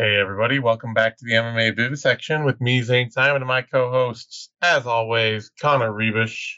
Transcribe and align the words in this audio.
Hey 0.00 0.16
everybody, 0.16 0.60
welcome 0.60 0.94
back 0.94 1.18
to 1.18 1.26
the 1.26 1.32
MMA 1.32 1.76
Vivisection 1.76 2.44
with 2.44 2.58
me, 2.58 2.80
Zane 2.80 3.10
Simon, 3.10 3.42
and 3.42 3.46
my 3.46 3.60
co-hosts, 3.60 4.48
as 4.62 4.86
always, 4.86 5.50
Connor 5.60 5.92
Ruebusch. 5.92 6.54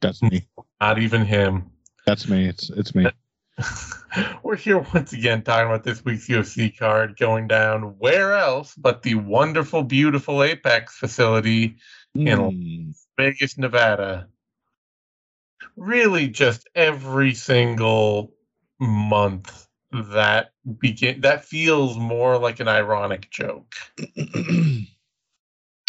That's 0.00 0.22
me. 0.22 0.46
Not 0.80 1.00
even 1.00 1.24
him. 1.24 1.72
That's 2.06 2.28
me. 2.28 2.46
It's 2.46 2.70
it's 2.70 2.94
me. 2.94 3.10
We're 4.44 4.54
here 4.54 4.78
once 4.94 5.12
again 5.12 5.42
talking 5.42 5.66
about 5.66 5.82
this 5.82 6.04
week's 6.04 6.28
UFC 6.28 6.78
card 6.78 7.16
going 7.18 7.48
down. 7.48 7.96
Where 7.98 8.34
else 8.34 8.76
but 8.76 9.02
the 9.02 9.16
wonderful, 9.16 9.82
beautiful 9.82 10.40
Apex 10.44 10.96
facility 10.96 11.78
in 12.14 12.38
Mm. 12.38 12.94
Vegas, 13.18 13.58
Nevada. 13.58 14.28
Really, 15.74 16.28
just 16.28 16.68
every 16.76 17.34
single 17.34 18.32
month 18.78 19.63
that 19.94 20.52
begin 20.78 21.20
that 21.20 21.44
feels 21.44 21.96
more 21.96 22.38
like 22.38 22.60
an 22.60 22.68
ironic 22.68 23.30
joke. 23.30 23.74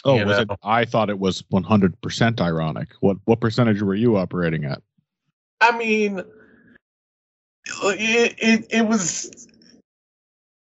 oh, 0.05 0.25
was 0.25 0.38
know. 0.38 0.39
it? 0.39 0.49
I 0.63 0.85
thought 0.85 1.09
it 1.09 1.20
was 1.20 1.41
100% 1.43 2.41
ironic. 2.41 2.89
What 2.99 3.17
what 3.26 3.39
percentage 3.39 3.81
were 3.81 3.95
you 3.95 4.17
operating 4.17 4.65
at? 4.65 4.81
I 5.62 5.77
mean, 5.77 6.20
it, 7.65 8.35
it 8.38 8.67
it 8.70 8.88
was. 8.88 9.48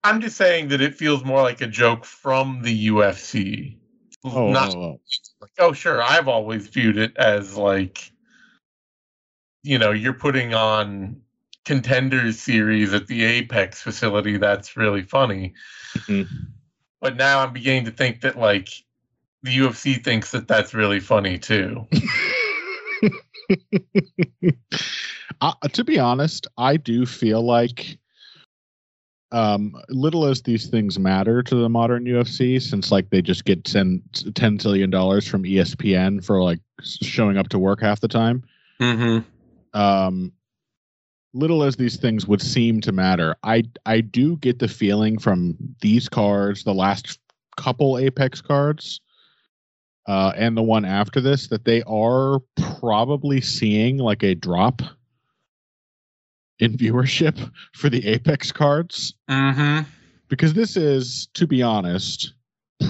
I'm 0.03 0.21
just 0.21 0.37
saying 0.37 0.67
that 0.67 0.81
it 0.81 0.95
feels 0.95 1.25
more 1.25 1.41
like 1.41 1.61
a 1.61 1.67
joke 1.67 2.05
from 2.05 2.61
the 2.61 2.87
UFC. 2.89 3.77
Oh, 4.23 4.47
oh, 4.47 4.51
Not 4.51 4.75
oh, 4.75 4.79
oh. 4.79 5.01
like, 5.41 5.51
oh, 5.59 5.73
sure. 5.73 6.01
I've 6.01 6.27
always 6.27 6.67
viewed 6.67 6.97
it 6.97 7.15
as 7.17 7.57
like, 7.57 8.11
you 9.63 9.79
know, 9.79 9.91
you're 9.91 10.13
putting 10.13 10.53
on 10.53 11.21
contenders 11.65 12.39
series 12.39 12.93
at 12.93 13.07
the 13.07 13.23
Apex 13.23 13.81
facility. 13.81 14.37
That's 14.37 14.77
really 14.77 15.01
funny. 15.01 15.53
Mhm. 15.93 16.27
But 17.01 17.17
now 17.17 17.41
I'm 17.41 17.53
beginning 17.53 17.85
to 17.85 17.91
think 17.91 18.21
that 18.21 18.37
like 18.37 18.69
the 19.43 19.57
UFC 19.57 20.03
thinks 20.03 20.31
that 20.31 20.47
that's 20.47 20.73
really 20.73 20.99
funny 20.99 21.37
too. 21.37 21.87
uh, 25.41 25.53
to 25.71 25.83
be 25.83 25.99
honest, 25.99 26.47
I 26.57 26.77
do 26.77 27.05
feel 27.05 27.43
like 27.43 27.97
um 29.31 29.75
little 29.89 30.25
as 30.25 30.43
these 30.43 30.67
things 30.67 30.99
matter 30.99 31.41
to 31.43 31.55
the 31.55 31.67
modern 31.67 32.05
UFC 32.05 32.61
since 32.61 32.91
like 32.91 33.09
they 33.09 33.21
just 33.21 33.43
get 33.43 33.63
10 33.63 34.01
10 34.33 34.57
zillion 34.59 34.91
dollars 34.91 35.27
from 35.27 35.43
ESPN 35.43 36.23
for 36.23 36.41
like 36.41 36.59
showing 36.81 37.37
up 37.37 37.49
to 37.49 37.59
work 37.59 37.81
half 37.81 37.99
the 37.99 38.07
time. 38.07 38.43
Mm-hmm. 38.79 39.79
um 39.79 40.31
little 41.35 41.63
as 41.63 41.75
these 41.75 41.97
things 41.97 42.25
would 42.27 42.41
seem 42.41 42.79
to 42.81 42.91
matter 42.91 43.35
i 43.43 43.61
i 43.85 43.99
do 44.01 44.37
get 44.37 44.57
the 44.59 44.67
feeling 44.67 45.19
from 45.19 45.55
these 45.81 46.07
cards 46.09 46.63
the 46.63 46.73
last 46.73 47.19
couple 47.57 47.97
apex 47.97 48.41
cards 48.41 49.01
uh 50.07 50.31
and 50.37 50.55
the 50.57 50.63
one 50.63 50.85
after 50.85 51.19
this 51.19 51.47
that 51.47 51.65
they 51.65 51.83
are 51.83 52.39
probably 52.79 53.41
seeing 53.41 53.97
like 53.97 54.23
a 54.23 54.33
drop 54.33 54.81
in 56.59 56.71
viewership 56.77 57.51
for 57.73 57.89
the 57.89 58.05
apex 58.07 58.51
cards 58.51 59.13
Mm-hmm. 59.29 59.89
because 60.29 60.53
this 60.53 60.77
is 60.77 61.27
to 61.33 61.45
be 61.45 61.61
honest 61.61 62.33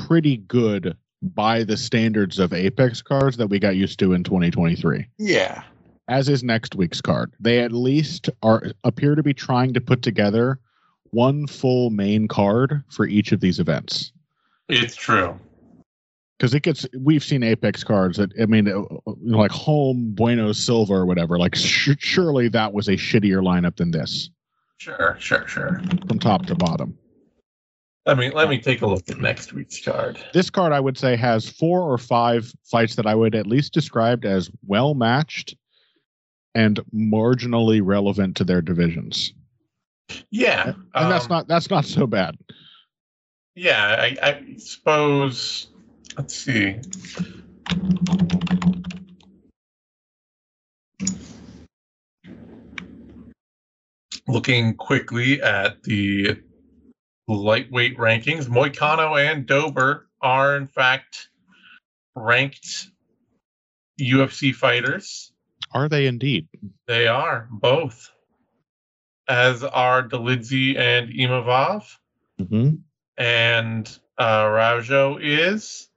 pretty 0.05 0.37
good 0.37 0.95
by 1.21 1.63
the 1.63 1.77
standards 1.77 2.37
of 2.37 2.53
apex 2.53 3.01
cards 3.01 3.37
that 3.37 3.47
we 3.47 3.57
got 3.57 3.75
used 3.75 3.97
to 3.99 4.13
in 4.13 4.23
2023 4.23 5.07
Yeah. 5.17 5.63
As 6.07 6.29
is 6.29 6.43
next 6.43 6.75
week's 6.75 7.01
card. 7.01 7.33
They 7.39 7.59
at 7.59 7.71
least 7.71 8.29
are 8.43 8.63
appear 8.83 9.15
to 9.15 9.23
be 9.23 9.33
trying 9.33 9.73
to 9.73 9.81
put 9.81 10.01
together 10.01 10.59
one 11.11 11.47
full 11.47 11.89
main 11.89 12.27
card 12.27 12.83
for 12.89 13.07
each 13.07 13.31
of 13.31 13.39
these 13.39 13.59
events. 13.59 14.11
It's 14.69 14.95
true. 14.95 15.39
Because 16.37 16.53
it 16.53 16.63
gets, 16.63 16.85
we've 16.99 17.23
seen 17.23 17.43
Apex 17.43 17.83
cards 17.83 18.17
that 18.17 18.31
I 18.39 18.45
mean, 18.45 18.65
you 18.67 18.73
know, 18.73 19.37
like 19.37 19.51
Holm, 19.51 20.11
Bueno, 20.13 20.51
Silva 20.51 20.93
or 20.93 21.05
whatever. 21.05 21.39
Like, 21.39 21.55
sh- 21.55 21.91
surely 21.97 22.49
that 22.49 22.73
was 22.73 22.87
a 22.89 22.93
shittier 22.93 23.41
lineup 23.41 23.77
than 23.77 23.91
this, 23.91 24.29
Sure, 24.77 25.15
sure, 25.17 25.47
sure. 25.47 25.81
from 26.07 26.19
top 26.19 26.45
to 26.47 26.55
bottom. 26.55 26.97
Let 28.05 28.17
me 28.17 28.29
let 28.29 28.49
me 28.49 28.59
take 28.59 28.81
a 28.81 28.85
look 28.85 29.09
at 29.09 29.17
next 29.17 29.53
week's 29.53 29.81
card. 29.83 30.19
This 30.33 30.49
card, 30.51 30.73
I 30.73 30.79
would 30.79 30.97
say, 30.97 31.15
has 31.15 31.49
four 31.49 31.81
or 31.81 31.97
five 31.97 32.53
fights 32.63 32.95
that 32.95 33.07
I 33.07 33.15
would 33.15 33.33
at 33.33 33.47
least 33.47 33.73
describe 33.73 34.25
as 34.25 34.51
well 34.67 34.93
matched 34.93 35.55
and 36.55 36.79
marginally 36.95 37.81
relevant 37.83 38.37
to 38.37 38.43
their 38.45 38.61
divisions. 38.61 39.33
Yeah. 40.31 40.73
And 40.93 41.11
that's 41.11 41.25
um, 41.25 41.29
not 41.29 41.47
that's 41.47 41.69
not 41.69 41.85
so 41.85 42.07
bad. 42.07 42.37
Yeah, 43.55 43.95
I, 43.99 44.17
I 44.21 44.55
suppose. 44.57 45.67
Let's 46.17 46.35
see. 46.35 46.77
Looking 54.27 54.75
quickly 54.75 55.41
at 55.41 55.83
the 55.83 56.41
lightweight 57.27 57.97
rankings, 57.97 58.45
Moicano 58.45 59.19
and 59.19 59.45
Dober 59.45 60.07
are 60.21 60.55
in 60.55 60.67
fact 60.67 61.29
ranked 62.15 62.89
UFC 63.99 64.53
fighters. 64.53 65.31
Are 65.71 65.89
they 65.89 66.07
indeed? 66.07 66.47
They 66.87 67.07
are 67.07 67.47
both, 67.51 68.11
as 69.27 69.63
are 69.63 70.07
Dolidze 70.07 70.77
and 70.77 71.09
Imavov. 71.09 71.83
Mm-hmm. 72.39 72.75
and 73.17 73.99
uh, 74.17 74.49
Raujo 74.51 75.17
is, 75.21 75.87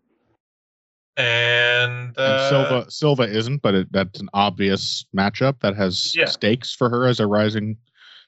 and, 1.16 2.16
uh, 2.16 2.22
and 2.22 2.40
Silva 2.40 2.90
Silva 2.90 3.22
isn't, 3.24 3.60
but 3.62 3.74
it, 3.74 3.92
that's 3.92 4.20
an 4.20 4.28
obvious 4.34 5.04
matchup 5.16 5.60
that 5.60 5.74
has 5.76 6.14
Yeah. 6.14 6.26
stakes 6.26 6.72
for 6.72 6.88
her 6.90 7.06
as 7.06 7.18
a 7.20 7.26
rising 7.26 7.76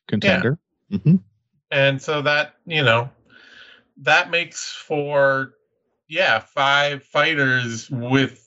contender. 0.09 0.59
hmm 0.91 1.17
and 1.73 2.03
so 2.03 2.21
that 2.23 2.57
you 2.67 2.83
know 2.83 3.09
that 3.99 4.29
makes 4.31 4.73
for 4.73 5.53
yeah 6.09 6.41
five 6.41 7.05
fighters 7.05 7.89
with 7.91 8.45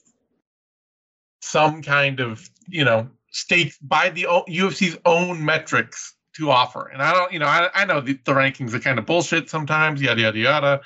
some 1.41 1.81
kind 1.81 2.19
of 2.19 2.49
you 2.67 2.83
know 2.83 3.09
stakes 3.31 3.77
by 3.79 4.09
the 4.09 4.23
UFC's 4.23 4.97
own 5.05 5.43
metrics 5.43 6.15
to 6.35 6.51
offer. 6.51 6.87
And 6.87 7.01
I 7.01 7.13
don't, 7.13 7.31
you 7.31 7.39
know, 7.39 7.45
I, 7.45 7.69
I 7.73 7.85
know 7.85 8.01
the, 8.01 8.19
the 8.25 8.33
rankings 8.33 8.73
are 8.73 8.79
kind 8.79 8.99
of 8.99 9.05
bullshit 9.05 9.49
sometimes, 9.49 10.01
yada 10.01 10.21
yada 10.21 10.39
yada. 10.39 10.81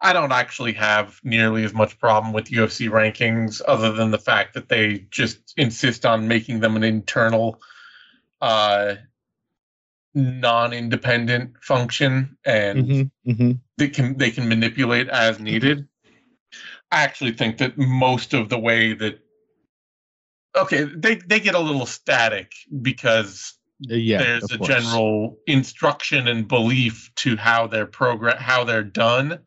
I 0.00 0.12
don't 0.12 0.32
actually 0.32 0.74
have 0.74 1.20
nearly 1.24 1.64
as 1.64 1.74
much 1.74 1.98
problem 1.98 2.32
with 2.32 2.46
UFC 2.46 2.88
rankings, 2.88 3.60
other 3.66 3.92
than 3.92 4.12
the 4.12 4.18
fact 4.18 4.54
that 4.54 4.68
they 4.68 5.06
just 5.10 5.54
insist 5.56 6.06
on 6.06 6.28
making 6.28 6.60
them 6.60 6.76
an 6.76 6.84
internal, 6.84 7.60
uh, 8.40 8.94
non-independent 10.14 11.56
function, 11.62 12.36
and 12.44 13.12
hmm 13.24 13.32
hmm 13.32 13.52
they 13.76 13.88
can 13.88 14.16
they 14.18 14.30
can 14.30 14.48
manipulate 14.48 15.08
as 15.08 15.40
needed. 15.40 15.88
I 16.90 17.02
actually 17.02 17.32
think 17.32 17.58
that 17.58 17.76
most 17.76 18.34
of 18.34 18.48
the 18.48 18.58
way 18.58 18.94
that 18.94 19.20
okay, 20.62 20.84
they 20.84 21.16
they 21.16 21.40
get 21.40 21.54
a 21.54 21.58
little 21.60 21.86
static 21.86 22.52
because 22.82 23.54
Yeah, 23.80 24.18
there's 24.18 24.50
a 24.50 24.58
course. 24.58 24.68
general 24.68 25.38
instruction 25.46 26.28
and 26.28 26.46
belief 26.48 27.10
to 27.16 27.36
how 27.36 27.66
they're 27.66 27.86
program 27.86 28.36
how 28.38 28.64
they're 28.64 28.82
done 28.84 29.38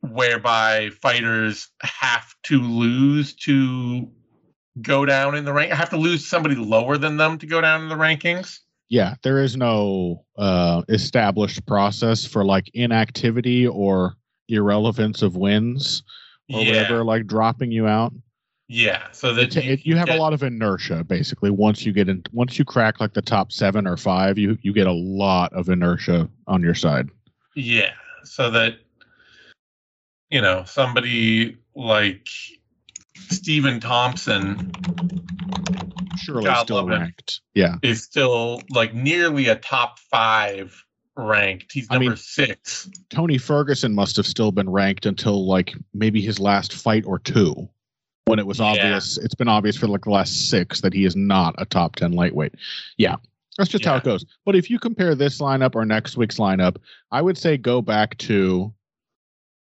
whereby 0.00 0.90
fighters 1.02 1.68
have 1.82 2.34
to 2.44 2.60
lose 2.60 3.34
to 3.34 4.08
go 4.80 5.04
down 5.04 5.34
in 5.34 5.44
the 5.44 5.52
rank 5.52 5.72
have 5.72 5.90
to 5.90 5.96
lose 5.96 6.24
somebody 6.24 6.54
lower 6.54 6.96
than 6.96 7.16
them 7.16 7.36
to 7.38 7.46
go 7.46 7.60
down 7.60 7.82
in 7.82 7.88
the 7.88 7.96
rankings 7.96 8.60
Yeah, 8.88 9.16
there 9.22 9.42
is 9.42 9.56
no 9.56 10.24
uh, 10.36 10.82
established 10.88 11.66
process 11.66 12.24
for 12.24 12.44
like 12.44 12.70
inactivity 12.74 13.66
or 13.66 14.14
irrelevance 14.48 15.20
of 15.22 15.36
wins 15.36 16.02
or 16.52 16.62
yeah 16.62 16.68
whatever, 16.82 17.04
like 17.04 17.26
dropping 17.26 17.72
you 17.72 17.86
out. 17.86 18.12
Yeah 18.68 19.04
so 19.12 19.32
that 19.32 19.56
It, 19.56 19.64
it, 19.66 19.86
you 19.86 19.96
have 19.96 20.10
a 20.10 20.16
lot 20.16 20.32
of 20.34 20.42
inertia 20.42 21.02
basically 21.04 21.50
once 21.50 21.86
you 21.86 21.92
get 21.92 22.08
in 22.08 22.22
once 22.32 22.58
you 22.58 22.64
crack 22.64 23.00
like 23.00 23.14
the 23.14 23.22
top 23.22 23.50
seven 23.50 23.86
or 23.86 23.96
five 23.96 24.36
you 24.38 24.58
you 24.62 24.72
get 24.72 24.86
a 24.86 24.92
lot 24.92 25.52
of 25.54 25.68
inertia 25.68 26.28
on 26.46 26.62
your 26.62 26.74
side 26.74 27.08
Yeah, 27.54 27.92
so 28.24 28.50
that 28.50 28.76
you 30.30 30.40
know 30.42 30.64
somebody 30.66 31.56
like 31.74 32.28
Stephen 33.30 33.80
Thompson 33.80 34.70
surely 36.18 36.44
God 36.44 36.64
still 36.64 36.80
him. 36.80 36.88
ranked 36.88 37.40
yeah 37.54 37.76
is 37.82 38.02
still 38.02 38.60
like 38.70 38.92
nearly 38.94 39.48
a 39.48 39.56
top 39.56 39.98
five 39.98 40.84
ranked. 41.16 41.72
He's 41.72 41.86
I 41.90 41.94
number 41.94 42.10
mean- 42.10 42.16
six. 42.16 42.88
tony 43.10 43.38
ferguson 43.38 43.94
must 43.94 44.16
have 44.16 44.26
still 44.26 44.52
been 44.52 44.68
ranked 44.68 45.06
until 45.06 45.46
like 45.46 45.74
maybe 45.94 46.20
his 46.20 46.38
last 46.38 46.72
fight 46.74 47.04
or 47.06 47.18
two 47.18 47.68
when 48.28 48.38
it 48.38 48.46
was 48.46 48.58
Yeah. 48.58 48.66
obvious 48.66 49.16
it's 49.18 49.34
been 49.34 49.48
obvious 49.48 49.76
for 49.76 49.86
like 49.88 50.04
the 50.04 50.10
last 50.10 50.48
six 50.50 50.80
that 50.82 50.92
he 50.92 51.04
is 51.04 51.16
not 51.16 51.54
a 51.58 51.64
top 51.64 51.96
10 51.96 52.12
lightweight 52.12 52.54
yeah 52.96 53.16
That's 53.56 53.70
just 53.70 53.84
how 53.84 53.96
it 53.96 54.04
goes. 54.04 54.24
But 54.44 54.54
if 54.54 54.70
you 54.70 54.78
compare 54.78 55.16
this 55.16 55.40
lineup 55.40 55.74
or 55.74 55.84
next 55.84 56.16
week's 56.16 56.36
lineup, 56.38 56.76
I 57.10 57.20
would 57.20 57.36
say 57.36 57.56
go 57.56 57.82
back 57.82 58.16
to 58.18 58.72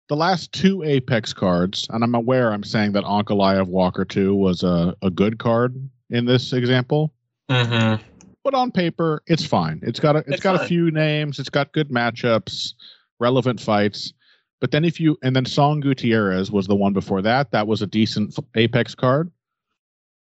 the 0.09 0.15
last 0.15 0.53
two 0.53 0.85
Apex 0.85 1.33
cards. 1.33 1.89
And 1.91 2.05
I'm 2.05 2.15
aware 2.15 2.53
I'm 2.53 2.63
saying 2.63 2.93
that 2.93 3.03
Ankalaev 3.03 3.67
Walker 3.67 4.05
2 4.05 4.37
was 4.37 4.63
a, 4.63 4.95
a 5.03 5.11
good 5.11 5.41
card 5.41 5.75
in 6.11 6.27
this 6.27 6.53
example. 6.53 7.13
Mm-hmm. 7.51 8.01
But 8.45 8.55
on 8.55 8.71
paper, 8.71 9.21
it's 9.27 9.45
fine. 9.45 9.81
It's 9.83 9.99
got 9.99 10.15
a 10.15 10.21
it's 10.21 10.29
It's 10.29 10.41
got 10.41 10.63
a 10.63 10.65
few 10.67 10.93
names, 10.93 11.41
it's 11.41 11.51
got 11.51 11.73
good 11.73 11.89
matchups, 11.91 12.75
relevant 13.19 13.61
fights. 13.61 14.13
But 14.63 14.71
then 14.71 14.85
if 14.85 15.01
you 15.01 15.19
and 15.25 15.35
then 15.35 15.45
Song 15.45 15.81
Gutierrez 15.81 16.53
was 16.53 16.69
the 16.69 16.77
one 16.77 16.93
before 16.93 17.21
that. 17.23 17.51
That 17.51 17.67
was 17.67 17.83
a 17.83 17.87
decent 17.87 18.39
Apex 18.55 18.95
card. 18.95 19.29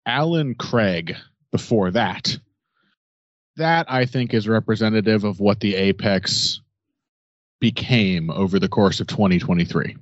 Allen 0.05 0.53
Craig 0.53 1.17
before 1.51 1.89
that. 1.89 2.37
That 3.57 3.91
I 3.91 4.05
think 4.05 4.35
is 4.35 4.47
representative 4.47 5.23
of 5.23 5.39
what 5.39 5.61
the 5.61 5.73
Apex 5.73 6.61
became 7.59 8.29
over 8.29 8.59
the 8.59 8.69
course 8.69 8.99
of 8.99 9.07
2023. 9.07 9.97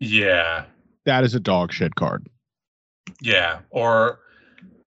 Yeah. 0.00 0.64
That 1.04 1.22
is 1.22 1.36
a 1.36 1.40
dog 1.40 1.72
shit 1.72 1.94
card. 1.94 2.26
Yeah. 3.22 3.60
Or 3.70 4.18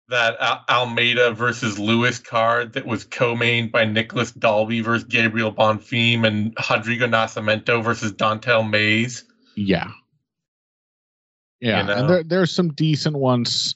that 0.09 0.37
Al- 0.39 0.63
Almeida 0.69 1.31
versus 1.33 1.77
Lewis 1.77 2.19
card 2.19 2.73
that 2.73 2.85
was 2.85 3.03
co-mained 3.05 3.71
by 3.71 3.85
Nicolas 3.85 4.31
Dalby 4.31 4.81
versus 4.81 5.03
Gabriel 5.05 5.53
Bonfim 5.53 6.25
and 6.25 6.55
Rodrigo 6.69 7.07
Nascimento 7.07 7.83
versus 7.83 8.11
Don'Tale 8.13 8.63
Mayes. 8.63 9.23
Yeah. 9.55 9.91
Yeah, 11.59 11.81
You 11.81 11.87
know? 11.87 11.93
and 11.93 12.09
there 12.09 12.23
there's 12.23 12.51
some 12.53 12.69
decent 12.73 13.15
ones 13.17 13.75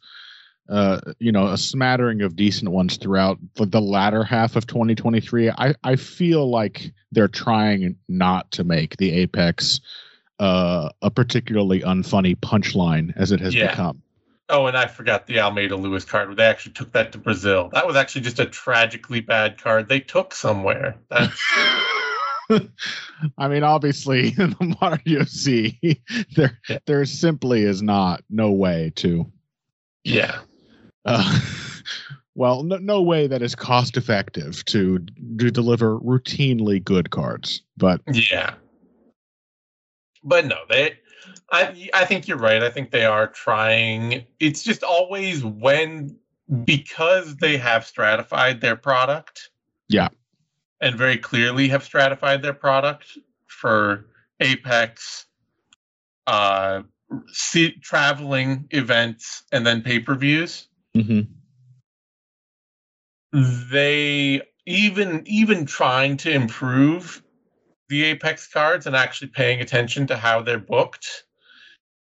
uh 0.70 1.02
you 1.20 1.32
know, 1.32 1.48
a 1.48 1.58
smattering 1.58 2.22
of 2.22 2.36
decent 2.36 2.72
ones 2.72 2.96
throughout 2.98 3.40
the, 3.56 3.66
the 3.66 3.82
latter 3.82 4.24
half 4.24 4.56
of 4.56 4.68
2023. 4.68 5.50
I 5.50 5.76
I 5.84 5.96
feel 5.96 6.50
like 6.50 6.92
they're 7.12 7.28
trying 7.28 7.96
not 8.08 8.50
to 8.52 8.64
make 8.64 8.98
the 8.98 9.12
Apex 9.12 9.82
uh 10.40 10.90
a 11.02 11.10
particularly 11.12 11.82
unfunny 11.82 12.36
punchline 12.38 13.12
as 13.18 13.32
it 13.32 13.40
has 13.42 13.54
Yeah. 13.56 13.72
become. 13.72 14.02
Oh, 14.52 14.68
and 14.68 14.76
I 14.78 14.86
forgot 14.88 15.26
the 15.28 15.40
Almeida 15.40 15.76
Lewis 15.78 16.04
card. 16.06 16.28
where 16.28 16.36
They 16.36 16.44
actually 16.46 16.74
took 16.74 16.92
that 16.92 17.14
to 17.14 17.18
Brazil. 17.18 17.70
That 17.74 17.88
was 17.88 17.96
actually 17.96 18.22
just 18.22 18.40
a 18.40 18.46
tragically 18.46 19.22
bad 19.22 19.58
card 19.62 19.88
they 19.88 20.02
took 20.02 20.34
somewhere. 20.36 20.98
That's 21.10 21.42
I 23.38 23.48
mean, 23.48 23.64
obviously, 23.64 24.28
in 24.38 24.50
the 24.60 24.76
modern 24.82 25.00
UFC, 25.00 26.02
there 26.36 26.60
Yeah. 26.68 26.80
there 26.86 27.06
simply 27.06 27.64
is 27.64 27.82
not 27.82 28.24
no 28.30 28.52
way 28.52 28.92
to 28.98 29.32
yeah. 30.04 30.40
uh, 31.06 31.40
well, 32.36 32.64
no, 32.64 32.76
no 32.78 33.02
way 33.02 33.28
that 33.28 33.42
is 33.42 33.56
cost 33.56 33.96
effective 33.96 34.66
to 34.66 35.00
to 35.40 35.50
deliver 35.52 35.98
routinely 36.00 36.84
good 36.84 37.10
cards. 37.10 37.64
But 37.78 38.02
Yeah. 38.12 38.56
But 40.24 40.46
no, 40.46 40.58
they 40.70 41.00
I 41.52 41.90
I 41.94 42.06
think 42.06 42.28
you're 42.28 42.38
right. 42.38 42.64
I 42.64 42.70
think 42.70 42.92
they 42.92 43.06
are 43.06 43.28
trying. 43.28 44.26
It's 44.40 44.64
just 44.64 44.84
always 44.84 45.44
when 45.44 46.18
because 46.64 47.36
they 47.38 47.58
have 47.58 47.86
stratified 47.86 48.62
their 48.62 48.76
product. 48.76 49.50
Yeah. 49.90 50.10
And 50.80 50.96
very 50.96 51.18
clearly 51.18 51.68
have 51.70 51.84
stratified 51.84 52.42
their 52.42 52.54
product 52.54 53.18
for 53.48 54.06
Apex 54.40 55.26
uh 56.28 56.84
see, 57.28 57.72
traveling 57.82 58.68
events 58.72 59.44
and 59.52 59.66
then 59.66 59.82
pay-per-views. 59.82 60.68
they 63.34 64.42
even 64.66 65.24
even 65.26 65.66
trying 65.66 66.18
to 66.18 66.32
improve 66.32 67.24
the 67.90 68.04
apex 68.04 68.48
cards 68.48 68.88
and 68.88 68.96
actually 68.96 69.28
paying 69.28 69.60
attention 69.60 70.08
to 70.08 70.16
how 70.16 70.42
they're 70.42 70.60
booked 70.60 71.24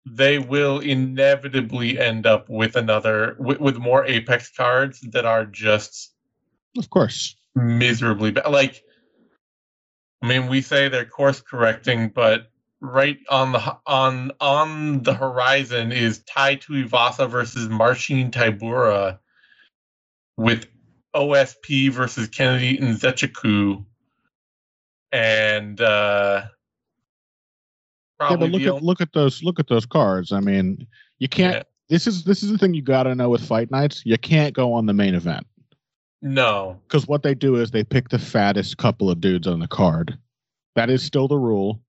they 0.05 0.39
will 0.39 0.79
inevitably 0.79 1.99
end 1.99 2.25
up 2.25 2.49
with 2.49 2.75
another 2.75 3.35
with, 3.39 3.59
with 3.59 3.77
more 3.77 4.05
apex 4.05 4.49
cards 4.49 4.99
that 5.11 5.25
are 5.25 5.45
just 5.45 6.13
of 6.77 6.89
course, 6.89 7.35
miserably 7.55 8.31
bad 8.31 8.47
like 8.49 8.83
i 10.21 10.27
mean 10.27 10.47
we 10.47 10.61
say 10.61 10.87
they're 10.87 11.05
course 11.05 11.41
correcting 11.41 12.09
but 12.09 12.49
right 12.81 13.19
on 13.29 13.51
the 13.51 13.77
on 13.85 14.31
on 14.39 15.03
the 15.03 15.13
horizon 15.13 15.91
is 15.91 16.23
Tai 16.23 16.55
Tuivasa 16.57 17.29
versus 17.29 17.67
Marcin 17.67 18.31
Tybura 18.31 19.19
with 20.37 20.67
OSP 21.13 21.91
versus 21.91 22.29
Kennedy 22.29 22.77
Nzechukwu 22.77 23.83
and 25.11 25.81
uh 25.81 26.43
yeah, 28.21 28.35
but 28.35 28.49
look 28.51 28.61
at 28.61 28.67
only- 28.69 28.85
look 28.85 29.01
at 29.01 29.13
those 29.13 29.43
look 29.43 29.59
at 29.59 29.67
those 29.67 29.85
cards. 29.85 30.31
I 30.31 30.39
mean, 30.39 30.85
you 31.19 31.27
can't. 31.27 31.55
Yeah. 31.55 31.63
This 31.89 32.05
is 32.05 32.23
this 32.23 32.43
is 32.43 32.51
the 32.51 32.57
thing 32.57 32.73
you 32.73 32.81
got 32.81 33.03
to 33.03 33.15
know 33.15 33.29
with 33.29 33.45
fight 33.45 33.71
nights. 33.71 34.03
You 34.05 34.17
can't 34.17 34.53
go 34.53 34.73
on 34.73 34.85
the 34.85 34.93
main 34.93 35.15
event 35.15 35.47
no 36.21 36.77
because 36.87 37.07
what 37.07 37.23
they 37.23 37.33
do 37.33 37.55
is 37.55 37.71
they 37.71 37.83
pick 37.83 38.09
the 38.09 38.19
fattest 38.19 38.77
couple 38.77 39.09
of 39.09 39.21
dudes 39.21 39.47
on 39.47 39.59
the 39.59 39.67
card. 39.67 40.17
That 40.75 40.89
is 40.89 41.03
still 41.03 41.27
the 41.27 41.37
rule. 41.37 41.81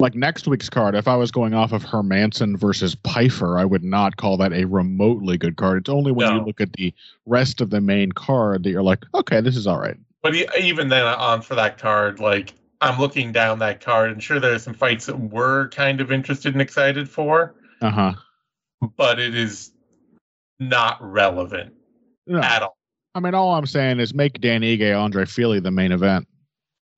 Like 0.00 0.14
next 0.14 0.48
week's 0.48 0.70
card, 0.70 0.94
if 0.94 1.06
I 1.06 1.14
was 1.16 1.30
going 1.30 1.52
off 1.52 1.72
of 1.72 1.84
Hermansson 1.84 2.56
versus 2.58 2.94
Pyfer, 2.94 3.58
I 3.58 3.66
would 3.66 3.84
not 3.84 4.16
call 4.16 4.38
that 4.38 4.52
a 4.54 4.64
remotely 4.64 5.36
good 5.36 5.56
card. 5.56 5.82
It's 5.82 5.90
only 5.90 6.10
when 6.10 6.26
you 6.34 6.42
look 6.46 6.60
at 6.60 6.72
the 6.72 6.94
rest 7.26 7.60
of 7.60 7.68
the 7.68 7.82
main 7.82 8.10
card 8.12 8.62
that 8.62 8.70
you're 8.70 8.82
like, 8.82 9.04
okay, 9.14 9.42
this 9.42 9.56
is 9.56 9.66
all 9.66 9.78
right. 9.78 9.98
But 10.22 10.34
even 10.58 10.88
then, 10.88 11.06
uh, 11.06 11.16
on 11.16 11.42
for 11.42 11.54
that 11.54 11.76
card, 11.76 12.18
like 12.18 12.54
I'm 12.80 12.98
looking 12.98 13.32
down 13.32 13.58
that 13.58 13.80
card, 13.80 14.10
and 14.10 14.22
sure, 14.22 14.40
there's 14.40 14.62
some 14.62 14.74
fights 14.74 15.06
that 15.06 15.18
we're 15.18 15.68
kind 15.68 16.00
of 16.00 16.10
interested 16.10 16.54
and 16.54 16.62
excited 16.62 17.08
for, 17.08 17.54
Uh 17.82 17.90
huh. 17.90 18.12
but 18.96 19.18
it 19.18 19.34
is 19.34 19.72
not 20.58 20.96
relevant 21.00 21.74
No. 22.26 22.40
at 22.40 22.62
all. 22.62 22.76
I 23.14 23.20
mean, 23.20 23.34
all 23.34 23.54
I'm 23.54 23.66
saying 23.66 24.00
is 24.00 24.14
make 24.14 24.40
Dan 24.40 24.62
Ige 24.62 24.98
Andre 24.98 25.24
Fili 25.26 25.60
the 25.60 25.70
main 25.70 25.92
event. 25.92 26.26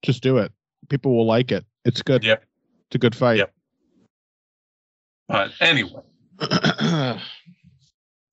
Just 0.02 0.22
do 0.22 0.38
it. 0.38 0.52
People 0.88 1.16
will 1.16 1.26
like 1.26 1.50
it. 1.52 1.64
It's 1.84 2.02
good. 2.02 2.22
Yep. 2.22 2.44
It's 2.88 2.94
a 2.96 2.98
good 2.98 3.14
fight. 3.14 3.38
Yep. 3.38 3.52
But 5.28 5.52
anyway, 5.60 6.02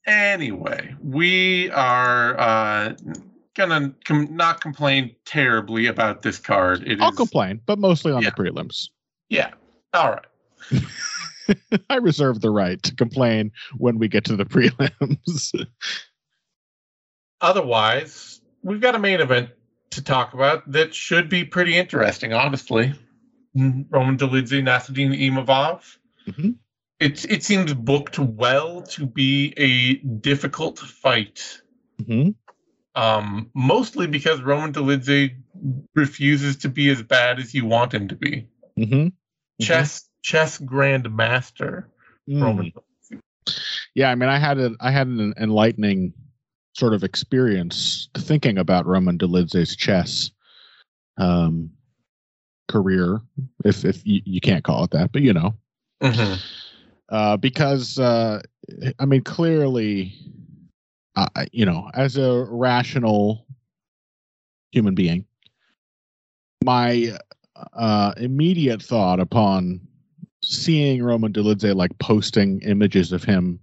anyway, 0.05 0.95
we 1.01 1.69
are 1.71 2.39
uh, 2.39 2.93
gonna 3.59 3.93
com- 4.05 4.35
not 4.35 4.61
complain 4.61 5.15
terribly 5.25 5.85
about 5.87 6.21
this 6.23 6.39
card. 6.39 6.87
It 6.87 6.99
I'll 7.01 7.11
is- 7.11 7.15
complain, 7.17 7.61
but 7.65 7.77
mostly 7.77 8.11
on 8.11 8.23
Yeah. 8.23 8.29
the 8.35 8.43
prelims. 8.43 8.89
Yeah. 9.29 9.51
All 9.93 10.11
right. 10.11 10.83
I 11.89 11.95
reserve 11.97 12.41
the 12.41 12.51
right 12.51 12.81
to 12.83 12.95
complain 12.95 13.51
when 13.77 13.97
we 13.99 14.07
get 14.07 14.23
to 14.25 14.35
the 14.35 14.45
prelims. 14.45 15.51
Otherwise, 17.41 18.41
we've 18.63 18.81
got 18.81 18.95
a 18.95 18.99
main 18.99 19.19
event 19.19 19.49
to 19.91 20.03
talk 20.03 20.33
about 20.33 20.69
that 20.71 20.93
should 20.93 21.29
be 21.29 21.43
pretty 21.43 21.75
interesting, 21.77 22.33
honestly. 22.33 22.93
Mm, 23.57 23.85
Roman 23.89 24.17
Dolidze, 24.17 24.61
Nassourdine 24.61 25.19
Imavov. 25.19 25.97
Mhm. 26.27 26.55
It, 26.99 27.25
it 27.31 27.43
seems 27.43 27.73
booked 27.73 28.19
well 28.19 28.81
to 28.83 29.05
be 29.05 29.53
a 29.57 29.95
difficult 30.19 30.79
fight, 30.79 31.61
Mhm. 32.01 32.35
Um, 32.95 33.49
mostly 33.53 34.07
because 34.07 34.41
Roman 34.41 34.73
Dolidze 34.73 35.35
refuses 35.95 36.57
to 36.57 36.69
be 36.69 36.89
as 36.89 37.01
bad 37.01 37.39
as 37.39 37.53
you 37.53 37.65
want 37.65 37.93
him 37.93 38.07
to 38.07 38.15
be. 38.15 38.47
Mhm. 38.77 39.13
Chess 39.61 40.09
chess 40.21 40.57
grandmaster 40.59 41.85
Mm. 42.29 42.41
Roman. 42.41 42.73
Yeah, 43.95 44.11
I 44.11 44.15
mean, 44.15 44.29
I 44.29 44.37
had 44.37 44.59
a 44.59 44.75
I 44.79 44.91
had 44.91 45.07
an 45.07 45.33
enlightening 45.37 46.13
sort 46.73 46.93
of 46.93 47.03
experience 47.03 48.07
thinking 48.15 48.57
about 48.57 48.85
Roman 48.85 49.17
Dolidze's 49.17 49.75
chess 49.75 50.31
um, 51.17 51.71
career, 52.67 53.19
if 53.65 53.83
if 53.83 54.05
you, 54.05 54.21
you 54.25 54.39
can't 54.39 54.63
call 54.63 54.83
it 54.83 54.91
that, 54.91 55.11
but 55.11 55.21
you 55.21 55.33
know, 55.33 55.55
Mhm. 56.01 56.39
uh, 57.09 57.37
because 57.37 57.97
uh, 57.99 58.41
I 58.99 59.05
mean, 59.05 59.23
clearly, 59.23 60.13
uh, 61.15 61.27
you 61.51 61.65
know, 61.65 61.89
as 61.93 62.17
a 62.17 62.45
rational 62.49 63.45
human 64.71 64.95
being, 64.95 65.25
my 66.63 67.17
uh, 67.73 68.13
immediate 68.17 68.81
thought 68.81 69.19
upon 69.19 69.81
seeing 70.43 71.03
Roman 71.03 71.33
Dolidze 71.33 71.75
like 71.75 71.97
posting 71.99 72.61
images 72.61 73.11
of 73.11 73.23
him 73.23 73.59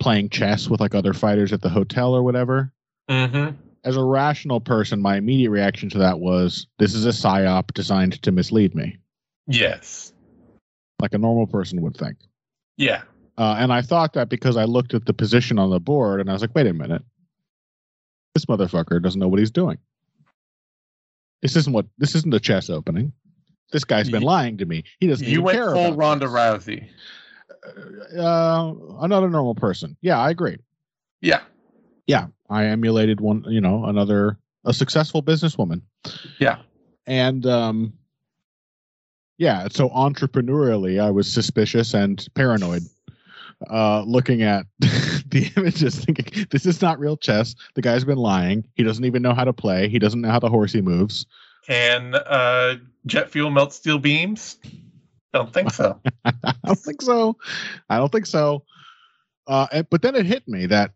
playing 0.00 0.28
chess 0.30 0.68
with 0.68 0.80
like 0.80 0.94
other 0.94 1.12
fighters 1.12 1.52
at 1.52 1.60
the 1.60 1.68
hotel 1.68 2.14
or 2.14 2.22
whatever. 2.22 2.72
Mhm. 3.08 3.56
As 3.84 3.96
a 3.96 4.02
rational 4.02 4.60
person, 4.60 5.00
my 5.00 5.16
immediate 5.16 5.50
reaction 5.50 5.88
to 5.90 5.98
that 5.98 6.18
was, 6.20 6.66
"This 6.78 6.94
is 6.94 7.04
a 7.04 7.10
psyop 7.10 7.72
designed 7.74 8.20
to 8.22 8.32
mislead 8.32 8.74
me," 8.74 8.98
Yes. 9.46 10.12
like 11.00 11.14
a 11.14 11.18
normal 11.18 11.48
person 11.48 11.80
would 11.82 11.96
think. 11.96 12.16
Yeah. 12.76 13.02
Uh, 13.38 13.56
and 13.58 13.72
I 13.72 13.80
thought 13.82 14.12
that 14.12 14.28
because 14.28 14.56
I 14.56 14.64
looked 14.64 14.92
at 14.94 15.06
the 15.06 15.14
position 15.14 15.58
on 15.58 15.70
the 15.70 15.80
board 15.80 16.20
and 16.20 16.28
I 16.28 16.32
was 16.32 16.42
like, 16.42 16.54
wait 16.54 16.66
a 16.66 16.72
minute. 16.72 17.02
This 18.34 18.44
motherfucker 18.46 19.02
doesn't 19.02 19.18
know 19.20 19.28
what 19.28 19.38
he's 19.38 19.50
doing. 19.50 19.78
This 21.42 21.56
isn't 21.56 21.72
what 21.72 21.86
this 21.98 22.14
isn't 22.14 22.32
a 22.32 22.40
chess 22.40 22.70
opening. 22.70 23.12
This 23.72 23.84
guy's 23.84 24.10
been 24.10 24.22
You- 24.22 24.26
lying 24.28 24.58
to 24.58 24.66
me. 24.66 24.84
He 25.00 25.06
doesn't 25.06 25.26
You 25.26 25.42
went 25.42 25.56
care 25.56 25.72
full 25.72 25.94
Ronda 25.94 26.26
this. 26.26 26.34
Rousey. 26.34 26.88
Uh, 28.16 28.74
another 29.00 29.28
normal 29.30 29.54
person. 29.54 29.96
Yeah, 30.02 30.18
I 30.18 30.30
agree. 30.30 30.58
Yeah. 31.20 31.40
Yeah, 32.06 32.26
I 32.50 32.66
emulated 32.66 33.20
one. 33.20 33.44
You 33.48 33.60
know, 33.60 33.84
another 33.84 34.36
a 34.64 34.72
successful 34.74 35.22
businesswoman. 35.22 35.80
Yeah. 36.38 36.58
and 37.06 37.46
um, 37.46 37.92
yeah. 39.38 39.68
So 39.70 39.88
entrepreneurially, 39.90 41.00
I 41.00 41.10
was 41.10 41.32
suspicious 41.32 41.94
and 41.94 42.26
paranoid. 42.34 42.82
Uh, 43.70 44.02
looking 44.06 44.42
at 44.42 44.66
the 44.78 45.50
images, 45.56 46.04
thinking 46.04 46.46
this 46.50 46.66
is 46.66 46.82
not 46.82 46.98
real 46.98 47.16
chess. 47.16 47.54
The 47.74 47.82
guy's 47.82 48.04
been 48.04 48.18
lying. 48.18 48.66
He 48.74 48.82
doesn't 48.82 49.04
even 49.04 49.22
know 49.22 49.34
how 49.34 49.44
to 49.44 49.52
play. 49.52 49.88
He 49.88 49.98
doesn't 49.98 50.20
know 50.20 50.30
how 50.30 50.38
the 50.38 50.48
horse 50.48 50.72
he 50.72 50.80
moves. 50.80 51.26
Can 51.66 52.14
uh, 52.14 52.76
jet 53.06 53.30
fuel 53.30 53.50
melt 53.50 53.72
steel 53.72 53.98
beams? 53.98 54.58
Don't 55.32 55.52
think 55.52 55.70
so. 55.70 56.00
I 56.24 56.54
don't 56.64 56.78
think 56.78 57.02
so. 57.02 57.36
I 57.88 57.98
don't 57.98 58.12
think 58.12 58.26
so. 58.26 58.64
Uh, 59.46 59.82
but 59.90 60.02
then 60.02 60.14
it 60.14 60.26
hit 60.26 60.46
me 60.46 60.66
that 60.66 60.92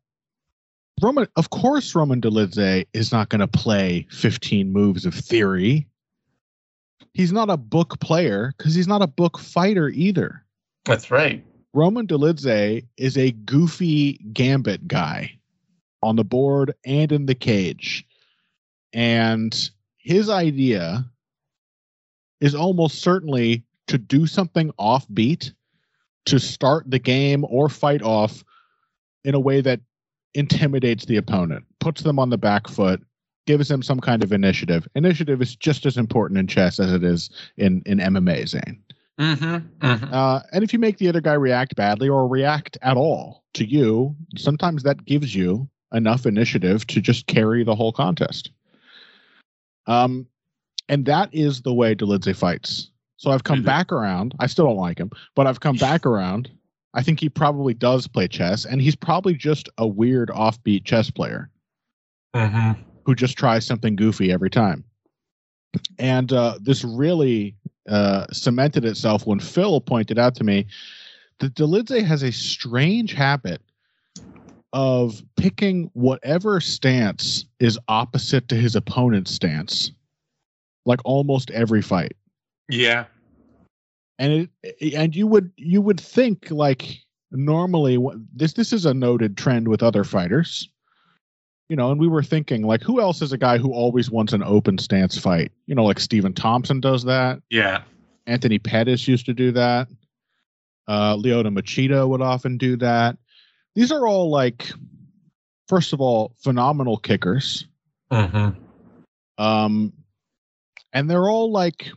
Roman, 1.03 1.29
of 1.37 1.51
course, 1.51 1.95
Roman 1.95 2.21
Dolidze 2.21 2.87
is 2.93 3.13
not 3.13 3.29
going 3.29 3.41
to 3.41 3.47
play 3.47 4.07
15 4.11 4.73
moves 4.73 5.05
of 5.05 5.15
theory. 5.15 5.87
He's 7.13 7.33
not 7.33 7.51
a 7.51 7.57
book 7.57 8.01
player 8.01 8.53
because 8.57 8.75
he's 8.75 8.89
not 8.89 9.03
a 9.03 9.07
book 9.07 9.39
fighter 9.39 9.89
either. 9.89 10.45
That's 10.85 11.11
right. 11.11 11.45
Roman 11.77 12.07
Dolidze 12.07 12.87
is 12.97 13.19
a 13.19 13.33
goofy 13.33 14.15
gambit 14.33 14.89
guy 14.89 15.39
on 16.03 16.17
the 16.17 16.25
board 16.25 16.73
and 16.87 17.13
in 17.13 17.27
the 17.27 17.35
cage. 17.35 18.03
And 18.95 19.55
his 19.99 20.31
idea 20.31 21.05
is 22.41 22.55
almost 22.55 23.03
certainly 23.03 23.63
to 23.89 23.99
do 23.99 24.27
something 24.27 24.73
offbeat 24.81 25.53
to 26.25 26.39
start 26.39 26.91
the 26.91 26.99
game 26.99 27.45
or 27.47 27.69
fight 27.69 28.01
off 28.01 28.43
in 29.25 29.35
a 29.35 29.41
way 29.41 29.61
that 29.61 29.81
intimidates 30.33 31.05
the 31.05 31.19
opponent, 31.19 31.67
puts 31.81 32.01
them 32.01 32.19
on 32.19 32.31
the 32.31 32.39
back 32.39 32.69
foot, 32.69 33.03
gives 33.47 33.69
them 33.69 33.83
some 33.83 34.01
kind 34.01 34.25
of 34.25 34.33
initiative. 34.33 34.89
Initiative 34.95 35.43
is 35.43 35.55
just 35.55 35.85
as 35.85 35.99
important 35.99 36.41
in 36.41 36.47
chess 36.47 36.81
as 36.81 36.91
it 36.95 37.05
is 37.05 37.29
in, 37.59 37.83
in 37.85 37.99
MMA, 37.99 38.49
Zane. 38.49 38.83
Mm-hmm. 39.19 39.87
mm-hmm. 39.87 40.13
Uh, 40.15 40.41
and 40.53 40.63
if 40.63 40.73
you 40.73 40.79
make 40.79 40.99
the 40.99 41.09
other 41.09 41.21
guy 41.21 41.33
react 41.35 41.75
badly 41.77 42.09
or 42.09 42.29
react 42.29 42.77
at 42.83 42.97
all 42.97 43.45
to 43.55 43.65
you, 43.65 44.15
sometimes 44.37 44.83
that 44.83 45.05
gives 45.05 45.35
you 45.35 45.69
enough 45.93 46.27
initiative 46.27 46.87
to 46.89 47.01
just 47.01 47.27
carry 47.27 47.65
the 47.65 47.75
whole 47.75 47.93
contest. 47.93 48.51
Um, 49.87 50.27
and 50.89 51.07
that 51.07 51.31
is 51.33 51.63
the 51.63 51.73
way 51.73 51.95
Dolidze 51.95 52.37
fights. 52.37 52.91
So 53.17 53.31
I've 53.31 53.45
come 53.45 53.63
Mhm. 53.63 53.67
back 53.67 53.93
around. 53.93 54.35
I 54.39 54.47
still 54.47 54.67
don't 54.67 54.77
like 54.77 54.99
him, 54.99 55.11
but 55.35 55.47
I've 55.47 55.61
come 55.61 55.77
back 55.77 56.05
around. 56.05 56.51
I 56.93 57.03
think 57.03 57.21
he 57.21 57.29
probably 57.29 57.73
does 57.75 58.07
play 58.07 58.29
chess, 58.29 58.65
and 58.65 58.81
he's 58.81 58.97
probably 58.97 59.35
just 59.35 59.69
a 59.79 59.87
weird 59.87 60.29
offbeat 60.29 60.85
chess 60.85 61.11
player 61.11 61.51
Mm-hmm. 62.35 62.81
who 63.05 63.15
just 63.15 63.39
tries 63.39 63.65
something 63.65 63.97
goofy 63.97 64.31
every 64.31 64.51
time. 64.51 64.85
And 65.99 66.33
uh, 66.33 66.59
this 66.61 66.85
really 66.85 67.55
uh, 67.89 68.27
cemented 68.33 68.85
itself 68.85 69.27
when 69.27 69.41
Phil 69.41 69.81
pointed 69.81 70.19
out 70.19 70.35
to 70.37 70.45
me 70.45 70.67
that 71.39 71.55
Dolidze 71.55 72.05
has 72.05 72.23
a 72.23 72.33
strange 72.33 73.13
habit 73.13 73.61
of 74.73 75.23
picking 75.37 75.91
whatever 75.95 76.61
stance 76.61 77.45
is 77.61 77.79
opposite 77.89 78.49
to 78.49 78.57
his 78.57 78.77
opponent's 78.77 79.31
stance, 79.31 79.93
like 80.85 81.01
almost 81.05 81.51
every 81.53 81.83
fight. 81.83 82.17
Yeah. 82.69 83.05
And 84.19 84.49
it 84.63 84.95
and 84.95 85.15
you 85.15 85.27
would 85.27 85.53
you 85.57 85.81
would 85.83 86.01
think 86.01 86.51
like 86.51 86.99
normally 87.31 87.99
this 88.35 88.55
this 88.55 88.73
is 88.73 88.87
a 88.87 88.95
noted 88.95 89.37
trend 89.37 89.69
with 89.69 89.83
other 89.83 90.05
fighters 90.05 90.69
you 91.69 91.77
know, 91.77 91.91
and 91.91 92.01
we 92.01 92.09
were 92.09 92.23
thinking 92.23 92.63
like, 92.63 92.83
who 92.83 93.01
else 93.01 93.23
is 93.23 93.33
a 93.33 93.39
guy 93.39 93.59
who 93.59 93.73
always 93.73 94.11
wants 94.11 94.33
an 94.33 94.43
open 94.43 94.79
stance 94.79 95.19
fight? 95.19 95.51
You 95.67 95.75
know, 95.75 95.85
like 95.85 95.99
Stephen 95.99 96.33
Thompson 96.33 96.81
does 96.81 97.05
that. 97.05 97.41
Yeah. 97.51 97.83
Anthony 98.27 98.59
Pettis 98.59 99.09
used 99.09 99.27
to 99.27 99.35
do 99.35 99.53
that. 99.53 99.89
Uh, 100.87 101.17
Lyoto 101.17 101.49
Machida 101.49 102.09
would 102.09 102.23
often 102.23 102.57
do 102.57 102.77
that. 102.77 103.17
These 103.75 103.91
are 103.91 104.07
all 104.07 104.31
like, 104.31 104.71
first 105.69 105.93
of 105.93 106.01
all, 106.01 106.35
phenomenal 106.43 106.97
kickers. 106.97 107.67
Mm-hmm. 108.13 108.51
Um, 109.43 109.93
and 110.93 111.11
they're 111.11 111.29
all 111.29 111.51
like, 111.51 111.91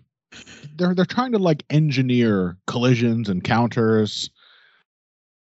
they're 0.75 0.93
they're 0.93 1.05
trying 1.05 1.31
to 1.31 1.39
like 1.39 1.63
engineer 1.69 2.57
collisions 2.67 3.29
and 3.29 3.43
counters. 3.43 4.29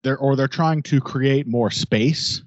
They're 0.03 0.17
or 0.17 0.35
they're 0.35 0.47
trying 0.47 0.83
to 0.83 0.99
create 0.99 1.47
more 1.47 1.71
space 1.71 2.41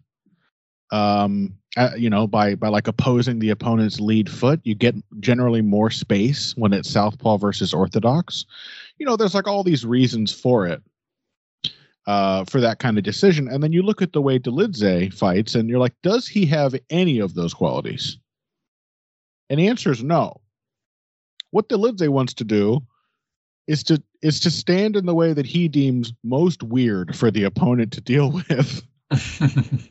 um 0.92 1.54
uh, 1.76 1.90
you 1.96 2.08
know 2.08 2.26
by 2.26 2.54
by 2.54 2.68
like 2.68 2.88
opposing 2.88 3.38
the 3.38 3.50
opponent's 3.50 4.00
lead 4.00 4.30
foot 4.30 4.60
you 4.64 4.74
get 4.74 4.94
generally 5.20 5.60
more 5.60 5.90
space 5.90 6.54
when 6.56 6.72
it's 6.72 6.90
southpaw 6.90 7.36
versus 7.36 7.74
orthodox. 7.74 8.44
You 8.98 9.06
know 9.06 9.16
there's 9.16 9.34
like 9.34 9.46
all 9.46 9.62
these 9.62 9.84
reasons 9.84 10.32
for 10.32 10.66
it 10.66 10.82
uh 12.06 12.44
for 12.44 12.60
that 12.60 12.78
kind 12.78 12.98
of 12.98 13.04
decision. 13.04 13.48
And 13.48 13.62
then 13.62 13.72
you 13.72 13.82
look 13.82 14.02
at 14.02 14.12
the 14.12 14.22
way 14.22 14.38
Dolidze 14.38 15.12
fights 15.12 15.54
and 15.54 15.68
you're 15.68 15.80
like 15.80 15.94
does 16.02 16.26
he 16.26 16.46
have 16.46 16.74
any 16.90 17.18
of 17.18 17.34
those 17.34 17.54
qualities? 17.54 18.18
And 19.50 19.60
the 19.60 19.68
answer 19.68 19.90
is 19.92 20.02
no. 20.02 20.40
What 21.50 21.68
Dolidze 21.68 22.08
wants 22.08 22.34
to 22.34 22.44
do 22.44 22.80
is 23.66 23.82
to 23.84 24.02
is 24.22 24.40
to 24.40 24.50
stand 24.50 24.96
in 24.96 25.06
the 25.06 25.14
way 25.14 25.32
that 25.32 25.46
he 25.46 25.68
deems 25.68 26.12
most 26.24 26.62
weird 26.62 27.16
for 27.16 27.30
the 27.30 27.44
opponent 27.44 27.92
to 27.92 28.00
deal 28.00 28.30
with 28.48 28.82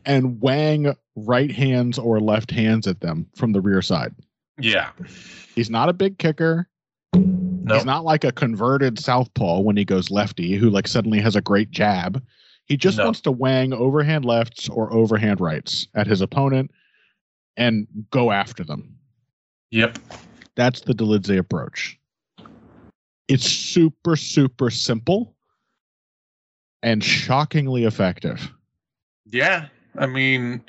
and 0.06 0.40
wang 0.42 0.94
right 1.16 1.52
hands 1.52 1.98
or 1.98 2.20
left 2.20 2.52
hands 2.52 2.88
at 2.88 3.00
them 3.02 3.26
from 3.36 3.52
the 3.54 3.62
rear 3.62 3.82
side. 3.82 4.14
yeah. 4.60 4.90
He's 5.56 5.70
not 5.70 5.88
a 5.90 5.94
big 5.94 6.18
kicker. 6.18 6.68
No. 7.14 7.76
He's 7.76 7.86
not 7.86 8.04
like 8.04 8.24
a 8.26 8.32
converted 8.32 9.00
southpaw 9.00 9.62
when 9.62 9.78
he 9.78 9.86
goes 9.86 10.12
lefty 10.12 10.56
who 10.58 10.70
like 10.70 10.88
suddenly 10.88 11.20
has 11.22 11.36
a 11.36 11.42
great 11.42 11.72
jab. 11.72 12.22
He 12.66 12.76
just 12.78 12.98
No. 12.98 13.06
wants 13.06 13.22
to 13.22 13.32
wang 13.32 13.72
overhand 13.74 14.26
lefts 14.26 14.68
or 14.70 14.92
overhand 14.92 15.40
rights 15.40 15.88
at 15.96 16.08
his 16.08 16.20
opponent 16.22 16.72
and 17.58 17.88
go 18.12 18.32
after 18.32 18.64
them. 18.66 18.94
Yep. 19.72 19.98
That's 20.56 20.82
the 20.82 20.94
Dolidze 20.94 21.38
approach. 21.38 21.98
It's 23.30 23.46
super 23.46 24.16
super 24.16 24.70
simple 24.70 25.36
and 26.84 27.04
shockingly 27.04 27.86
effective. 27.86 28.52
Yeah. 29.30 29.68
I 29.98 30.06
mean, 30.08 30.62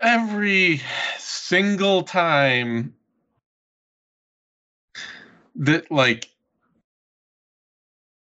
every 0.00 0.80
single 1.18 2.02
time 2.02 2.94
that, 5.56 5.90
like, 5.90 6.28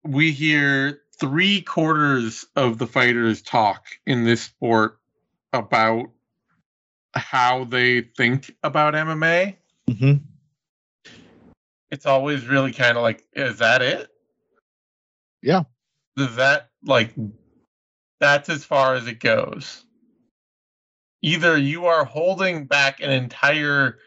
we 0.05 0.33
hear 0.33 1.01
three 1.19 1.63
quarters 1.63 2.47
of 2.57 2.79
the 2.79 2.87
fighters 2.87 3.43
talk 3.43 3.87
in 4.07 4.25
this 4.25 4.43
sport 4.43 4.99
about 5.53 6.11
how 7.15 7.65
they 7.65 8.01
think 8.01 8.55
about 8.63 8.95
MMA, 8.95 9.57
Mm-hmm. 9.91 10.25
it's 11.91 12.07
always 12.07 12.47
really 12.47 12.73
kind 12.73 12.97
of 12.97 13.03
like, 13.03 13.25
is 13.33 13.59
that 13.59 13.83
it? 13.83 14.09
Yeah. 15.43 15.65
Does 16.17 16.37
that 16.37 16.71
like 16.85 17.15
that's 18.23 18.49
as 18.49 18.65
far 18.65 18.95
as 18.95 19.09
it 19.09 19.19
goes? 19.19 19.85
Either 21.23 21.57
you 21.57 21.87
are 21.87 22.05
holding 22.05 22.67
back 22.67 23.01
an 23.01 23.11
entire 23.11 23.99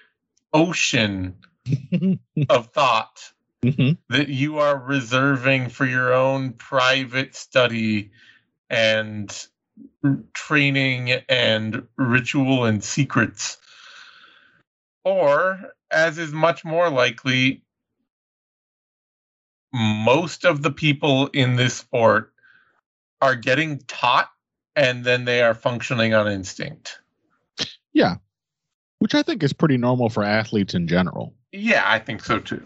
ocean 0.53 1.35
of 2.49 2.67
thought 2.67 3.33
mm-hmm. 3.63 3.91
that 4.09 4.29
you 4.29 4.59
are 4.59 4.77
reserving 4.77 5.69
for 5.69 5.85
your 5.85 6.13
own 6.13 6.53
private 6.53 7.35
study 7.35 8.11
and 8.69 9.47
training 10.33 11.11
and 11.27 11.85
ritual 11.97 12.63
and 12.63 12.83
secrets. 12.83 13.57
Or, 15.03 15.73
as 15.91 16.17
is 16.17 16.31
much 16.31 16.63
more 16.63 16.89
likely, 16.89 17.63
most 19.73 20.45
of 20.45 20.61
the 20.61 20.71
people 20.71 21.27
in 21.27 21.57
this 21.57 21.75
sport 21.75 22.31
are 23.25 23.35
getting 23.35 23.79
taught 23.87 24.29
and 24.75 25.03
then 25.03 25.25
they 25.25 25.41
are 25.41 25.55
functioning 25.55 26.13
on 26.13 26.27
instinct. 26.27 26.99
Yeah. 27.91 28.17
Which 28.99 29.15
I 29.15 29.23
think 29.23 29.41
is 29.41 29.51
pretty 29.51 29.77
normal 29.77 30.09
for 30.09 30.23
athletes 30.23 30.75
in 30.75 30.87
general. 30.87 31.33
Yeah, 31.51 31.83
I 31.85 31.97
think 31.97 32.23
so 32.23 32.39
too. 32.39 32.63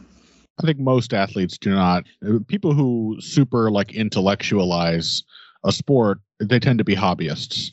I 0.61 0.65
think 0.65 0.79
most 0.79 1.13
athletes 1.13 1.57
do 1.57 1.71
not. 1.71 2.03
People 2.47 2.73
who 2.73 3.15
super 3.21 3.71
like 3.71 3.93
intellectualize 3.93 5.23
a 5.63 5.71
sport, 5.71 6.19
they 6.41 6.59
tend 6.59 6.79
to 6.79 6.83
be 6.83 6.95
hobbyists. 6.95 7.71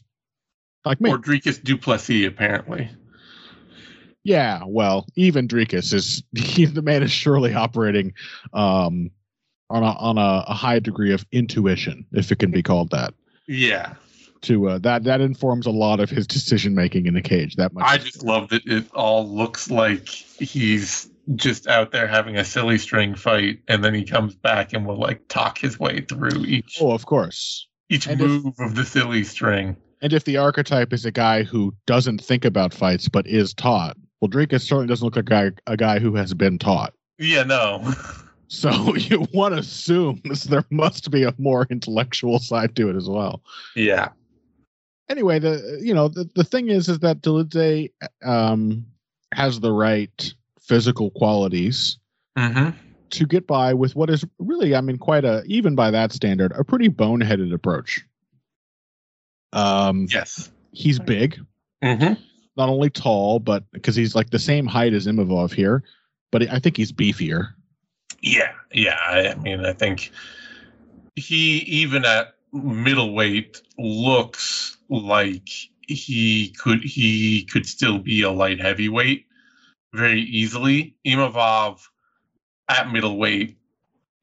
like 0.84 1.00
me. 1.00 1.10
Or 1.10 1.18
Dricus 1.18 1.62
du 1.62 1.76
Plessis, 1.76 2.26
apparently. 2.26 2.88
Yeah, 4.22 4.62
well, 4.64 5.06
even 5.16 5.48
Dricus 5.48 5.92
is 5.92 6.22
he, 6.36 6.66
the 6.66 6.82
man 6.82 7.02
is 7.02 7.10
surely 7.10 7.52
operating 7.52 8.14
um, 8.52 9.10
on 9.70 9.82
a 9.82 9.92
on 9.98 10.18
a, 10.18 10.44
a, 10.46 10.54
high 10.54 10.78
degree 10.78 11.12
of 11.12 11.24
intuition, 11.32 12.06
if 12.12 12.30
it 12.30 12.38
can 12.38 12.50
be 12.50 12.62
called 12.62 12.90
that. 12.90 13.14
Yeah. 13.46 13.94
To 14.42 14.68
uh, 14.68 14.78
that 14.78 15.04
that 15.04 15.20
informs 15.20 15.66
a 15.66 15.70
lot 15.70 16.00
of 16.00 16.10
his 16.10 16.26
decision 16.26 16.74
making 16.74 17.06
in 17.06 17.14
the 17.14 17.22
cage. 17.22 17.56
That 17.56 17.72
much. 17.72 17.84
I 17.84 17.98
just 17.98 18.22
love 18.22 18.48
that 18.50 18.66
it 18.66 18.84
all 18.94 19.28
looks 19.28 19.70
like 19.70 20.08
he's 20.08 21.10
just 21.34 21.66
out 21.66 21.90
there 21.90 22.06
having 22.06 22.36
a 22.36 22.44
silly 22.44 22.78
string 22.78 23.14
fight, 23.14 23.60
and 23.66 23.82
then 23.82 23.94
he 23.94 24.04
comes 24.04 24.34
back 24.36 24.72
and 24.72 24.86
will 24.86 24.98
like 24.98 25.26
talk 25.28 25.58
his 25.58 25.80
way 25.80 26.02
through 26.02 26.44
each. 26.44 26.78
Oh, 26.80 26.92
of 26.92 27.06
course. 27.06 27.66
Each 27.88 28.06
and 28.06 28.20
move 28.20 28.46
if, 28.46 28.60
of 28.60 28.74
the 28.74 28.84
silly 28.84 29.24
string. 29.24 29.76
And 30.02 30.12
if 30.12 30.24
the 30.24 30.36
archetype 30.36 30.92
is 30.92 31.04
a 31.04 31.10
guy 31.10 31.42
who 31.42 31.74
doesn't 31.86 32.22
think 32.22 32.44
about 32.44 32.74
fights 32.74 33.08
but 33.08 33.26
is 33.26 33.54
taught, 33.54 33.96
well, 34.20 34.28
Dricus 34.28 34.62
certainly 34.62 34.86
doesn't 34.86 35.04
look 35.04 35.16
like 35.16 35.24
a 35.24 35.50
guy, 35.50 35.72
a 35.72 35.76
guy 35.76 35.98
who 35.98 36.14
has 36.14 36.34
been 36.34 36.58
taught. 36.58 36.92
Yeah, 37.18 37.44
no. 37.44 37.92
so 38.48 38.94
you 38.96 39.26
want 39.32 39.54
to 39.54 39.60
assume 39.60 40.22
there 40.48 40.64
must 40.70 41.10
be 41.10 41.24
a 41.24 41.34
more 41.38 41.66
intellectual 41.70 42.38
side 42.38 42.76
to 42.76 42.90
it 42.90 42.96
as 42.96 43.08
well. 43.08 43.42
Yeah. 43.74 44.10
Anyway, 45.08 45.38
the 45.38 45.80
you 45.80 45.94
know 45.94 46.08
the, 46.08 46.28
the 46.34 46.44
thing 46.44 46.68
is 46.68 46.88
is 46.88 46.98
that 47.00 47.20
Dolidze 47.22 47.92
um, 48.24 48.84
has 49.32 49.60
the 49.60 49.72
right 49.72 50.34
physical 50.60 51.10
qualities 51.12 51.98
mm-hmm. 52.36 52.76
to 53.10 53.26
get 53.26 53.46
by 53.46 53.72
with 53.72 53.94
what 53.94 54.10
is 54.10 54.24
really, 54.38 54.74
I 54.74 54.80
mean, 54.80 54.98
quite 54.98 55.24
a 55.24 55.44
even 55.46 55.76
by 55.76 55.92
that 55.92 56.12
standard, 56.12 56.52
a 56.52 56.64
pretty 56.64 56.88
boneheaded 56.88 57.54
approach. 57.54 58.04
Um, 59.52 60.08
yes, 60.10 60.50
he's 60.72 60.98
big. 60.98 61.38
Mm-hmm 61.84 62.20
not 62.56 62.68
only 62.68 62.90
tall, 62.90 63.38
but 63.38 63.64
because 63.72 63.94
he's 63.94 64.14
like 64.14 64.30
the 64.30 64.38
same 64.38 64.66
height 64.66 64.94
as 64.94 65.06
Imavov 65.06 65.52
here, 65.52 65.82
but 66.32 66.42
I 66.50 66.58
think 66.58 66.76
he's 66.76 66.92
beefier. 66.92 67.48
Yeah, 68.22 68.52
yeah. 68.72 68.98
I 69.06 69.34
mean, 69.36 69.64
I 69.64 69.72
think 69.72 70.10
he 71.14 71.58
even 71.58 72.04
at 72.04 72.34
middleweight 72.52 73.62
looks 73.78 74.76
like 74.88 75.48
he 75.88 76.50
could 76.50 76.82
he 76.82 77.44
could 77.44 77.66
still 77.66 77.98
be 77.98 78.22
a 78.22 78.30
light 78.30 78.60
heavyweight 78.60 79.26
very 79.92 80.22
easily. 80.22 80.94
Imavov 81.06 81.80
at 82.68 82.90
middleweight, 82.92 83.56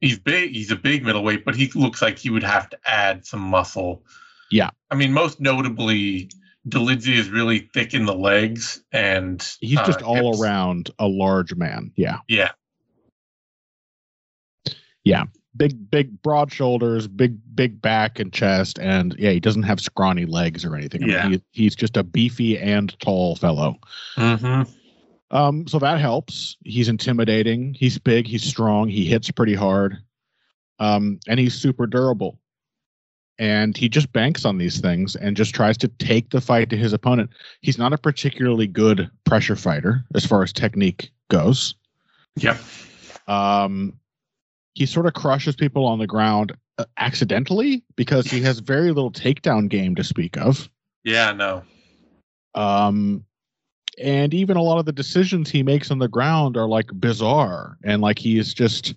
he's 0.00 0.18
big. 0.18 0.52
He's 0.52 0.70
a 0.70 0.76
big 0.76 1.04
middleweight, 1.04 1.44
but 1.44 1.56
he 1.56 1.70
looks 1.74 2.02
like 2.02 2.18
he 2.18 2.30
would 2.30 2.42
have 2.42 2.68
to 2.70 2.78
add 2.86 3.24
some 3.24 3.40
muscle. 3.40 4.04
Yeah, 4.50 4.70
I 4.90 4.94
mean, 4.94 5.12
most 5.12 5.40
notably 5.40 6.30
Dolidze 6.68 7.08
is 7.08 7.30
really 7.30 7.70
thick 7.72 7.94
in 7.94 8.06
the 8.06 8.14
legs, 8.14 8.82
and 8.92 9.40
he's 9.60 9.80
just 9.80 10.02
uh, 10.02 10.06
all 10.06 10.32
hips. 10.32 10.40
around 10.40 10.90
a 10.98 11.06
large 11.06 11.54
man. 11.54 11.92
Yeah, 11.96 12.18
yeah, 12.28 12.52
yeah. 15.04 15.24
Big, 15.56 15.88
big, 15.88 16.20
broad 16.22 16.52
shoulders, 16.52 17.06
big, 17.06 17.38
big 17.54 17.80
back 17.80 18.18
and 18.18 18.32
chest, 18.32 18.78
and 18.80 19.14
yeah, 19.18 19.30
he 19.30 19.38
doesn't 19.38 19.62
have 19.62 19.80
scrawny 19.80 20.26
legs 20.26 20.64
or 20.64 20.74
anything. 20.74 21.04
I 21.04 21.06
yeah, 21.06 21.28
mean, 21.28 21.42
he, 21.52 21.62
he's 21.62 21.76
just 21.76 21.96
a 21.96 22.02
beefy 22.02 22.58
and 22.58 22.98
tall 22.98 23.36
fellow. 23.36 23.76
Mm-hmm. 24.16 24.68
Um, 25.30 25.68
so 25.68 25.78
that 25.78 26.00
helps. 26.00 26.56
He's 26.64 26.88
intimidating. 26.88 27.74
He's 27.74 27.98
big. 27.98 28.26
He's 28.26 28.42
strong. 28.42 28.88
He 28.88 29.04
hits 29.04 29.30
pretty 29.30 29.54
hard. 29.54 29.98
Um, 30.80 31.20
and 31.28 31.38
he's 31.38 31.54
super 31.54 31.86
durable 31.86 32.40
and 33.38 33.76
he 33.76 33.88
just 33.88 34.12
banks 34.12 34.44
on 34.44 34.58
these 34.58 34.80
things 34.80 35.16
and 35.16 35.36
just 35.36 35.54
tries 35.54 35.76
to 35.78 35.88
take 35.88 36.30
the 36.30 36.40
fight 36.40 36.70
to 36.70 36.76
his 36.76 36.92
opponent. 36.92 37.30
He's 37.60 37.78
not 37.78 37.92
a 37.92 37.98
particularly 37.98 38.66
good 38.66 39.10
pressure 39.24 39.56
fighter 39.56 40.04
as 40.14 40.24
far 40.24 40.42
as 40.42 40.52
technique 40.52 41.10
goes. 41.30 41.74
Yep. 42.36 42.58
Um, 43.26 43.94
he 44.74 44.86
sort 44.86 45.06
of 45.06 45.14
crushes 45.14 45.56
people 45.56 45.86
on 45.86 45.98
the 45.98 46.06
ground 46.06 46.52
uh, 46.78 46.84
accidentally 46.98 47.84
because 47.96 48.26
he 48.26 48.40
has 48.42 48.58
very 48.58 48.88
little 48.88 49.12
takedown 49.12 49.68
game 49.68 49.94
to 49.94 50.04
speak 50.04 50.36
of. 50.36 50.68
Yeah, 51.04 51.32
no. 51.32 51.62
Um, 52.54 53.24
and 53.98 54.34
even 54.34 54.56
a 54.56 54.62
lot 54.62 54.78
of 54.78 54.86
the 54.86 54.92
decisions 54.92 55.50
he 55.50 55.62
makes 55.62 55.90
on 55.90 55.98
the 55.98 56.08
ground 56.08 56.56
are 56.56 56.68
like 56.68 56.88
bizarre 56.94 57.78
and 57.84 58.02
like 58.02 58.18
he 58.18 58.38
is 58.38 58.52
just 58.52 58.94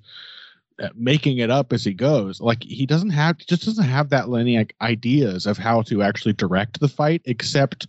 making 0.95 1.39
it 1.39 1.49
up 1.49 1.73
as 1.73 1.83
he 1.83 1.93
goes. 1.93 2.41
Like 2.41 2.63
he 2.63 2.85
doesn't 2.85 3.09
have 3.11 3.37
just 3.37 3.65
doesn't 3.65 3.83
have 3.83 4.09
that 4.09 4.29
many 4.29 4.57
like, 4.57 4.75
ideas 4.81 5.45
of 5.45 5.57
how 5.57 5.81
to 5.83 6.03
actually 6.03 6.33
direct 6.33 6.79
the 6.79 6.87
fight, 6.87 7.21
except 7.25 7.87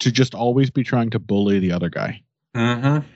to 0.00 0.10
just 0.10 0.34
always 0.34 0.70
be 0.70 0.82
trying 0.82 1.10
to 1.10 1.18
bully 1.18 1.58
the 1.58 1.72
other 1.72 1.90
guy. 1.90 2.22
Mm-hmm. 2.56 3.06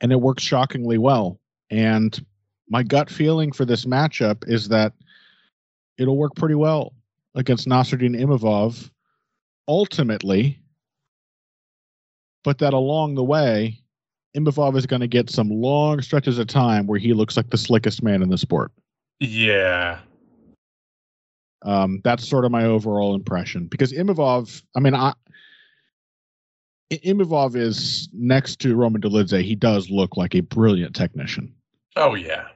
And 0.00 0.12
it 0.12 0.20
works 0.20 0.42
shockingly 0.42 0.98
well. 0.98 1.40
And 1.70 2.24
my 2.70 2.82
gut 2.82 3.10
feeling 3.10 3.52
for 3.52 3.64
this 3.64 3.84
matchup 3.84 4.48
is 4.48 4.68
that 4.68 4.92
it'll 5.96 6.16
work 6.16 6.34
pretty 6.36 6.54
well 6.54 6.94
against 7.34 7.68
Nassourdine 7.68 8.18
Imavov 8.18 8.90
ultimately, 9.66 10.58
but 12.44 12.58
that 12.58 12.72
along 12.72 13.14
the 13.14 13.24
way 13.24 13.78
Imavov 14.36 14.76
is 14.76 14.86
going 14.86 15.00
to 15.00 15.08
get 15.08 15.30
some 15.30 15.48
long 15.50 16.00
stretches 16.00 16.38
of 16.38 16.46
time 16.46 16.86
where 16.86 16.98
he 16.98 17.12
looks 17.12 17.36
like 17.36 17.50
the 17.50 17.58
slickest 17.58 18.02
man 18.02 18.22
in 18.22 18.28
the 18.28 18.38
sport. 18.38 18.70
Yeah. 19.20 20.00
Um, 21.62 22.00
that's 22.04 22.28
sort 22.28 22.44
of 22.44 22.52
my 22.52 22.64
overall 22.64 23.14
impression 23.14 23.66
because 23.66 23.92
Imavov, 23.92 24.62
I 24.76 24.80
mean, 24.80 24.94
I, 24.94 25.12
Imavov 26.90 27.56
is 27.56 28.08
next 28.12 28.60
to 28.60 28.76
Roman 28.76 29.00
Dolidze. 29.00 29.42
He 29.42 29.54
does 29.54 29.90
look 29.90 30.16
like 30.16 30.34
a 30.34 30.40
brilliant 30.40 30.94
technician. 30.94 31.52
Oh 31.96 32.14
yeah. 32.14 32.46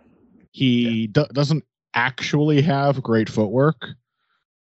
He 0.53 1.03
yeah. 1.03 1.07
Do- 1.13 1.33
doesn't 1.33 1.65
actually 1.95 2.63
have 2.63 3.03
great 3.03 3.29
footwork, 3.29 3.89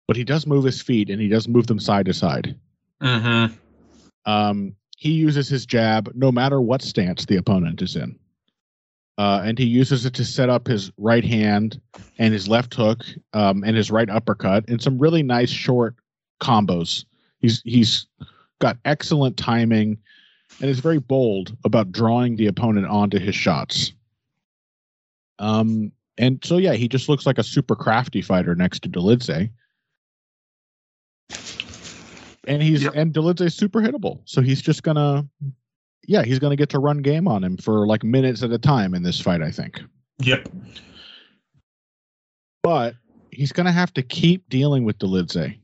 but 0.07 0.15
he 0.15 0.23
does 0.23 0.47
move 0.47 0.63
his 0.63 0.81
feet 0.81 1.09
and 1.09 1.21
he 1.21 1.27
does 1.27 1.47
move 1.47 1.67
them 1.67 1.79
side 1.79 2.05
to 2.05 2.13
side. 2.13 2.55
Mm-hmm. 3.01 3.53
Um, 4.25 4.75
he 4.97 5.11
uses 5.11 5.49
his 5.49 5.65
jab 5.65 6.11
no 6.13 6.31
matter 6.31 6.61
what 6.61 6.81
stance 6.81 7.25
the 7.25 7.37
opponent 7.37 7.81
is 7.81 7.95
in. 7.95 8.17
Uh, 9.17 9.41
and 9.43 9.59
he 9.59 9.65
uses 9.65 10.05
it 10.05 10.13
to 10.13 10.25
set 10.25 10.49
up 10.49 10.67
his 10.67 10.91
right 10.97 11.25
hand 11.25 11.81
and 12.17 12.33
his 12.33 12.47
left 12.47 12.73
hook 12.73 13.03
um, 13.33 13.63
and 13.63 13.75
his 13.75 13.91
right 13.91 14.09
uppercut 14.09 14.67
and 14.67 14.81
some 14.81 14.97
really 14.97 15.21
nice 15.21 15.49
short 15.49 15.95
combos. 16.39 17.05
He's 17.39 17.61
he's 17.65 18.07
got 18.59 18.77
excellent 18.85 19.37
timing 19.37 19.97
and 20.59 20.69
is 20.69 20.79
very 20.79 20.99
bold 20.99 21.55
about 21.65 21.91
drawing 21.91 22.35
the 22.35 22.47
opponent 22.47 22.87
onto 22.87 23.19
his 23.19 23.35
shots. 23.35 23.93
Um, 25.41 25.91
and 26.17 26.39
so 26.43 26.57
yeah, 26.57 26.73
he 26.73 26.87
just 26.87 27.09
looks 27.09 27.25
like 27.25 27.37
a 27.37 27.43
super 27.43 27.75
crafty 27.75 28.21
fighter 28.21 28.55
next 28.55 28.83
to 28.83 28.89
Dolidze 28.89 29.49
and 32.47 32.61
he's 32.61 32.83
yep. 32.83 32.93
and 32.95 33.13
Dolidze's 33.13 33.55
super 33.55 33.81
hittable. 33.81 34.21
So 34.25 34.41
he's 34.41 34.61
just 34.61 34.83
gonna 34.83 35.27
yeah, 36.07 36.23
he's 36.23 36.39
gonna 36.39 36.55
get 36.55 36.69
to 36.69 36.79
run 36.79 36.99
game 36.99 37.27
on 37.27 37.43
him 37.43 37.57
for 37.57 37.85
like 37.87 38.03
minutes 38.03 38.43
at 38.43 38.51
a 38.51 38.57
time 38.57 38.93
in 38.93 39.03
this 39.03 39.19
fight, 39.19 39.41
I 39.41 39.51
think. 39.51 39.81
Yep. 40.19 40.49
But 42.63 42.95
he's 43.31 43.51
gonna 43.51 43.71
have 43.71 43.93
to 43.93 44.03
keep 44.03 44.47
dealing 44.49 44.83
with 44.83 44.97
Dolidze. 44.99 45.57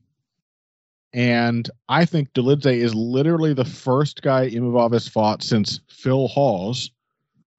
And 1.13 1.69
I 1.89 2.05
think 2.05 2.33
Dolidze 2.33 2.75
is 2.75 2.93
literally 2.93 3.53
the 3.53 3.65
first 3.65 4.21
guy 4.21 4.49
Imavov 4.49 4.93
has 4.93 5.07
fought 5.07 5.41
since 5.41 5.79
Phil 5.89 6.27
Hawes, 6.27 6.91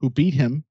who 0.01 0.11
beat 0.11 0.35
him. 0.35 0.65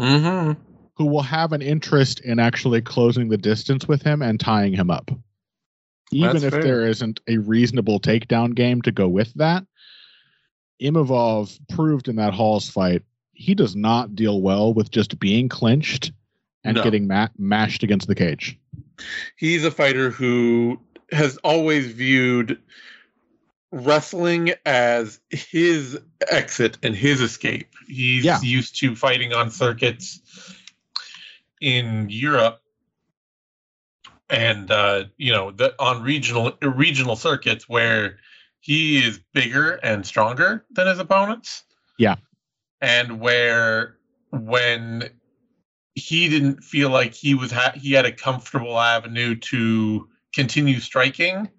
Mm-hmm. 0.00 0.60
Who 0.96 1.06
will 1.06 1.22
have 1.22 1.52
an 1.52 1.62
interest 1.62 2.20
in 2.20 2.38
actually 2.38 2.82
closing 2.82 3.28
the 3.28 3.38
distance 3.38 3.88
with 3.88 4.02
him 4.02 4.22
and 4.22 4.38
tying 4.38 4.72
him 4.72 4.90
up 4.90 5.10
even 6.12 6.32
That's 6.34 6.44
if 6.44 6.52
fair. 6.52 6.62
there 6.62 6.86
isn't 6.86 7.20
a 7.26 7.38
reasonable 7.38 7.98
takedown 7.98 8.54
game 8.54 8.82
to 8.82 8.92
go 8.92 9.08
with 9.08 9.32
that. 9.34 9.64
Imavov 10.80 11.58
proved 11.68 12.08
in 12.08 12.16
that 12.16 12.34
Hawes 12.34 12.68
fight 12.68 13.02
he 13.34 13.54
does 13.54 13.74
not 13.74 14.14
deal 14.14 14.40
well 14.40 14.74
with 14.74 14.90
just 14.90 15.18
being 15.18 15.48
clinched 15.48 16.12
and 16.64 16.76
no. 16.76 16.82
getting 16.82 17.06
ma- 17.06 17.28
mashed 17.38 17.82
against 17.82 18.06
the 18.06 18.14
cage. 18.14 18.58
He's 19.36 19.64
a 19.64 19.70
fighter 19.70 20.10
who 20.10 20.78
has 21.10 21.38
always 21.38 21.90
viewed 21.92 22.58
wrestling 23.72 24.52
as 24.64 25.18
his 25.30 25.98
exit 26.30 26.78
and 26.82 26.94
his 26.94 27.20
escape. 27.20 27.68
He's 27.88 28.24
yeah. 28.24 28.40
used 28.42 28.78
to 28.80 28.94
fighting 28.94 29.32
on 29.32 29.50
circuits 29.50 30.20
in 31.60 32.08
Europe 32.10 32.60
and 34.32 34.70
uh, 34.70 35.04
you 35.16 35.32
know 35.32 35.50
the 35.50 35.74
on 35.78 36.02
regional 36.02 36.52
regional 36.62 37.16
circuits 37.16 37.68
where 37.68 38.18
he 38.60 39.04
is 39.04 39.20
bigger 39.32 39.72
and 39.82 40.06
stronger 40.06 40.64
than 40.70 40.86
his 40.86 40.98
opponents. 40.98 41.64
Yeah, 41.98 42.16
and 42.80 43.20
where 43.20 43.98
when 44.30 45.10
he 45.94 46.28
didn't 46.28 46.64
feel 46.64 46.88
like 46.88 47.14
he 47.14 47.34
was 47.34 47.52
ha- 47.52 47.74
he 47.74 47.92
had 47.92 48.06
a 48.06 48.12
comfortable 48.12 48.78
avenue 48.78 49.34
to 49.36 50.08
continue 50.34 50.80
striking, 50.80 51.50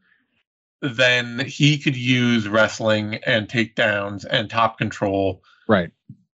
then 0.83 1.39
he 1.39 1.77
could 1.77 1.95
use 1.95 2.47
wrestling 2.47 3.15
and 3.25 3.47
takedowns 3.47 4.25
and 4.29 4.49
top 4.49 4.77
control. 4.77 5.41
Right. 5.67 5.91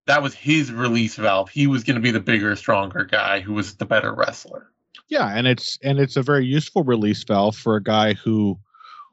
That 0.07 0.23
was 0.23 0.33
his 0.33 0.71
release 0.71 1.15
valve. 1.15 1.49
He 1.49 1.67
was 1.67 1.83
going 1.83 1.95
to 1.95 2.01
be 2.01 2.09
the 2.09 2.19
bigger, 2.19 2.55
stronger 2.55 3.05
guy 3.05 3.41
who 3.41 3.53
was 3.53 3.75
the 3.75 3.85
better 3.85 4.11
wrestler. 4.11 4.71
Yeah, 5.07 5.35
and 5.35 5.47
it's 5.47 5.77
and 5.83 5.99
it's 5.99 6.17
a 6.17 6.23
very 6.23 6.45
useful 6.45 6.83
release 6.83 7.23
valve 7.23 7.55
for 7.55 7.75
a 7.75 7.83
guy 7.83 8.13
who 8.13 8.59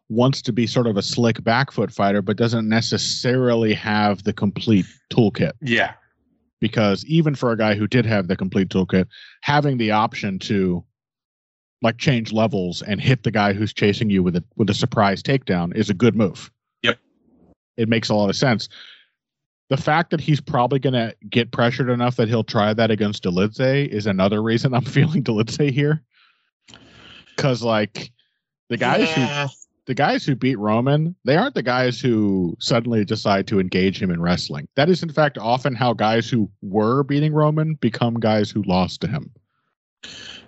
wants 0.09 0.41
to 0.43 0.53
be 0.53 0.67
sort 0.67 0.87
of 0.87 0.97
a 0.97 1.03
slick 1.03 1.45
back 1.45 1.71
foot 1.71 1.93
fighter, 1.93 2.23
but 2.23 2.39
doesn't 2.39 2.69
necessarily 2.69 3.75
have 3.75 4.25
the 4.25 4.33
complete 4.33 4.87
toolkit. 5.13 5.53
Yeah. 5.61 5.95
Because 6.61 7.05
even 7.05 7.35
for 7.35 7.53
a 7.53 7.59
guy 7.59 7.75
who 7.75 7.87
did 7.87 8.07
have 8.07 8.29
the 8.29 8.37
complete 8.37 8.71
toolkit, 8.71 9.07
having 9.43 9.77
the 9.77 9.91
option 9.91 10.39
to 10.41 10.83
like 11.83 11.99
change 11.99 12.33
levels 12.33 12.83
and 12.83 13.01
hit 13.01 13.23
the 13.23 13.31
guy 13.31 13.53
who's 13.53 13.73
chasing 13.73 14.11
you 14.11 14.23
with 14.23 14.37
a 14.37 14.45
with 14.57 14.71
a 14.71 14.75
surprise 14.75 15.23
takedown 15.23 15.75
is 15.75 15.91
a 15.91 15.95
good 15.95 16.17
move. 16.17 16.51
Yep. 16.83 16.99
It 17.77 17.89
makes 17.89 18.09
a 18.09 18.15
lot 18.15 18.31
of 18.31 18.37
sense. 18.37 18.69
The 19.69 19.77
fact 19.77 20.11
that 20.11 20.21
he's 20.21 20.41
probably 20.41 20.79
going 20.79 20.95
to 20.95 21.15
get 21.29 21.51
pressured 21.51 21.91
enough 21.91 22.17
that 22.17 22.29
he'll 22.29 22.45
try 22.45 22.73
that 22.73 22.93
against 22.93 23.25
Dolidze 23.25 23.89
is 23.89 24.07
another 24.07 24.41
reason 24.43 24.73
I'm 24.75 24.85
feeling 24.85 25.25
Dolidze 25.25 25.71
here. 25.71 26.03
Cuz 27.37 27.63
like 27.63 28.13
the 28.71 28.77
guys 28.77 29.09
yeah. 29.17 29.47
who 29.47 29.53
the 29.87 29.95
guys 29.95 30.25
who 30.25 30.35
beat 30.35 30.59
Roman, 30.59 31.15
they 31.25 31.37
aren't 31.37 31.55
the 31.55 31.63
guys 31.63 32.01
who 32.01 32.57
suddenly 32.59 33.05
decide 33.05 33.47
to 33.47 33.61
engage 33.61 34.03
him 34.03 34.11
in 34.11 34.21
wrestling. 34.21 34.67
That 34.75 34.89
is 34.89 35.03
in 35.03 35.13
fact 35.13 35.39
often 35.39 35.75
how 35.75 35.93
guys 35.93 36.29
who 36.29 36.51
were 36.63 37.05
beating 37.05 37.33
Roman 37.33 37.75
become 37.75 38.15
guys 38.15 38.51
who 38.51 38.63
lost 38.63 39.01
to 39.03 39.09
him. 39.09 39.31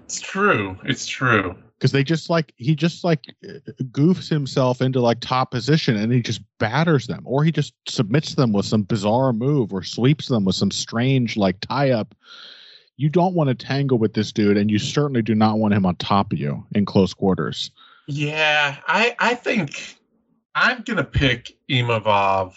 It's 0.08 0.20
true. 0.20 0.78
It's 0.84 1.06
true. 1.06 1.54
because 1.78 1.92
they 1.92 2.02
just 2.02 2.30
like 2.30 2.52
he 2.56 2.74
just 2.74 3.04
like 3.04 3.26
goofs 3.92 4.28
himself 4.28 4.80
into 4.80 5.00
like 5.00 5.20
top 5.20 5.50
position 5.50 5.96
and 5.96 6.12
he 6.12 6.22
just 6.22 6.40
batters 6.58 7.06
them 7.06 7.22
or 7.24 7.44
he 7.44 7.52
just 7.52 7.74
submits 7.86 8.34
them 8.34 8.52
with 8.52 8.64
some 8.66 8.82
bizarre 8.82 9.32
move 9.32 9.72
or 9.72 9.82
sweeps 9.82 10.28
them 10.28 10.44
with 10.44 10.56
some 10.56 10.70
strange 10.70 11.36
like 11.36 11.60
tie 11.60 11.90
up 11.90 12.14
you 12.96 13.08
don't 13.08 13.34
want 13.34 13.48
to 13.48 13.54
tangle 13.54 13.98
with 13.98 14.14
this 14.14 14.32
dude 14.32 14.56
and 14.56 14.70
you 14.70 14.78
certainly 14.78 15.22
do 15.22 15.34
not 15.34 15.58
want 15.58 15.74
him 15.74 15.86
on 15.86 15.94
top 15.96 16.32
of 16.32 16.38
you 16.38 16.64
in 16.74 16.84
close 16.84 17.14
quarters 17.14 17.70
Yeah, 18.08 18.76
I 18.86 19.14
I 19.18 19.34
think 19.34 19.98
I'm 20.54 20.82
gonna 20.82 21.04
pick 21.04 21.56
Imavov, 21.70 22.54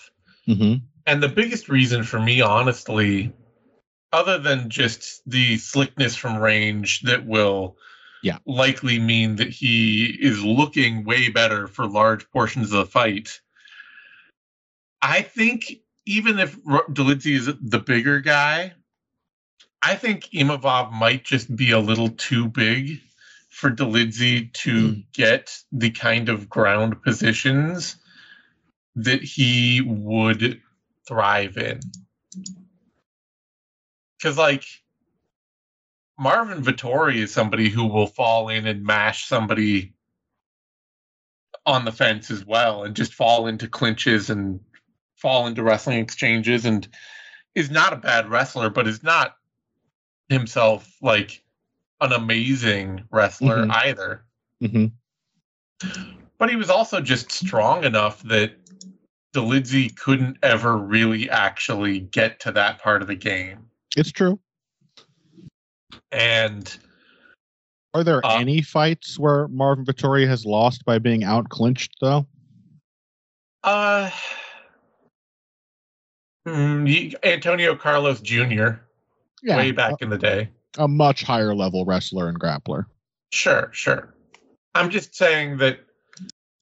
mm-hmm. 0.48 0.76
and 1.06 1.22
the 1.22 1.28
biggest 1.28 1.68
reason 1.70 2.04
for 2.04 2.20
me, 2.20 2.40
honestly, 2.42 3.34
other 4.12 4.38
than 4.38 4.70
just 4.70 5.22
the 5.30 5.58
slickness 5.58 6.16
from 6.16 6.38
range 6.38 7.02
that 7.02 7.26
will 7.26 7.78
Yeah. 8.22 8.38
likely 8.46 9.00
mean 9.00 9.38
that 9.38 9.50
he 9.50 10.06
is 10.06 10.44
looking 10.44 11.04
way 11.04 11.30
better 11.30 11.68
for 11.68 11.88
large 11.88 12.30
portions 12.32 12.72
of 12.72 12.78
the 12.80 12.86
fight. 12.86 13.40
I 15.02 15.22
think 15.22 15.72
even 16.06 16.40
if 16.40 16.56
Dolidze 16.64 17.26
is 17.26 17.50
the 17.62 17.80
bigger 17.80 18.20
guy, 18.20 18.74
I 19.82 19.96
think 19.96 20.26
Imavov 20.34 20.92
might 20.92 21.24
just 21.24 21.56
be 21.56 21.72
a 21.72 21.80
little 21.80 22.10
too 22.10 22.48
big 22.48 23.02
for 23.50 23.72
Dolidze 23.72 24.54
to 24.54 24.88
hmm. 24.90 25.00
get 25.14 25.58
the 25.72 25.92
kind 25.92 26.30
of 26.30 26.50
ground 26.50 27.02
positions 27.02 27.96
that 28.96 29.24
he 29.24 29.82
would 29.82 30.62
thrive 31.08 31.58
in. 31.58 31.80
Because, 34.22 34.38
like, 34.38 34.66
Marvin 36.20 36.64
Vettori 36.64 37.16
is 37.16 37.34
somebody 37.34 37.70
who 37.70 37.86
will 37.86 38.06
fall 38.06 38.50
in 38.50 38.68
and 38.68 38.84
mash 38.84 39.26
somebody 39.26 39.94
on 41.66 41.86
the 41.86 41.92
fence 41.92 42.30
as 42.30 42.46
well 42.46 42.84
and 42.84 42.96
just 42.96 43.16
fall 43.16 43.48
into 43.48 43.68
clinches 43.68 44.30
and 44.30 44.60
fall 45.16 45.48
into 45.48 45.64
wrestling 45.64 46.00
exchanges 46.00 46.66
and 46.66 46.88
is 47.56 47.72
not 47.72 47.94
a 47.94 47.98
bad 47.98 48.30
wrestler, 48.30 48.70
but 48.70 48.88
is 48.88 49.02
not 49.02 49.38
himself 50.30 50.96
like 51.02 51.44
an 52.00 52.12
amazing 52.14 53.04
wrestler 53.12 53.66
Mhm. 53.66 53.76
either. 53.76 54.26
Mm-hmm. 54.62 56.06
But 56.38 56.50
he 56.50 56.56
was 56.56 56.70
also 56.70 57.02
just 57.02 57.32
strong 57.32 57.84
enough 57.84 58.22
that 58.24 58.54
Dolidze 59.34 59.96
couldn't 59.96 60.38
ever 60.44 60.78
really 60.78 61.30
actually 61.30 62.00
get 62.00 62.40
to 62.42 62.52
that 62.52 62.82
part 62.82 63.02
of 63.02 63.08
the 63.08 63.16
game. 63.16 63.68
It's 63.98 64.12
true 64.12 64.40
And 66.12 66.78
are 67.94 68.04
there 68.04 68.26
Uh, 68.26 68.38
any 68.40 68.62
fights 68.62 69.20
where 69.20 69.48
marvin 69.50 69.86
vettori 69.86 70.26
has 70.28 70.46
lost 70.46 70.86
by 70.86 70.98
being 71.00 71.24
out 71.24 71.50
clinched 71.50 71.92
though 72.02 72.26
uh 73.64 74.10
mm, 76.48 77.14
Antonio 77.24 77.76
Carlos 77.76 78.22
Jr. 78.22 78.70
yeah 79.44 79.58
way 79.58 79.72
back 79.72 79.96
in 80.02 80.10
the 80.10 80.18
day. 80.18 80.50
a, 80.78 80.84
a 80.86 80.88
much 80.88 81.24
higher 81.24 81.54
level 81.54 81.86
wrestler 81.86 82.28
and 82.30 82.40
grappler 82.40 82.86
Sure, 83.34 83.70
sure. 83.72 84.14
I'm 84.76 84.90
just 84.90 85.16
saying 85.16 85.58
that 85.58 85.80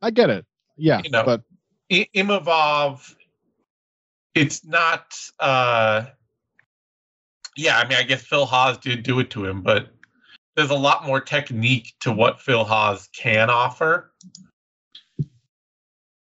i 0.02 0.10
get 0.12 0.30
it 0.30 0.46
yeah 0.78 1.02
You 1.04 1.10
know, 1.12 1.24
but 1.24 1.42
I- 1.92 2.08
Imavov, 2.16 3.16
it's 4.36 4.64
not. 4.66 5.16
uh 5.40 6.06
Yeah, 7.60 7.78
I 7.78 7.86
mean, 7.86 7.98
I 7.98 8.04
guess 8.04 8.22
Phil 8.22 8.46
Hawes 8.46 8.78
did 8.78 9.04
do 9.04 9.20
it 9.20 9.30
to 9.32 9.44
him, 9.46 9.62
but 9.62 9.90
there's 10.56 10.70
a 10.70 10.76
lot 10.76 11.06
more 11.06 11.20
technique 11.20 11.94
to 12.00 12.10
what 12.10 12.40
Phil 12.40 12.64
Hawes 12.64 13.10
can 13.14 13.50
offer 13.50 14.14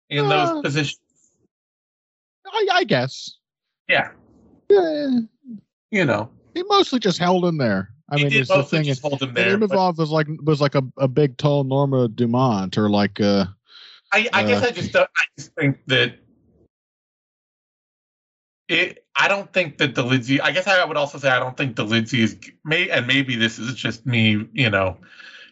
in 0.09 0.27
those 0.27 0.49
Uh, 0.49 0.61
positions. 0.61 0.99
I, 2.45 2.67
I 2.73 2.83
guess 2.83 3.37
Yeah, 3.87 4.11
yeah, 4.69 5.19
you 5.89 6.03
know, 6.03 6.29
he 6.53 6.63
mostly 6.63 6.99
just 6.99 7.17
held 7.17 7.45
in 7.45 7.57
there. 7.57 7.93
I 8.09 8.17
he 8.17 8.25
mean, 8.25 8.33
it's 8.33 8.49
the 8.49 8.61
thing. 8.63 8.83
just 8.83 9.01
hold 9.01 9.21
him 9.21 9.33
there. 9.33 9.57
Imavov 9.57 9.99
was 9.99 10.09
like 10.09 10.27
was 10.43 10.59
like 10.59 10.75
a, 10.75 10.83
a 10.97 11.07
big 11.07 11.37
tall 11.37 11.63
Norma 11.63 12.09
Dumont 12.09 12.77
or 12.77 12.89
like 12.89 13.21
uh 13.21 13.45
I, 14.11 14.27
I 14.33 14.43
guess 14.43 14.61
uh, 14.63 14.67
I 14.67 14.71
just 14.71 14.91
don't, 14.91 15.09
I 15.15 15.23
just 15.37 15.55
think 15.55 15.79
that 15.87 16.15
it. 18.67 19.00
I 19.15 19.27
don't 19.27 19.51
think 19.51 19.77
that 19.79 19.93
Dolidze. 19.93 20.39
I 20.41 20.51
guess 20.51 20.67
I 20.67 20.83
would 20.83 20.97
also 20.97 21.17
say 21.17 21.29
I 21.29 21.39
don't 21.39 21.55
think 21.55 21.75
Dolidze 21.75 22.17
is 22.17 22.37
may 22.63 22.89
and 22.89 23.07
maybe 23.07 23.35
this 23.35 23.59
is 23.59 23.73
just 23.75 24.05
me, 24.05 24.47
you 24.53 24.69
know, 24.69 24.97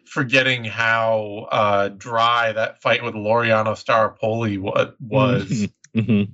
forgetting 0.06 0.64
how 0.64 1.48
uh, 1.52 1.90
dry 1.90 2.54
that 2.54 2.82
fight 2.82 3.04
with 3.04 3.16
Laureano 3.16 3.76
Staropoli 3.76 4.58
wa- 4.60 4.92
was. 5.00 5.68
mhm. 5.96 6.30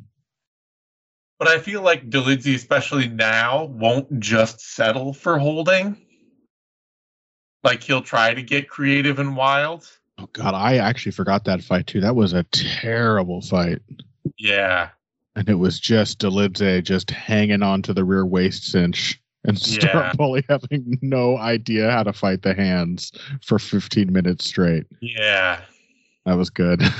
but 1.39 1.47
I 1.47 1.59
feel 1.59 1.81
like 1.81 2.09
Dolidze, 2.09 2.55
especially 2.55 3.07
now, 3.07 3.65
won't 3.65 4.19
just 4.19 4.61
settle 4.61 5.13
for 5.13 5.38
holding. 5.38 5.97
Like 7.63 7.81
he'll 7.81 8.03
try 8.03 8.33
to 8.33 8.43
get 8.43 8.69
creative 8.69 9.17
and 9.19 9.35
wild. 9.35 9.89
Oh 10.17 10.29
god, 10.31 10.53
I 10.53 10.77
actually 10.77 11.11
forgot 11.11 11.45
that 11.45 11.63
fight 11.63 11.88
too. 11.88 12.01
That 12.01 12.15
was 12.15 12.33
a 12.33 12.43
terrible 12.43 13.41
fight. 13.41 13.81
Yeah. 14.38 14.89
And 15.36 15.50
it 15.50 15.56
was 15.56 15.80
just 15.80 16.19
Dolidze 16.19 16.84
just 16.84 17.12
hanging 17.12 17.62
on 17.62 17.82
to 17.84 17.93
the 17.93 18.06
rear 18.06 18.26
waist 18.26 18.71
cinch 18.71 19.19
and 19.43 19.62
Yeah. 19.84 20.13
Having 20.50 21.00
no 21.02 21.38
idea 21.38 21.91
how 21.91 22.04
to 22.04 22.13
fight 22.13 22.41
the 22.41 22.54
hands 22.54 23.12
for 23.43 23.60
15 23.60 24.12
minutes 24.12 24.45
straight. 24.45 24.86
Yeah. 25.02 25.62
That 26.26 26.36
was 26.38 26.50
good. 26.50 26.82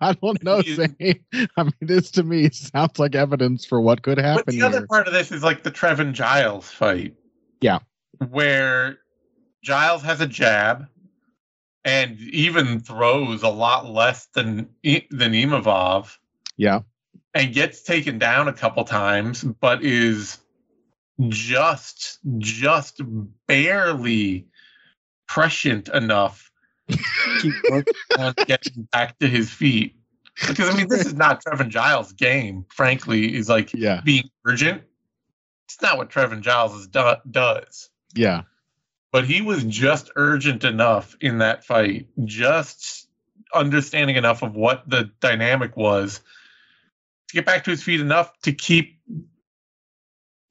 I 0.00 0.14
don't 0.22 0.42
know, 0.42 0.58
You- 0.60 0.74
Zane. 0.76 1.24
I 1.56 1.62
mean, 1.62 1.72
this 1.80 2.10
to 2.12 2.22
me 2.22 2.50
sounds 2.50 2.98
like 2.98 3.14
evidence 3.14 3.64
for 3.64 3.80
what 3.80 4.02
could 4.02 4.18
happen. 4.18 4.44
But 4.46 4.54
the 4.54 4.62
other 4.62 4.78
here. 4.78 4.86
part 4.86 5.06
of 5.06 5.12
this 5.12 5.32
is 5.32 5.42
like 5.42 5.62
the 5.62 5.70
Trevin 5.70 6.12
Giles 6.12 6.70
fight. 6.70 7.14
Yeah. 7.60 7.78
Where 8.28 8.98
Giles 9.62 10.02
has 10.02 10.20
a 10.20 10.26
jab 10.26 10.86
and 11.84 12.18
even 12.20 12.80
throws 12.80 13.42
a 13.42 13.48
lot 13.48 13.90
less 13.90 14.26
than 14.34 14.68
than 14.82 15.32
Imavov 15.32 16.16
Yeah. 16.56 16.80
and 17.34 17.52
gets 17.52 17.82
taken 17.82 18.18
down 18.18 18.48
a 18.48 18.52
couple 18.52 18.84
times, 18.84 19.42
but 19.42 19.82
is 19.84 20.38
just 21.28 22.18
just 22.38 23.00
barely 23.46 24.46
prescient 25.26 25.88
enough 25.88 26.50
to 26.88 27.52
work 27.70 27.86
on 28.18 28.34
getting 28.46 28.88
back 28.92 29.18
to 29.18 29.26
his 29.26 29.50
feet. 29.50 29.96
Because 30.48 30.68
I 30.68 30.76
mean, 30.76 30.88
this 30.88 31.06
is 31.06 31.14
not 31.14 31.42
Trevin 31.44 31.68
Giles' 31.68 32.12
game. 32.12 32.66
Frankly, 32.68 33.34
is 33.34 33.48
like 33.48 33.72
Yeah. 33.72 34.00
being 34.04 34.28
urgent. 34.44 34.82
It's 35.66 35.80
not 35.80 35.96
what 35.96 36.10
Trevin 36.10 36.40
Giles 36.40 36.74
is 36.74 36.86
do- 36.88 37.16
does. 37.30 37.88
Yeah. 38.14 38.42
But 39.12 39.24
he 39.26 39.40
was 39.42 39.62
just 39.64 40.10
urgent 40.16 40.64
enough 40.64 41.16
in 41.20 41.38
that 41.38 41.64
fight, 41.64 42.08
just 42.24 43.08
understanding 43.54 44.16
enough 44.16 44.42
of 44.42 44.56
what 44.56 44.82
the 44.90 45.10
dynamic 45.20 45.76
was 45.76 46.20
to 47.34 47.40
get 47.40 47.46
back 47.46 47.64
to 47.64 47.70
his 47.70 47.82
feet 47.82 48.00
enough 48.00 48.32
to 48.42 48.52
keep 48.52 48.96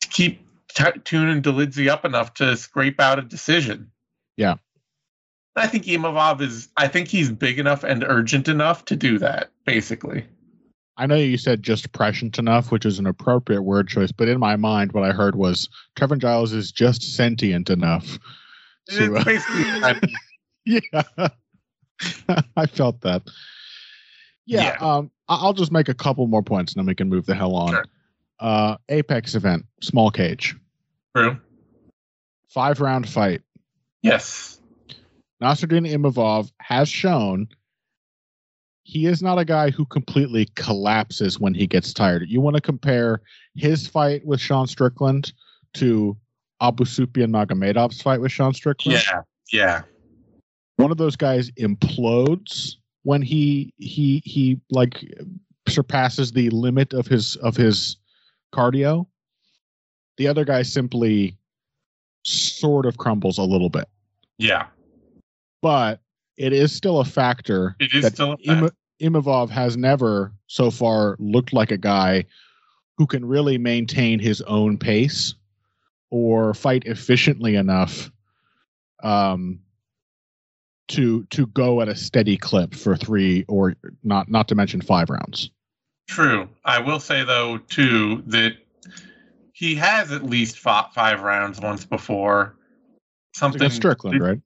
to 0.02 0.08
keep 0.10 0.46
t- 0.76 1.00
tuning 1.04 1.42
Dolidze 1.42 1.88
up 1.88 2.04
enough 2.04 2.34
to 2.36 2.58
scrape 2.58 3.00
out 3.00 3.20
a 3.20 3.22
decision. 3.22 3.92
Yeah. 4.36 4.56
I 5.56 5.68
think 5.68 5.86
Imavov 5.86 6.42
is. 6.42 6.70
I 6.76 6.88
think 6.88 7.08
he's 7.08 7.32
big 7.32 7.60
enough 7.60 7.84
and 7.84 8.04
urgent 8.04 8.48
enough 8.48 8.86
to 8.86 8.96
do 8.96 9.20
that. 9.20 9.52
Basically, 9.66 10.26
I 10.98 11.06
know 11.06 11.16
you 11.16 11.38
said 11.38 11.62
just 11.62 11.92
prescient 11.92 12.40
enough, 12.40 12.72
which 12.72 12.86
is 12.86 12.98
an 12.98 13.06
appropriate 13.06 13.62
word 13.62 13.88
choice, 13.88 14.12
but 14.12 14.28
in 14.28 14.40
my 14.40 14.56
mind, 14.56 14.94
what 14.94 15.04
I 15.04 15.12
heard 15.12 15.36
was 15.36 15.70
Trevin 15.96 16.18
Giles 16.18 16.54
is 16.54 16.72
just 16.72 17.16
sentient 17.16 17.70
enough. 17.70 18.18
To, 18.90 19.16
uh, 19.16 19.24
basically. 19.24 20.12
yeah, 20.66 21.28
I 22.58 22.66
felt 22.66 23.02
that. 23.02 23.22
Yeah, 24.48 24.64
Yeah. 24.64 24.78
Um, 24.82 25.12
I'll 25.30 25.54
just 25.54 25.72
make 25.72 25.90
a 25.90 25.94
couple 25.94 26.28
more 26.28 26.44
points, 26.44 26.74
and 26.74 26.80
then 26.80 26.86
we 26.86 26.96
can 26.96 27.10
move 27.10 27.26
the 27.26 27.36
hell 27.36 27.56
on. 27.56 27.72
Sure. 27.72 27.86
Uh, 28.40 28.78
Apex 28.90 29.36
event, 29.36 29.66
small 29.82 30.12
cage, 30.12 30.56
True. 31.16 31.38
five 32.50 32.82
round 32.82 33.08
fight. 33.08 33.42
Yes. 34.02 34.60
Nassourdine 35.42 35.90
Imavov 35.90 36.52
has 36.60 36.90
shown 36.90 37.48
he 38.84 39.06
is 39.06 39.22
not 39.22 39.40
a 39.40 39.46
guy 39.46 39.72
who 39.72 39.86
completely 39.86 40.48
collapses 40.56 41.40
when 41.40 41.54
he 41.54 41.68
gets 41.68 41.94
tired. 41.94 42.24
You 42.28 42.42
want 42.42 42.56
to 42.56 42.62
compare 42.62 43.22
his 43.56 43.88
fight 43.88 44.26
with 44.26 44.42
Sean 44.42 44.68
Strickland 44.68 45.32
to 45.76 46.18
Abusupiyan 46.62 47.32
Magomedov's 47.32 48.02
fight 48.02 48.20
with 48.20 48.32
Sean 48.32 48.54
Strickland. 48.54 49.02
Yeah. 49.06 49.22
Yeah. 49.52 49.82
One 50.78 50.92
of 50.92 50.98
those 50.98 51.16
guys 51.16 51.50
implodes 51.52 52.76
when 53.04 53.22
he 53.22 53.74
he 53.78 54.22
he 54.26 54.60
like 54.70 55.04
surpasses 55.68 56.32
the 56.32 56.50
limit 56.50 56.94
of 56.94 57.08
his 57.08 57.36
of 57.38 57.56
his 57.56 57.98
cardio. 58.54 59.06
The 60.18 60.28
other 60.28 60.46
guy 60.46 60.62
simply 60.64 61.38
sort 62.24 62.86
of 62.86 62.98
crumbles 62.98 63.38
a 63.38 63.44
little 63.44 63.70
bit 63.70 63.88
Yeah. 64.38 64.68
but 65.62 66.00
it 66.38 66.54
is 66.54 66.72
still 66.74 67.00
a 67.00 67.06
factor 67.06 67.76
It 67.80 67.94
is 67.94 68.06
still 68.08 68.34
a 68.34 68.38
fact. 68.38 68.74
Ima- 69.02 69.22
Imavov 69.22 69.50
has 69.50 69.76
never 69.76 70.32
so 70.48 70.72
far 70.72 71.18
looked 71.20 71.52
like 71.52 71.72
a 71.72 71.78
guy 71.78 72.24
who 72.98 73.06
can 73.08 73.26
really 73.26 73.58
maintain 73.58 74.20
his 74.20 74.42
own 74.44 74.78
pace 74.78 75.34
or 76.12 76.54
fight 76.54 76.84
efficiently 76.86 77.56
enough 77.56 78.10
um, 79.04 79.60
to 80.90 81.24
to 81.26 81.48
go 81.48 81.82
at 81.82 81.88
a 81.88 81.96
steady 81.96 82.38
clip 82.38 82.76
for 82.76 82.96
three 82.96 83.46
or 83.48 83.76
not 84.04 84.30
not 84.30 84.48
to 84.50 84.56
mention 84.56 84.82
five 84.82 85.10
rounds. 85.10 85.50
True. 86.08 86.50
I 86.66 86.80
will 86.80 87.00
say 87.00 87.24
though 87.24 87.58
too 87.58 88.24
that 88.28 88.58
he 89.54 89.76
has 89.76 90.12
at 90.12 90.24
least 90.24 90.60
fought 90.60 90.94
five 90.94 91.22
rounds 91.22 91.62
once 91.62 91.86
before. 91.86 92.56
Something 93.34 93.62
Against 93.62 93.78
Strickland, 93.78 94.22
right? 94.22 94.42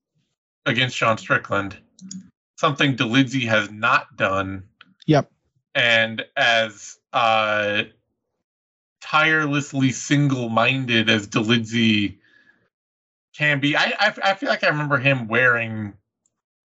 against 0.66 0.96
Sean 0.96 1.18
Strickland. 1.18 1.78
Something 2.58 2.96
Dolidze 2.96 3.48
has 3.48 3.72
not 3.72 4.16
done. 4.16 4.64
Yep. 5.06 5.32
And 5.76 6.26
as 6.36 6.98
uh 7.14 7.84
tirelessly 9.02 9.92
single-minded 9.92 11.10
as 11.10 11.28
Dolidze 11.28 12.18
can 13.36 13.60
be, 13.60 13.76
I, 13.76 13.94
I 14.00 14.14
I 14.24 14.34
feel 14.36 14.50
like 14.50 14.64
I 14.64 14.70
remember 14.70 14.98
him 14.98 15.28
wearing 15.28 15.94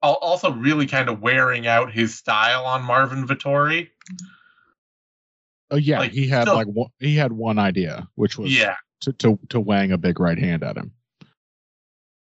also 0.03 0.53
really 0.53 0.87
kind 0.87 1.09
of 1.09 1.21
wearing 1.21 1.67
out 1.67 1.93
his 1.93 2.15
style 2.17 2.65
on 2.65 2.83
Marvin 2.83 3.27
Vettori. 3.27 3.89
Oh 5.71 5.77
yeah, 5.77 6.01
Like, 6.01 6.13
he 6.13 6.29
had 6.29 6.43
still- 6.43 6.55
like 6.55 6.67
one, 6.67 6.91
he 6.99 7.17
had 7.17 7.33
one 7.33 7.59
idea, 7.59 8.09
which 8.15 8.37
was 8.39 8.57
Yeah. 8.57 8.77
to, 9.03 9.13
to 9.15 9.39
to 9.51 9.61
wang 9.61 9.93
a 9.93 9.99
big 9.99 10.21
right 10.21 10.39
hand 10.39 10.63
at 10.63 10.77
him. 10.77 10.93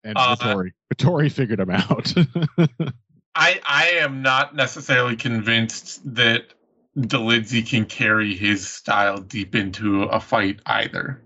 And 0.04 0.16
Uh, 0.16 0.36
Vettori, 0.36 0.70
Vettori 0.94 1.30
figured 1.32 1.60
him 1.60 1.70
out. 1.70 2.12
I 3.34 3.60
I 3.66 3.88
am 4.00 4.22
not 4.22 4.56
necessarily 4.56 5.16
convinced 5.16 6.00
that 6.14 6.54
Dolidze 6.98 7.68
can 7.68 7.84
carry 7.84 8.34
his 8.34 8.66
style 8.66 9.18
deep 9.18 9.54
into 9.54 10.04
a 10.04 10.18
fight 10.20 10.60
either. 10.66 11.22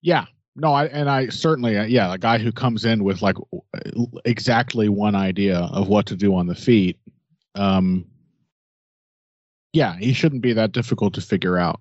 yeah, 0.00 0.24
no, 0.54 0.72
I 0.72 0.86
and 0.86 1.08
I 1.08 1.28
certainly, 1.28 1.78
uh, 1.78 1.84
yeah, 1.84 2.12
a 2.12 2.18
guy 2.18 2.38
who 2.38 2.52
comes 2.52 2.84
in 2.84 3.04
with 3.04 3.22
like 3.22 3.36
exactly 4.24 4.88
one 4.88 5.14
idea 5.14 5.58
of 5.72 5.88
what 5.88 6.06
to 6.06 6.16
do 6.16 6.34
on 6.34 6.46
the 6.46 6.54
feet. 6.54 6.98
Um, 7.54 8.04
yeah, 9.72 9.96
he 9.96 10.12
shouldn't 10.12 10.42
be 10.42 10.52
that 10.52 10.72
difficult 10.72 11.14
to 11.14 11.20
figure 11.20 11.56
out. 11.56 11.80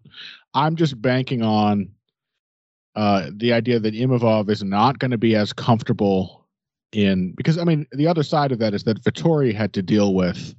I'm 0.54 0.76
just 0.76 1.02
banking 1.02 1.42
on 1.42 1.90
uh, 2.96 3.30
the 3.36 3.54
idea 3.54 3.80
that 3.80 3.94
Imavov 3.94 4.50
is 4.50 4.64
not 4.64 5.00
going 5.00 5.12
to 5.12 5.18
be 5.18 5.36
as 5.36 5.52
comfortable 5.54 6.48
in 6.94 7.32
because 7.34 7.58
I 7.58 7.64
mean 7.64 7.88
the 7.94 8.08
other 8.08 8.24
side 8.24 8.52
of 8.52 8.60
that 8.60 8.74
is 8.74 8.84
that 8.84 9.02
Vettori 9.02 9.54
had 9.54 9.74
to 9.74 9.82
deal 9.82 10.14
with 10.14 10.54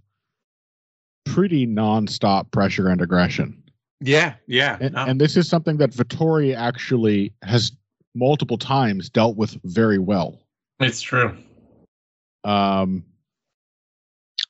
pretty 1.24 1.66
nonstop 1.66 2.50
pressure 2.50 2.88
and 2.88 3.00
aggression. 3.00 3.62
Yeah, 4.00 4.34
yeah. 4.46 4.78
And, 4.80 4.96
and 4.96 5.20
this 5.20 5.36
is 5.36 5.48
something 5.48 5.76
that 5.76 5.90
Vettori 5.90 6.56
actually 6.56 7.32
has 7.42 7.72
multiple 8.14 8.58
times 8.58 9.08
dealt 9.10 9.36
with 9.36 9.56
very 9.64 9.98
well. 9.98 10.40
it's 10.80 11.00
true. 11.00 11.36
Um, 12.44 13.04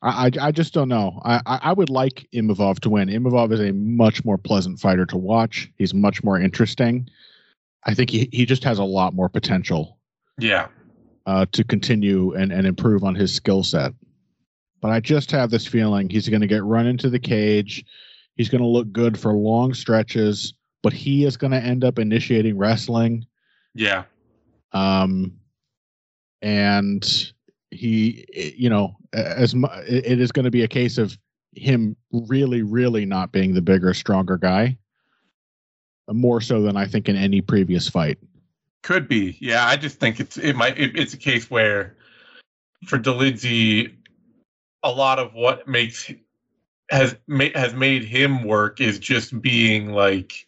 I, 0.03 0.27
I, 0.27 0.31
I 0.49 0.53
just 0.53 0.73
don't 0.75 0.89
know. 0.89 1.21
I, 1.25 1.41
I 1.47 1.59
I 1.65 1.73
would 1.73 1.91
like 1.91 2.27
Imavov 2.35 2.81
to 2.81 2.91
win. 2.91 3.09
Imavov 3.09 3.53
is 3.53 3.61
a 3.61 3.73
much 3.73 4.25
more 4.25 4.39
pleasant 4.39 4.81
fighter 4.81 5.07
to 5.07 5.17
watch. 5.17 5.71
He's 5.77 5.93
much 5.95 6.25
more 6.25 6.41
interesting. 6.41 7.09
I 7.85 7.95
think 7.95 8.11
he, 8.11 8.29
he 8.33 8.47
just 8.47 8.65
has 8.65 8.79
a 8.79 8.85
lot 8.85 9.13
more 9.15 9.29
potential 9.29 9.99
Yeah. 10.39 10.69
uh, 11.27 11.47
to 11.53 11.65
continue 11.65 12.33
and, 12.35 12.53
and 12.53 12.67
improve 12.67 13.03
on 13.05 13.15
his 13.15 13.35
skill 13.35 13.63
set. 13.65 13.93
But 14.81 14.93
I 14.93 15.01
just 15.01 15.31
have 15.33 15.51
this 15.51 15.67
feeling 15.67 16.09
he's 16.09 16.29
going 16.29 16.41
to 16.43 16.47
get 16.47 16.63
run 16.65 16.87
into 16.87 17.11
the 17.11 17.19
cage. 17.19 17.85
He's 18.37 18.49
going 18.49 18.63
to 18.63 18.69
look 18.69 18.91
good 18.93 19.19
for 19.19 19.33
long 19.35 19.75
stretches, 19.75 20.55
but 20.83 20.93
he 20.93 21.25
is 21.25 21.37
going 21.37 21.51
to 21.51 21.59
end 21.61 21.85
up 21.85 21.99
initiating 21.99 22.57
wrestling. 22.57 23.27
Yeah. 23.75 24.05
Um, 24.73 25.33
and 26.41 27.33
he, 27.71 28.25
you 28.57 28.69
know, 28.69 28.97
as 29.13 29.55
mu- 29.55 29.69
it 29.87 30.21
is 30.21 30.33
going 30.33 30.45
to 30.45 30.51
be 30.51 30.63
a 30.63 30.69
case 30.69 30.99
of 30.99 31.17
him 31.55 31.97
really, 32.13 32.63
really 32.63 33.05
not 33.05 33.33
being 33.33 33.55
the 33.55 33.63
bigger, 33.63 33.95
stronger 33.95 34.39
guy, 34.39 34.77
more 36.11 36.41
so 36.41 36.63
than 36.63 36.77
I 36.77 36.87
think 36.87 37.09
in 37.09 37.17
any 37.17 37.41
previous 37.41 37.89
fight. 37.89 38.19
Could 38.83 39.09
be. 39.09 39.37
Yeah, 39.41 39.67
I 39.67 39.77
just 39.77 40.01
think 40.01 40.19
it's 40.19 40.37
it 40.37 40.57
might 40.57 40.79
it, 40.79 40.99
it's 40.99 41.15
a 41.15 41.19
case 41.19 41.51
where 41.51 41.97
for 42.87 42.99
Dolidze 42.99 43.95
a 44.83 44.91
lot 44.91 45.21
of 45.21 45.35
what 45.35 45.69
makes 45.69 46.11
has 46.91 47.17
ma- 47.29 47.55
has 47.55 47.75
made 47.75 48.03
him 48.03 48.43
work 48.43 48.81
is 48.81 48.99
just 48.99 49.41
being 49.41 49.93
like 49.93 50.47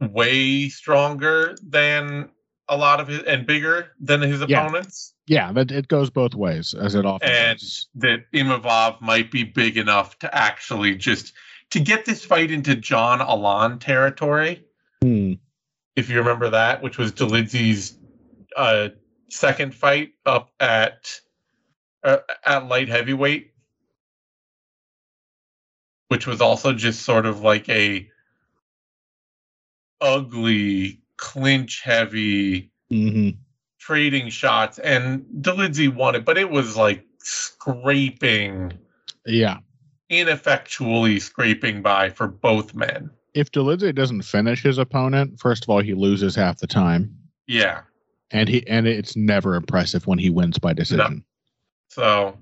way 0.00 0.68
stronger 0.68 1.56
than 1.62 2.30
a 2.68 2.76
lot 2.76 3.00
of 3.00 3.08
his 3.08 3.22
and 3.24 3.46
bigger 3.46 3.92
than 4.00 4.20
his 4.22 4.40
Yeah. 4.46 4.60
opponents. 4.66 5.14
Yeah, 5.26 5.52
that 5.52 5.70
it 5.70 5.88
goes 5.88 6.10
both 6.10 6.34
ways, 6.34 6.74
as 6.74 6.94
it 6.94 7.04
often 7.06 7.28
and 7.28 7.58
does. 7.58 7.88
that 7.96 8.20
Imavov 8.32 9.00
might 9.00 9.30
be 9.30 9.44
big 9.44 9.76
enough 9.76 10.18
to 10.20 10.34
actually 10.34 10.96
just 10.96 11.32
to 11.70 11.78
get 11.80 12.04
this 12.04 12.24
fight 12.24 12.50
into 12.50 12.74
John 12.74 13.20
Allan 13.20 13.78
territory, 13.78 14.64
Hmm. 15.02 15.34
if 15.96 16.08
you 16.10 16.18
remember 16.18 16.50
that, 16.50 16.82
which 16.82 16.98
was 16.98 17.12
Dolidze's 17.12 17.96
uh, 18.56 18.88
second 19.28 19.74
fight 19.74 20.14
up 20.26 20.50
at 20.58 21.20
uh, 22.02 22.18
at 22.44 22.66
light 22.66 22.88
heavyweight, 22.88 23.52
which 26.08 26.26
was 26.26 26.40
also 26.40 26.72
just 26.72 27.02
sort 27.02 27.26
of 27.26 27.40
like 27.42 27.68
a 27.68 28.08
ugly 30.00 31.00
clinch 31.16 31.82
heavy 31.82 32.70
Mhm. 32.90 33.36
trading 33.78 34.28
shots, 34.30 34.78
and 34.78 35.24
Dolidze 35.40 35.88
won 35.94 36.14
it, 36.14 36.24
but 36.24 36.38
it 36.38 36.50
was 36.50 36.76
like 36.76 37.04
scraping, 37.22 38.72
Yeah. 39.26 39.58
ineffectually 40.08 41.20
scraping 41.20 41.82
by 41.82 42.10
for 42.10 42.26
both 42.26 42.74
men. 42.74 43.10
If 43.34 43.52
Dolidze 43.52 43.94
doesn't 43.94 44.22
finish 44.22 44.62
his 44.62 44.78
opponent, 44.78 45.38
first 45.38 45.64
of 45.64 45.70
all, 45.70 45.80
he 45.80 45.94
loses 45.94 46.34
half 46.34 46.58
the 46.58 46.66
time, 46.66 47.14
Yeah. 47.46 47.82
and 48.30 48.48
he 48.48 48.66
and 48.66 48.86
it's 48.86 49.16
never 49.16 49.54
impressive 49.54 50.06
when 50.06 50.18
he 50.18 50.30
wins 50.30 50.58
by 50.58 50.72
decision. 50.72 51.24
So 51.88 52.38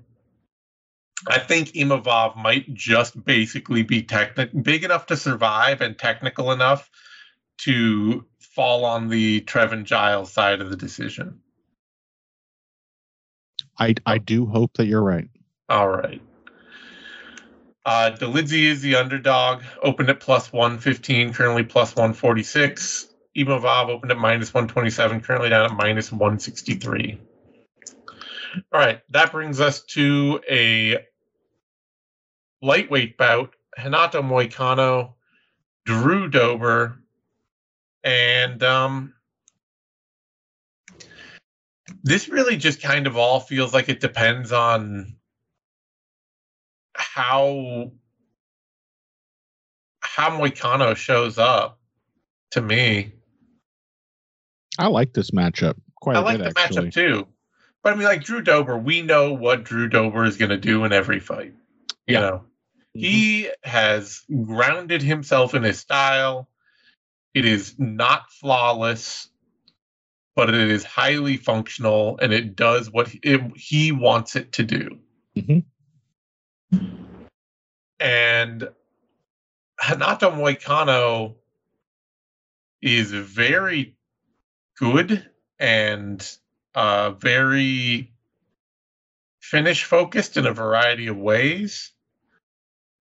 I 1.27 1.37
think 1.39 1.69
Imavov 1.73 2.37
might 2.37 2.73
just 2.73 3.23
basically 3.25 3.83
be 3.83 4.01
techni- 4.01 4.63
big 4.63 4.83
enough 4.83 5.05
to 5.07 5.17
survive 5.17 5.81
and 5.81 5.97
technical 5.97 6.51
enough 6.51 6.89
to 7.59 8.25
fall 8.39 8.85
on 8.85 9.09
the 9.09 9.41
Trevin 9.41 9.83
Giles 9.83 10.31
side 10.31 10.61
of 10.61 10.69
the 10.69 10.75
decision. 10.75 11.39
I 13.77 13.95
I 14.05 14.17
do 14.17 14.45
hope 14.45 14.73
that 14.73 14.87
you're 14.87 15.03
right. 15.03 15.29
All 15.69 15.89
right. 15.89 16.21
Uh, 17.85 18.11
Dolidze 18.11 18.53
is 18.53 18.81
the 18.81 18.95
underdog. 18.95 19.63
Opened 19.81 20.09
at 20.09 20.19
plus 20.19 20.51
115, 20.51 21.33
currently 21.33 21.63
plus 21.63 21.95
146. 21.95 23.07
Imavov 23.37 23.89
opened 23.89 24.11
at 24.11 24.17
minus 24.17 24.53
127, 24.53 25.21
currently 25.21 25.49
down 25.49 25.65
at 25.65 25.77
minus 25.77 26.11
163. 26.11 27.19
All 28.73 28.79
right, 28.79 29.01
that 29.09 29.31
brings 29.31 29.61
us 29.61 29.83
to 29.85 30.41
a 30.49 31.05
lightweight 32.61 33.17
bout. 33.17 33.55
Renato 33.77 34.21
Moicano, 34.21 35.13
Drew 35.85 36.27
Dober, 36.27 36.98
and 38.03 38.61
um, 38.63 39.13
this 42.03 42.29
really 42.29 42.57
just 42.57 42.81
kind 42.81 43.07
of 43.07 43.17
all 43.17 43.39
feels 43.39 43.73
like 43.73 43.89
it 43.89 43.99
depends 43.99 44.51
on 44.51 45.15
how 46.95 47.91
how 50.01 50.29
Moicano 50.31 50.95
shows 50.95 51.37
up 51.37 51.79
to 52.51 52.61
me. 52.61 53.13
I 54.77 54.87
like 54.87 55.13
this 55.13 55.31
matchup 55.31 55.75
quite 56.01 56.17
I 56.17 56.19
a 56.19 56.23
like 56.23 56.37
bit, 56.37 56.53
the 56.55 56.59
actually. 56.61 56.87
matchup 56.87 56.93
too. 56.93 57.27
But 57.83 57.93
I 57.93 57.95
mean, 57.95 58.05
like 58.05 58.23
Drew 58.23 58.41
Dober, 58.41 58.77
we 58.77 59.01
know 59.01 59.33
what 59.33 59.63
Drew 59.63 59.87
Dober 59.87 60.25
is 60.25 60.37
going 60.37 60.49
to 60.49 60.57
do 60.57 60.83
in 60.85 60.91
every 60.93 61.19
fight. 61.19 61.53
You 62.07 62.15
Yeah. 62.15 62.19
know, 62.19 62.45
Mhm. 62.95 63.01
he 63.01 63.49
has 63.63 64.23
grounded 64.45 65.01
himself 65.01 65.53
in 65.53 65.63
his 65.63 65.79
style. 65.79 66.49
It 67.33 67.45
is 67.45 67.75
not 67.77 68.31
flawless, 68.31 69.29
but 70.35 70.49
it 70.49 70.69
is 70.71 70.83
highly 70.83 71.37
functional 71.37 72.17
and 72.21 72.33
it 72.33 72.55
does 72.55 72.91
what 72.91 73.07
he, 73.09 73.19
it, 73.23 73.41
he 73.55 73.91
wants 73.91 74.35
it 74.35 74.53
to 74.53 74.63
do. 74.63 74.99
Mhm. 75.35 75.63
And 77.99 78.69
Renato 79.89 80.31
Moicano 80.31 81.35
is 82.81 83.11
very 83.11 83.95
good 84.77 85.29
and 85.59 86.37
uh, 86.75 87.11
very 87.11 88.13
finish 89.41 89.83
focused 89.83 90.37
in 90.37 90.45
a 90.45 90.53
variety 90.53 91.07
of 91.07 91.17
ways 91.17 91.91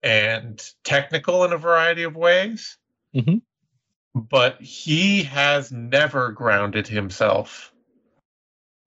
and 0.03 0.61
technical 0.85 1.45
in 1.45 1.53
a 1.53 1.59
variety 1.59 2.03
of 2.05 2.17
ways. 2.17 2.77
Mhm. 3.15 3.43
But 4.19 4.61
he 4.61 5.23
has 5.25 5.71
never 5.71 6.33
grounded 6.33 6.89
himself 6.89 7.73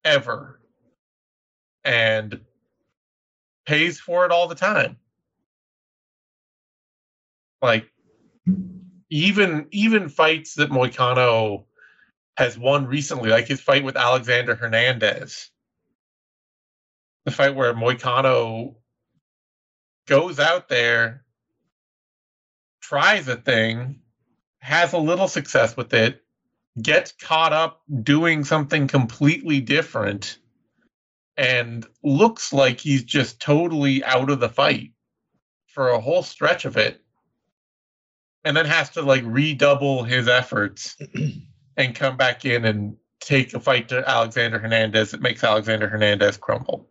ever 0.03 0.59
and 1.85 2.41
pays 3.65 3.99
for 3.99 4.25
it 4.25 4.31
all 4.31 4.47
the 4.47 4.55
time. 4.55 4.97
Like 7.61 7.89
even 9.09 9.67
even 9.71 10.09
fights 10.09 10.55
that 10.55 10.71
Moicano 10.71 11.65
has 12.37 12.57
won 12.57 12.87
recently, 12.87 13.29
like 13.29 13.47
his 13.47 13.61
fight 13.61 13.83
with 13.83 13.95
Alexander 13.95 14.55
Hernandez. 14.55 15.49
The 17.25 17.31
fight 17.31 17.55
where 17.55 17.73
Moicano 17.73 18.75
goes 20.07 20.39
out 20.39 20.67
there, 20.69 21.23
tries 22.81 23.27
a 23.27 23.35
thing, 23.37 24.00
has 24.61 24.93
a 24.93 24.97
little 24.97 25.27
success 25.27 25.75
with 25.75 25.93
it, 25.93 26.23
gets 26.81 27.11
caught 27.11 27.51
up 27.51 27.81
doing 28.03 28.43
something 28.43 28.87
completely 28.87 29.59
different, 29.59 30.37
and 31.35 31.85
looks 32.03 32.53
like 32.53 32.79
he's 32.79 33.03
just 33.03 33.41
totally 33.41 34.03
out 34.03 34.29
of 34.29 34.39
the 34.39 34.49
fight 34.49 34.91
for 35.67 35.89
a 35.89 35.99
whole 35.99 36.23
stretch 36.23 36.65
of 36.65 36.77
it. 36.77 37.01
And 38.43 38.57
then 38.57 38.65
has 38.65 38.91
to 38.91 39.01
like 39.01 39.23
redouble 39.25 40.03
his 40.03 40.27
efforts 40.27 40.97
and 41.77 41.95
come 41.95 42.17
back 42.17 42.43
in 42.45 42.65
and 42.65 42.97
take 43.19 43.53
a 43.53 43.59
fight 43.59 43.89
to 43.89 44.07
Alexander 44.07 44.57
Hernandez 44.57 45.11
that 45.11 45.21
makes 45.21 45.43
Alexander 45.43 45.87
Hernandez 45.87 46.37
crumble. 46.37 46.87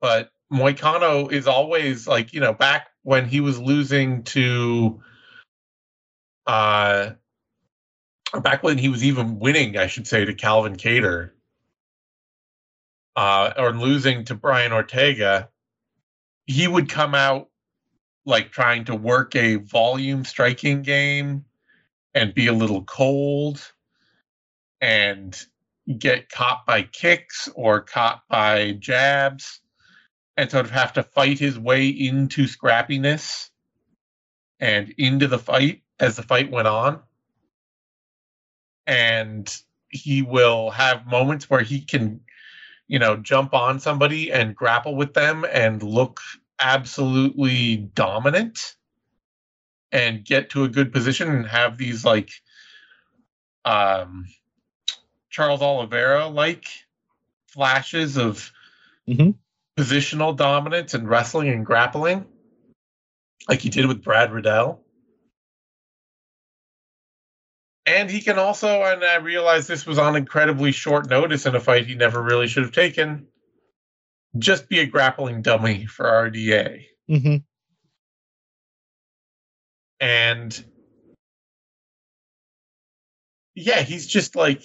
But 0.00 0.30
Moicano 0.52 1.30
is 1.30 1.46
always 1.46 2.08
like, 2.08 2.32
you 2.32 2.40
know, 2.40 2.52
back 2.52 2.88
when 3.02 3.26
he 3.26 3.40
was 3.40 3.58
losing 3.58 4.24
to 4.24 5.00
uh 6.46 7.10
back 8.38 8.62
when 8.62 8.78
he 8.78 8.88
was 8.88 9.04
even 9.04 9.38
winning, 9.38 9.76
I 9.76 9.88
should 9.88 10.06
say, 10.06 10.24
to 10.24 10.34
Calvin 10.34 10.76
Kattar, 10.76 11.30
uh, 13.16 13.52
or 13.56 13.72
losing 13.72 14.24
to 14.26 14.34
Brian 14.34 14.72
Ortega, 14.72 15.48
he 16.46 16.68
would 16.68 16.88
come 16.88 17.14
out 17.14 17.48
like 18.24 18.52
trying 18.52 18.84
to 18.84 18.94
work 18.94 19.34
a 19.34 19.56
volume 19.56 20.24
striking 20.24 20.82
game 20.82 21.44
and 22.14 22.34
be 22.34 22.46
a 22.46 22.52
little 22.52 22.84
cold 22.84 23.60
and 24.80 25.38
get 25.98 26.28
caught 26.28 26.66
by 26.66 26.82
kicks 26.82 27.48
or 27.54 27.80
caught 27.80 28.22
by 28.28 28.72
jabs 28.72 29.60
and 30.36 30.50
sort 30.50 30.64
of 30.64 30.70
have 30.70 30.92
to 30.92 31.02
fight 31.02 31.38
his 31.38 31.58
way 31.58 31.88
into 31.88 32.44
scrappiness 32.44 33.50
and 34.60 34.94
into 34.98 35.26
the 35.26 35.38
fight 35.38 35.82
as 36.00 36.16
the 36.16 36.22
fight 36.22 36.50
went 36.50 36.66
on. 36.66 37.00
And 38.86 39.54
he 39.90 40.22
will 40.22 40.70
have 40.70 41.06
moments 41.06 41.48
where 41.48 41.60
he 41.60 41.80
can, 41.80 42.20
you 42.88 42.98
know, 42.98 43.16
jump 43.16 43.54
on 43.54 43.78
somebody 43.78 44.32
and 44.32 44.56
grapple 44.56 44.96
with 44.96 45.14
them 45.14 45.44
and 45.52 45.82
look 45.82 46.20
absolutely 46.60 47.76
dominant 47.76 48.76
and 49.92 50.24
get 50.24 50.50
to 50.50 50.64
a 50.64 50.68
good 50.68 50.92
position 50.92 51.28
and 51.28 51.46
have 51.46 51.76
these 51.78 52.04
like 52.04 52.30
um 53.64 54.26
Charles 55.30 55.62
Oliveira 55.62 56.26
like 56.26 56.66
flashes 57.48 58.16
of 58.16 58.50
Mhm. 59.08 59.34
positional 59.76 60.36
dominance 60.36 60.94
and 60.94 61.08
wrestling 61.08 61.48
and 61.48 61.64
grappling 61.66 62.26
like 63.48 63.60
he 63.60 63.68
did 63.68 63.86
with 63.86 64.02
Brad 64.02 64.32
Riddell. 64.32 64.80
And 67.86 68.10
he 68.10 68.20
can 68.20 68.38
also, 68.38 68.82
and 68.82 69.02
I 69.02 69.16
realize 69.16 69.66
this 69.66 69.86
was 69.86 69.98
on 69.98 70.14
incredibly 70.14 70.72
short 70.72 71.08
notice 71.08 71.46
in 71.46 71.54
a 71.54 71.60
fight 71.60 71.86
he 71.86 71.94
never 71.94 72.22
really 72.22 72.46
should 72.46 72.62
have 72.62 72.72
taken, 72.72 73.26
just 74.38 74.68
be 74.68 74.80
a 74.80 74.86
grappling 74.86 75.42
dummy 75.42 75.86
for 75.86 76.04
RDA. 76.04 76.84
hmm 77.08 77.36
and 80.00 80.64
yeah, 83.54 83.82
he's 83.82 84.06
just 84.06 84.34
like 84.34 84.62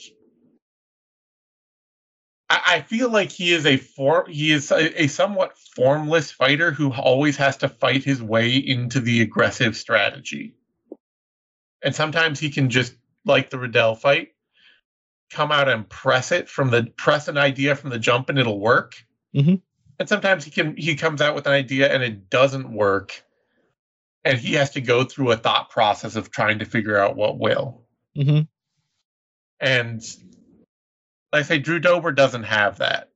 I, 2.50 2.62
I 2.68 2.82
feel 2.82 3.10
like 3.10 3.32
he 3.32 3.52
is 3.52 3.66
a 3.66 3.78
form 3.78 4.30
he 4.30 4.52
is 4.52 4.72
a, 4.72 5.04
a 5.04 5.08
somewhat 5.08 5.58
formless 5.76 6.32
fighter 6.32 6.72
who 6.72 6.94
always 6.94 7.38
has 7.38 7.58
to 7.58 7.70
fight 7.70 8.04
his 8.04 8.24
way 8.24 8.56
into 8.56 9.02
the 9.02 9.22
aggressive 9.22 9.76
strategy. 9.76 10.56
And 11.84 11.94
sometimes 11.94 12.40
he 12.40 12.50
can 12.50 12.70
just 12.70 12.96
like 13.26 13.50
the 13.50 13.60
Riddell 13.60 13.96
fight, 13.96 14.30
come 15.32 15.52
out 15.52 15.68
and 15.68 15.90
press 15.90 16.32
it 16.32 16.50
from 16.50 16.70
the 16.70 16.84
press 16.98 17.28
an 17.28 17.38
idea 17.38 17.76
from 17.76 17.90
the 17.90 18.00
jump 18.00 18.30
and 18.30 18.38
it'll 18.40 18.60
work. 18.60 19.04
Mhm. 19.36 19.62
And 20.00 20.10
sometimes 20.10 20.44
he 20.44 20.52
can 20.52 20.76
he 20.78 20.96
comes 20.96 21.22
out 21.22 21.36
with 21.36 21.48
an 21.48 21.54
idea 21.54 21.92
and 21.94 22.04
it 22.04 22.30
doesn't 22.30 22.72
work 22.72 23.24
and 24.24 24.38
he 24.38 24.54
has 24.54 24.72
to 24.72 24.82
go 24.82 25.04
through 25.04 25.32
a 25.32 25.38
thought 25.38 25.70
process 25.70 26.16
of 26.16 26.32
trying 26.32 26.60
to 26.60 26.66
figure 26.66 26.98
out 26.98 27.16
what 27.16 27.38
will. 27.40 27.86
hmm 28.16 28.42
And 29.60 30.02
like 31.32 31.42
I 31.42 31.48
say, 31.48 31.60
Drew 31.60 31.80
Dober 31.80 32.12
doesn't 32.12 32.44
have 32.44 32.78
that. 32.78 33.10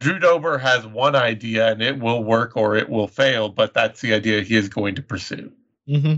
Drew 0.00 0.18
Dober 0.18 0.56
has 0.58 0.86
one 0.86 1.14
idea 1.14 1.70
and 1.70 1.82
it 1.82 1.98
will 1.98 2.24
work 2.24 2.56
or 2.56 2.76
it 2.76 2.88
will 2.88 3.06
fail, 3.08 3.50
but 3.50 3.74
that's 3.74 4.00
the 4.00 4.14
idea 4.14 4.42
he 4.42 4.56
is 4.56 4.68
going 4.68 4.94
to 4.94 5.02
pursue. 5.02 5.52
hmm 5.86 6.14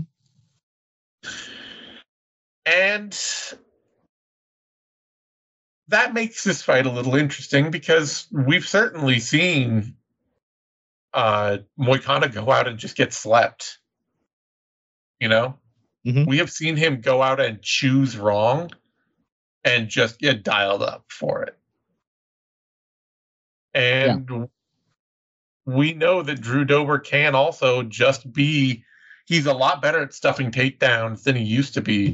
And 2.65 3.17
that 5.89 6.13
makes 6.13 6.43
this 6.43 6.61
fight 6.61 6.85
a 6.85 6.91
little 6.91 7.15
interesting 7.15 7.71
because 7.71 8.27
we've 8.31 8.67
certainly 8.67 9.19
seen 9.19 9.95
uh 11.13 11.57
Moicano 11.79 12.33
go 12.33 12.49
out 12.51 12.67
and 12.67 12.79
just 12.79 12.95
get 12.95 13.13
slept. 13.13 13.79
You 15.19 15.29
know? 15.29 15.59
Mhm. 16.05 16.27
We 16.27 16.39
have 16.39 16.51
seen 16.51 16.75
him 16.75 17.01
go 17.01 17.21
out 17.21 17.39
and 17.39 17.61
choose 17.61 18.17
wrong 18.17 18.71
and 19.63 19.87
just 19.87 20.19
get 20.19 20.43
dialed 20.43 20.83
up 20.83 21.05
for 21.09 21.43
it. 21.43 21.57
And 23.73 24.49
we 25.65 25.93
know 25.93 26.21
that 26.21 26.41
Drew 26.41 26.65
Dober 26.65 26.99
can 26.99 27.35
also 27.35 27.83
just 27.83 28.31
be 28.31 28.83
he's 29.25 29.45
a 29.45 29.53
lot 29.53 29.81
better 29.81 30.01
at 30.01 30.13
stuffing 30.13 30.51
takedowns 30.51 31.23
than 31.23 31.35
he 31.35 31.43
used 31.43 31.75
to 31.75 31.81
be. 31.81 32.13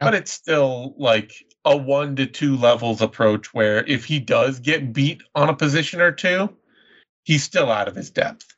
But 0.00 0.14
it's 0.14 0.30
still 0.30 0.94
like 0.98 1.32
a 1.64 1.76
one 1.76 2.16
to 2.16 2.26
two 2.26 2.56
levels 2.56 3.00
approach 3.00 3.54
where 3.54 3.84
if 3.86 4.04
he 4.04 4.18
does 4.18 4.60
get 4.60 4.92
beat 4.92 5.22
on 5.34 5.48
a 5.48 5.54
position 5.54 6.00
or 6.00 6.12
two, 6.12 6.54
he's 7.24 7.42
still 7.42 7.70
out 7.70 7.88
of 7.88 7.96
his 7.96 8.10
depth. 8.10 8.56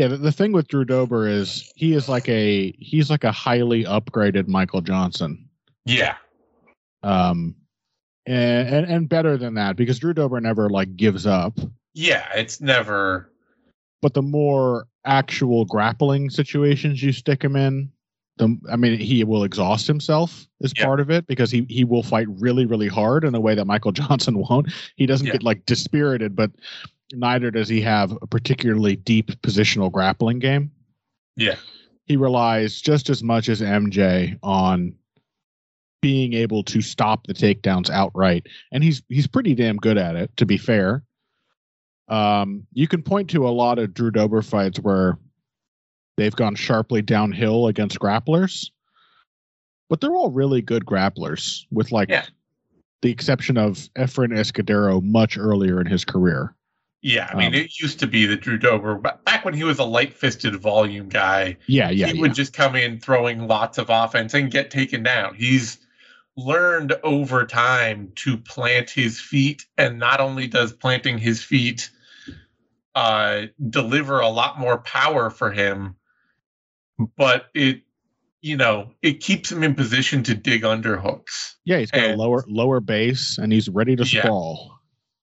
Yeah, 0.00 0.08
the, 0.08 0.16
the 0.16 0.32
thing 0.32 0.52
with 0.52 0.68
Drew 0.68 0.84
Dober 0.84 1.28
is 1.28 1.70
he 1.74 1.92
is 1.92 2.08
like 2.08 2.28
a 2.28 2.72
he's 2.78 3.10
like 3.10 3.24
a 3.24 3.32
highly 3.32 3.84
upgraded 3.84 4.46
Michael 4.48 4.80
Johnson. 4.80 5.48
Yeah. 5.84 6.14
Um, 7.02 7.54
and, 8.26 8.68
and 8.68 8.86
and 8.86 9.08
better 9.08 9.36
than 9.36 9.54
that 9.54 9.76
because 9.76 9.98
Drew 9.98 10.14
Dober 10.14 10.40
never 10.40 10.70
like 10.70 10.96
gives 10.96 11.26
up. 11.26 11.58
Yeah, 11.92 12.26
it's 12.34 12.60
never. 12.60 13.30
But 14.00 14.14
the 14.14 14.22
more 14.22 14.86
actual 15.04 15.64
grappling 15.64 16.30
situations 16.30 17.02
you 17.02 17.12
stick 17.12 17.42
him 17.42 17.56
in, 17.56 17.90
the 18.40 18.58
I 18.70 18.76
mean 18.76 18.98
he 18.98 19.22
will 19.22 19.44
exhaust 19.44 19.86
himself 19.86 20.46
as 20.64 20.72
Yeah. 20.76 20.84
part 20.86 20.98
of 21.00 21.10
it 21.10 21.26
because 21.28 21.50
he 21.52 21.64
he 21.68 21.84
will 21.84 22.02
fight 22.02 22.26
really 22.28 22.66
really 22.66 22.88
hard 22.88 23.22
in 23.24 23.34
a 23.34 23.40
way 23.40 23.54
that 23.54 23.66
Michael 23.66 23.92
Johnson 24.00 24.38
won't. 24.38 24.72
He 24.96 25.06
doesn't 25.06 25.26
Yeah. 25.28 25.34
get 25.34 25.42
like 25.44 25.64
dispirited, 25.66 26.34
but 26.34 26.50
neither 27.12 27.50
does 27.50 27.68
he 27.68 27.80
have 27.82 28.12
a 28.22 28.26
particularly 28.26 28.96
deep 28.96 29.28
positional 29.42 29.90
grappling 29.92 30.38
game. 30.40 30.70
Yeah. 31.36 31.54
he 32.06 32.16
relies 32.16 32.80
just 32.80 33.08
as 33.08 33.22
much 33.22 33.48
as 33.48 33.60
MJ 33.62 34.36
on 34.42 34.94
being 36.02 36.32
able 36.32 36.62
to 36.64 36.80
stop 36.80 37.26
the 37.26 37.34
takedowns 37.34 37.90
outright, 37.90 38.46
and 38.72 38.82
he's 38.82 39.02
he's 39.08 39.26
pretty 39.26 39.54
damn 39.54 39.76
good 39.76 39.98
at 39.98 40.16
it. 40.16 40.34
To 40.38 40.46
be 40.46 40.56
fair, 40.56 41.04
um, 42.08 42.66
you 42.72 42.88
can 42.88 43.02
point 43.02 43.30
to 43.30 43.46
a 43.46 43.50
lot 43.50 43.78
of 43.78 43.94
Drew 43.94 44.10
Dober 44.10 44.42
fights 44.42 44.78
where 44.80 45.18
they've 46.20 46.36
gone 46.36 46.54
sharply 46.54 47.00
downhill 47.00 47.66
against 47.66 47.98
grapplers, 47.98 48.70
but 49.88 50.02
they're 50.02 50.14
all 50.14 50.30
really 50.30 50.60
good 50.60 50.84
grapplers, 50.84 51.64
with 51.70 51.90
like 51.92 52.10
Yeah. 52.10 52.26
the 53.00 53.10
exception 53.10 53.56
of 53.56 53.88
Efrain 53.96 54.30
Escudero 54.32 55.02
much 55.02 55.38
earlier 55.38 55.80
in 55.80 55.86
his 55.86 56.04
career. 56.04 56.54
Yeah, 57.00 57.30
I 57.32 57.34
mean, 57.34 57.46
Um, 57.48 57.54
it 57.54 57.80
used 57.80 57.98
to 58.00 58.06
be 58.06 58.26
that 58.26 58.42
Drew 58.42 58.58
Dober, 58.58 58.96
back 58.96 59.46
when 59.46 59.54
he 59.54 59.64
was 59.64 59.78
a 59.78 59.84
light-fisted 59.84 60.54
volume 60.56 61.08
guy, 61.08 61.56
Yeah, 61.66 61.88
yeah, 61.88 62.08
he 62.08 62.14
yeah. 62.16 62.20
would 62.20 62.34
just 62.34 62.52
come 62.52 62.76
in 62.76 63.00
throwing 63.00 63.46
lots 63.48 63.78
of 63.78 63.88
offense 63.88 64.34
and 64.34 64.50
get 64.50 64.70
taken 64.70 65.02
down. 65.02 65.34
He's 65.34 65.78
learned 66.36 66.92
over 67.02 67.46
time 67.46 68.12
to 68.16 68.36
plant 68.36 68.90
his 68.90 69.18
feet, 69.18 69.64
and 69.78 69.98
not 69.98 70.20
only 70.20 70.46
does 70.46 70.74
planting 70.74 71.16
his 71.16 71.42
feet 71.42 71.88
uh, 72.94 73.46
deliver 73.70 74.20
a 74.20 74.28
lot 74.28 74.58
more 74.58 74.76
power 74.78 75.30
for 75.30 75.50
him, 75.50 75.94
but 77.16 77.46
it, 77.54 77.82
you 78.42 78.56
know, 78.56 78.90
it 79.02 79.20
keeps 79.20 79.50
him 79.52 79.62
in 79.62 79.74
position 79.74 80.22
to 80.24 80.34
dig 80.34 80.64
under 80.64 80.96
hooks. 80.96 81.56
yeah, 81.64 81.78
he's 81.78 81.90
got 81.90 82.10
a 82.10 82.16
lower 82.16 82.44
lower 82.48 82.80
base, 82.80 83.38
and 83.38 83.52
he's 83.52 83.68
ready 83.68 83.96
to 83.96 84.04
Yeah. 84.04 84.22
sprawl. 84.22 84.78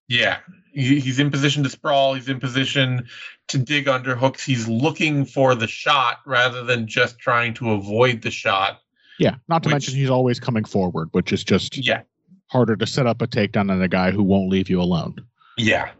Yeah, 0.08 0.38
he, 0.72 1.00
he's 1.00 1.18
in 1.18 1.30
position 1.30 1.62
to 1.64 1.68
sprawl. 1.68 2.14
He's 2.14 2.28
in 2.28 2.40
position 2.40 3.06
to 3.48 3.58
dig 3.58 3.88
under 3.88 4.14
hooks. 4.16 4.44
He's 4.44 4.66
looking 4.68 5.24
for 5.24 5.54
the 5.54 5.66
shot 5.66 6.18
rather 6.26 6.62
than 6.64 6.86
just 6.86 7.18
trying 7.18 7.54
to 7.54 7.72
avoid 7.72 8.22
the 8.22 8.30
shot. 8.30 8.80
Yeah, 9.18 9.34
not 9.48 9.62
to 9.64 9.68
Which- 9.68 9.72
mention 9.72 9.94
he's 9.96 10.10
always 10.10 10.38
coming 10.40 10.64
forward, 10.64 11.08
which 11.12 11.32
is 11.32 11.42
just 11.44 11.76
Yeah, 11.76 12.02
harder 12.46 12.76
to 12.76 12.86
set 12.86 13.06
up 13.06 13.20
a 13.20 13.26
takedown 13.26 13.68
than 13.68 13.82
a 13.82 13.88
guy 13.88 14.10
who 14.12 14.22
won't 14.22 14.48
leave 14.48 14.70
you 14.70 14.80
alone. 14.80 15.16
yeah. 15.58 15.90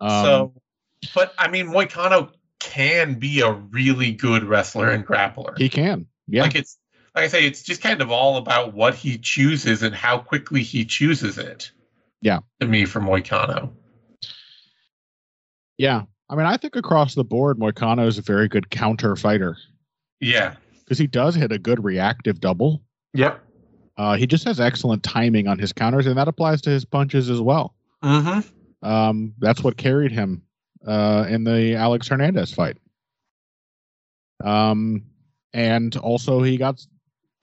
Um, 0.00 0.24
so, 0.24 0.52
but 1.14 1.34
I 1.38 1.48
mean, 1.48 1.66
Moicano 1.66 2.30
can 2.64 3.14
be 3.18 3.40
a 3.40 3.52
really 3.52 4.12
good 4.12 4.42
wrestler 4.44 4.90
and 4.90 5.06
grappler. 5.06 5.56
he 5.58 5.68
can, 5.68 6.06
yeah, 6.26 6.42
Like 6.42 6.54
it's 6.56 6.78
like 7.14 7.24
I 7.24 7.28
say, 7.28 7.46
it's 7.46 7.62
just 7.62 7.80
kind 7.80 8.00
of 8.02 8.10
all 8.10 8.36
about 8.38 8.74
what 8.74 8.94
he 8.96 9.18
chooses 9.18 9.82
and 9.84 9.94
how 9.94 10.18
quickly 10.18 10.62
he 10.64 10.84
chooses 10.84 11.38
it. 11.38 11.70
Yeah. 12.20 12.40
to 12.60 12.66
me, 12.66 12.86
for 12.86 13.00
Moicano. 13.00 13.70
yeah. 15.78 16.02
I 16.30 16.36
mean, 16.36 16.46
I 16.46 16.56
think 16.56 16.74
across 16.74 17.14
the 17.14 17.24
board, 17.24 17.58
Moicano 17.58 18.06
is 18.06 18.16
a 18.18 18.22
very 18.22 18.48
good 18.48 18.70
counter 18.70 19.14
fighter 19.14 19.56
Yeah. 20.20 20.54
because 20.80 20.98
he 20.98 21.06
does 21.06 21.34
hit 21.34 21.52
a 21.52 21.58
good 21.58 21.84
reactive 21.84 22.40
double. 22.40 22.82
Yep. 23.12 23.40
Uh, 23.96 24.16
he 24.16 24.26
just 24.26 24.44
has 24.44 24.58
excellent 24.58 25.02
timing 25.02 25.46
on 25.46 25.58
his 25.58 25.72
counters, 25.72 26.06
and 26.06 26.16
that 26.16 26.26
applies 26.26 26.62
to 26.62 26.70
his 26.70 26.84
punches 26.84 27.28
as 27.30 27.40
well. 27.40 27.74
Mm-hmm. 28.02 28.86
Um, 28.88 29.34
that's 29.38 29.62
what 29.62 29.76
carried 29.76 30.10
him 30.12 30.42
uh, 30.86 31.26
in 31.28 31.44
the 31.44 31.74
Alex 31.74 32.08
Hernandez 32.08 32.52
fight. 32.52 32.76
Um, 34.42 35.04
and 35.52 35.96
also 35.96 36.42
he 36.42 36.56
got 36.56 36.84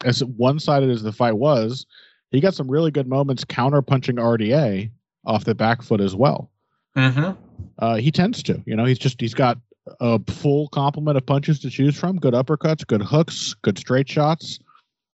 as 0.03 0.23
one-sided 0.23 0.89
as 0.89 1.03
the 1.03 1.11
fight 1.11 1.37
was, 1.37 1.85
he 2.31 2.39
got 2.39 2.53
some 2.53 2.69
really 2.69 2.91
good 2.91 3.07
moments 3.07 3.43
counter 3.43 3.81
punching 3.81 4.15
RDA 4.15 4.91
off 5.25 5.45
the 5.45 5.55
back 5.55 5.81
foot 5.81 6.01
as 6.01 6.15
well. 6.15 6.51
Mm-hmm. 6.95 7.31
Uh, 7.79 7.95
he 7.95 8.11
tends 8.11 8.43
to, 8.43 8.61
you 8.65 8.75
know, 8.75 8.85
he's 8.85 8.99
just 8.99 9.19
he's 9.21 9.33
got 9.33 9.57
a 9.99 10.19
full 10.31 10.67
complement 10.69 11.17
of 11.17 11.25
punches 11.25 11.59
to 11.59 11.69
choose 11.69 11.97
from. 11.97 12.17
Good 12.17 12.33
uppercuts, 12.33 12.85
good 12.85 13.01
hooks, 13.01 13.55
good 13.61 13.77
straight 13.77 14.09
shots. 14.09 14.59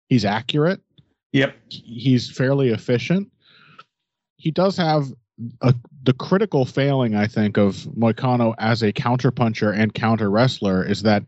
He's 0.10 0.26
accurate 0.26 0.82
Yep. 1.34 1.56
he's 1.70 2.32
fairly 2.32 2.70
efficient. 2.70 3.32
He 4.38 4.52
does 4.52 4.78
have 4.78 5.12
a, 5.62 5.74
the 6.08 6.14
critical 6.14 6.64
failing, 6.66 7.16
I 7.16 7.28
think, 7.28 7.58
of 7.58 7.76
Moicano 7.98 8.56
as 8.60 8.82
a 8.82 8.94
counterpuncher 8.94 9.78
and 9.78 9.94
counter 9.94 10.30
wrestler 10.32 10.82
is 10.82 11.02
that 11.02 11.26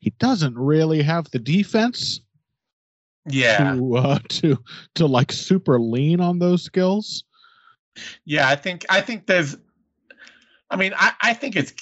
he 0.00 0.10
doesn't 0.18 0.54
really 0.56 1.00
have 1.00 1.30
the 1.30 1.38
defense 1.38 2.20
Yeah. 3.26 3.72
to 3.74 3.96
uh, 3.96 4.18
to 4.28 4.58
to 4.96 5.06
like 5.06 5.32
super 5.32 5.80
lean 5.80 6.20
on 6.20 6.40
those 6.40 6.62
skills. 6.62 7.24
Yeah, 8.26 8.46
I 8.46 8.54
think 8.54 8.84
I 8.90 9.00
think 9.00 9.26
there's 9.26 9.56
I 10.70 10.76
mean, 10.76 10.92
I, 10.94 11.12
I 11.22 11.32
think 11.32 11.56
it's 11.56 11.72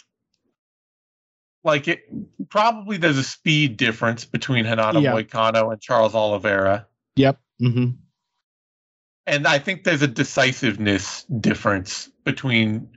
like 1.64 1.88
it 1.88 2.05
probably 2.49 2.97
there's 2.97 3.18
a 3.18 3.24
speed 3.24 3.76
difference 3.76 4.24
between 4.24 4.64
Hernando 4.64 5.01
Yeah. 5.01 5.14
Moicano 5.14 5.72
and 5.72 5.80
Charles 5.80 6.14
Oliveira. 6.14 6.86
Yep. 7.16 7.40
hmm 7.59 7.86
And 9.26 9.46
I 9.46 9.58
think 9.58 9.84
there's 9.84 10.02
a 10.02 10.08
decisiveness 10.08 11.24
difference 11.40 12.10
between 12.24 12.88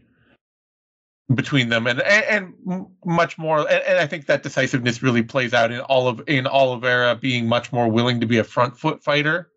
between 1.34 1.69
them 1.69 1.86
and 1.86 2.01
and, 2.01 2.53
and 2.65 2.86
much 3.05 3.38
more 3.38 3.59
and, 3.59 3.84
and 3.84 3.99
I 3.99 4.07
think 4.07 4.25
that 4.25 4.41
decisiveness 4.43 5.03
really 5.03 5.21
plays 5.21 5.53
out 5.53 5.71
in 5.71 5.80
all 5.82 6.07
of 6.07 6.21
in 6.27 6.47
Oliveira 6.47 7.15
being 7.15 7.47
much 7.47 7.71
more 7.71 7.88
willing 7.88 8.19
to 8.21 8.25
be 8.25 8.38
a 8.38 8.43
front 8.43 8.77
foot 8.77 9.03
fighter. 9.03 9.49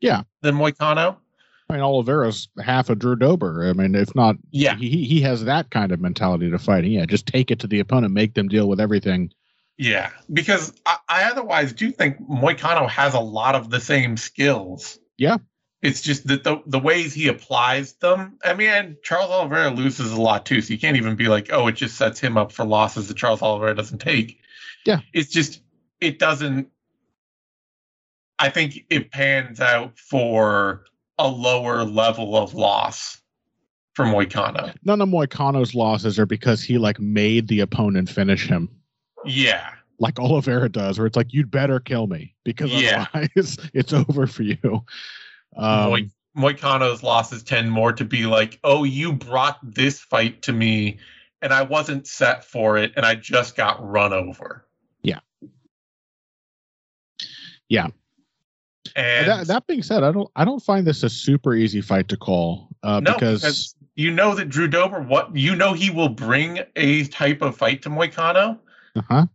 Yeah. 0.00 0.22
Than 0.42 0.56
Moicano. 0.56 1.16
I 1.68 1.72
mean, 1.72 1.82
Oliveira's 1.82 2.48
half 2.62 2.90
a 2.90 2.94
Drew 2.94 3.16
Dober. 3.16 3.68
I 3.68 3.72
mean, 3.72 3.96
if 3.96 4.14
not, 4.14 4.36
Yeah. 4.52 4.76
he 4.76 5.04
he 5.04 5.20
has 5.22 5.44
that 5.44 5.70
kind 5.70 5.90
of 5.90 6.00
mentality 6.00 6.50
to 6.50 6.58
fight. 6.58 6.84
Yeah, 6.84 7.06
just 7.06 7.26
take 7.26 7.50
it 7.50 7.58
to 7.60 7.66
the 7.66 7.80
opponent, 7.80 8.14
make 8.14 8.34
them 8.34 8.46
deal 8.48 8.68
with 8.68 8.78
everything. 8.80 9.30
Yeah, 9.78 10.10
because 10.32 10.72
I, 10.86 10.96
I 11.08 11.24
otherwise 11.24 11.72
do 11.72 11.90
think 11.90 12.20
Moicano 12.20 12.88
has 12.88 13.14
a 13.14 13.20
lot 13.20 13.54
of 13.56 13.70
the 13.70 13.80
same 13.80 14.16
skills. 14.16 14.98
Yeah. 15.18 15.38
It's 15.82 16.00
just 16.00 16.26
that 16.28 16.42
the 16.42 16.62
the 16.66 16.78
ways 16.78 17.12
he 17.14 17.28
applies 17.28 17.92
them. 17.94 18.38
I 18.44 18.54
mean, 18.54 18.96
Charles 19.02 19.30
Oliveira 19.30 19.70
loses 19.70 20.10
a 20.12 20.20
lot 20.20 20.46
too, 20.46 20.60
so 20.62 20.72
you 20.72 20.78
can't 20.78 20.96
even 20.96 21.16
be 21.16 21.28
like, 21.28 21.50
oh, 21.52 21.66
it 21.66 21.72
just 21.76 21.96
sets 21.96 22.18
him 22.18 22.36
up 22.36 22.50
for 22.50 22.64
losses 22.64 23.08
that 23.08 23.16
Charles 23.16 23.42
Oliveira 23.42 23.74
doesn't 23.74 23.98
take. 23.98 24.40
Yeah. 24.86 25.00
It's 25.12 25.30
just 25.30 25.60
it 26.00 26.18
doesn't. 26.18 26.68
I 28.38 28.50
think 28.50 28.84
it 28.90 29.10
pans 29.10 29.60
out 29.60 29.98
for 29.98 30.84
a 31.18 31.28
lower 31.28 31.84
level 31.84 32.36
of 32.36 32.54
loss 32.54 33.20
for 33.94 34.04
Moicano. 34.04 34.74
None 34.84 35.00
of 35.00 35.08
Moicano's 35.08 35.74
losses 35.74 36.18
are 36.18 36.26
because 36.26 36.62
he 36.62 36.76
like 36.78 37.00
made 37.00 37.48
the 37.48 37.60
opponent 37.60 38.10
finish 38.10 38.46
him. 38.46 38.68
Yeah. 39.24 39.70
like 39.98 40.18
Oliveira 40.20 40.68
does, 40.68 40.98
where 40.98 41.06
it's 41.06 41.16
like 41.16 41.32
you'd 41.32 41.50
better 41.50 41.80
kill 41.80 42.06
me 42.06 42.34
because 42.44 42.70
Yeah. 42.70 43.06
otherwise 43.14 43.56
it's 43.74 43.92
over 43.94 44.26
for 44.26 44.42
you. 44.42 44.84
Um, 45.54 45.90
Moi- 45.90 46.52
Moicano's 46.52 47.02
losses 47.02 47.42
tend 47.42 47.70
more 47.70 47.92
to 47.92 48.04
be 48.04 48.26
like, 48.26 48.58
oh, 48.64 48.84
you 48.84 49.12
brought 49.12 49.58
this 49.62 50.00
fight 50.00 50.42
to 50.42 50.52
me 50.52 50.98
and 51.42 51.52
I 51.52 51.62
wasn't 51.62 52.06
set 52.06 52.44
for 52.44 52.76
it 52.76 52.92
and 52.96 53.06
I 53.06 53.14
just 53.14 53.56
got 53.56 53.86
run 53.86 54.12
over. 54.12 54.66
Yeah. 55.02 55.20
Yeah. 57.68 57.88
And 58.94 59.28
that, 59.28 59.46
that 59.48 59.66
being 59.66 59.82
said, 59.82 60.02
I 60.02 60.12
don't 60.12 60.30
I 60.36 60.44
don't 60.44 60.62
find 60.62 60.86
this 60.86 61.02
a 61.02 61.10
super 61.10 61.54
easy 61.54 61.80
fight 61.80 62.08
to 62.08 62.16
call 62.16 62.68
uh, 62.82 63.00
no, 63.00 63.14
because, 63.14 63.40
because 63.40 63.74
you 63.94 64.10
know 64.10 64.34
that 64.34 64.48
Drew 64.48 64.68
Dober, 64.68 65.00
what 65.00 65.34
you 65.34 65.56
know, 65.56 65.72
he 65.72 65.90
will 65.90 66.08
bring 66.08 66.60
a 66.76 67.04
type 67.04 67.42
of 67.42 67.56
fight 67.56 67.82
to 67.82 67.90
Moicano, 67.90 68.58
uh-huh, 68.94 69.26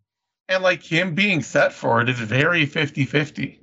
and 0.47 0.63
like 0.63 0.81
him 0.81 1.15
being 1.15 1.41
set 1.41 1.73
for 1.73 2.01
it 2.01 2.09
is 2.09 2.19
very 2.19 2.65
50 2.65 3.05
50. 3.05 3.61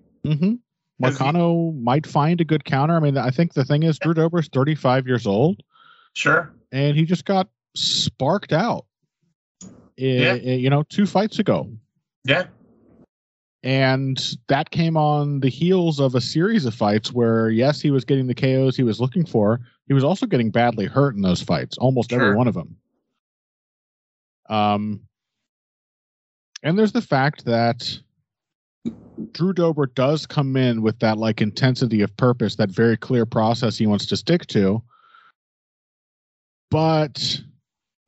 Mm-hmm. 1.02 1.36
He- 1.36 1.82
might 1.82 2.06
find 2.06 2.40
a 2.40 2.44
good 2.44 2.64
counter. 2.64 2.96
I 2.96 3.00
mean, 3.00 3.16
I 3.16 3.30
think 3.30 3.54
the 3.54 3.64
thing 3.64 3.82
is 3.82 3.98
Drew 3.98 4.14
Dober's 4.14 4.48
35 4.48 5.06
years 5.06 5.26
old 5.26 5.62
Sure. 6.14 6.52
and 6.72 6.96
he 6.96 7.04
just 7.04 7.24
got 7.24 7.48
sparked 7.76 8.52
out. 8.52 8.84
Yeah. 9.96 10.38
eh, 10.42 10.54
you 10.54 10.70
know, 10.70 10.82
two 10.84 11.06
fights 11.06 11.38
ago. 11.38 11.68
Yeah. 12.24 12.46
And 13.64 14.20
that 14.46 14.70
came 14.70 14.96
on 14.96 15.40
the 15.40 15.48
heels 15.48 15.98
of 15.98 16.14
a 16.14 16.20
series 16.20 16.64
of 16.64 16.74
fights 16.74 17.12
where, 17.12 17.50
yes, 17.50 17.80
he 17.80 17.90
was 17.90 18.04
getting 18.04 18.28
the 18.28 18.34
KOs 18.34 18.76
he 18.76 18.84
was 18.84 19.00
looking 19.00 19.26
for. 19.26 19.60
He 19.88 19.94
was 19.94 20.04
also 20.04 20.26
getting 20.26 20.50
badly 20.50 20.86
hurt 20.86 21.16
in 21.16 21.22
those 21.22 21.42
fights, 21.42 21.76
almost 21.78 22.12
every 22.12 22.36
one 22.36 22.46
of 22.46 22.54
them. 22.54 22.76
Um, 24.48 25.00
and 26.62 26.78
there's 26.78 26.92
the 26.92 27.02
fact 27.02 27.44
that 27.46 27.98
Drew 29.32 29.52
Dober 29.52 29.86
does 29.86 30.26
come 30.26 30.56
in 30.56 30.82
with 30.82 30.98
that 31.00 31.18
like 31.18 31.40
intensity 31.40 32.02
of 32.02 32.16
purpose, 32.16 32.56
that 32.56 32.70
very 32.70 32.96
clear 32.96 33.26
process 33.26 33.76
he 33.76 33.86
wants 33.86 34.06
to 34.06 34.16
stick 34.16 34.46
to. 34.48 34.82
But 36.70 37.40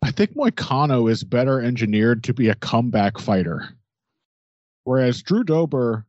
I 0.03 0.11
think 0.11 0.35
Moicano 0.35 1.11
is 1.11 1.24
better 1.24 1.61
engineered 1.61 2.24
to 2.24 2.35
be 2.35 2.49
a 2.49 2.55
comeback 2.55 3.18
fighter. 3.18 3.68
Whereas 4.85 5.22
Drew 5.22 5.45
Dober, 5.45 6.07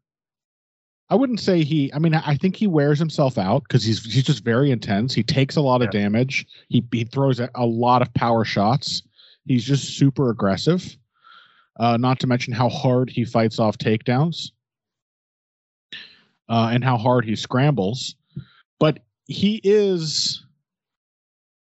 I 1.09 1.15
wouldn't 1.15 1.39
say 1.41 1.63
he. 1.63 1.91
I 1.93 1.99
mean, 1.99 2.15
I 2.15 2.35
think 2.35 2.55
he 2.55 2.67
wears 2.67 2.97
himself 2.97 3.37
out 3.37 3.63
because 3.63 3.83
he's 3.83 4.03
he's 4.05 4.23
just 4.23 4.43
very 4.43 4.71
intense. 4.71 5.13
He 5.13 5.23
takes 5.23 5.55
a 5.55 5.61
lot 5.61 5.81
of 5.81 5.91
damage. 5.91 6.45
He 6.69 6.83
he 6.91 7.03
throws 7.03 7.39
a, 7.39 7.49
a 7.55 7.65
lot 7.65 8.01
of 8.01 8.13
power 8.13 8.45
shots. 8.45 9.03
He's 9.45 9.65
just 9.65 9.97
super 9.97 10.29
aggressive. 10.29 10.97
Uh, 11.79 11.97
not 11.97 12.19
to 12.19 12.27
mention 12.27 12.53
how 12.53 12.69
hard 12.69 13.09
he 13.09 13.25
fights 13.25 13.59
off 13.59 13.77
takedowns, 13.77 14.51
uh, 16.51 16.69
and 16.71 16.83
how 16.83 16.97
hard 16.97 17.25
he 17.25 17.35
scrambles. 17.35 18.15
But 18.79 18.99
he 19.27 19.61
is 19.63 20.45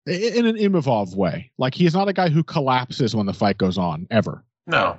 in 0.06 0.46
an 0.46 0.56
Imavov 0.56 1.16
way. 1.16 1.52
Like 1.58 1.74
he 1.74 1.86
is 1.86 1.94
not 1.94 2.08
a 2.08 2.14
guy 2.14 2.30
who 2.30 2.44
collapses 2.44 3.16
when 3.16 3.26
the 3.26 3.34
fight 3.34 3.58
goes 3.58 3.78
on 3.78 4.06
ever 4.12 4.44
No. 4.68 4.98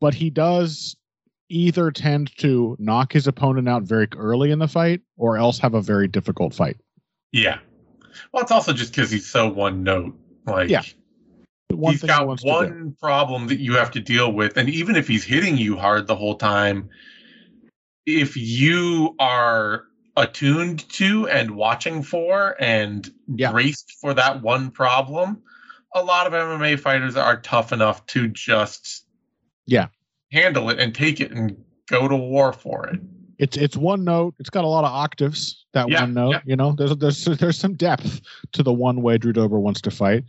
but 0.00 0.12
he 0.14 0.28
does 0.28 0.94
either 1.48 1.90
tend 1.90 2.30
to 2.38 2.76
knock 2.78 3.12
his 3.12 3.26
opponent 3.26 3.68
out 3.68 3.82
very 3.82 4.06
early 4.16 4.50
in 4.50 4.58
the 4.58 4.68
fight 4.68 5.00
or 5.16 5.36
else 5.38 5.58
have 5.58 5.74
a 5.74 5.80
very 5.80 6.06
difficult 6.06 6.54
fight. 6.54 6.76
Yeah. 7.32 7.58
Well, 8.32 8.42
it's 8.42 8.52
also 8.52 8.72
just 8.72 8.92
because 8.94 9.10
he's 9.10 9.26
so 9.26 9.48
one 9.48 9.82
note. 9.82 10.14
Like, 10.46 10.68
Yeah, 10.68 10.82
one 11.70 11.92
he's 11.92 12.02
he 12.02 12.06
got 12.06 12.38
do. 12.38 12.46
one 12.46 12.94
problem 13.00 13.46
that 13.48 13.58
you 13.58 13.74
have 13.76 13.90
to 13.92 14.00
deal 14.00 14.32
with. 14.32 14.56
And 14.56 14.68
even 14.68 14.96
if 14.96 15.08
he's 15.08 15.24
hitting 15.24 15.56
you 15.56 15.76
hard 15.76 16.06
the 16.06 16.14
whole 16.16 16.36
time, 16.36 16.88
if 18.18 18.36
you 18.36 19.14
are 19.18 19.84
attuned 20.16 20.88
to 20.90 21.28
and 21.28 21.52
watching 21.52 22.02
for 22.02 22.56
and 22.60 23.10
Yeah. 23.36 23.52
braced 23.52 23.92
for 24.00 24.12
that 24.14 24.42
one 24.42 24.70
problem, 24.70 25.42
a 25.94 26.02
lot 26.02 26.26
of 26.26 26.32
MMA 26.32 26.76
fighters 26.76 27.16
are 27.16 27.40
tough 27.40 27.72
enough 27.72 28.04
to 28.06 28.28
just 28.28 29.04
Yeah. 29.66 29.88
handle 30.32 30.68
it 30.70 30.78
and 30.80 30.94
take 30.94 31.20
it 31.20 31.30
and 31.30 31.56
go 31.88 32.08
to 32.08 32.16
war 32.16 32.52
for 32.52 32.86
it. 32.88 33.00
It's 33.38 33.56
it's 33.56 33.76
one 33.76 34.04
note. 34.04 34.34
It's 34.38 34.50
got 34.50 34.64
a 34.64 34.68
lot 34.68 34.84
of 34.84 34.90
octaves. 34.92 35.64
That 35.72 35.88
Yeah, 35.88 36.02
one 36.02 36.14
note, 36.14 36.30
yeah. 36.32 36.40
you 36.44 36.56
know, 36.56 36.72
there's 36.72 36.94
there's 36.96 37.24
there's 37.24 37.58
some 37.58 37.74
depth 37.74 38.20
to 38.52 38.62
the 38.62 38.72
one 38.72 39.00
way 39.02 39.16
Drew 39.16 39.32
Dober 39.32 39.58
wants 39.58 39.80
to 39.82 39.90
fight, 39.90 40.24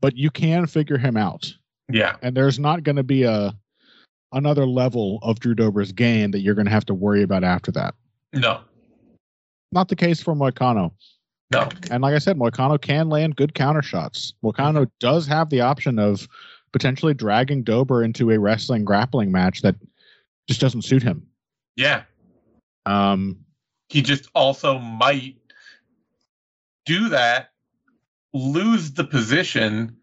but 0.00 0.16
you 0.16 0.30
can 0.30 0.66
figure 0.66 0.98
him 0.98 1.16
out. 1.16 1.52
Yeah. 1.90 2.16
And 2.22 2.36
there's 2.36 2.58
not 2.58 2.82
going 2.84 2.96
to 2.96 3.02
be 3.02 3.24
a 3.24 3.54
another 4.32 4.66
level 4.66 5.18
of 5.22 5.40
Drew 5.40 5.54
Dober's 5.54 5.92
game 5.92 6.30
that 6.32 6.40
you're 6.40 6.54
going 6.54 6.66
to 6.66 6.72
have 6.72 6.86
to 6.86 6.94
worry 6.94 7.22
about 7.22 7.44
after 7.44 7.70
that. 7.72 7.94
No. 8.32 8.60
Not 9.72 9.88
the 9.88 9.96
case 9.96 10.22
for 10.22 10.34
Moicano. 10.34 10.92
No. 11.52 11.68
And 11.90 12.02
like 12.02 12.14
I 12.14 12.18
said, 12.18 12.36
Moicano 12.36 12.80
can 12.80 13.08
land 13.08 13.36
good 13.36 13.54
counter 13.54 13.82
shots. 13.82 14.34
Moicano 14.42 14.90
does 15.00 15.26
have 15.26 15.50
the 15.50 15.60
option 15.60 15.98
of 15.98 16.28
potentially 16.72 17.14
dragging 17.14 17.62
Dober 17.62 18.02
into 18.02 18.30
a 18.30 18.38
wrestling 18.38 18.84
grappling 18.84 19.30
match 19.30 19.62
that 19.62 19.76
just 20.48 20.60
doesn't 20.60 20.82
suit 20.82 21.02
him. 21.02 21.26
Yeah. 21.76 22.02
Um, 22.84 23.38
he 23.88 24.02
just 24.02 24.28
also 24.34 24.78
might 24.78 25.36
do 26.84 27.08
that, 27.10 27.50
lose 28.32 28.92
the 28.92 29.04
position, 29.04 29.96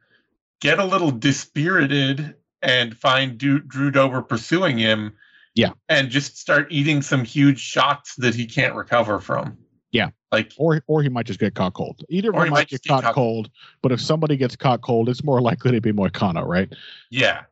get 0.61 0.79
a 0.79 0.85
little 0.85 1.11
dispirited, 1.11 2.35
and 2.63 2.97
find 2.97 3.37
Drew, 3.37 3.59
Drew 3.59 3.91
Dober 3.91 4.21
pursuing 4.21 4.77
him. 4.77 5.13
Yeah. 5.55 5.73
And 5.89 6.09
just 6.09 6.37
start 6.37 6.67
eating 6.71 7.03
some 7.03 7.23
huge 7.23 7.59
shots 7.59 8.15
that 8.15 8.33
he 8.33 8.47
can't 8.47 8.73
recover 8.73 9.19
from. 9.19 9.57
Yeah. 9.91 10.09
Like, 10.31 10.51
or 10.57 10.81
or 10.87 11.03
he 11.03 11.09
might 11.09 11.27
just 11.27 11.39
get 11.39 11.53
caught 11.53 11.73
cold. 11.75 12.03
Either 12.09 12.31
he 12.31 12.37
might 12.39 12.49
might 12.49 12.67
get 12.67 12.81
get 12.81 12.89
caught 12.89 13.03
caught- 13.03 13.13
cold, 13.13 13.51
but 13.83 13.91
if 13.91 14.01
somebody 14.01 14.35
gets 14.37 14.55
caught 14.55 14.81
cold, 14.81 15.09
it's 15.09 15.23
more 15.23 15.41
likely 15.49 15.71
to 15.73 15.81
be 15.81 15.91
Moicano, 15.91 16.43
right? 16.47 16.73
yeah. 17.11 17.43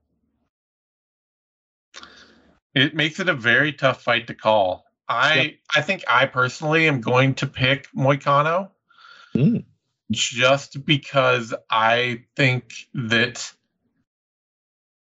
It 2.73 2.95
makes 2.95 3.19
it 3.19 3.27
a 3.27 3.33
very 3.33 3.73
tough 3.73 4.01
fight 4.01 4.27
to 4.27 4.33
call. 4.33 4.85
I 5.09 5.33
Yep. 5.35 5.53
I 5.75 5.81
think 5.81 6.03
I 6.07 6.25
personally 6.25 6.87
am 6.87 7.01
going 7.01 7.35
to 7.35 7.47
pick 7.47 7.87
Moicano. 7.95 8.69
Mm. 9.35 9.63
just 10.11 10.85
because 10.85 11.53
I 11.69 12.23
think 12.35 12.73
that 12.93 13.53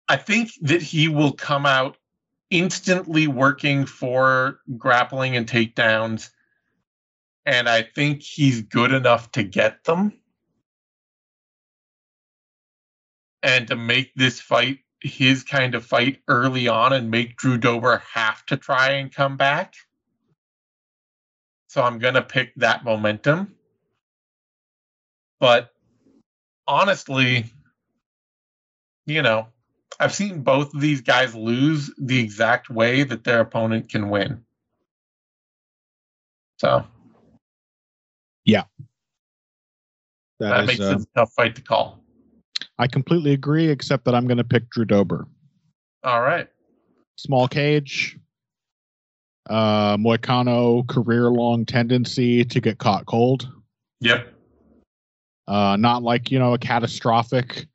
I 0.09 0.17
think 0.17 0.51
that 0.63 0.83
he 0.83 1.09
will 1.09 1.33
come 1.33 1.67
out 1.67 1.97
instantly 2.51 3.27
working 3.27 3.87
for 3.87 4.61
grappling 4.77 5.37
and 5.37 5.47
takedowns 5.49 6.31
and 7.47 7.69
I 7.69 7.83
think 7.83 8.23
he's 8.23 8.63
good 8.63 8.93
enough 8.93 9.33
to 9.33 9.43
get 9.43 9.85
them 9.85 10.13
and 13.43 13.67
to 13.69 13.77
make 13.77 14.15
this 14.15 14.41
fight 14.41 14.79
his 15.01 15.43
kind 15.43 15.75
of 15.75 15.85
fight 15.85 16.21
early 16.29 16.69
on 16.69 16.93
and 16.93 17.11
make 17.11 17.37
Drew 17.37 17.59
Dober 17.59 18.03
have 18.13 18.47
to 18.47 18.57
try 18.57 18.91
and 18.91 19.13
come 19.13 19.37
back. 19.37 19.75
So 21.67 21.83
I'm 21.83 21.99
going 21.99 22.15
to 22.15 22.23
pick 22.23 22.55
that 22.57 22.85
momentum. 22.85 23.53
But 25.41 25.71
honestly, 26.69 27.47
you 29.07 29.23
know, 29.23 29.49
I've 30.01 30.15
seen 30.15 30.43
both 30.43 30.75
of 30.75 30.81
these 30.81 31.01
guys 31.01 31.35
lose 31.35 31.91
the 31.99 32.19
exact 32.19 32.71
way 32.71 33.03
that 33.05 33.25
their 33.25 33.41
opponent 33.41 33.89
can 33.89 34.09
win. 34.09 34.45
So 36.59 36.85
yeah, 38.45 38.65
that, 40.41 40.51
that, 40.51 40.61
is, 40.63 40.67
makes 40.67 40.81
uh, 40.81 40.97
it 40.97 41.03
a 41.03 41.07
tough 41.17 41.33
fight 41.33 41.55
to 41.57 41.63
call. 41.63 42.03
I 42.79 42.87
completely 42.87 43.33
agree, 43.33 43.69
except 43.69 44.05
that 44.05 44.15
I'm 44.15 44.27
going 44.27 44.39
to 44.39 44.45
pick 44.45 44.69
Drew 44.71 44.85
Dober. 44.85 45.27
All 46.05 46.21
right. 46.21 46.49
Small 47.17 47.47
cage. 47.49 48.19
Uh, 49.49 49.97
Moicano 49.97 50.87
career 50.89 51.31
long 51.31 51.65
tendency 51.65 52.45
to 52.45 52.61
get 52.61 52.79
caught 52.79 53.07
cold. 53.07 53.49
Yep. 54.01 54.33
Uh, 55.49 55.77
not 55.77 56.03
like 56.03 56.31
you 56.31 56.39
know 56.39 56.55
a 56.55 56.59
catastrophic 56.59 57.67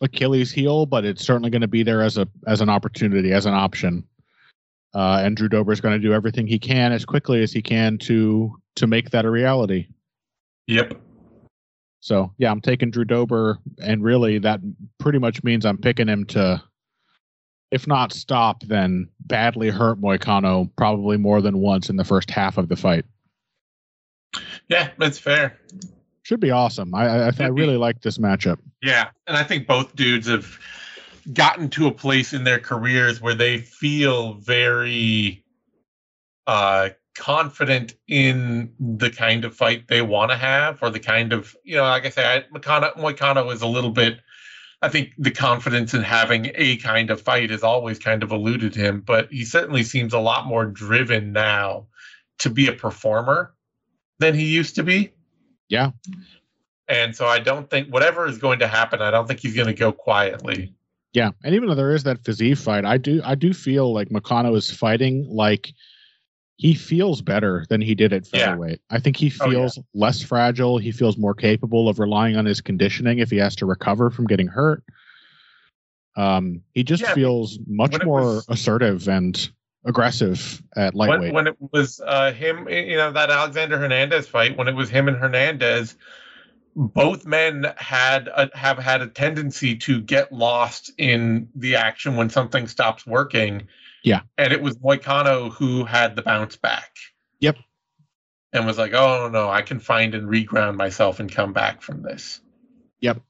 Achilles 0.00 0.50
heel, 0.50 0.86
but 0.86 1.04
it's 1.04 1.24
certainly 1.24 1.50
going 1.50 1.60
to 1.60 1.68
be 1.68 1.82
there 1.82 2.02
as 2.02 2.16
a 2.16 2.26
as 2.46 2.60
an 2.60 2.68
opportunity, 2.68 3.32
as 3.32 3.46
an 3.46 3.54
option. 3.54 4.04
Uh, 4.94 5.20
and 5.22 5.36
Drew 5.36 5.48
Dober 5.48 5.72
is 5.72 5.80
going 5.80 6.00
to 6.00 6.06
do 6.06 6.12
everything 6.12 6.46
he 6.46 6.58
can 6.58 6.92
as 6.92 7.04
quickly 7.04 7.42
as 7.42 7.52
he 7.52 7.62
can 7.62 7.98
to 7.98 8.56
to 8.76 8.86
make 8.86 9.10
that 9.10 9.24
a 9.24 9.30
reality. 9.30 9.86
Yep. 10.66 11.00
So 12.00 12.32
yeah, 12.38 12.50
I'm 12.50 12.60
taking 12.60 12.90
Drew 12.90 13.04
Dober, 13.04 13.58
and 13.82 14.02
really 14.02 14.38
that 14.38 14.60
pretty 14.98 15.18
much 15.18 15.44
means 15.44 15.66
I'm 15.66 15.78
picking 15.78 16.08
him 16.08 16.24
to, 16.26 16.62
if 17.70 17.86
not 17.86 18.12
stop, 18.12 18.62
then 18.62 19.08
badly 19.26 19.68
hurt 19.68 20.00
Moicano 20.00 20.70
probably 20.76 21.18
more 21.18 21.42
than 21.42 21.58
once 21.58 21.90
in 21.90 21.96
the 21.96 22.04
first 22.04 22.30
half 22.30 22.56
of 22.56 22.68
the 22.68 22.76
fight. 22.76 23.04
Yeah, 24.68 24.90
that's 24.98 25.18
fair. 25.18 25.58
Should 26.30 26.38
be 26.38 26.52
awesome. 26.52 26.94
I 26.94 27.08
I, 27.08 27.32
I, 27.40 27.46
really 27.48 27.76
like 27.76 28.02
this 28.02 28.18
matchup. 28.18 28.60
Yeah, 28.80 29.08
and 29.26 29.36
I 29.36 29.42
think 29.42 29.66
both 29.66 29.96
dudes 29.96 30.28
have 30.28 30.60
gotten 31.32 31.68
to 31.70 31.88
a 31.88 31.90
place 31.90 32.32
in 32.32 32.44
their 32.44 32.60
careers 32.60 33.20
where 33.20 33.34
they 33.34 33.58
feel 33.58 34.34
very 34.34 35.44
uh 36.46 36.90
confident 37.16 37.94
in 38.06 38.72
the 38.78 39.10
kind 39.10 39.44
of 39.44 39.56
fight 39.56 39.88
they 39.88 40.02
want 40.02 40.30
to 40.30 40.36
have 40.36 40.80
or 40.80 40.90
the 40.90 41.00
kind 41.00 41.32
of 41.32 41.56
you 41.64 41.74
know 41.74 41.82
like 41.82 42.06
i 42.06 42.10
say 42.10 42.24
I, 42.24 42.44
Moicano, 42.56 42.96
Moicano 42.96 43.52
is 43.52 43.62
a 43.62 43.66
little 43.66 43.90
bit 43.90 44.20
i 44.82 44.88
think 44.88 45.14
the 45.18 45.32
confidence 45.32 45.94
in 45.94 46.02
having 46.04 46.52
a 46.54 46.76
kind 46.76 47.10
of 47.10 47.20
fight 47.20 47.50
has 47.50 47.64
always 47.64 47.98
kind 47.98 48.22
of 48.22 48.30
eluded 48.30 48.76
him 48.76 49.00
but 49.00 49.28
he 49.32 49.44
certainly 49.44 49.82
seems 49.82 50.14
a 50.14 50.20
lot 50.20 50.46
more 50.46 50.64
driven 50.64 51.32
now 51.32 51.88
to 52.38 52.50
be 52.50 52.68
a 52.68 52.72
performer 52.72 53.52
than 54.20 54.32
he 54.34 54.46
used 54.46 54.76
to 54.76 54.84
be 54.84 55.12
Yeah. 55.70 55.92
and 56.88 57.14
so 57.16 57.26
I 57.26 57.38
don't 57.38 57.70
think 57.70 57.88
whatever 57.88 58.26
is 58.26 58.36
going 58.38 58.58
to 58.58 58.66
happen, 58.66 59.00
I 59.00 59.10
don't 59.10 59.26
think 59.26 59.40
he's 59.40 59.54
going 59.54 59.68
to 59.68 59.72
go 59.74 59.92
quietly. 59.92 60.74
Yeah, 61.12 61.30
and 61.44 61.54
even 61.54 61.68
though 61.68 61.74
there 61.74 61.94
is 61.94 62.02
that 62.04 62.22
physique 62.24 62.58
fight, 62.58 62.84
I 62.84 62.96
do 62.98 63.20
I 63.24 63.34
do 63.34 63.52
feel 63.54 63.92
like 63.94 64.10
Moicano 64.10 64.54
is 64.56 64.70
fighting 64.70 65.26
like 65.30 65.72
he 66.56 66.74
feels 66.74 67.22
better 67.22 67.64
than 67.70 67.80
he 67.80 67.94
did 67.94 68.12
at 68.12 68.28
Yeah. 68.32 68.46
featherweight. 68.46 68.80
I 68.90 69.00
think 69.00 69.16
he 69.16 69.32
Oh, 69.40 69.46
yeah. 69.46 69.50
feels 69.50 69.78
less 69.94 70.20
fragile. 70.22 70.76
He 70.78 70.92
feels 70.92 71.16
more 71.16 71.34
capable 71.34 71.88
of 71.88 71.98
relying 71.98 72.36
on 72.36 72.44
his 72.44 72.60
conditioning 72.60 73.18
if 73.20 73.30
he 73.30 73.38
has 73.38 73.56
to 73.56 73.66
recover 73.66 74.10
from 74.10 74.26
getting 74.26 74.46
hurt. 74.48 74.82
Um, 76.16 76.62
he 76.74 76.82
just 76.84 77.02
Yeah, 77.02 77.14
feels 77.14 77.58
much 77.66 77.96
more 78.04 78.20
was- 78.22 78.46
assertive 78.48 79.08
and 79.08 79.50
aggressive 79.84 80.62
at 80.76 80.94
lightweight. 80.94 81.32
When, 81.32 81.34
when 81.34 81.46
it 81.46 81.56
was 81.72 82.00
uh, 82.04 82.32
him, 82.32 82.68
you 82.68 82.96
know, 82.96 83.12
that 83.12 83.30
Alexander 83.30 83.78
Hernandez 83.78 84.28
fight, 84.28 84.56
when 84.56 84.68
it 84.68 84.74
was 84.74 84.90
him 84.90 85.08
and 85.08 85.16
Hernandez, 85.16 85.96
both 86.76 87.26
men 87.26 87.66
had 87.76 88.28
a, 88.28 88.50
have 88.54 88.78
had 88.78 89.02
a 89.02 89.06
tendency 89.06 89.76
to 89.76 90.00
get 90.00 90.32
lost 90.32 90.92
in 90.98 91.48
the 91.54 91.76
action 91.76 92.16
when 92.16 92.30
something 92.30 92.66
stops 92.66 93.06
working, 93.06 93.66
Yeah. 94.02 94.20
And 94.38 94.52
it 94.52 94.62
was 94.62 94.76
Moicano 94.78 95.52
who 95.52 95.84
had 95.84 96.16
the 96.16 96.22
bounce 96.22 96.56
back. 96.56 96.96
Yep. 97.40 97.56
And 98.52 98.66
was 98.66 98.78
like, 98.78 98.94
oh 98.94 99.28
no, 99.28 99.48
I 99.48 99.62
can 99.62 99.78
find 99.78 100.14
and 100.14 100.28
reground 100.28 100.76
myself 100.76 101.20
and 101.20 101.30
come 101.30 101.52
back 101.52 101.82
from 101.82 102.02
this. 102.02 102.40
Yep. 103.00 103.20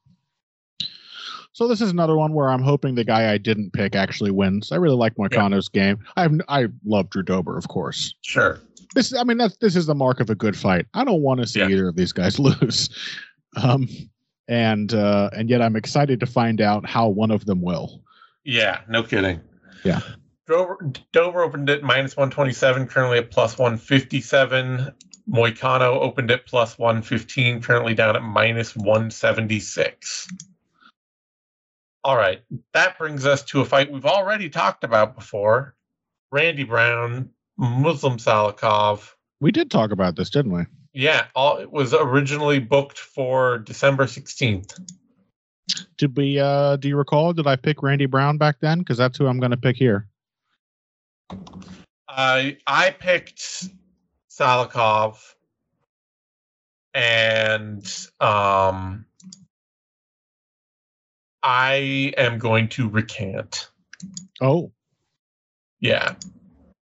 So 1.53 1.67
this 1.67 1.81
is 1.81 1.91
another 1.91 2.15
one 2.15 2.33
where 2.33 2.49
I'm 2.49 2.61
hoping 2.63 2.95
the 2.95 3.03
guy 3.03 3.31
I 3.33 3.37
didn't 3.37 3.73
pick 3.73 3.95
actually 3.95 4.31
wins. 4.31 4.71
I 4.71 4.77
really 4.77 4.95
like 4.95 5.15
Moicano's 5.15 5.67
game. 5.67 5.99
I've 6.15 6.39
I 6.47 6.67
love 6.85 7.09
Drew 7.09 7.23
Dober, 7.23 7.57
of 7.57 7.67
course. 7.67 8.15
Sure. 8.21 8.59
This 8.95 9.13
I 9.13 9.23
mean 9.23 9.37
that's 9.37 9.57
this 9.57 9.75
is 9.75 9.85
the 9.85 9.95
mark 9.95 10.19
of 10.19 10.29
a 10.29 10.35
good 10.35 10.55
fight. 10.57 10.85
I 10.93 11.03
don't 11.03 11.21
want 11.21 11.41
to 11.41 11.47
see 11.47 11.59
Yeah. 11.59 11.67
either 11.69 11.89
of 11.89 11.95
these 11.95 12.13
guys 12.13 12.39
lose. 12.47 12.89
Um 13.61 13.87
and 14.47 14.93
uh 14.93 15.29
and 15.35 15.49
yet 15.49 15.61
I'm 15.61 15.75
excited 15.75 16.19
to 16.21 16.25
find 16.25 16.61
out 16.61 16.85
how 16.89 17.09
one 17.09 17.31
of 17.31 17.45
them 17.45 17.61
will. 17.61 18.01
Yeah, 18.45 18.79
no 18.89 19.03
kidding. 19.03 19.41
Yeah. 19.83 19.99
Dober, 20.47 20.77
Dober 21.13 21.41
opened 21.43 21.69
at 21.69 21.83
minus 21.83 22.17
127, 22.17 22.87
currently 22.87 23.17
at 23.19 23.29
plus 23.31 23.57
157. 23.57 24.91
Moicano 25.29 26.01
opened 26.01 26.31
at 26.31 26.45
plus 26.47 26.77
115, 26.79 27.61
currently 27.61 27.93
down 27.93 28.15
at 28.15 28.23
minus 28.23 28.75
176. 28.75 30.27
All 32.03 32.17
right, 32.17 32.41
that 32.73 32.97
brings 32.97 33.25
us 33.25 33.43
to 33.45 33.61
a 33.61 33.65
fight 33.65 33.91
we've 33.91 34.05
already 34.05 34.49
talked 34.49 34.83
about 34.83 35.15
before 35.15 35.75
Randy 36.31 36.63
Brown, 36.63 37.29
Muslim 37.57 38.17
Salikhov. 38.17 39.13
We 39.39 39.51
did 39.51 39.69
talk 39.69 39.91
about 39.91 40.15
this, 40.15 40.29
didn't 40.29 40.51
we? 40.51 40.63
Yeah, 40.93 41.25
all, 41.35 41.57
it 41.57 41.71
was 41.71 41.93
originally 41.93 42.59
booked 42.59 42.97
for 42.97 43.59
December 43.59 44.05
16th. 44.05 44.79
Did 45.97 46.17
we 46.17 46.39
uh 46.39 46.75
do 46.77 46.87
you 46.87 46.97
recall 46.97 47.33
did 47.33 47.47
I 47.47 47.55
pick 47.55 47.83
Randy 47.83 48.07
Brown 48.07 48.37
back 48.37 48.57
then 48.59 48.79
because 48.79 48.97
that's 48.97 49.17
who 49.17 49.27
I'm 49.27 49.39
going 49.39 49.51
to 49.51 49.57
pick 49.57 49.77
here. 49.77 50.07
I 52.09 52.57
I 52.67 52.91
picked 52.91 53.69
Salikhov 54.29 55.17
and 56.93 57.85
um 58.19 59.05
I 61.43 62.13
am 62.17 62.37
going 62.37 62.69
to 62.69 62.89
recant. 62.89 63.69
Oh, 64.41 64.71
Yeah. 65.79 66.15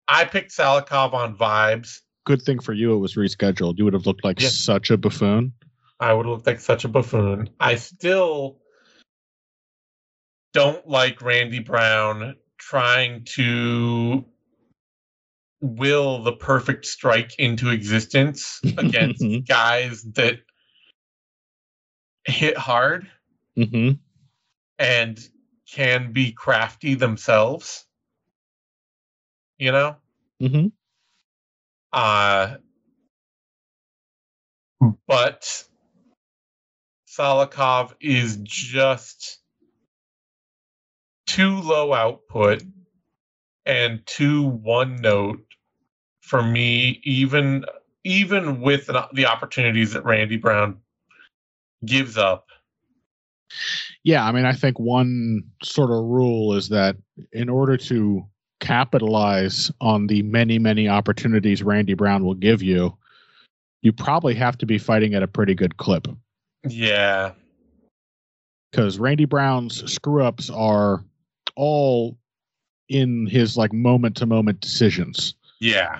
I 0.07 0.25
picked 0.25 0.51
Salikhov 0.51 1.13
on 1.13 1.35
vibes. 1.37 2.01
good 2.25 2.41
thing 2.41 2.59
for 2.59 2.73
you 2.73 2.93
it 2.93 2.97
was 2.97 3.15
rescheduled. 3.15 3.77
You 3.77 3.83
would 3.85 3.93
have 3.93 4.05
looked 4.07 4.23
like 4.23 4.39
Yeah. 4.39 4.49
such 4.49 4.89
a 4.91 4.97
buffoon. 4.97 5.53
I 5.99 6.13
would 6.13 6.25
have 6.25 6.33
looked 6.35 6.47
like 6.47 6.59
such 6.59 6.85
a 6.85 6.87
buffoon. 6.87 7.49
I 7.59 7.75
still 7.75 8.59
don't 10.53 10.87
like 10.87 11.21
Randy 11.21 11.59
Brown 11.59 12.35
trying 12.57 13.23
to 13.25 14.25
will 15.61 16.23
the 16.23 16.33
perfect 16.33 16.85
strike 16.85 17.37
into 17.37 17.69
existence 17.69 18.61
against 18.77 19.23
guys 19.47 20.03
that 20.13 20.39
hit 22.25 22.57
hard 22.57 23.07
hmm 23.55 23.91
and 24.79 25.19
can 25.71 26.13
be 26.13 26.33
crafty 26.33 26.95
themselves. 26.95 27.85
You 29.59 29.71
know? 29.73 29.97
hmm 30.41 30.67
Uh, 31.93 32.57
but 35.07 35.65
Salikhov 37.07 37.93
is 38.01 38.37
just 38.43 39.39
too 41.27 41.61
low 41.61 41.93
output 41.93 42.63
and 43.65 44.05
too 44.05 44.43
one 44.43 44.97
note 44.97 45.45
for 46.21 46.43
me, 46.43 47.01
even 47.03 47.65
even 48.05 48.61
with 48.61 48.87
the 48.87 49.27
opportunities 49.27 49.93
that 49.93 50.05
Randy 50.05 50.37
Brown 50.37 50.79
gives 51.85 52.17
up. 52.17 52.48
Yeah, 54.03 54.25
I 54.25 54.31
mean, 54.31 54.45
I 54.45 54.53
think 54.53 54.79
one 54.79 55.43
sort 55.63 55.91
of 55.91 56.03
rule 56.05 56.53
is 56.55 56.69
that 56.69 56.95
in 57.31 57.49
order 57.49 57.77
to 57.77 58.25
capitalize 58.59 59.71
on 59.81 60.07
the 60.07 60.21
many, 60.23 60.59
many 60.59 60.87
opportunities 60.87 61.63
Randy 61.63 61.93
Brown 61.93 62.23
will 62.23 62.35
give 62.35 62.61
you, 62.61 62.97
you 63.81 63.91
probably 63.91 64.35
have 64.35 64.57
to 64.59 64.65
be 64.65 64.77
fighting 64.77 65.13
at 65.13 65.23
a 65.23 65.27
pretty 65.27 65.55
good 65.55 65.77
clip. 65.77 66.07
Yeah, 66.67 67.31
because 68.71 68.99
Randy 68.99 69.25
Brown's 69.25 69.91
screw 69.91 70.23
ups 70.23 70.49
are 70.49 71.03
all 71.55 72.17
in 72.89 73.27
his 73.27 73.57
like 73.57 73.73
moment 73.73 74.17
to 74.17 74.25
moment 74.25 74.61
decisions. 74.61 75.35
yeah, 75.59 75.99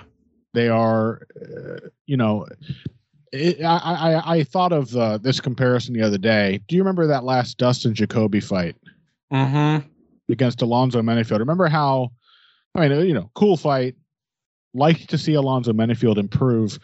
They 0.54 0.68
are, 0.68 1.22
uh, 1.40 1.88
you 2.06 2.16
know, 2.16 2.46
it, 3.32 3.62
I, 3.62 3.76
I 3.76 4.36
I 4.36 4.44
thought 4.44 4.72
of 4.72 4.96
uh, 4.96 5.18
this 5.18 5.40
comparison 5.40 5.94
the 5.94 6.02
other 6.02 6.18
day. 6.18 6.60
Do 6.68 6.76
you 6.76 6.82
remember 6.82 7.06
that 7.06 7.24
last 7.24 7.58
Dustin 7.58 7.94
Jacoby 7.94 8.40
fight? 8.40 8.76
mm-hmm. 9.32 9.86
against 10.32 10.62
Alonzo 10.62 11.02
Menifield. 11.02 11.38
Remember 11.38 11.68
how, 11.68 12.10
I 12.74 12.88
mean, 12.88 13.06
you 13.06 13.14
know, 13.14 13.30
cool 13.34 13.56
fight. 13.56 13.94
Like 14.72 15.08
to 15.08 15.18
see 15.18 15.34
Alonzo 15.34 15.72
Menifield 15.72 16.16
improve, 16.16 16.78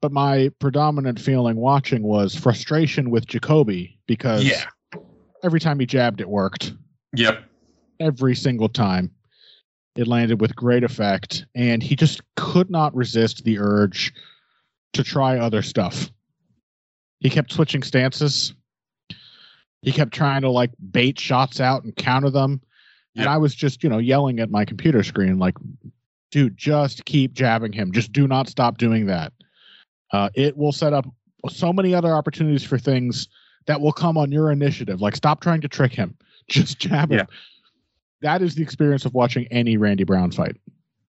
but 0.00 0.10
my 0.10 0.50
predominant 0.58 1.20
feeling 1.20 1.56
watching 1.56 2.02
was 2.02 2.34
frustration 2.34 3.10
with 3.10 3.26
Jacoby 3.28 3.96
because 4.06 4.44
Yeah, 4.44 4.64
every 5.44 5.60
time 5.60 5.78
he 5.78 5.86
jabbed, 5.86 6.20
it 6.20 6.28
worked. 6.28 6.72
yep, 7.14 7.44
Every 8.00 8.34
single 8.34 8.68
time, 8.68 9.12
it 9.94 10.08
landed 10.08 10.40
with 10.40 10.56
great 10.56 10.82
effect, 10.82 11.46
and 11.54 11.80
he 11.80 11.94
just 11.94 12.22
could 12.34 12.70
not 12.70 12.92
resist 12.92 13.44
the 13.44 13.60
urge 13.60 14.12
to 14.94 15.04
try 15.04 15.38
other 15.38 15.62
stuff. 15.62 16.10
He 17.20 17.30
kept 17.30 17.52
switching 17.52 17.82
stances. 17.82 18.54
He 19.82 19.92
kept 19.92 20.12
trying 20.12 20.42
to 20.42 20.50
like 20.50 20.70
bait 20.90 21.18
shots 21.18 21.60
out 21.60 21.84
and 21.84 21.94
counter 21.94 22.30
them. 22.30 22.60
And 23.16 23.28
I 23.28 23.36
was 23.36 23.52
just, 23.52 23.82
you 23.82 23.90
know, 23.90 23.98
yelling 23.98 24.38
at 24.38 24.50
my 24.50 24.64
computer 24.64 25.02
screen, 25.02 25.40
like, 25.40 25.56
dude, 26.30 26.56
just 26.56 27.04
keep 27.04 27.32
jabbing 27.32 27.72
him. 27.72 27.90
Just 27.90 28.12
do 28.12 28.28
not 28.28 28.48
stop 28.48 28.78
doing 28.78 29.06
that. 29.06 29.32
Uh, 30.12 30.28
it 30.34 30.56
will 30.56 30.70
set 30.70 30.92
up 30.92 31.04
so 31.48 31.72
many 31.72 31.94
other 31.94 32.12
opportunities 32.12 32.62
for 32.62 32.78
things 32.78 33.28
that 33.66 33.80
will 33.80 33.92
come 33.92 34.16
on 34.16 34.30
your 34.30 34.52
initiative. 34.52 35.00
Like, 35.00 35.16
stop 35.16 35.40
trying 35.40 35.60
to 35.62 35.68
trick 35.68 35.92
him. 35.92 36.16
Just 36.48 36.78
jab 36.78 37.10
him. 37.10 37.26
That 38.22 38.40
is 38.40 38.54
the 38.54 38.62
experience 38.62 39.04
of 39.04 39.14
watching 39.14 39.46
any 39.50 39.76
Randy 39.76 40.04
Brown 40.04 40.30
fight. 40.30 40.56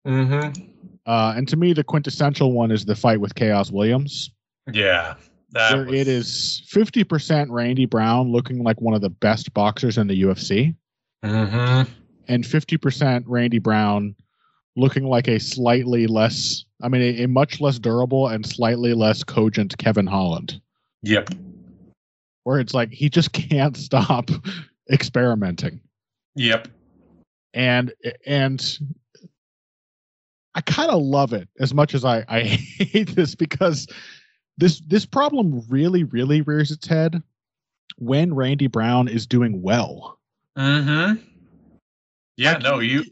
mm-hmm. 0.06 0.73
Uh, 1.06 1.34
and 1.36 1.46
to 1.48 1.56
me, 1.56 1.72
the 1.72 1.84
quintessential 1.84 2.52
one 2.52 2.70
is 2.70 2.84
the 2.84 2.96
fight 2.96 3.20
with 3.20 3.34
Khaos 3.34 3.70
Williams, 3.70 4.30
yeah. 4.72 5.14
That 5.50 5.86
was- 5.86 5.94
it 6.00 6.08
is 6.08 6.62
50% 6.72 7.50
Randy 7.50 7.84
Brown 7.86 8.32
looking 8.32 8.62
like 8.64 8.80
one 8.80 8.94
of 8.94 9.02
the 9.02 9.10
best 9.10 9.52
boxers 9.54 9.98
in 9.98 10.06
the 10.08 10.22
UFC, 10.22 10.74
Mm-hmm. 11.24 11.90
and 12.28 12.44
50% 12.44 13.24
Randy 13.26 13.58
Brown 13.58 14.14
looking 14.76 15.04
like 15.04 15.28
a 15.28 15.38
slightly 15.38 16.06
less, 16.06 16.64
I 16.82 16.88
mean, 16.88 17.02
a, 17.02 17.22
a 17.24 17.28
much 17.28 17.60
less 17.60 17.78
durable 17.78 18.28
and 18.28 18.44
slightly 18.44 18.92
less 18.94 19.22
cogent 19.22 19.76
Kevin 19.78 20.06
Holland, 20.06 20.60
Yep. 21.02 21.28
where 22.44 22.58
it's 22.60 22.74
like 22.74 22.90
he 22.90 23.08
just 23.08 23.32
can't 23.32 23.76
stop 23.76 24.30
experimenting. 24.90 25.80
Yep. 26.36 26.68
and 27.52 27.92
and 28.26 28.78
I 30.54 30.60
kind 30.60 30.90
of 30.90 31.02
love 31.02 31.32
it 31.32 31.48
as 31.58 31.74
much 31.74 31.94
as 31.94 32.04
I 32.04 32.24
I 32.28 32.40
hate 32.42 33.14
this 33.14 33.34
because 33.34 33.86
this 34.56 34.80
this 34.86 35.06
problem 35.06 35.62
really 35.68 36.04
really 36.04 36.42
rears 36.42 36.70
its 36.70 36.86
head 36.86 37.22
when 37.96 38.34
Randy 38.34 38.66
Brown 38.66 39.08
is 39.08 39.26
doing 39.26 39.62
well. 39.62 40.18
Mm-hmm. 40.56 41.20
Yeah, 42.36 42.52
Like, 42.54 42.62
no, 42.62 42.78
you 42.80 43.04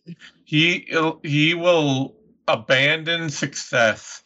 he 0.44 0.88
he 1.22 1.54
will 1.54 2.16
abandon 2.48 3.30
success 3.30 4.22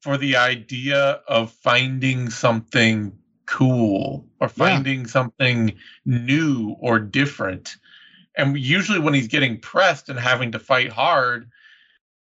for 0.00 0.16
the 0.16 0.36
idea 0.36 1.20
of 1.28 1.52
finding 1.52 2.30
something 2.30 3.12
cool 3.46 4.26
or 4.40 4.48
finding 4.48 5.06
something 5.06 5.74
new 6.06 6.76
or 6.80 6.98
different. 6.98 7.76
And 8.36 8.58
usually 8.58 8.98
when 8.98 9.12
he's 9.12 9.28
getting 9.28 9.58
pressed 9.58 10.08
and 10.08 10.18
having 10.18 10.52
to 10.52 10.58
fight 10.58 10.90
hard, 10.90 11.50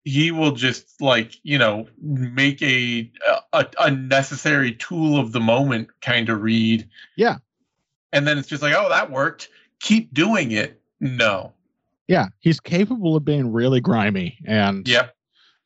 he 0.03 0.31
will 0.31 0.51
just 0.51 1.01
like, 1.01 1.35
you 1.43 1.57
know, 1.57 1.87
make 2.01 2.61
a 2.61 3.11
a, 3.53 3.65
a 3.79 3.91
necessary 3.91 4.73
tool 4.73 5.19
of 5.19 5.31
the 5.31 5.39
moment 5.39 5.89
kind 6.01 6.29
of 6.29 6.41
read. 6.41 6.87
Yeah. 7.15 7.37
And 8.11 8.27
then 8.27 8.37
it's 8.37 8.47
just 8.47 8.63
like, 8.63 8.73
oh, 8.75 8.89
that 8.89 9.11
worked. 9.11 9.49
Keep 9.81 10.13
doing 10.13 10.51
it. 10.51 10.81
No. 10.99 11.53
Yeah, 12.07 12.29
he's 12.39 12.59
capable 12.59 13.15
of 13.15 13.23
being 13.23 13.53
really 13.53 13.81
grimy 13.81 14.39
and 14.45 14.87
yeah 14.87 15.09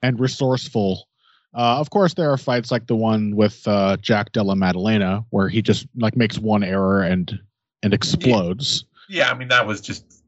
and 0.01 0.19
resourceful. 0.19 1.07
Uh, 1.55 1.77
of 1.79 1.89
course, 1.89 2.15
there 2.15 2.31
are 2.31 2.37
fights 2.37 2.71
like 2.71 2.87
the 2.87 2.95
one 2.95 3.35
with 3.35 3.65
uh, 3.67 3.95
Jack 3.97 4.33
Della 4.33 4.55
Maddalena 4.55 5.23
where 5.29 5.47
he 5.47 5.61
just 5.61 5.87
like 5.95 6.17
makes 6.17 6.37
one 6.37 6.63
error 6.63 7.01
and 7.01 7.39
and 7.81 7.93
explodes. 7.93 8.83
Yeah, 9.07 9.31
I 9.31 9.35
mean 9.35 9.47
that 9.49 9.65
was 9.65 9.79
just 9.79 10.23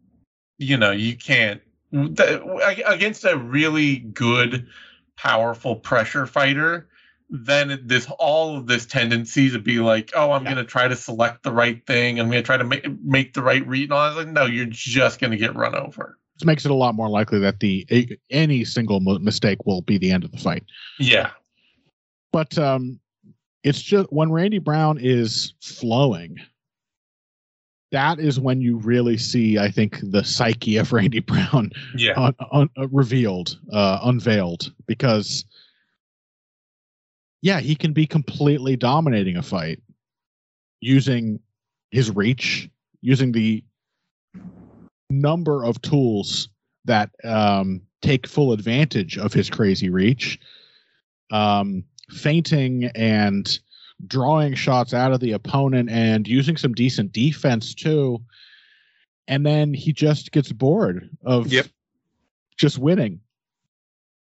you 0.58 0.78
know, 0.78 0.92
you 0.92 1.18
can't 1.18 1.62
against 1.92 3.24
a 3.26 3.38
really 3.38 3.98
good, 3.98 4.68
powerful 5.18 5.76
pressure 5.76 6.26
fighter, 6.26 6.88
then 7.30 7.82
this 7.86 8.10
all 8.20 8.58
of 8.58 8.68
this 8.68 8.86
tendency 8.86 9.50
to 9.50 9.60
be 9.60 9.80
like, 9.80 10.12
oh, 10.16 10.32
I'm 10.32 10.44
Yeah. 10.44 10.54
going 10.54 10.66
to 10.66 10.70
try 10.70 10.88
to 10.88 10.96
select 10.96 11.44
the 11.44 11.52
right 11.52 11.86
thing. 11.88 12.20
I'm 12.20 12.28
going 12.28 12.42
to 12.44 12.46
try 12.46 12.58
to 12.58 12.64
make 12.64 12.86
make 13.02 13.34
the 13.34 13.42
right 13.42 13.66
read. 13.68 13.84
And 13.84 13.94
all 13.94 14.10
that. 14.10 14.18
Like, 14.18 14.28
no, 14.28 14.46
you're 14.46 14.68
just 14.68 15.20
going 15.20 15.32
to 15.32 15.38
get 15.38 15.56
run 15.56 15.74
over. 15.76 16.20
This 16.38 16.46
makes 16.46 16.66
it 16.66 16.72
a 16.72 16.76
lot 16.76 16.96
more 16.96 17.10
likely 17.10 17.40
that 17.40 17.62
the 17.62 18.20
any 18.30 18.66
single 18.66 19.00
mistake 19.00 19.66
will 19.66 19.82
be 19.82 19.98
the 19.98 20.12
end 20.12 20.24
of 20.26 20.32
the 20.32 20.38
fight. 20.38 20.64
Yeah, 21.00 21.32
But 22.34 22.58
um, 22.58 23.00
it's 23.64 23.82
just 23.82 24.12
when 24.12 24.32
Randy 24.32 24.60
Brown 24.60 24.98
is 25.00 25.54
flowing, 25.62 26.38
that 27.96 28.20
is 28.20 28.42
when 28.42 28.60
you 28.60 28.76
really 28.76 29.18
see, 29.18 29.58
I 29.58 29.72
think, 29.72 30.00
the 30.04 30.22
psyche 30.22 30.76
of 30.76 30.92
Randy 30.92 31.22
Brown 31.22 31.72
yeah, 31.96 32.12
un, 32.18 32.36
un, 32.52 32.70
uh, 32.78 32.90
revealed, 32.90 33.58
uh, 33.72 34.00
unveiled, 34.04 34.74
because 34.86 35.46
yeah, 37.42 37.62
he 37.62 37.74
can 37.74 37.94
be 37.94 38.06
completely 38.06 38.76
dominating 38.76 39.38
a 39.38 39.42
fight 39.42 39.82
using 40.82 41.40
his 41.92 42.14
reach, 42.14 42.70
using 43.00 43.32
the 43.32 43.64
number 45.10 45.64
of 45.64 45.82
tools 45.82 46.50
that 46.84 47.12
um, 47.24 47.82
take 48.02 48.28
full 48.28 48.52
advantage 48.52 49.18
of 49.18 49.32
his 49.32 49.50
crazy 49.50 49.90
reach, 49.90 50.38
um, 51.32 51.86
feinting 52.10 52.92
and 52.94 53.60
drawing 54.08 54.54
shots 54.56 54.94
out 54.94 55.12
of 55.14 55.20
the 55.20 55.32
opponent 55.32 55.90
and 55.90 56.28
using 56.28 56.58
some 56.58 56.74
decent 56.74 57.12
defense 57.12 57.74
too. 57.74 58.22
And 59.28 59.46
then 59.46 59.74
he 59.74 59.94
just 59.94 60.32
gets 60.32 60.52
bored 60.52 61.10
of 61.24 61.48
Yep. 61.48 61.68
just 62.58 62.78
winning. 62.78 63.20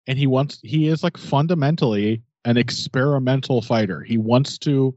And 0.06 0.18
he 0.18 0.26
wants 0.26 0.60
he 0.62 0.88
is 0.88 1.02
like 1.02 1.16
fundamentally 1.16 2.22
an 2.44 2.56
experimental 2.56 3.62
fighter. 3.62 4.02
He 4.02 4.18
wants 4.18 4.58
to 4.58 4.94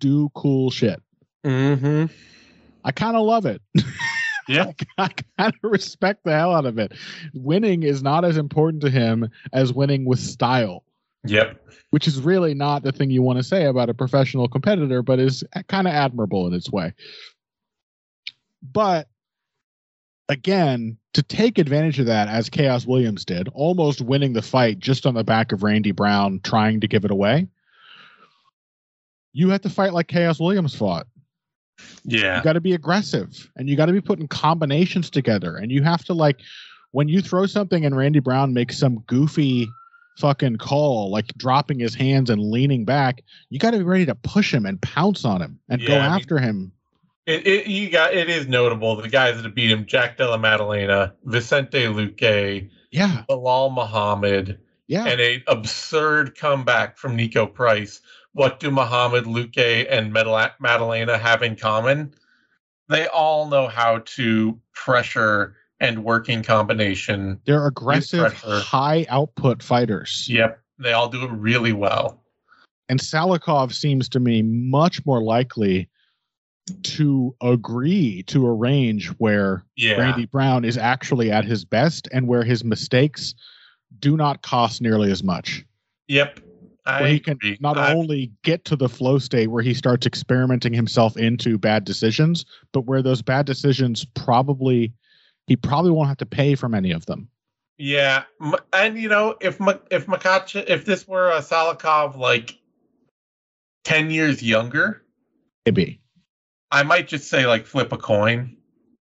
do 0.00 0.30
cool 0.34 0.70
shit. 0.70 1.00
mm-hmm. 1.44 2.06
I 2.84 2.92
kind 2.92 3.16
of 3.16 3.24
love 3.24 3.46
it. 3.46 3.60
Yeah. 4.48 4.72
I 4.96 5.08
kind 5.38 5.52
of 5.62 5.70
respect 5.70 6.24
the 6.24 6.32
hell 6.32 6.54
out 6.54 6.64
of 6.64 6.78
it. 6.78 6.92
Winning 7.34 7.82
is 7.82 8.02
not 8.02 8.24
as 8.24 8.38
important 8.38 8.80
to 8.82 8.88
him 8.88 9.28
as 9.52 9.74
winning 9.74 10.06
with 10.06 10.18
style, 10.18 10.84
yep, 11.24 11.60
which 11.90 12.06
is 12.06 12.20
really 12.20 12.54
not 12.54 12.82
the 12.82 12.92
thing 12.92 13.10
you 13.10 13.22
want 13.22 13.38
to 13.38 13.44
say 13.44 13.64
about 13.64 13.90
a 13.90 13.94
professional 13.94 14.48
competitor, 14.48 15.02
but 15.02 15.18
is 15.18 15.44
kind 15.68 15.86
of 15.86 15.94
admirable 15.94 16.46
in 16.46 16.54
its 16.54 16.70
way. 16.70 16.92
But 18.62 19.08
again, 20.28 20.98
to 21.14 21.22
take 21.22 21.58
advantage 21.58 21.98
of 21.98 22.06
that, 22.06 22.28
as 22.28 22.50
Khaos 22.50 22.86
Williams 22.86 23.24
did, 23.24 23.48
almost 23.54 24.00
winning 24.00 24.32
the 24.32 24.42
fight 24.42 24.78
just 24.78 25.06
on 25.06 25.14
the 25.14 25.24
back 25.24 25.52
of 25.52 25.62
Randy 25.62 25.92
Brown 25.92 26.40
trying 26.44 26.80
to 26.80 26.88
give 26.88 27.04
it 27.04 27.10
away, 27.10 27.48
you 29.32 29.48
have 29.50 29.62
to 29.62 29.70
fight 29.70 29.92
like 29.92 30.08
Khaos 30.08 30.40
Williams 30.40 30.74
fought. 30.74 31.06
yeah, 32.04 32.38
You 32.38 32.42
got 32.42 32.54
to 32.54 32.60
be 32.60 32.74
aggressive 32.74 33.50
and 33.56 33.68
you 33.68 33.76
got 33.76 33.86
to 33.86 33.92
be 33.92 34.00
putting 34.00 34.28
combinations 34.28 35.10
together. 35.10 35.56
And 35.56 35.70
you 35.70 35.82
have 35.82 36.04
to, 36.06 36.14
like, 36.14 36.40
when 36.92 37.08
you 37.08 37.20
throw 37.20 37.46
something 37.46 37.84
and 37.84 37.96
Randy 37.96 38.20
Brown 38.20 38.52
makes 38.52 38.78
some 38.78 39.00
goofy 39.06 39.68
fucking 40.18 40.56
call, 40.56 41.10
like 41.10 41.32
dropping 41.36 41.78
his 41.78 41.94
hands 41.94 42.28
and 42.30 42.40
leaning 42.40 42.84
back, 42.84 43.22
you 43.50 43.58
got 43.58 43.70
to 43.72 43.78
be 43.78 43.84
ready 43.84 44.06
to 44.06 44.14
push 44.14 44.52
him 44.52 44.66
and 44.66 44.80
pounce 44.82 45.24
on 45.24 45.40
him 45.40 45.58
and 45.68 45.80
go 45.80 45.94
Yeah, 45.94 46.06
I 46.06 46.08
mean- 46.10 46.20
after 46.20 46.38
him. 46.38 46.72
It, 47.26 47.46
it 47.46 47.66
you 47.66 47.90
got 47.90 48.14
it 48.14 48.30
is 48.30 48.48
notable 48.48 48.96
the 48.96 49.06
guys 49.06 49.36
that 49.36 49.44
have 49.44 49.54
beat 49.54 49.70
him: 49.70 49.84
Jack 49.84 50.16
Della 50.16 50.38
Maddalena, 50.38 51.12
Vicente 51.24 51.84
Luque, 51.84 52.70
Yeah. 52.90 53.24
Belal 53.28 53.70
Muhammad, 53.70 54.58
Yeah. 54.86 55.04
and 55.04 55.20
a 55.20 55.44
absurd 55.46 56.38
comeback 56.38 56.96
from 56.96 57.18
Niko 57.18 57.52
Price. 57.52 58.00
What 58.32 58.60
do 58.60 58.70
Muhammad, 58.70 59.24
Luque, 59.24 59.86
and 59.90 60.10
Maddalena 60.10 61.18
have 61.18 61.42
in 61.42 61.54
common? 61.56 62.14
They 62.88 63.06
all 63.08 63.46
know 63.50 63.68
how 63.68 63.98
to 64.16 64.58
pressure 64.72 65.54
and 65.80 66.04
working 66.04 66.42
combination. 66.42 67.40
They're 67.44 67.66
aggressive, 67.66 68.32
high 68.34 69.06
output 69.08 69.62
fighters. 69.62 70.26
Yep, 70.28 70.60
they 70.78 70.92
all 70.92 71.08
do 71.08 71.22
it 71.24 71.30
really 71.30 71.72
well. 71.72 72.22
And 72.88 72.98
Salikhov 73.00 73.72
seems 73.72 74.08
to 74.10 74.20
me 74.20 74.42
much 74.42 75.04
more 75.04 75.22
likely 75.22 75.88
to 76.82 77.34
agree 77.42 78.22
to 78.24 78.46
a 78.46 78.52
range 78.52 79.08
where 79.18 79.64
Yeah, 79.76 79.98
Randy 79.98 80.26
Brown 80.26 80.64
is 80.64 80.76
actually 80.76 81.30
at 81.30 81.44
his 81.44 81.64
best 81.64 82.08
and 82.12 82.26
where 82.26 82.44
his 82.44 82.64
mistakes 82.64 83.34
do 84.00 84.16
not 84.16 84.42
cost 84.42 84.82
nearly 84.82 85.10
as 85.10 85.22
much. 85.22 85.64
yep. 86.08 86.40
I 86.86 87.02
Where 87.02 87.10
he 87.10 87.20
can 87.20 87.32
agree. 87.34 87.58
not 87.60 87.76
I- 87.76 87.92
only 87.92 88.32
get 88.44 88.64
to 88.66 88.76
the 88.76 88.88
flow 88.88 89.18
state 89.18 89.48
where 89.48 89.62
he 89.62 89.74
starts 89.74 90.06
experimenting 90.06 90.72
himself 90.72 91.18
into 91.18 91.58
bad 91.58 91.84
decisions, 91.84 92.46
but 92.72 92.86
where 92.86 93.02
those 93.02 93.20
bad 93.20 93.44
decisions 93.44 94.06
probably 94.14 94.94
he 95.48 95.56
probably 95.56 95.90
won't 95.90 96.08
have 96.08 96.18
to 96.18 96.26
pay 96.26 96.54
for 96.54 96.68
many 96.68 96.92
of 96.92 97.06
them. 97.06 97.28
Yeah, 97.78 98.24
and 98.72 98.98
you 98.98 99.08
know, 99.08 99.36
if 99.40 99.58
if 99.90 100.06
Makacha, 100.06 100.64
if 100.68 100.84
this 100.84 101.06
were 101.06 101.30
a 101.30 101.40
Salikhov 101.40 102.16
like 102.16 102.58
ten 103.84 104.10
years 104.10 104.42
younger, 104.42 105.02
Maybe. 105.64 106.00
I 106.70 106.82
might 106.82 107.08
just 107.08 107.28
say 107.28 107.46
like 107.46 107.66
flip 107.66 107.92
a 107.92 107.98
coin 107.98 108.56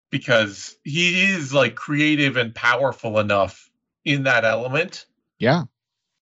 because 0.09 0.75
he 0.83 1.23
is 1.25 1.53
like 1.53 1.75
creative 1.75 2.37
and 2.37 2.53
powerful 2.55 3.19
enough 3.19 3.69
in 4.03 4.23
that 4.23 4.45
element 4.45 5.05
Yeah. 5.39 5.63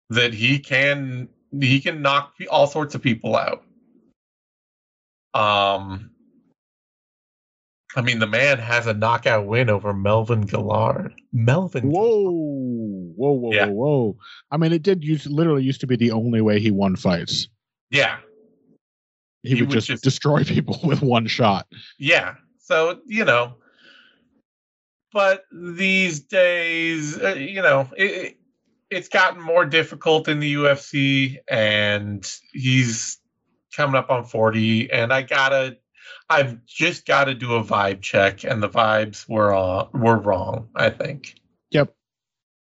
that 0.10 0.34
he 0.34 0.60
can 0.60 1.30
he 1.52 1.82
can 1.82 2.02
knock 2.02 2.34
all 2.50 2.68
sorts 2.68 2.96
of 2.96 3.02
people 3.02 3.36
out. 3.36 3.64
Um, 5.34 6.12
I 7.96 8.02
mean, 8.02 8.20
the 8.20 8.28
man 8.28 8.58
has 8.60 8.88
a 8.88 8.94
knockout 8.94 9.46
win 9.46 9.70
over 9.70 9.94
Melvin 9.94 10.42
Guillard. 10.48 11.14
Melvin, 11.32 11.90
Whoa. 11.92 12.32
Whoa, 13.16 13.32
whoa, 13.32 13.54
Yeah. 13.54 13.66
whoa, 13.68 13.74
whoa. 13.74 14.18
I 14.52 14.58
mean, 14.58 14.74
it 14.74 14.82
did 14.82 15.04
use 15.04 15.28
literally 15.28 15.64
used 15.64 15.80
to 15.82 15.88
be 15.88 15.96
the 15.96 16.12
only 16.12 16.42
way 16.42 16.60
he 16.60 16.72
won 16.72 16.96
fights. 16.96 17.48
yeah, 17.92 18.18
He, 19.44 19.50
He 19.50 19.56
would, 19.62 19.70
would 19.70 19.74
just, 19.76 19.88
just- 19.88 20.04
destroy 20.04 20.44
people 20.46 20.80
with 20.84 21.02
one 21.02 21.28
shot. 21.28 21.68
Yeah. 22.00 22.36
So, 22.60 23.02
you 23.06 23.26
know, 23.26 23.56
but 25.12 25.44
these 25.52 26.22
days, 26.22 27.20
uh, 27.22 27.36
you 27.36 27.62
know, 27.62 27.88
it, 27.96 28.12
it, 28.12 28.38
it's 28.90 29.10
gotten 29.10 29.42
more 29.42 29.66
difficult 29.66 30.28
in 30.28 30.40
the 30.40 30.56
UFC 30.56 31.38
and 31.48 32.26
he's 32.54 33.20
coming 33.76 33.96
up 33.96 34.10
on 34.10 34.24
40 34.24 34.92
and 34.92 35.12
I 35.14 35.22
got 35.24 35.50
to 35.50 35.78
I've 36.30 36.66
just 36.66 37.06
got 37.06 37.26
to 37.26 37.34
do 37.36 37.54
a 37.56 37.64
vibe 37.64 38.02
check 38.02 38.44
and 38.44 38.62
the 38.64 38.70
vibes 38.70 39.28
were 39.30 39.54
all, 39.54 39.90
were 39.94 40.18
wrong, 40.18 40.70
I 40.76 40.90
think. 40.90 41.36
Yep. 41.72 41.94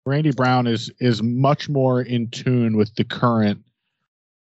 Randy 0.06 0.32
Brown 0.32 0.68
is 0.68 0.91
is 1.00 1.24
much 1.24 1.68
more 1.70 2.02
in 2.02 2.30
tune 2.30 2.78
with 2.78 2.93
the 2.96 3.04
current 3.04 3.64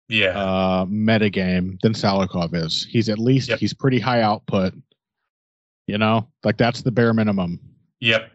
Yeah. 0.08 0.38
uh 0.40 0.86
metagame 0.86 1.80
than 1.82 1.94
Salikhov 1.94 2.54
is. 2.54 2.86
He's 2.90 3.10
at 3.10 3.20
least 3.20 3.50
Yep. 3.50 3.60
he's 3.60 3.74
pretty 3.74 4.00
high 4.00 4.22
output. 4.22 4.74
You 5.88 5.98
know, 5.98 6.28
like 6.44 6.58
that's 6.58 6.84
the 6.84 6.92
bare 6.92 7.14
minimum. 7.14 7.60
Yep. 8.00 8.32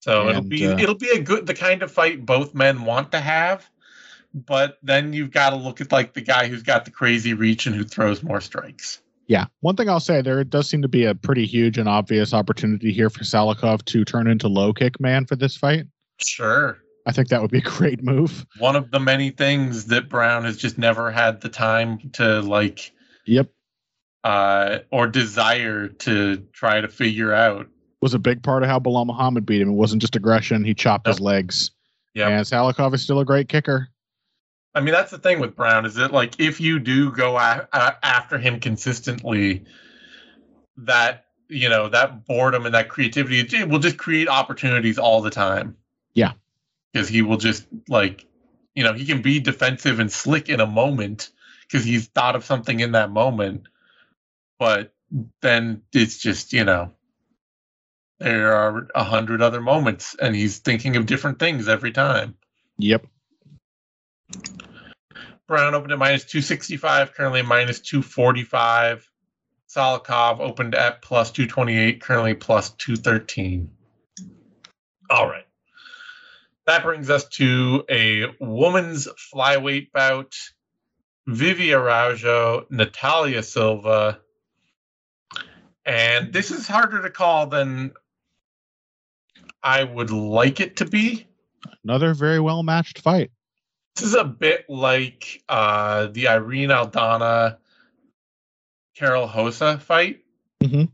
So 0.00 0.28
it'll 0.28 0.42
be 0.42 0.66
uh, 0.66 0.78
it'll 0.78 0.94
be 0.94 1.10
a 1.10 1.20
good 1.20 1.46
the 1.46 1.54
kind 1.54 1.82
of 1.82 1.90
fight 1.90 2.24
both 2.24 2.54
men 2.54 2.84
want 2.84 3.10
to 3.12 3.20
have, 3.20 3.68
but 4.34 4.78
then 4.82 5.12
you've 5.12 5.30
got 5.30 5.50
to 5.50 5.56
look 5.56 5.80
at 5.80 5.92
like 5.92 6.12
the 6.12 6.20
guy 6.20 6.48
who's 6.48 6.62
got 6.62 6.84
the 6.84 6.90
crazy 6.90 7.32
reach 7.34 7.66
and 7.66 7.74
who 7.74 7.84
throws 7.84 8.22
more 8.22 8.40
strikes. 8.40 9.00
Yeah. 9.28 9.46
One 9.60 9.76
thing 9.76 9.88
I'll 9.88 10.00
say 10.00 10.20
there 10.20 10.42
does 10.44 10.68
seem 10.68 10.82
to 10.82 10.88
be 10.88 11.04
a 11.04 11.14
pretty 11.14 11.46
huge 11.46 11.78
and 11.78 11.88
obvious 11.88 12.34
opportunity 12.34 12.92
here 12.92 13.08
for 13.08 13.20
Salikhov 13.20 13.84
to 13.86 14.04
turn 14.04 14.26
into 14.26 14.48
low 14.48 14.72
kick 14.74 15.00
man 15.00 15.24
for 15.24 15.36
this 15.36 15.56
fight. 15.56 15.86
Sure. 16.20 16.78
I 17.06 17.12
think 17.12 17.28
that 17.28 17.40
would 17.40 17.50
be 17.50 17.58
a 17.58 17.62
great 17.62 18.02
move. 18.02 18.44
One 18.58 18.76
of 18.76 18.90
the 18.90 19.00
many 19.00 19.30
things 19.30 19.86
that 19.86 20.08
Brown 20.08 20.44
has 20.44 20.56
just 20.56 20.76
never 20.78 21.10
had 21.10 21.40
the 21.40 21.48
time 21.48 22.10
to 22.14 22.40
like 22.42 22.92
Yep. 23.26 23.48
uh 24.24 24.78
or 24.90 25.06
desire 25.06 25.88
to 25.88 26.38
try 26.52 26.80
to 26.80 26.88
figure 26.88 27.32
out. 27.32 27.68
Was 28.02 28.12
a 28.14 28.18
big 28.18 28.42
part 28.42 28.62
of 28.62 28.68
how 28.68 28.78
Belal 28.78 29.06
Muhammad 29.06 29.46
beat 29.46 29.62
him. 29.62 29.70
It 29.70 29.72
wasn't 29.72 30.02
just 30.02 30.16
aggression. 30.16 30.64
He 30.64 30.74
chopped 30.74 31.06
his 31.06 31.20
legs. 31.20 31.70
Yeah. 32.14 32.28
And 32.28 32.44
Salikhov 32.44 32.92
is 32.94 33.02
still 33.02 33.20
a 33.20 33.24
great 33.24 33.48
kicker. 33.48 33.88
I 34.74 34.80
mean, 34.80 34.92
that's 34.92 35.10
the 35.10 35.18
thing 35.18 35.38
with 35.40 35.54
Brown 35.54 35.86
is 35.86 35.94
that 35.94 36.12
like 36.12 36.40
if 36.40 36.60
you 36.60 36.78
do 36.80 37.12
go 37.12 37.36
a- 37.38 37.68
a- 37.72 37.96
after 38.04 38.38
him 38.38 38.58
consistently, 38.60 39.64
that 40.78 41.26
you 41.48 41.68
know 41.68 41.88
that 41.88 42.26
boredom 42.26 42.66
and 42.66 42.74
that 42.74 42.88
creativity 42.88 43.38
it- 43.38 43.68
will 43.68 43.78
just 43.78 43.96
create 43.98 44.28
opportunities 44.28 44.98
all 44.98 45.22
the 45.22 45.30
time. 45.30 45.76
Yeah. 46.14 46.32
because 46.92 47.08
he 47.08 47.22
will 47.22 47.36
just 47.38 47.66
like, 47.88 48.24
you 48.74 48.84
know, 48.84 48.92
he 48.92 49.04
can 49.04 49.20
be 49.20 49.40
defensive 49.40 49.98
and 49.98 50.10
slick 50.12 50.48
in 50.48 50.60
a 50.60 50.66
moment 50.66 51.30
because 51.62 51.84
he's 51.84 52.06
thought 52.06 52.36
of 52.36 52.44
something 52.44 52.78
in 52.80 52.92
that 52.92 53.10
moment, 53.10 53.62
but 54.60 54.92
then 55.42 55.82
it's 55.92 56.18
just 56.18 56.52
you 56.52 56.64
know 56.64 56.92
there 58.18 58.54
are 58.54 58.88
a 58.94 59.04
hundred 59.04 59.42
other 59.42 59.60
moments, 59.60 60.14
and 60.20 60.34
he's 60.36 60.58
thinking 60.58 60.96
of 60.96 61.06
different 61.06 61.38
things 61.38 61.68
every 61.68 61.92
time. 61.92 62.36
Yep. 62.78 63.06
Brown 65.46 65.74
opened 65.74 65.92
at 65.92 65.98
minus 65.98 66.24
265, 66.24 67.14
currently 67.14 67.42
minus 67.42 67.80
245. 67.80 69.08
Salikhov 69.68 70.40
opened 70.40 70.74
at 70.74 71.02
plus 71.02 71.30
228, 71.30 72.00
currently 72.00 72.34
plus 72.34 72.70
213. 72.70 73.70
All 75.10 75.28
right. 75.28 75.46
That 76.66 76.82
brings 76.82 77.10
us 77.10 77.28
to 77.30 77.84
a 77.90 78.26
woman's 78.40 79.06
flyweight 79.32 79.92
bout. 79.92 80.34
Vivi 81.26 81.72
Araujo, 81.74 82.66
Natalia 82.70 83.42
Silva. 83.42 84.20
And 85.84 86.32
this 86.32 86.50
is 86.50 86.66
harder 86.66 87.02
to 87.02 87.10
call 87.10 87.46
than 87.46 87.92
I 89.62 89.84
would 89.84 90.10
like 90.10 90.60
it 90.60 90.76
to 90.76 90.86
be. 90.86 91.26
Another 91.82 92.14
very 92.14 92.40
well 92.40 92.62
matched 92.62 93.00
fight. 93.00 93.30
This 93.96 94.04
is 94.06 94.14
a 94.14 94.24
bit 94.24 94.68
like 94.68 95.42
uh, 95.48 96.08
the 96.08 96.28
Irene 96.28 96.70
Aldana 96.70 97.58
Karol 98.96 99.30
Rosa 99.34 99.78
fight, 99.78 100.20
Mhm. 100.62 100.88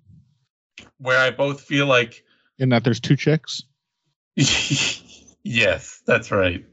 where 0.98 1.18
I 1.18 1.30
both 1.30 1.62
feel 1.62 1.86
like, 1.86 2.24
In 2.58 2.68
that 2.70 2.84
there's 2.84 3.00
two 3.00 3.16
chicks. 3.16 3.62
yes, 4.36 6.02
that's 6.06 6.30
right, 6.30 6.64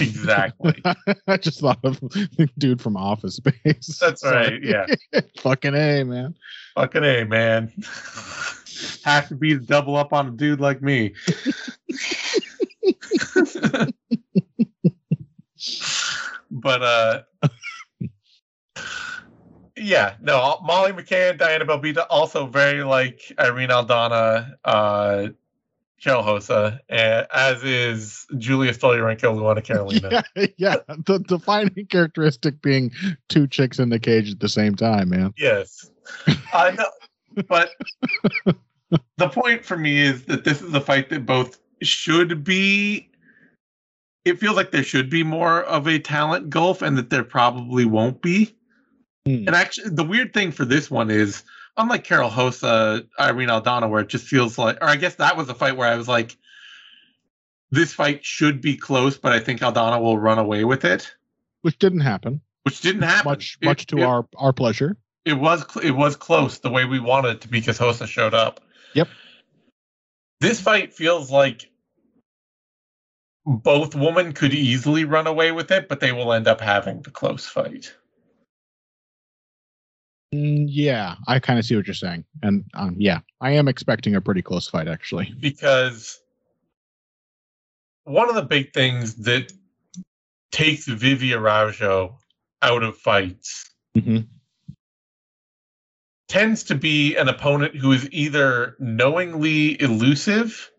exactly. 0.00 0.82
I 1.26 1.36
just 1.36 1.60
thought 1.60 1.80
of 1.84 2.00
the 2.00 2.48
dude 2.58 2.80
from 2.80 2.96
Office 2.96 3.36
Space. 3.36 3.98
That's 4.00 4.24
right. 4.24 4.62
Yeah, 4.62 4.86
Fucking 5.40 5.74
A, 5.74 6.02
man. 6.04 6.34
fucking 6.74 7.04
a 7.04 7.24
man. 7.24 7.72
Have 9.04 9.28
to 9.28 9.34
be 9.34 9.50
to 9.54 9.60
double 9.60 9.96
up 9.96 10.12
on 10.14 10.28
a 10.28 10.30
dude 10.30 10.60
like 10.60 10.80
me. 10.82 11.14
But 16.64 16.82
uh 16.82 17.22
yeah 19.76 20.14
no 20.20 20.58
molly 20.62 20.92
mccann 20.92 21.36
diana 21.36 21.64
belbita 21.66 22.06
also 22.08 22.46
very 22.46 22.82
like 22.84 23.32
irene 23.38 23.70
aldana 23.70 24.54
uh 24.64 25.28
Karol 26.04 26.24
Rosa, 26.24 26.80
and 26.90 27.26
as 27.32 27.64
is 27.64 28.26
Julia 28.36 28.72
Stolyarenko, 28.72 29.34
Luana 29.38 29.64
Carolina. 29.64 30.22
Yeah, 30.36 30.46
yeah. 30.58 30.76
The 31.06 31.18
defining 31.18 31.86
characteristic 31.86 32.60
being 32.60 32.92
two 33.30 33.46
chicks 33.46 33.78
in 33.78 33.88
the 33.88 33.98
cage 33.98 34.30
at 34.30 34.40
the 34.40 34.48
same 34.48 34.74
time, 34.74 35.08
man. 35.08 35.32
Yes, 35.38 35.90
I 36.52 36.72
know, 36.72 37.44
but 37.48 37.70
the 39.16 39.28
point 39.30 39.64
for 39.64 39.78
me 39.78 40.00
is 40.00 40.24
that 40.26 40.44
this 40.44 40.60
is 40.60 40.74
a 40.74 40.80
fight 40.80 41.08
that 41.08 41.24
both 41.24 41.58
should 41.80 42.44
be. 42.44 43.08
It 44.24 44.38
feels 44.38 44.56
like 44.56 44.70
there 44.70 44.82
should 44.82 45.10
be 45.10 45.22
more 45.22 45.62
of 45.62 45.86
a 45.86 45.98
talent 45.98 46.48
gulf, 46.50 46.80
and 46.82 46.96
that 46.98 47.10
there 47.10 47.24
probably 47.24 47.84
won't 47.84 48.22
be. 48.22 48.56
Hmm. 49.26 49.44
And 49.46 49.50
actually, 49.50 49.90
the 49.90 50.04
weird 50.04 50.32
thing 50.32 50.50
for 50.52 50.64
this 50.64 50.90
one 50.90 51.10
is, 51.10 51.42
unlike 51.76 52.04
Karol 52.04 52.30
Rosa, 52.30 53.04
Irene 53.20 53.48
Aldana, 53.48 53.88
where 53.90 54.00
it 54.00 54.08
just 54.08 54.26
feels 54.26 54.56
like, 54.58 54.78
or 54.80 54.88
I 54.88 54.96
guess 54.96 55.16
that 55.16 55.36
was 55.36 55.48
a 55.48 55.54
fight 55.54 55.76
where 55.76 55.88
I 55.88 55.96
was 55.96 56.08
like, 56.08 56.36
this 57.70 57.92
fight 57.92 58.24
should 58.24 58.60
be 58.60 58.76
close, 58.76 59.18
but 59.18 59.32
I 59.32 59.40
think 59.40 59.60
Aldana 59.60 60.00
will 60.00 60.18
run 60.18 60.38
away 60.38 60.64
with 60.64 60.84
it, 60.84 61.12
Which 61.62 61.78
didn't 61.78 62.00
happen. 62.00 62.40
which 62.62 62.80
didn't 62.80 63.02
happen. 63.02 63.30
Much, 63.30 63.58
It- 63.60 63.66
much 63.66 63.86
to 63.88 63.98
it- 63.98 64.02
our 64.04 64.26
our 64.36 64.52
pleasure. 64.52 64.96
it 65.24 65.34
was 65.34 65.64
it 65.82 65.90
was 65.90 66.16
close 66.16 66.58
the 66.60 66.70
way 66.70 66.84
we 66.84 67.00
wanted 67.00 67.30
it 67.30 67.40
to 67.42 67.48
be 67.48 67.58
because 67.60 67.80
Rosa 67.80 68.06
showed 68.06 68.32
up. 68.34 68.60
Yep. 68.94 69.08
This 70.40 70.60
fight 70.60 70.94
feels 70.94 71.30
like 71.30 71.70
both 73.46 73.94
women 73.94 74.32
could 74.32 74.54
easily 74.54 75.04
run 75.04 75.26
away 75.26 75.52
with 75.52 75.70
it, 75.70 75.88
but 75.88 76.00
they 76.00 76.12
will 76.12 76.32
end 76.32 76.48
up 76.48 76.60
having 76.60 77.02
the 77.02 77.10
close 77.10 77.46
fight. 77.46 77.94
Mm, 80.34 80.66
yeah, 80.68 81.16
I 81.28 81.38
kind 81.38 81.58
of 81.58 81.64
see 81.64 81.76
what 81.76 81.86
you're 81.86 81.94
saying, 81.94 82.24
and 82.42 82.64
um, 82.74 82.96
yeah, 82.98 83.20
I 83.40 83.52
am 83.52 83.68
expecting 83.68 84.14
a 84.16 84.20
pretty 84.20 84.42
close 84.42 84.68
fight 84.68 84.88
actually. 84.88 85.32
because 85.40 86.20
one 88.04 88.28
of 88.28 88.34
the 88.34 88.42
big 88.42 88.72
things 88.72 89.14
that 89.16 89.52
takes 90.52 90.86
Vivi 90.86 91.34
Araujo 91.34 92.18
out 92.62 92.82
of 92.82 92.96
fights 92.96 93.70
hmm 93.94 94.18
tends 96.28 96.64
to 96.64 96.74
be 96.74 97.16
an 97.16 97.28
opponent 97.28 97.76
who 97.76 97.92
is 97.92 98.08
either 98.10 98.76
knowingly 98.80 99.80
elusive 99.80 100.70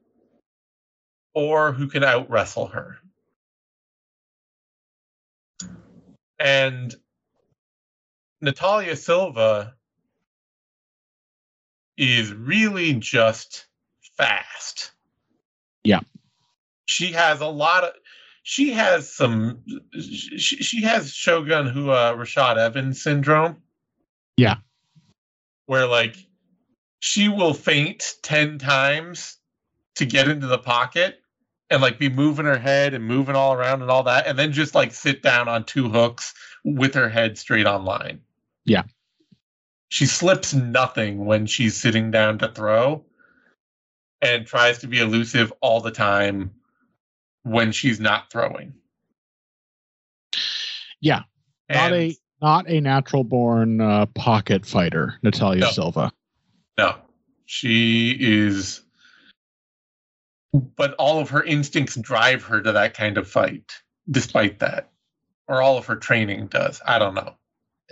or 1.35 1.73
who 1.73 1.87
can 1.87 2.03
out 2.03 2.29
wrestle 2.29 2.67
her. 2.67 2.97
And 6.39 6.95
Natalia 8.41 8.95
Silva 8.95 9.75
is 11.97 12.33
really 12.33 12.93
just 12.93 13.67
fast. 14.17 14.91
Yeah. 15.83 16.01
She 16.87 17.11
has 17.11 17.41
a 17.41 17.47
lot 17.47 17.83
of 17.83 17.91
she 18.43 18.71
has 18.73 19.11
some 19.11 19.63
she, 19.93 20.57
she 20.57 20.81
has 20.83 21.11
Shogun 21.11 21.67
who 21.67 21.89
uh 21.89 22.13
Rashad 22.15 22.57
Evans 22.57 23.01
syndrome. 23.01 23.57
Yeah. 24.37 24.57
Where 25.65 25.87
like 25.87 26.15
she 26.99 27.29
will 27.29 27.53
faint 27.53 28.15
10 28.23 28.57
times 28.57 29.37
to 29.95 30.05
get 30.05 30.27
into 30.27 30.47
the 30.47 30.57
pocket 30.57 31.19
and 31.69 31.81
like 31.81 31.97
be 31.99 32.09
moving 32.09 32.45
her 32.45 32.57
head 32.57 32.93
and 32.93 33.03
moving 33.05 33.35
all 33.35 33.53
around 33.53 33.81
and 33.81 33.89
all 33.91 34.03
that 34.03 34.27
and 34.27 34.37
then 34.37 34.51
just 34.51 34.75
like 34.75 34.93
sit 34.93 35.21
down 35.21 35.47
on 35.47 35.63
two 35.63 35.89
hooks 35.89 36.33
with 36.63 36.93
her 36.93 37.09
head 37.09 37.37
straight 37.37 37.65
on 37.65 37.85
line. 37.85 38.21
Yeah. 38.65 38.83
She 39.89 40.05
slips 40.05 40.53
nothing 40.53 41.25
when 41.25 41.45
she's 41.45 41.75
sitting 41.77 42.11
down 42.11 42.37
to 42.39 42.49
throw 42.51 43.03
and 44.21 44.45
tries 44.45 44.79
to 44.79 44.87
be 44.87 44.99
elusive 44.99 45.53
all 45.61 45.81
the 45.81 45.91
time 45.91 46.51
when 47.43 47.71
she's 47.71 47.99
not 47.99 48.31
throwing. 48.31 48.73
Yeah, 51.01 51.21
not 51.69 51.93
And- 51.93 51.95
a 51.95 52.15
not 52.41 52.69
a 52.69 52.81
natural 52.81 53.23
born 53.23 53.79
uh, 53.79 54.05
pocket 54.07 54.65
fighter, 54.65 55.15
Natalia 55.23 55.61
No. 55.61 55.71
Silva. 55.71 56.11
No, 56.77 56.95
she 57.45 58.15
is. 58.19 58.81
But 60.75 60.93
all 60.95 61.19
of 61.19 61.29
her 61.29 61.43
instincts 61.43 61.95
drive 61.95 62.43
her 62.43 62.61
to 62.61 62.71
that 62.71 62.93
kind 62.93 63.17
of 63.17 63.27
fight, 63.27 63.73
despite 64.09 64.59
that, 64.59 64.91
or 65.47 65.61
all 65.61 65.77
of 65.77 65.85
her 65.85 65.95
training 65.95 66.47
does. 66.47 66.81
I 66.85 66.99
don't 66.99 67.15
know. 67.15 67.35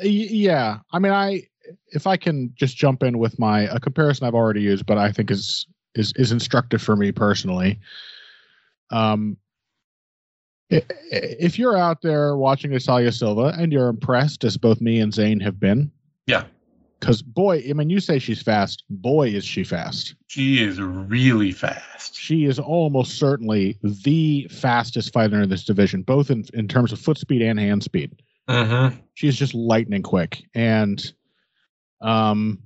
Yeah, 0.02 0.80
I 0.92 1.00
mean, 1.00 1.12
I 1.12 1.44
if 1.92 2.08
I 2.08 2.18
can 2.18 2.54
just 2.56 2.76
jump 2.76 3.04
in 3.04 3.20
with 3.20 3.40
my 3.40 3.62
a 3.62 3.80
comparison 3.80 4.28
I've 4.28 4.34
already 4.34 4.62
used, 4.62 4.86
but 4.86 4.98
I 4.98 5.12
think 5.12 5.32
is 5.32 5.68
is 5.96 6.14
is 6.16 6.32
instructive 6.32 6.82
for 6.82 6.96
me 6.96 7.12
personally. 7.12 7.80
Um, 8.90 9.38
if 10.70 11.60
you're 11.60 11.78
out 11.78 12.02
there 12.02 12.36
watching 12.36 12.72
Natalia 12.72 13.12
Silva 13.12 13.54
and 13.58 13.72
you're 13.72 13.90
impressed, 13.90 14.44
as 14.44 14.58
both 14.58 14.82
me 14.82 15.00
and 15.00 15.14
Zane 15.14 15.40
have 15.40 15.60
been, 15.60 15.92
Yeah, 16.26 16.46
because 17.04 17.22
boy, 17.22 17.62
I 17.70 17.74
mean, 17.74 17.90
you 17.90 18.00
say 18.00 18.18
she's 18.18 18.42
fast. 18.42 18.86
Boy, 18.90 19.28
is 19.28 19.44
she 19.44 19.66
fast. 19.66 20.16
she 20.28 20.64
is 20.64 20.80
really 20.80 21.52
fast. 21.52 22.16
She 22.16 22.46
is 22.46 22.60
almost 22.60 23.18
certainly 23.20 23.78
the 23.84 24.48
fastest 24.50 25.12
fighter 25.12 25.42
in 25.42 25.50
this 25.50 25.66
division, 25.66 26.04
both 26.04 26.32
in, 26.32 26.46
in 26.54 26.70
terms 26.70 26.94
of 26.94 27.00
foot 27.00 27.18
speed 27.18 27.42
and 27.42 27.60
hand 27.60 27.84
speed. 27.84 28.22
Mm-hmm. 28.48 28.98
She's 29.16 29.36
just 29.36 29.54
lightning 29.54 30.02
quick. 30.02 30.44
And 30.56 31.04
um 32.00 32.64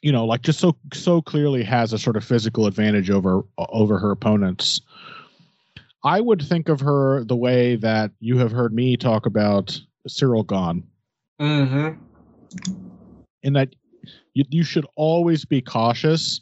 you 0.00 0.12
know, 0.12 0.24
like 0.24 0.42
just 0.42 0.60
so 0.60 0.76
so 0.92 1.20
clearly 1.22 1.64
has 1.64 1.92
a 1.92 1.98
sort 1.98 2.16
of 2.16 2.24
physical 2.24 2.68
advantage 2.68 3.10
over 3.10 3.42
over 3.58 3.98
her 3.98 4.12
opponents. 4.12 4.80
I 6.04 6.20
would 6.20 6.40
think 6.42 6.68
of 6.68 6.78
her 6.80 7.24
the 7.24 7.36
way 7.36 7.74
that 7.76 8.12
you 8.20 8.38
have 8.38 8.52
heard 8.52 8.72
me 8.72 8.96
talk 8.96 9.26
about 9.26 9.76
Ciryl 10.08 10.46
Gane, 10.46 10.84
Mm-hmm. 11.40 12.00
In 13.42 13.52
that 13.54 13.74
you, 14.34 14.44
you 14.48 14.64
should 14.64 14.86
always 14.96 15.44
be 15.44 15.60
cautious 15.60 16.40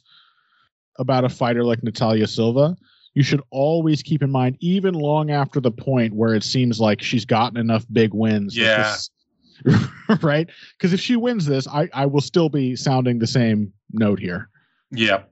about 0.99 1.25
a 1.25 1.29
fighter 1.29 1.65
like 1.65 1.83
Natalia 1.83 2.27
Silva. 2.27 2.77
You 3.15 3.23
should 3.23 3.41
always 3.51 4.03
keep 4.03 4.23
in 4.23 4.31
mind, 4.31 4.57
even 4.61 4.95
long 4.95 5.31
after 5.31 5.61
the 5.61 5.71
point 5.73 6.15
where 6.15 6.35
it 6.35 6.45
seems 6.45 6.79
like 6.81 7.03
she's 7.03 7.25
gotten 7.25 7.59
enough 7.59 7.85
big 7.93 8.15
wins. 8.15 8.57
Yeah. 8.57 8.83
this- 8.83 9.11
right? 10.23 10.49
Because 10.79 10.93
if 10.95 11.01
she 11.01 11.17
wins 11.17 11.45
this, 11.45 11.67
I, 11.69 11.89
I 11.93 12.07
will 12.07 12.23
still 12.23 12.49
be 12.49 12.77
sounding 12.77 13.19
the 13.19 13.27
same 13.27 13.73
note 13.93 14.19
here. 14.19 14.49
Yep. 14.93 15.31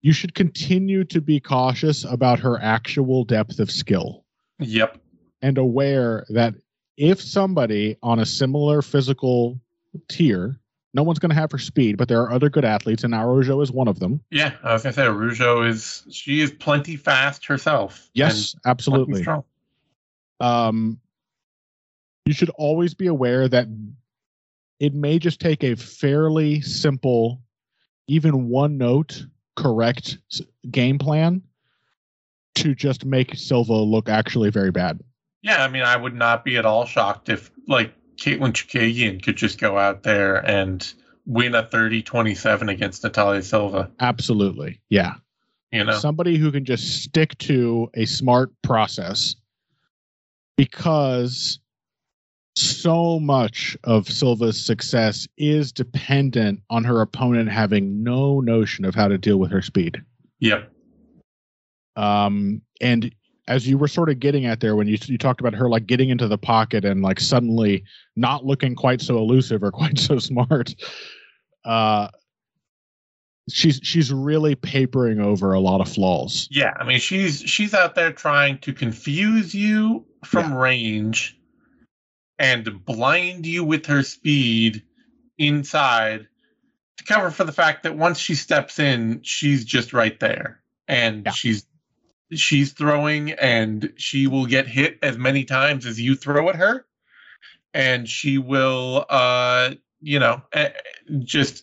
You 0.00 0.12
should 0.12 0.34
continue 0.34 1.04
to 1.04 1.20
be 1.20 1.40
cautious 1.40 2.04
about 2.04 2.38
her 2.40 2.58
actual 2.62 3.24
depth 3.24 3.58
of 3.58 3.70
skill 3.70 4.24
Yep. 4.60 4.98
and 5.42 5.58
aware 5.58 6.24
that 6.30 6.54
if 6.96 7.20
somebody 7.20 7.96
on 8.02 8.18
a 8.20 8.24
similar 8.26 8.80
physical 8.80 9.60
tier, 10.08 10.58
No 10.96 11.02
one's 11.02 11.18
going 11.18 11.28
to 11.28 11.36
have 11.36 11.52
her 11.52 11.58
speed, 11.58 11.98
but 11.98 12.08
there 12.08 12.22
are 12.22 12.32
other 12.32 12.48
good 12.48 12.64
athletes, 12.64 13.04
and 13.04 13.14
Araujo 13.14 13.60
is 13.60 13.70
one 13.70 13.86
of 13.86 14.00
them. 14.00 14.18
Yeah, 14.30 14.54
I 14.62 14.72
was 14.72 14.82
gonna 14.82 14.94
say 14.94 15.04
Araujo 15.04 15.60
is 15.62 16.04
she 16.10 16.40
is 16.40 16.50
plenty 16.50 16.96
fast 16.96 17.44
herself. 17.44 18.08
Yes, 18.14 18.56
absolutely. 18.64 19.22
Um, 20.40 20.98
you 22.24 22.32
should 22.32 22.48
always 22.56 22.94
be 22.94 23.08
aware 23.08 23.46
that 23.46 23.68
it 24.80 24.94
may 24.94 25.18
just 25.18 25.38
take 25.38 25.62
a 25.62 25.76
fairly 25.76 26.62
simple, 26.62 27.42
even 28.08 28.48
one 28.48 28.78
note 28.78 29.26
correct 29.54 30.16
game 30.70 30.98
plan 30.98 31.42
to 32.54 32.74
just 32.74 33.04
make 33.04 33.34
Silva 33.34 33.74
look 33.74 34.08
actually 34.08 34.48
very 34.48 34.70
bad. 34.70 35.02
Yeah, 35.42 35.62
I 35.62 35.68
mean, 35.68 35.82
I 35.82 35.96
would 35.96 36.14
not 36.14 36.42
be 36.42 36.56
at 36.56 36.64
all 36.64 36.86
shocked 36.86 37.28
if 37.28 37.50
like 37.68 37.92
Caitlin 38.16 38.52
Chookagian 38.52 39.22
could 39.22 39.36
just 39.36 39.58
go 39.60 39.78
out 39.78 40.02
there 40.02 40.36
and 40.48 40.92
win 41.26 41.54
a 41.54 41.62
30-27 41.64 42.70
against 42.70 43.02
Natalia 43.04 43.42
Silva. 43.42 43.90
Absolutely. 44.00 44.80
Yeah. 44.88 45.14
You 45.72 45.84
know, 45.84 45.98
Somebody 45.98 46.38
who 46.38 46.52
can 46.52 46.64
just 46.64 47.02
stick 47.02 47.36
to 47.38 47.90
a 47.94 48.04
smart 48.06 48.50
process 48.62 49.34
because 50.56 51.58
so 52.54 53.20
much 53.20 53.76
of 53.84 54.08
Silva's 54.08 54.64
success 54.64 55.28
is 55.36 55.72
dependent 55.72 56.60
on 56.70 56.84
her 56.84 57.00
opponent 57.02 57.50
having 57.50 58.02
no 58.02 58.40
notion 58.40 58.84
of 58.84 58.94
how 58.94 59.08
to 59.08 59.18
deal 59.18 59.36
with 59.36 59.50
her 59.50 59.60
speed. 59.60 60.02
yep, 60.40 60.72
Um, 61.96 62.62
and 62.80 63.12
as 63.48 63.66
you 63.68 63.78
were 63.78 63.88
sort 63.88 64.08
of 64.08 64.18
getting 64.18 64.44
at 64.46 64.60
there 64.60 64.74
when 64.76 64.86
you 64.88 64.98
you 65.06 65.18
talked 65.18 65.40
about 65.40 65.54
her 65.54 65.68
like 65.68 65.86
getting 65.86 66.08
into 66.08 66.26
the 66.28 66.38
pocket 66.38 66.84
and 66.84 67.02
like 67.02 67.20
suddenly 67.20 67.84
not 68.16 68.44
looking 68.44 68.74
quite 68.74 69.00
so 69.00 69.16
elusive 69.18 69.62
or 69.62 69.70
quite 69.80 69.98
so 69.98 70.18
smart, 70.18 70.74
uh, 71.64 72.08
she's 73.48 73.78
she's 73.82 74.12
really 74.12 74.54
papering 74.54 75.20
over 75.20 75.52
a 75.52 75.60
lot 75.60 75.80
of 75.80 75.88
flaws. 75.88 76.48
yeah. 76.50 76.74
I 76.78 76.84
mean, 76.84 76.98
she's 76.98 77.40
she's 77.40 77.74
out 77.74 77.94
there 77.94 78.12
trying 78.12 78.58
to 78.58 78.72
confuse 78.72 79.54
you 79.54 80.04
from 80.24 80.52
range 80.52 81.38
and 82.38 82.84
blind 82.84 83.46
you 83.46 83.64
with 83.64 83.86
her 83.86 84.02
speed 84.02 84.82
inside 85.38 86.26
to 86.98 87.04
cover 87.04 87.30
for 87.30 87.44
the 87.44 87.52
fact 87.52 87.82
that 87.84 87.96
once 87.96 88.18
she 88.18 88.34
steps 88.34 88.78
in, 88.78 89.20
she's 89.22 89.64
just 89.64 89.92
right 89.92 90.18
there, 90.20 90.60
and 90.88 91.24
Yeah. 91.26 91.32
she's 91.32 91.66
she's 92.32 92.72
throwing 92.72 93.32
and 93.32 93.92
she 93.96 94.26
will 94.26 94.46
get 94.46 94.66
hit 94.66 94.98
as 95.02 95.16
many 95.16 95.44
times 95.44 95.86
as 95.86 96.00
you 96.00 96.16
throw 96.16 96.48
at 96.48 96.56
her 96.56 96.84
and 97.72 98.08
she 98.08 98.38
will 98.38 99.04
uh 99.08 99.70
you 100.00 100.18
know 100.18 100.42
eh, 100.52 100.70
just 101.20 101.62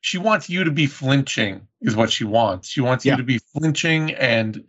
she 0.00 0.16
wants 0.16 0.48
you 0.48 0.64
to 0.64 0.70
be 0.70 0.86
flinching 0.86 1.66
is 1.82 1.94
what 1.96 2.10
she 2.10 2.24
wants 2.24 2.68
she 2.68 2.80
wants 2.80 3.04
Yeah. 3.04 3.12
you 3.14 3.16
to 3.18 3.24
be 3.24 3.38
flinching 3.52 4.12
and 4.14 4.64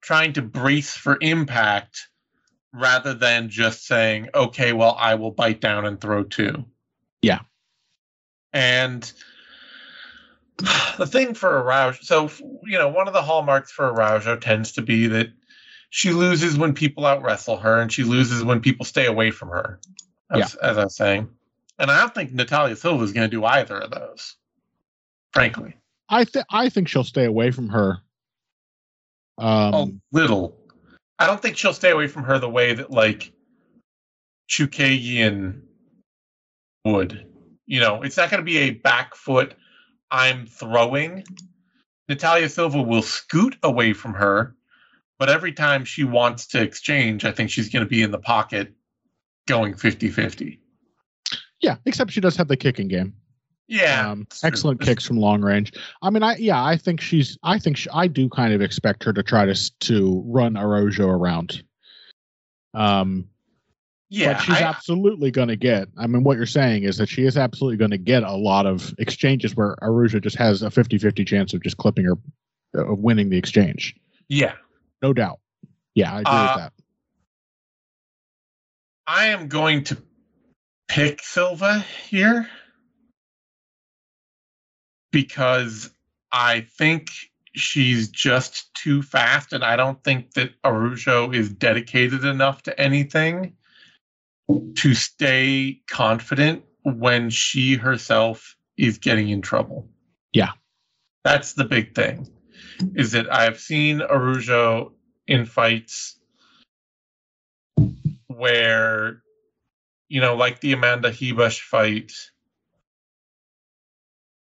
trying 0.00 0.32
to 0.34 0.42
brace 0.42 0.96
for 0.96 1.18
impact 1.20 2.08
rather 2.72 3.14
than 3.14 3.48
just 3.48 3.86
saying 3.86 4.28
okay 4.34 4.72
well 4.72 4.96
i 4.98 5.14
will 5.14 5.30
bite 5.30 5.60
down 5.60 5.84
and 5.86 6.00
throw 6.00 6.24
two 6.24 6.64
Yeah. 7.22 7.40
and 8.52 9.10
the 10.58 11.06
thing 11.06 11.34
for 11.34 11.58
Araujo, 11.58 11.98
so 12.00 12.30
you 12.64 12.78
know, 12.78 12.88
one 12.88 13.08
of 13.08 13.14
the 13.14 13.22
hallmarks 13.22 13.72
for 13.72 13.86
Araujo 13.86 14.36
tends 14.36 14.72
to 14.72 14.82
be 14.82 15.06
that 15.08 15.28
she 15.90 16.10
loses 16.10 16.56
when 16.56 16.74
people 16.74 17.06
out 17.06 17.22
wrestle 17.22 17.56
her, 17.56 17.80
and 17.80 17.92
she 17.92 18.04
loses 18.04 18.44
when 18.44 18.60
people 18.60 18.84
stay 18.84 19.06
away 19.06 19.30
from 19.30 19.48
her. 19.48 19.80
As, 20.30 20.54
as 20.56 20.78
I 20.78 20.84
was 20.84 20.96
saying, 20.96 21.28
and 21.78 21.90
I 21.90 22.00
don't 22.00 22.14
think 22.14 22.32
Natalia 22.32 22.76
Silva 22.76 23.04
is 23.04 23.12
going 23.12 23.28
to 23.28 23.36
do 23.36 23.44
either 23.44 23.78
of 23.78 23.90
those. 23.90 24.36
Frankly, 25.32 25.76
I 26.08 26.24
think 26.24 26.46
I 26.50 26.68
think 26.68 26.88
she'll 26.88 27.04
stay 27.04 27.24
away 27.24 27.50
from 27.50 27.68
her. 27.68 27.98
Um, 29.38 29.74
a 29.74 29.90
little. 30.12 30.56
I 31.18 31.26
don't 31.26 31.40
think 31.40 31.56
she'll 31.56 31.74
stay 31.74 31.90
away 31.90 32.06
from 32.06 32.24
her 32.24 32.38
the 32.38 32.48
way 32.48 32.74
that 32.74 32.90
like 32.90 33.32
Chookagian 34.48 35.62
would. 36.84 37.26
You 37.66 37.80
know, 37.80 38.02
it's 38.02 38.16
not 38.16 38.30
going 38.30 38.40
to 38.40 38.44
be 38.44 38.58
a 38.58 38.70
back 38.70 39.14
foot. 39.14 39.54
I'm 40.10 40.46
throwing. 40.46 41.24
Natalia 42.08 42.48
Silva 42.48 42.82
will 42.82 43.02
scoot 43.02 43.56
away 43.62 43.92
from 43.92 44.14
her, 44.14 44.54
but 45.18 45.30
every 45.30 45.52
time 45.52 45.84
she 45.84 46.04
wants 46.04 46.46
to 46.48 46.60
exchange, 46.60 47.24
I 47.24 47.32
think 47.32 47.50
she's 47.50 47.70
going 47.70 47.84
to 47.84 47.88
be 47.88 48.02
in 48.02 48.10
the 48.10 48.18
pocket 48.18 48.72
going 49.46 49.74
50 49.74 50.08
50. 50.08 50.60
yeah, 51.60 51.76
except 51.86 52.10
she 52.10 52.20
does 52.20 52.36
have 52.36 52.48
the 52.48 52.56
kicking 52.56 52.88
game. 52.88 53.14
Yeah. 53.66 54.10
um, 54.10 54.26
excellent 54.42 54.80
kicks 54.80 55.06
from 55.06 55.16
long 55.16 55.40
range. 55.40 55.72
I 56.02 56.10
mean, 56.10 56.22
I 56.22 56.36
yeah, 56.36 56.62
I 56.62 56.76
think 56.76 57.00
she's. 57.00 57.38
I 57.42 57.58
think 57.58 57.78
she, 57.78 57.88
I 57.90 58.06
do 58.06 58.28
kind 58.28 58.52
of 58.52 58.60
expect 58.60 59.02
her 59.04 59.12
to 59.12 59.22
try 59.22 59.46
to 59.46 59.78
to 59.80 60.22
run 60.26 60.56
Araujo 60.56 61.08
around. 61.08 61.62
Um, 62.74 63.26
Yeah. 64.10 64.34
but 64.34 64.42
she's 64.42 64.56
I- 64.56 64.62
absolutely 64.62 65.30
going 65.30 65.48
to 65.48 65.56
get. 65.56 65.88
I 65.96 66.06
mean, 66.06 66.22
what 66.24 66.36
you're 66.36 66.46
saying 66.46 66.84
is 66.84 66.98
that 66.98 67.08
she 67.08 67.24
is 67.24 67.36
absolutely 67.36 67.76
going 67.78 67.90
to 67.90 67.98
get 67.98 68.22
a 68.22 68.32
lot 68.34 68.66
of 68.66 68.94
exchanges 68.98 69.56
where 69.56 69.76
Araujo 69.82 70.20
just 70.20 70.36
has 70.36 70.62
a 70.62 70.68
50-50 70.68 71.26
chance 71.26 71.52
of 71.54 71.62
just 71.62 71.76
clipping 71.78 72.04
her, 72.04 72.14
of 72.74 72.98
winning 72.98 73.30
the 73.30 73.38
exchange. 73.38 73.94
yeah. 74.28 74.54
No 75.02 75.12
doubt. 75.12 75.40
Yeah, 75.94 76.14
I 76.14 76.20
agree 76.20 76.32
Uh, 76.32 76.42
with 76.54 76.62
that. 76.64 76.72
I 79.06 79.26
am 79.26 79.48
going 79.48 79.84
to 79.84 79.98
pick 80.88 81.22
Silva 81.22 81.80
here 82.08 82.48
because 85.12 85.90
I 86.32 86.66
think 86.78 87.10
she's 87.54 88.08
just 88.08 88.72
too 88.74 89.02
fast, 89.02 89.52
and 89.52 89.62
I 89.64 89.76
don't 89.76 90.02
think 90.02 90.32
that 90.34 90.50
Araujo 90.64 91.30
is 91.32 91.50
dedicated 91.50 92.24
enough 92.24 92.62
to 92.64 92.80
anything 92.80 93.54
to 94.48 94.94
stay 94.94 95.80
confident 95.88 96.64
when 96.82 97.30
she 97.30 97.74
herself 97.74 98.56
is 98.76 98.98
getting 98.98 99.28
in 99.28 99.40
trouble. 99.40 99.88
Yeah. 100.32 100.50
That's 101.24 101.54
the 101.54 101.64
big 101.64 101.94
thing. 101.94 102.28
Is 102.94 103.12
that 103.12 103.32
I've 103.32 103.58
seen 103.58 104.02
Araujo 104.02 104.92
in 105.26 105.46
fights 105.46 106.18
where 108.26 109.22
you 110.08 110.20
know, 110.20 110.36
like 110.36 110.60
the 110.60 110.72
Amanda 110.72 111.10
Ribas 111.10 111.58
fight, 111.58 112.12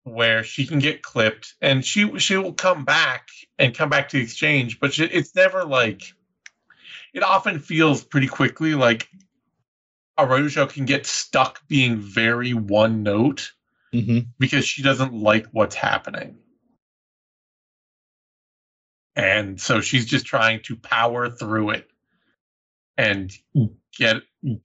where 0.04 0.44
she 0.44 0.66
can 0.66 0.80
get 0.80 1.02
clipped 1.02 1.56
and 1.62 1.84
she 1.84 2.18
she 2.20 2.38
will 2.38 2.54
come 2.54 2.86
back 2.86 3.28
and 3.60 3.76
come 3.76 3.90
back 3.90 4.10
to 4.10 4.18
the 4.18 4.24
exchange, 4.24 4.80
but 4.80 4.94
she, 4.94 5.04
it's 5.04 5.36
never 5.36 5.66
like. 5.66 6.04
It 7.14 7.24
often 7.24 7.60
feels 7.60 8.04
pretty 8.04 8.28
quickly 8.28 8.76
like 8.76 9.10
Araujo 10.18 10.66
can 10.68 10.86
get 10.86 11.06
stuck 11.06 11.68
being 11.68 11.98
very 11.98 12.54
one 12.54 13.04
note 13.04 13.52
hmm 13.92 14.20
because 14.40 14.66
she 14.68 14.82
doesn't 14.84 15.14
like 15.14 15.48
what's 15.52 15.76
happening. 15.76 16.38
And 19.16 19.60
so 19.60 19.82
she's 19.82 20.06
just 20.06 20.26
trying 20.26 20.62
to 20.64 20.76
power 20.76 21.30
through 21.30 21.72
it 21.72 21.90
and 22.98 23.32
get 23.98 24.18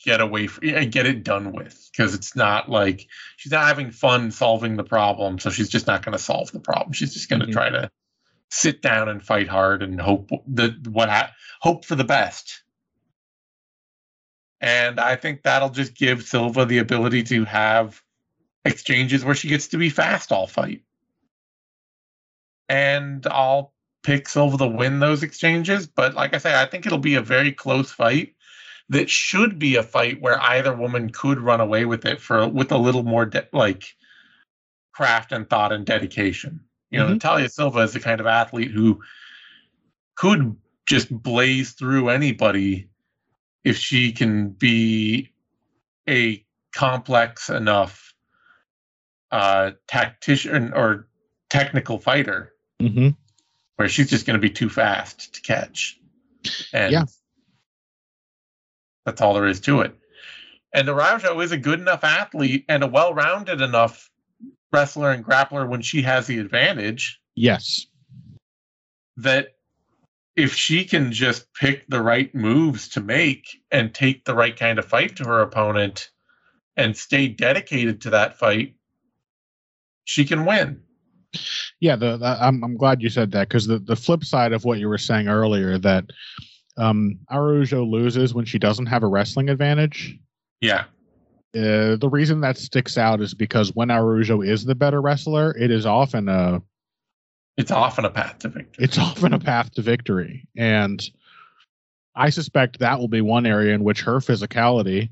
get 0.05 0.21
away 0.21 0.47
from 0.47 0.69
and 0.69 0.93
get 0.93 1.07
it 1.07 1.25
done 1.25 1.53
with 1.53 1.89
because 1.91 2.15
it's 2.15 2.37
not 2.37 2.69
like 2.69 3.07
she's 3.37 3.53
not 3.53 3.67
having 3.67 3.91
fun 3.91 4.31
solving 4.31 4.77
the 4.77 4.85
problem 4.85 5.39
so 5.39 5.51
she's 5.51 5.69
just 5.69 5.87
not 5.87 6.05
going 6.05 6.13
to 6.13 6.23
solve 6.23 6.51
the 6.53 6.61
problem 6.61 6.93
she's 6.93 7.15
just 7.15 7.29
going 7.29 7.41
to 7.41 7.47
Mhm. 7.47 7.53
try 7.53 7.71
to 7.71 7.91
sit 8.51 8.83
down 8.83 9.09
and 9.09 9.25
fight 9.25 9.49
hard 9.49 9.83
and 9.83 10.01
hope 10.01 10.31
that 10.49 10.87
what 10.87 11.09
ha- 11.09 11.33
hope 11.61 11.85
for 11.85 11.95
the 11.95 12.05
best 12.05 12.63
and 14.63 14.99
i 14.99 15.15
think 15.17 15.43
that'll 15.43 15.69
just 15.69 15.95
give 15.95 16.23
silva 16.23 16.65
the 16.65 16.79
ability 16.79 17.23
to 17.23 17.45
have 17.45 18.01
exchanges 18.65 19.25
where 19.25 19.35
she 19.35 19.49
gets 19.49 19.69
to 19.69 19.77
be 19.77 19.91
fast 19.91 20.33
all 20.33 20.47
fight 20.47 20.83
and 22.69 23.27
i'll 23.27 23.75
pick 24.03 24.29
silva 24.29 24.57
to 24.57 24.67
win 24.67 25.01
those 25.01 25.23
exchanges 25.23 25.87
but 25.87 26.15
like 26.15 26.33
i 26.35 26.39
say 26.39 26.59
i 26.59 26.65
think 26.65 26.87
it'll 26.87 26.99
be 26.99 27.17
a 27.17 27.21
very 27.23 27.53
close 27.53 27.91
fight 27.91 28.35
that 28.89 29.09
should 29.09 29.59
be 29.59 29.77
a 29.77 29.83
fight 29.83 30.21
where 30.21 30.41
either 30.43 30.75
woman 30.75 31.11
could 31.11 31.39
run 31.41 31.61
away 31.61 31.85
with 31.85 32.05
it 32.05 32.21
for 32.21 32.47
with 32.49 32.73
a 32.73 32.77
little 32.79 33.03
more 33.05 33.25
de- 33.25 33.49
like 33.53 33.85
craft 34.93 35.33
and 35.33 35.49
thought 35.49 35.73
and 35.73 35.87
dedication. 35.87 36.61
You 36.91 36.99
know, 36.99 37.07
Mhm. 37.07 37.13
Natalia 37.13 37.49
Silva 37.49 37.79
is 37.81 37.95
the 37.95 38.01
kind 38.01 38.21
of 38.21 38.27
athlete 38.27 38.71
who 38.71 39.03
could 40.15 40.55
just 40.85 41.11
blaze 41.11 41.73
through 41.73 42.11
anybody 42.11 42.91
if 43.65 43.77
she 43.77 44.13
can 44.13 44.51
be 44.51 45.33
a 46.09 46.45
complex 46.75 47.49
enough 47.51 48.15
uh 49.31 49.73
tactician 49.87 50.73
or 50.75 51.09
technical 51.49 51.99
fighter 51.99 52.53
hmm 52.81 53.11
where 53.77 53.89
she's 53.89 54.11
just 54.11 54.27
going 54.27 54.39
to 54.39 54.41
be 54.41 54.51
too 54.51 54.69
fast 54.69 55.35
to 55.35 55.41
catch. 55.41 55.99
And 56.73 56.93
Yeah. 56.93 57.05
that's 59.07 59.21
all 59.21 59.35
there 59.35 59.47
is 59.47 59.61
to 59.61 59.81
it. 59.81 59.95
And 60.75 60.89
Araujo 60.89 61.41
is 61.41 61.53
a 61.53 61.57
good 61.57 61.81
enough 61.81 62.05
athlete 62.05 62.65
and 62.69 62.83
a 62.83 62.87
well-rounded 62.87 63.61
enough 63.61 64.11
wrestler 64.73 65.11
and 65.11 65.25
grappler 65.25 65.69
when 65.69 65.83
she 65.83 66.03
has 66.03 66.27
the 66.27 66.39
advantage. 66.39 67.21
Yes. 67.35 67.87
That 69.17 69.57
if 70.37 70.55
she 70.55 70.85
can 70.85 71.13
just 71.13 71.53
pick 71.55 71.87
the 71.89 72.03
right 72.03 72.35
moves 72.35 72.89
to 72.89 73.01
make 73.01 73.47
and 73.71 73.95
take 73.95 74.25
the 74.25 74.35
right 74.35 74.57
kind 74.57 74.79
of 74.79 74.85
fight 74.85 75.17
to 75.17 75.25
her 75.25 75.41
opponent 75.41 76.11
and 76.77 76.97
stay 76.97 77.29
dedicated 77.29 78.01
to 78.01 78.11
that 78.11 78.39
fight, 78.39 78.75
she 80.05 80.25
can 80.25 80.47
win. 80.47 80.83
Yeah, 81.81 81.97
the, 81.97 82.17
the 82.17 82.39
I'm 82.41 82.63
I'm 82.63 82.77
glad 82.77 83.03
you 83.03 83.09
said 83.09 83.31
that 83.33 83.49
because 83.49 83.67
the 83.67 83.79
the 83.79 83.97
flip 83.97 84.25
side 84.25 84.53
of 84.53 84.65
what 84.65 84.79
you 84.79 84.89
were 84.89 84.99
saying 84.99 85.29
earlier 85.29 85.79
that 85.79 86.05
um 86.77 87.19
Araujo 87.31 87.85
loses 87.85 88.35
when 88.35 88.45
she 88.45 88.59
doesn't 88.59 88.87
have 88.87 89.03
a 89.03 89.07
wrestling 89.07 89.49
advantage. 89.49 90.19
Yeah. 90.61 90.85
Uh, 91.55 91.97
the 91.97 92.09
reason 92.11 92.41
that 92.41 92.57
sticks 92.57 92.97
out 92.97 93.21
is 93.21 93.35
because 93.35 93.75
when 93.75 93.91
Araujo 93.91 94.41
is 94.41 94.65
the 94.65 94.75
better 94.75 95.03
wrestler, 95.03 95.55
it 95.59 95.71
is 95.71 95.85
often 95.85 96.29
a 96.29 96.63
It's 97.57 97.71
often 97.71 98.05
a 98.05 98.11
path 98.11 98.39
to 98.41 98.49
victory. 98.49 98.85
it's 98.85 98.99
often 98.99 99.33
a 99.35 99.39
path 99.39 99.71
to 99.73 99.83
victory, 99.83 100.49
and 100.57 101.03
I 102.15 102.31
suspect 102.31 102.79
that 102.81 102.99
will 102.99 103.09
be 103.09 103.21
one 103.21 103.47
area 103.47 103.75
in 103.75 103.85
which 103.85 104.03
her 104.03 104.17
physicality 104.19 105.11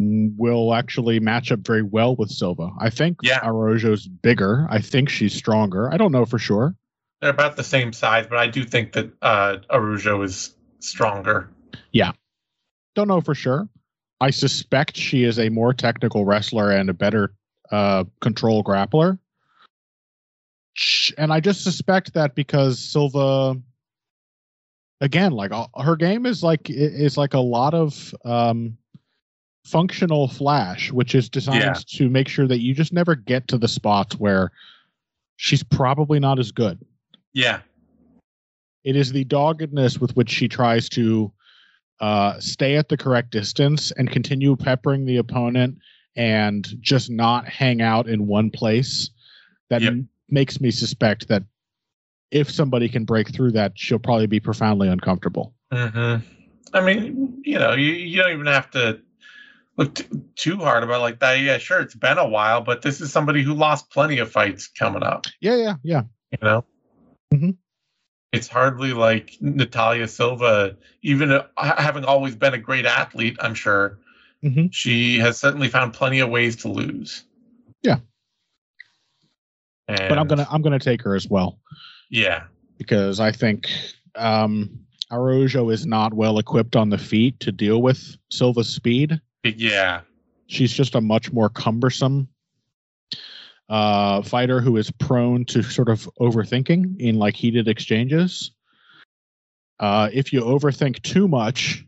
will 0.00 0.74
actually 0.74 1.18
match 1.18 1.50
up 1.50 1.60
very 1.60 1.82
well 1.82 2.14
with 2.14 2.30
Silva. 2.30 2.70
I 2.78 2.88
think 2.90 3.18
Yeah. 3.22 3.40
Araujo's 3.40 4.06
bigger. 4.06 4.66
I 4.70 4.80
think 4.80 5.08
she's 5.08 5.34
stronger. 5.34 5.92
I 5.92 5.96
don't 5.96 6.12
know 6.12 6.24
for 6.24 6.38
sure. 6.38 6.76
They're 7.20 7.30
about 7.30 7.56
the 7.56 7.64
same 7.64 7.92
size, 7.92 8.26
but 8.28 8.38
I 8.38 8.46
do 8.46 8.62
think 8.64 8.92
that 8.92 9.10
uh, 9.22 9.56
Araujo 9.70 10.22
is 10.22 10.54
stronger. 10.78 11.50
Yeah. 11.90 12.12
Don't 12.94 13.08
know 13.08 13.20
for 13.20 13.34
sure. 13.34 13.68
I 14.20 14.30
suspect 14.30 14.96
she 14.96 15.24
is 15.24 15.38
a 15.38 15.48
more 15.48 15.74
technical 15.74 16.24
wrestler 16.24 16.70
and 16.70 16.88
a 16.90 16.94
better 16.94 17.34
uh, 17.72 18.04
control 18.20 18.62
grappler. 18.62 19.18
And 21.16 21.32
I 21.32 21.40
just 21.40 21.64
suspect 21.64 22.14
that 22.14 22.34
because 22.34 22.78
Silva, 22.78 23.60
again, 25.00 25.32
like 25.32 25.52
uh, 25.52 25.66
her 25.80 25.96
game 25.96 26.26
is 26.26 26.42
like 26.42 26.68
is 26.70 27.16
like 27.16 27.34
a 27.34 27.40
lot 27.40 27.74
of 27.74 28.14
um, 28.24 28.76
functional 29.64 30.28
flash, 30.28 30.92
which 30.92 31.14
is 31.14 31.28
designed 31.28 31.62
Yeah. 31.62 31.74
to 31.96 32.08
make 32.08 32.28
sure 32.28 32.46
that 32.46 32.60
you 32.60 32.74
just 32.74 32.92
never 32.92 33.14
get 33.14 33.48
to 33.48 33.58
the 33.58 33.68
spots 33.68 34.16
where 34.16 34.50
she's 35.36 35.62
probably 35.62 36.20
not 36.20 36.38
as 36.38 36.52
good. 36.52 36.78
Yeah. 37.32 37.60
It 38.84 38.96
is 38.96 39.12
the 39.12 39.24
doggedness 39.24 39.98
with 39.98 40.16
which 40.16 40.30
she 40.30 40.48
tries 40.48 40.88
to 40.90 41.32
uh, 42.00 42.38
stay 42.38 42.76
at 42.76 42.88
the 42.88 42.96
correct 42.96 43.30
distance 43.30 43.90
and 43.92 44.10
continue 44.10 44.56
peppering 44.56 45.04
the 45.04 45.16
opponent 45.16 45.78
and 46.16 46.66
just 46.80 47.10
not 47.10 47.46
hang 47.48 47.82
out 47.82 48.08
in 48.08 48.26
one 48.26 48.50
place 48.50 49.10
that 49.68 49.82
Yep. 49.82 49.94
Makes 50.30 50.60
me 50.60 50.70
suspect 50.70 51.28
that 51.28 51.44
if 52.30 52.50
somebody 52.50 52.88
can 52.88 53.04
break 53.04 53.32
through 53.32 53.52
that, 53.52 53.72
she'll 53.76 53.98
probably 53.98 54.26
be 54.26 54.40
profoundly 54.40 54.88
uncomfortable. 54.88 55.54
hmm 55.72 56.16
I 56.74 56.82
mean, 56.82 57.40
you 57.44 57.58
know, 57.58 57.72
you, 57.72 57.92
you 57.92 58.20
don't 58.22 58.32
even 58.32 58.46
have 58.46 58.70
to 58.72 59.00
look 59.78 59.94
t- 59.94 60.04
too 60.36 60.58
hard 60.58 60.82
about 60.82 61.00
like 61.00 61.18
that. 61.20 61.40
Yeah, 61.40 61.56
sure, 61.56 61.80
it's 61.80 61.94
been 61.94 62.18
a 62.18 62.28
while, 62.28 62.60
but 62.60 62.82
this 62.82 63.00
is 63.00 63.10
somebody 63.10 63.42
who 63.42 63.54
lost 63.54 63.90
plenty 63.90 64.18
of 64.18 64.30
fights 64.30 64.66
coming 64.68 65.02
up. 65.02 65.24
Yeah, 65.40 65.56
yeah, 65.56 65.74
yeah. 65.82 66.02
You 66.30 66.38
know, 66.42 66.64
Mhm. 67.32 67.56
it's 68.34 68.48
hardly 68.48 68.92
like 68.92 69.38
Natalia 69.40 70.06
Silva, 70.08 70.76
even 71.00 71.40
having 71.56 72.04
always 72.04 72.36
been 72.36 72.52
a 72.52 72.58
great 72.58 72.84
athlete. 72.84 73.38
I'm 73.40 73.54
sure 73.54 73.98
Mhm. 74.44 74.68
she 74.70 75.18
has 75.20 75.38
certainly 75.40 75.68
found 75.68 75.94
plenty 75.94 76.20
of 76.20 76.28
ways 76.28 76.56
to 76.56 76.68
lose. 76.68 77.24
Yeah. 77.82 78.00
And, 79.88 80.08
But 80.08 80.18
I'm 80.18 80.26
gonna 80.26 80.46
I'm 80.50 80.62
gonna 80.62 80.78
take 80.78 81.02
her 81.02 81.14
as 81.14 81.28
well 81.28 81.58
yeah, 82.10 82.44
because 82.78 83.20
I 83.20 83.32
think 83.32 83.68
um, 84.14 84.70
Araujo 85.10 85.70
is 85.70 85.86
not 85.86 86.14
well 86.14 86.38
equipped 86.38 86.76
on 86.76 86.90
the 86.90 86.98
feet 86.98 87.38
to 87.40 87.52
deal 87.52 87.82
with 87.82 88.16
Silva's 88.30 88.68
speed. 88.68 89.20
yeah, 89.44 90.00
she's 90.46 90.72
just 90.72 90.94
a 90.94 91.00
much 91.00 91.32
more 91.32 91.48
cumbersome 91.48 92.28
uh, 93.68 94.22
fighter 94.22 94.60
who 94.60 94.76
is 94.76 94.90
prone 94.90 95.44
to 95.46 95.62
sort 95.62 95.88
of 95.88 96.08
overthinking 96.20 96.98
in 96.98 97.18
like 97.18 97.36
heated 97.36 97.68
exchanges. 97.68 98.52
Uh, 99.80 100.08
if 100.12 100.32
you 100.32 100.40
overthink 100.40 101.02
too 101.02 101.28
much 101.28 101.84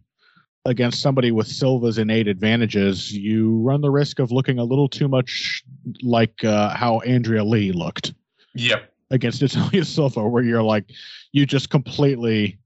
against 0.64 1.00
somebody 1.00 1.30
with 1.30 1.46
Silva's 1.46 1.98
innate 1.98 2.28
advantages, 2.28 3.12
you 3.12 3.58
run 3.60 3.80
the 3.80 3.90
risk 3.90 4.18
of 4.18 4.30
looking 4.30 4.58
a 4.58 4.64
little 4.64 4.88
too 4.88 5.08
much 5.08 5.62
like 6.02 6.44
uh, 6.44 6.70
how 6.70 7.00
Andrea 7.00 7.44
Lee 7.44 7.72
looked. 7.72 8.12
Yep, 8.54 8.92
against 9.10 9.42
Natalia 9.42 9.84
Silva, 9.84 10.28
where 10.28 10.42
you're 10.42 10.62
like, 10.62 10.90
you 11.32 11.46
just 11.46 11.70
completely 11.70 12.58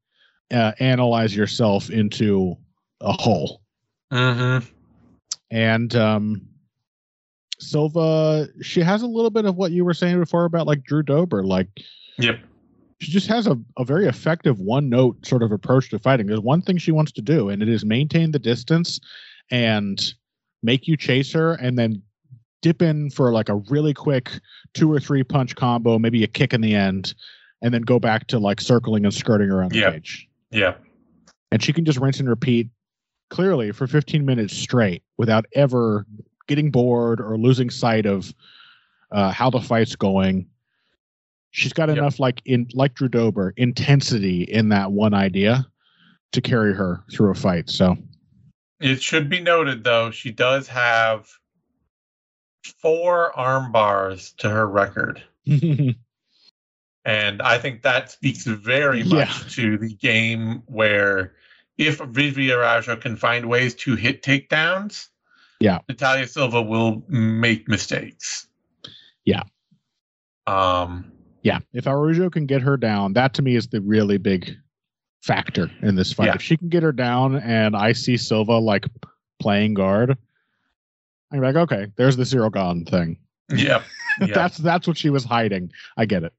uh, 0.52 0.72
analyze 0.78 1.34
yourself 1.36 1.90
into 1.90 2.56
a 3.00 3.12
hole. 3.12 3.62
Hmm 4.10 4.58
and 5.54 5.94
um 5.94 6.42
Silva 7.60 8.48
she 8.60 8.80
has 8.80 9.02
a 9.02 9.06
little 9.06 9.30
bit 9.30 9.44
of 9.44 9.56
what 9.56 9.70
you 9.70 9.84
were 9.84 9.94
saying 9.94 10.18
before 10.18 10.44
about 10.44 10.66
like 10.66 10.84
Drew 10.84 11.02
Dober 11.02 11.44
like 11.44 11.68
yep, 12.18 12.40
she 13.00 13.10
just 13.10 13.26
has 13.26 13.46
a, 13.46 13.58
a 13.78 13.84
very 13.84 14.06
effective 14.06 14.58
one 14.60 14.88
note 14.88 15.24
sort 15.26 15.42
of 15.42 15.52
approach 15.52 15.90
to 15.90 15.98
fighting 15.98 16.26
there's 16.26 16.40
one 16.40 16.62
thing 16.62 16.76
she 16.78 16.92
wants 16.92 17.12
to 17.12 17.22
do 17.22 17.48
and 17.48 17.62
it 17.62 17.68
is 17.68 17.84
maintain 17.84 18.30
the 18.30 18.38
distance 18.38 19.00
and 19.50 20.14
make 20.62 20.86
you 20.88 20.96
chase 20.96 21.32
her 21.32 21.54
and 21.54 21.78
then 21.78 22.00
dip 22.62 22.80
in 22.80 23.10
for 23.10 23.32
like 23.32 23.48
a 23.48 23.56
really 23.68 23.92
quick 23.92 24.30
two 24.72 24.90
or 24.90 24.98
three 24.98 25.22
punch 25.22 25.54
combo 25.54 25.98
maybe 25.98 26.22
a 26.24 26.26
kick 26.26 26.54
in 26.54 26.60
the 26.60 26.74
end 26.74 27.14
and 27.62 27.72
then 27.74 27.82
go 27.82 27.98
back 27.98 28.26
to 28.26 28.38
like 28.38 28.60
circling 28.60 29.04
and 29.04 29.12
skirting 29.14 29.50
around 29.50 29.72
the 29.72 29.78
Yeah. 29.78 29.90
cage 29.92 30.28
yep, 30.50 30.82
and 31.50 31.62
she 31.62 31.72
can 31.72 31.84
just 31.84 31.98
rinse 31.98 32.20
and 32.20 32.28
repeat 32.28 32.68
clearly 33.30 33.72
for 33.72 33.86
15 33.86 34.24
minutes 34.24 34.56
straight 34.56 35.02
without 35.18 35.44
ever 35.54 36.06
getting 36.46 36.70
bored 36.70 37.20
or 37.20 37.36
losing 37.36 37.70
sight 37.70 38.06
of 38.06 38.32
uh, 39.12 39.30
how 39.30 39.48
the 39.50 39.60
fight's 39.60 39.96
going. 39.96 40.46
She's 41.56 41.72
got 41.72 41.88
Yep. 41.88 41.98
enough 41.98 42.18
like 42.18 42.42
in 42.46 42.66
like 42.74 42.94
Drew 42.94 43.08
Dober 43.08 43.54
intensity 43.56 44.42
in 44.42 44.70
that 44.70 44.90
one 44.90 45.14
idea 45.14 45.64
to 46.32 46.40
carry 46.40 46.74
her 46.74 47.04
through 47.12 47.30
a 47.30 47.34
fight. 47.36 47.70
So 47.70 47.96
It 48.80 49.00
should 49.00 49.28
be 49.30 49.38
noted, 49.38 49.84
though, 49.84 50.10
she 50.10 50.32
does 50.32 50.66
have 50.66 51.28
four 52.64 53.32
arm 53.38 53.70
bars 53.70 54.32
to 54.38 54.50
her 54.50 54.66
record. 54.68 55.22
And 57.06 57.42
I 57.42 57.58
think 57.58 57.82
that 57.82 58.10
speaks 58.10 58.44
very 58.46 59.04
much 59.04 59.12
Yeah. 59.28 59.48
to 59.50 59.76
the 59.76 59.92
game 59.94 60.62
where 60.66 61.34
if 61.76 61.98
Vivi 62.00 62.50
Araujo 62.50 62.96
can 62.96 63.14
find 63.14 63.44
ways 63.46 63.74
to 63.74 63.94
hit 63.94 64.22
takedowns, 64.22 65.08
Yeah. 65.60 65.80
Natalia 65.86 66.26
Silva 66.26 66.62
will 66.62 67.04
make 67.08 67.68
mistakes. 67.68 68.48
Yeah. 69.26 69.42
Um, 70.46 71.12
yeah, 71.44 71.58
if 71.74 71.86
Araujo 71.86 72.30
can 72.30 72.46
get 72.46 72.62
her 72.62 72.76
down, 72.76 73.12
that 73.12 73.34
to 73.34 73.42
me 73.42 73.54
is 73.54 73.68
the 73.68 73.82
really 73.82 74.16
big 74.16 74.56
factor 75.22 75.70
in 75.82 75.94
this 75.94 76.12
fight. 76.12 76.26
Yeah. 76.26 76.34
If 76.34 76.42
she 76.42 76.56
can 76.56 76.70
get 76.70 76.82
her 76.82 76.90
down 76.90 77.36
and 77.36 77.76
I 77.76 77.92
see 77.92 78.16
Silva 78.16 78.58
like 78.58 78.86
playing 79.40 79.74
guard, 79.74 80.16
I'm 81.30 81.40
like, 81.40 81.54
okay, 81.54 81.88
there's 81.96 82.16
the 82.16 82.24
Ciryl 82.24 82.52
Gane 82.52 82.86
thing. 82.86 83.18
yep. 83.54 83.82
Yeah. 84.20 84.26
that's 84.34 84.56
that's 84.56 84.88
what 84.88 84.96
she 84.96 85.10
was 85.10 85.22
hiding. 85.22 85.70
I 85.98 86.06
get 86.06 86.24
it. 86.24 86.32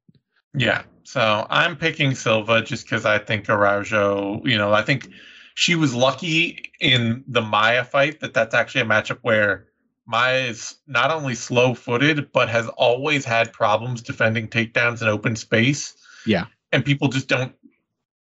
Yeah. 0.58 0.82
So 1.04 1.46
I'm 1.52 1.76
picking 1.76 2.16
Silva 2.16 2.64
just 2.64 2.86
because 2.86 3.06
I 3.06 3.20
think 3.20 3.48
Araujo, 3.48 4.42
you 4.44 4.58
know, 4.58 4.74
I 4.74 4.82
think 4.82 5.10
she 5.54 5.76
was 5.76 5.94
lucky 5.94 6.72
in 6.80 7.24
the 7.28 7.42
Maia 7.42 7.84
fight 7.84 8.22
that 8.22 8.34
that's 8.34 8.56
actually 8.56 8.82
a 8.82 8.86
matchup 8.86 9.20
where 9.22 9.68
Maia 10.08 10.46
is 10.48 10.76
not 10.88 11.12
only 11.12 11.36
slow 11.36 11.74
footed, 11.74 12.32
but 12.32 12.50
has 12.50 12.68
always 12.70 13.26
had 13.26 13.52
problems 13.54 14.02
defending 14.02 14.48
takedowns 14.48 15.02
in 15.02 15.08
open 15.08 15.36
space. 15.36 15.96
Yeah. 16.26 16.46
And 16.72 16.86
people 16.86 17.08
just 17.08 17.28
don't 17.28 17.54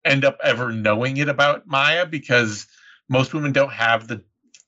end 0.04 0.24
up 0.24 0.38
ever 0.42 0.70
knowing 0.72 1.16
it 1.16 1.28
about 1.28 1.66
Maia 1.66 2.06
because 2.06 2.66
most 3.08 3.34
women 3.34 3.52
don't 3.52 3.72
have 3.72 4.08
the 4.08 4.22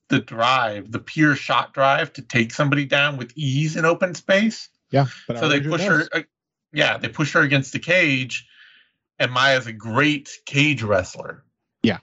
the 0.09 0.19
drive, 0.19 0.91
the 0.91 0.97
pure 0.99 1.35
shot 1.35 1.71
drive 1.73 2.11
to 2.13 2.23
take 2.23 2.51
somebody 2.51 2.83
down 2.83 3.15
with 3.15 3.31
ease 3.35 3.75
in 3.75 3.85
open 3.85 4.15
space 4.15 4.67
Yeah, 4.91 5.05
so 5.27 5.47
they 5.47 5.61
push 5.61 5.85
does. 5.85 6.09
her 6.11 6.25
yeah 6.73 6.97
they 6.97 7.09
push 7.09 7.33
her 7.33 7.41
against 7.41 7.73
the 7.73 7.79
cage 7.79 8.47
and 9.19 9.31
maia's 9.31 9.67
a 9.67 9.71
great 9.73 10.29
cage 10.47 10.81
wrestler 10.81 11.43
Yeah. 11.83 11.99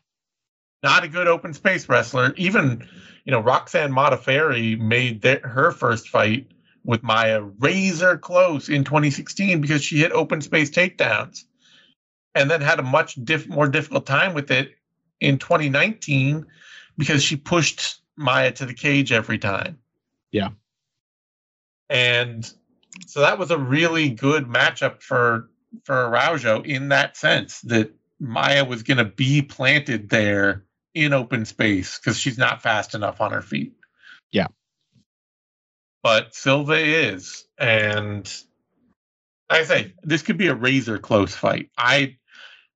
not 0.84 1.02
a 1.02 1.08
good 1.08 1.26
open 1.26 1.52
space 1.52 1.88
wrestler 1.88 2.32
even 2.36 2.88
you 3.26 3.32
know 3.32 3.40
roxanne 3.40 3.92
modafferi 3.92 4.78
made 4.78 5.20
their, 5.20 5.40
her 5.40 5.70
first 5.70 6.08
fight 6.08 6.46
with 6.84 7.02
maia 7.02 7.42
razor 7.42 8.16
close 8.16 8.68
in 8.70 8.84
2016 8.84 9.60
because 9.60 9.82
she 9.82 9.98
hit 9.98 10.12
open 10.12 10.40
space 10.40 10.70
takedowns 10.70 11.44
and 12.34 12.50
then 12.50 12.60
had 12.62 12.78
a 12.78 12.82
much 12.82 13.16
diff- 13.24 13.48
more 13.48 13.68
difficult 13.68 14.06
time 14.06 14.32
with 14.32 14.50
it 14.50 14.76
in 15.20 15.38
2019 15.38 16.46
because 16.96 17.22
she 17.22 17.36
pushed 17.36 18.00
maia 18.16 18.52
to 18.52 18.64
the 18.64 18.74
cage 18.74 19.12
every 19.12 19.38
time 19.38 19.78
Yeah. 20.32 20.50
And 21.88 22.50
so 23.06 23.20
that 23.20 23.38
was 23.38 23.50
a 23.50 23.58
really 23.58 24.10
good 24.10 24.46
matchup 24.46 25.02
for 25.02 25.50
for 25.84 26.06
Araujo 26.06 26.62
in 26.62 26.88
that 26.88 27.16
sense 27.16 27.60
that 27.62 27.92
Maia 28.18 28.64
was 28.64 28.82
going 28.82 28.96
to 28.98 29.04
be 29.04 29.42
planted 29.42 30.08
there 30.08 30.64
in 30.96 31.12
open 31.12 31.44
space 31.44 31.98
because 31.98 32.18
she's 32.18 32.38
not 32.38 32.62
fast 32.62 32.94
enough 32.94 33.20
on 33.20 33.30
her 33.30 33.42
feet. 33.42 33.74
Yeah. 34.32 34.46
But 36.02 36.34
Silva 36.34 36.78
is. 36.78 37.44
And 37.58 38.24
like 39.50 39.60
I 39.60 39.64
say, 39.64 39.94
this 40.02 40.22
could 40.22 40.38
be 40.38 40.48
a 40.48 40.54
razor 40.54 40.98
close 40.98 41.34
fight. 41.34 41.68
I, 41.76 42.16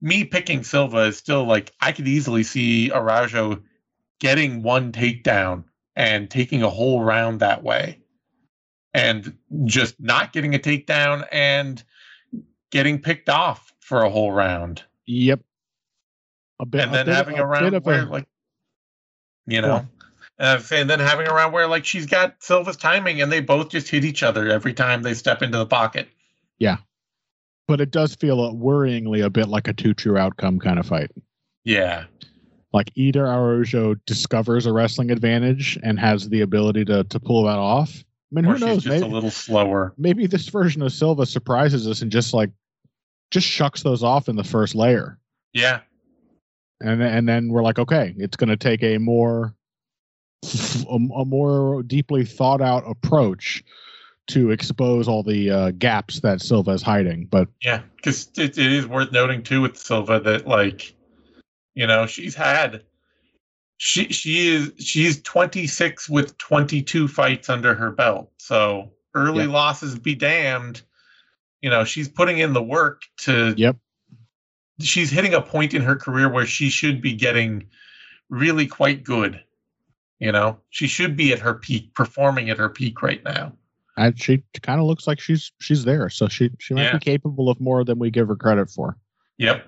me 0.03 0.25
picking 0.25 0.65
Silva 0.65 0.99
is 1.05 1.17
still 1.17 1.45
like, 1.45 1.73
I 1.81 1.93
could 1.93 2.07
easily 2.07 2.43
see 2.43 2.93
Araujo 2.93 3.63
getting 4.21 4.63
one 4.63 4.93
takedown 4.93 5.65
and 5.97 6.31
taking 6.31 6.63
a 6.63 6.69
whole 6.69 7.03
round 7.03 7.41
that 7.41 7.63
way. 7.63 8.01
And 8.93 9.39
just 9.65 9.99
not 9.99 10.35
getting 10.35 10.55
a 10.55 10.59
takedown 10.59 11.27
and 11.33 11.83
getting 12.71 13.01
picked 13.01 13.31
off 13.31 13.73
for 13.81 14.03
a 14.03 14.11
whole 14.11 14.33
round. 14.33 14.83
Yep. 15.07 15.41
A 16.61 16.67
bit, 16.67 16.83
and 16.83 16.95
then 16.95 17.09
a 17.09 17.15
having 17.15 17.39
a, 17.39 17.43
a 17.43 17.47
round 17.47 17.85
where, 17.85 18.03
a, 18.03 18.05
like, 18.05 18.29
you 19.47 19.63
know, 19.63 19.87
uh, 20.39 20.61
and 20.71 20.91
then 20.91 21.01
having 21.01 21.27
a 21.27 21.33
round 21.33 21.55
where, 21.55 21.67
like, 21.67 21.87
she's 21.87 22.05
got 22.05 22.37
Silva's 22.41 22.77
timing 22.77 23.23
and 23.23 23.33
they 23.33 23.41
both 23.41 23.71
just 23.71 23.89
hit 23.89 24.05
each 24.05 24.23
other 24.23 24.51
every 24.51 24.75
time 24.75 25.01
they 25.01 25.15
step 25.15 25.41
into 25.41 25.57
the 25.57 25.65
pocket. 25.65 26.07
Yeah. 26.59 26.77
But 27.67 27.81
it 27.81 27.91
does 27.91 28.15
feel 28.15 28.37
worryingly 28.55 29.25
a 29.25 29.31
bit 29.31 29.49
like 29.49 29.69
a 29.69 29.73
two 29.73 29.95
true 29.95 30.19
outcome 30.19 30.59
kind 30.59 30.79
of 30.79 30.85
fight. 30.85 31.11
Yeah. 31.65 32.05
Like 32.75 32.91
either 32.95 33.27
Araujo 33.27 33.95
discovers 34.05 34.67
a 34.67 34.73
wrestling 34.73 35.11
advantage 35.11 35.79
and 35.83 35.99
has 35.99 36.29
the 36.29 36.43
ability 36.43 36.85
to, 36.85 37.05
to 37.05 37.21
pull 37.21 37.45
that 37.45 37.59
off. 37.59 38.05
I 38.31 38.35
mean, 38.35 38.45
who 38.45 38.59
knows? 38.59 38.83
Just 38.83 38.87
maybe, 38.87 39.07
a 39.07 39.09
little 39.09 39.31
slower. 39.31 39.95
Maybe 39.97 40.27
this 40.27 40.49
version 40.51 40.83
of 40.83 40.93
Silva 40.93 41.25
surprises 41.25 41.89
us 41.89 42.03
and 42.03 42.13
just 42.13 42.35
like 42.35 42.51
just 43.31 43.47
shucks 43.47 43.83
those 43.83 44.03
off 44.03 44.29
in 44.29 44.37
the 44.37 44.45
first 44.45 44.75
layer. 44.75 45.19
Yeah. 45.55 45.81
And 46.81 47.03
and 47.03 47.29
then 47.29 47.49
we're 47.49 47.63
like, 47.63 47.79
okay, 47.79 48.15
it's 48.17 48.37
going 48.37 48.49
to 48.49 48.57
take 48.57 48.83
a 48.83 48.99
more 48.99 49.55
a, 50.89 50.95
a, 50.95 51.25
more 51.25 51.83
deeply 51.83 52.25
thought 52.25 52.63
out 52.63 52.85
approach 52.87 53.63
to 54.29 54.51
expose 54.51 55.09
all 55.09 55.23
the 55.23 55.51
uh, 55.51 55.71
gaps 55.73 56.21
that 56.21 56.41
Silva 56.41 56.71
is 56.71 56.83
hiding. 56.83 57.27
But 57.27 57.49
yeah, 57.63 57.83
because 57.97 58.31
it, 58.37 58.57
it 58.57 58.73
is 58.73 58.87
worth 58.87 59.13
noting 59.13 59.43
too 59.43 59.61
with 59.61 59.77
Silva 59.77 60.21
that 60.21 60.47
like, 60.47 60.95
you 61.75 61.87
know, 61.87 62.07
she's 62.07 62.35
had 62.35 62.85
she 63.77 64.09
she 64.09 64.49
is 64.49 64.73
she's 64.79 65.21
26 65.23 66.09
with 66.09 66.39
22 66.39 67.09
fights 67.09 67.51
under 67.51 67.75
her 67.75 67.91
belt. 67.91 68.31
So 68.39 68.93
early 69.15 69.47
losses 69.47 69.99
be 69.99 70.15
damned 70.15 70.83
you 71.61 71.71
know 71.71 71.85
she's 71.85 72.09
putting 72.09 72.39
in 72.39 72.53
the 72.53 72.63
work 72.63 73.03
to 73.19 73.55
yep 73.57 73.77
she's 74.81 75.11
hitting 75.11 75.35
a 75.35 75.41
point 75.41 75.75
in 75.75 75.83
her 75.83 75.97
career 75.97 76.29
where 76.29 76.47
she 76.47 76.71
should 76.71 77.01
be 77.01 77.15
getting 77.15 77.67
really 78.29 78.67
quite 78.67 79.05
good 79.05 79.43
you 80.21 80.31
know? 80.31 80.59
She 80.69 80.87
should 80.87 81.17
be 81.17 81.33
at 81.33 81.41
her 81.41 81.55
peak 81.55 81.93
performing 81.95 82.51
at 82.51 82.59
her 82.59 82.69
peak 82.69 83.03
right 83.03 83.25
now. 83.25 83.55
And 83.97 84.19
she 84.19 84.45
kind 84.63 84.81
of 84.81 84.87
looks 84.87 85.07
like 85.07 85.19
she's 85.19 85.51
she's 85.59 85.85
there 85.85 86.09
so 86.09 86.29
she 86.29 86.51
she 86.59 86.75
might 86.75 86.85
yeah. 86.85 86.93
be 86.93 87.01
capable 87.01 87.51
of 87.51 87.61
more 87.61 87.85
than 87.85 87.99
we 87.99 88.11
give 88.11 88.29
her 88.29 88.37
credit 88.37 88.71
for. 88.71 88.97
Yep. 89.39 89.67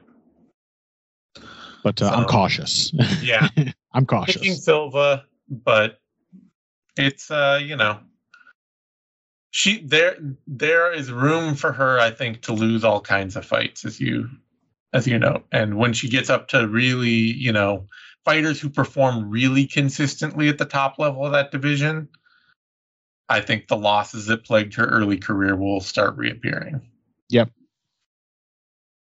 But 1.83 2.01
uh, 2.01 2.09
so, 2.09 2.09
i'm 2.15 2.25
cautious. 2.27 2.93
yeah. 3.21 3.49
I'm 3.93 4.07
cautious. 4.07 4.37
Picking 4.37 4.55
silva 4.55 5.25
but 5.51 5.99
it's 6.97 7.31
uh 7.31 7.61
you 7.63 7.77
know 7.77 7.99
she 9.51 9.83
there 9.85 10.17
there 10.47 10.93
is 10.93 11.11
room 11.11 11.55
for 11.55 11.73
her 11.73 11.99
i 11.99 12.11
think 12.11 12.43
to 12.43 12.53
lose 12.53 12.85
all 12.85 13.01
kinds 13.01 13.37
of 13.37 13.45
fights 13.45 13.85
as 13.85 14.01
you 14.01 14.31
as 14.93 15.07
you 15.07 15.19
know 15.19 15.43
and 15.51 15.77
when 15.77 15.93
she 15.93 16.09
gets 16.09 16.31
up 16.31 16.49
to 16.49 16.67
really 16.69 17.11
you 17.11 17.53
know 17.53 17.87
fighters 18.25 18.61
who 18.61 18.69
perform 18.69 19.31
really 19.31 19.67
consistently 19.67 20.49
at 20.49 20.59
the 20.59 20.65
top 20.65 20.99
level 20.99 21.27
of 21.27 21.33
that 21.33 21.51
division 21.51 22.09
i 23.29 23.41
think 23.41 23.69
the 23.69 23.77
losses 23.77 24.27
that 24.27 24.45
plagued 24.45 24.75
her 24.75 24.87
early 24.87 25.19
career 25.19 25.57
will 25.57 25.81
start 25.81 26.17
reappearing 26.17 26.81
yep 27.29 27.51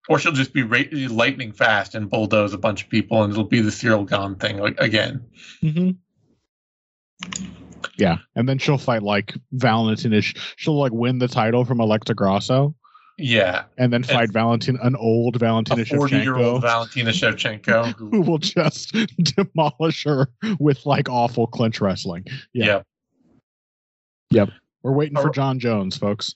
or 0.09 0.19
she'll 0.19 0.33
just 0.33 0.53
be 0.53 0.63
lightning 1.09 1.53
fast 1.53 1.95
and 1.95 2.11
bulldoze 2.11 2.53
a 2.53 2.59
bunch 2.59 2.85
of 2.85 2.91
people 2.91 3.23
and 3.23 3.33
it'll 3.33 3.45
be 3.45 3.63
the 3.63 3.71
Ciryl 3.71 4.07
Gane 4.07 4.37
thing 4.37 4.59
like, 4.59 4.79
again 4.79 5.25
mm-hmm. 5.63 5.91
Yeah, 7.97 8.19
and 8.35 8.49
then 8.49 8.59
she'll 8.59 8.79
fight 8.79 9.03
like 9.03 9.35
Valentinish. 9.53 10.35
She'll 10.57 10.79
like 10.79 10.93
win 10.93 11.19
the 11.19 11.29
title 11.29 11.65
from 11.65 11.81
Alexa 11.81 12.15
Grasso. 12.15 12.75
Yeah, 13.16 13.65
and 13.78 13.93
then 13.93 14.03
fight 14.03 14.32
Valentin, 14.32 14.78
an 14.82 14.97
old 14.97 15.36
Valentina 15.36 15.82
Shevchenko, 15.82 16.61
Valentina 16.61 17.11
Shevchenko, 17.11 17.95
who, 17.97 18.11
who 18.11 18.20
will 18.23 18.39
just 18.39 18.93
demolish 19.19 20.05
her 20.05 20.28
with 20.59 20.85
like 20.85 21.09
awful 21.09 21.47
clinch 21.47 21.81
wrestling. 21.81 22.24
Yeah. 22.53 22.66
Yep. 22.66 22.86
Yep. 24.31 24.49
We're 24.82 24.93
waiting 24.93 25.16
for 25.16 25.31
Jon 25.31 25.59
Jones, 25.61 25.97
folks. 25.97 26.35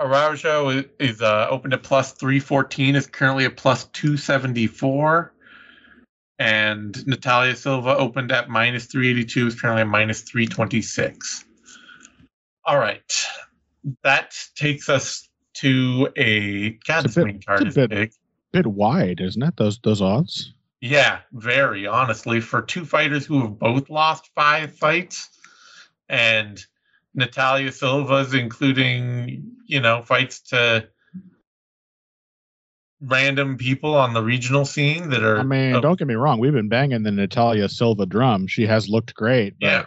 Araujo 0.00 0.68
is, 0.68 0.84
is 1.00 1.20
uh, 1.20 1.48
open 1.50 1.72
to 1.72 1.78
plus 1.78 2.12
314, 2.12 2.94
is 2.94 3.06
currently 3.08 3.44
at 3.44 3.56
plus 3.56 3.84
274 3.86 5.34
and 6.38 7.06
Natalia 7.06 7.56
Silva 7.56 7.96
opened 7.96 8.30
at 8.30 8.48
minus 8.48 8.86
382, 8.86 9.48
is 9.48 9.60
currently 9.60 9.82
at 9.82 9.88
minus 9.88 10.22
326. 10.22 11.44
All 12.64 12.78
right. 12.78 13.26
That 14.04 14.36
takes 14.54 14.88
us 14.88 15.27
to 15.60 16.08
a 16.16 16.70
God, 16.86 17.12
card 17.46 17.66
is 17.66 17.74
bit, 17.74 17.90
big. 17.90 18.12
Bit 18.52 18.66
wide, 18.66 19.20
isn't 19.20 19.42
it? 19.42 19.56
Those 19.56 19.78
those 19.82 20.00
odds. 20.00 20.52
Yeah, 20.80 21.20
very 21.32 21.86
honestly, 21.86 22.40
for 22.40 22.62
two 22.62 22.84
fighters 22.84 23.26
who 23.26 23.42
have 23.42 23.58
both 23.58 23.90
lost 23.90 24.30
five 24.34 24.76
fights, 24.76 25.28
and 26.08 26.64
Natalia 27.14 27.72
Silva's 27.72 28.34
including 28.34 29.56
you 29.66 29.80
know 29.80 30.02
fights 30.02 30.40
to 30.50 30.88
random 33.00 33.56
people 33.56 33.94
on 33.94 34.14
the 34.14 34.22
regional 34.22 34.64
scene 34.64 35.10
that 35.10 35.22
are. 35.22 35.38
I 35.38 35.42
mean, 35.42 35.80
don't 35.80 35.98
get 35.98 36.08
me 36.08 36.14
wrong. 36.14 36.38
We've 36.38 36.52
been 36.52 36.68
banging 36.68 37.02
the 37.02 37.12
Natalia 37.12 37.68
Silva 37.68 38.06
drum. 38.06 38.46
She 38.46 38.66
has 38.66 38.88
looked 38.88 39.14
great. 39.14 39.54
But, 39.60 39.66
yeah. 39.66 39.84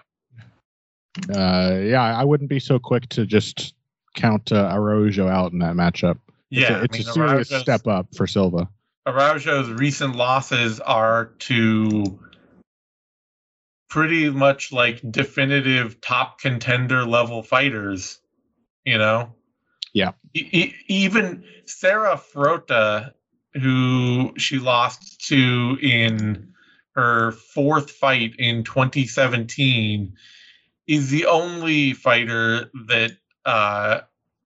Uh, 1.29 1.79
yeah, 1.79 2.01
I 2.01 2.23
wouldn't 2.23 2.49
be 2.49 2.59
so 2.59 2.79
quick 2.79 3.09
to 3.09 3.25
just 3.25 3.73
count 4.15 4.51
uh, 4.51 4.69
Araujo 4.73 5.27
out 5.27 5.51
in 5.51 5.59
that 5.59 5.75
matchup. 5.75 6.19
Yeah, 6.49 6.61
it's 6.61 6.69
a, 6.69 6.83
it's 6.83 6.93
I 6.93 6.97
mean, 6.97 7.01
a 7.01 7.29
serious 7.29 7.51
Araujo's, 7.51 7.61
step 7.61 7.87
up 7.87 8.15
for 8.15 8.27
Silva. 8.27 8.69
Araujo's 9.07 9.69
recent 9.69 10.15
losses 10.15 10.79
are 10.79 11.27
to 11.39 12.19
pretty 13.89 14.29
much 14.29 14.71
like 14.71 15.01
definitive 15.11 16.01
top 16.01 16.39
contender 16.39 17.05
level 17.05 17.43
fighters. 17.43 18.19
You 18.85 18.97
know, 18.97 19.33
yeah. 19.93 20.11
E- 20.33 20.73
even 20.87 21.43
Sarah 21.65 22.19
Frota, 22.33 23.11
who 23.53 24.33
she 24.37 24.59
lost 24.59 25.27
to 25.27 25.77
in 25.81 26.53
her 26.95 27.31
fourth 27.31 27.91
fight 27.91 28.35
in 28.37 28.63
2017, 28.63 30.13
is 30.87 31.09
the 31.09 31.25
only 31.25 31.93
fighter 31.93 32.69
that 32.87 33.11
uh, 33.45 34.01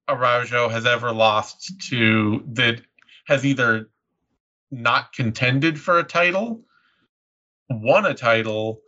Araujo 0.07 0.69
has 0.69 0.85
ever 0.85 1.11
lost 1.11 1.81
to 1.89 2.43
that 2.53 2.81
has 3.25 3.45
either 3.45 3.89
not 4.71 5.13
contended 5.13 5.79
for 5.79 5.99
a 5.99 6.03
title, 6.03 6.63
won 7.69 8.05
a 8.05 8.13
title, 8.13 8.81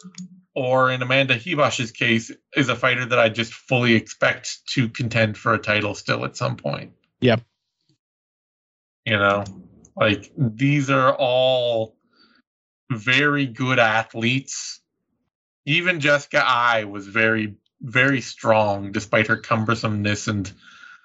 or 0.56 0.92
in 0.92 1.02
Amanda 1.02 1.38
Ribas's 1.38 1.92
case, 1.92 2.32
is 2.56 2.70
a 2.70 2.76
fighter 2.76 3.06
that 3.06 3.20
I 3.20 3.30
just 3.30 3.54
fully 3.54 3.94
expect 3.94 4.66
to 4.70 4.90
contend 4.90 5.38
for 5.38 5.54
a 5.54 5.60
title 5.60 5.96
still 5.96 6.26
at 6.26 6.36
some 6.36 6.56
point. 6.56 6.94
Yep. 7.22 7.42
You 9.06 9.18
know, 9.18 9.44
like 9.96 10.32
these 10.38 10.90
are 10.90 11.14
all 11.14 11.96
very 12.92 13.46
good 13.46 13.80
athletes. 13.80 14.82
Even 15.66 16.00
Jessica 16.00 16.44
Eye 16.46 16.86
was 16.86 17.08
very, 17.08 17.56
very 17.82 18.22
strong 18.22 18.92
despite 18.92 19.28
her 19.28 19.38
cumbersomeness 19.38 20.28
and 20.28 20.52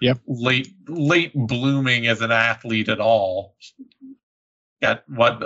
yep. 0.00 0.18
late 0.26 0.68
late 0.88 1.32
blooming 1.34 2.06
as 2.06 2.20
an 2.20 2.32
athlete 2.32 2.88
at 2.88 3.00
all. 3.00 3.54
Got 4.80 5.04
what 5.08 5.40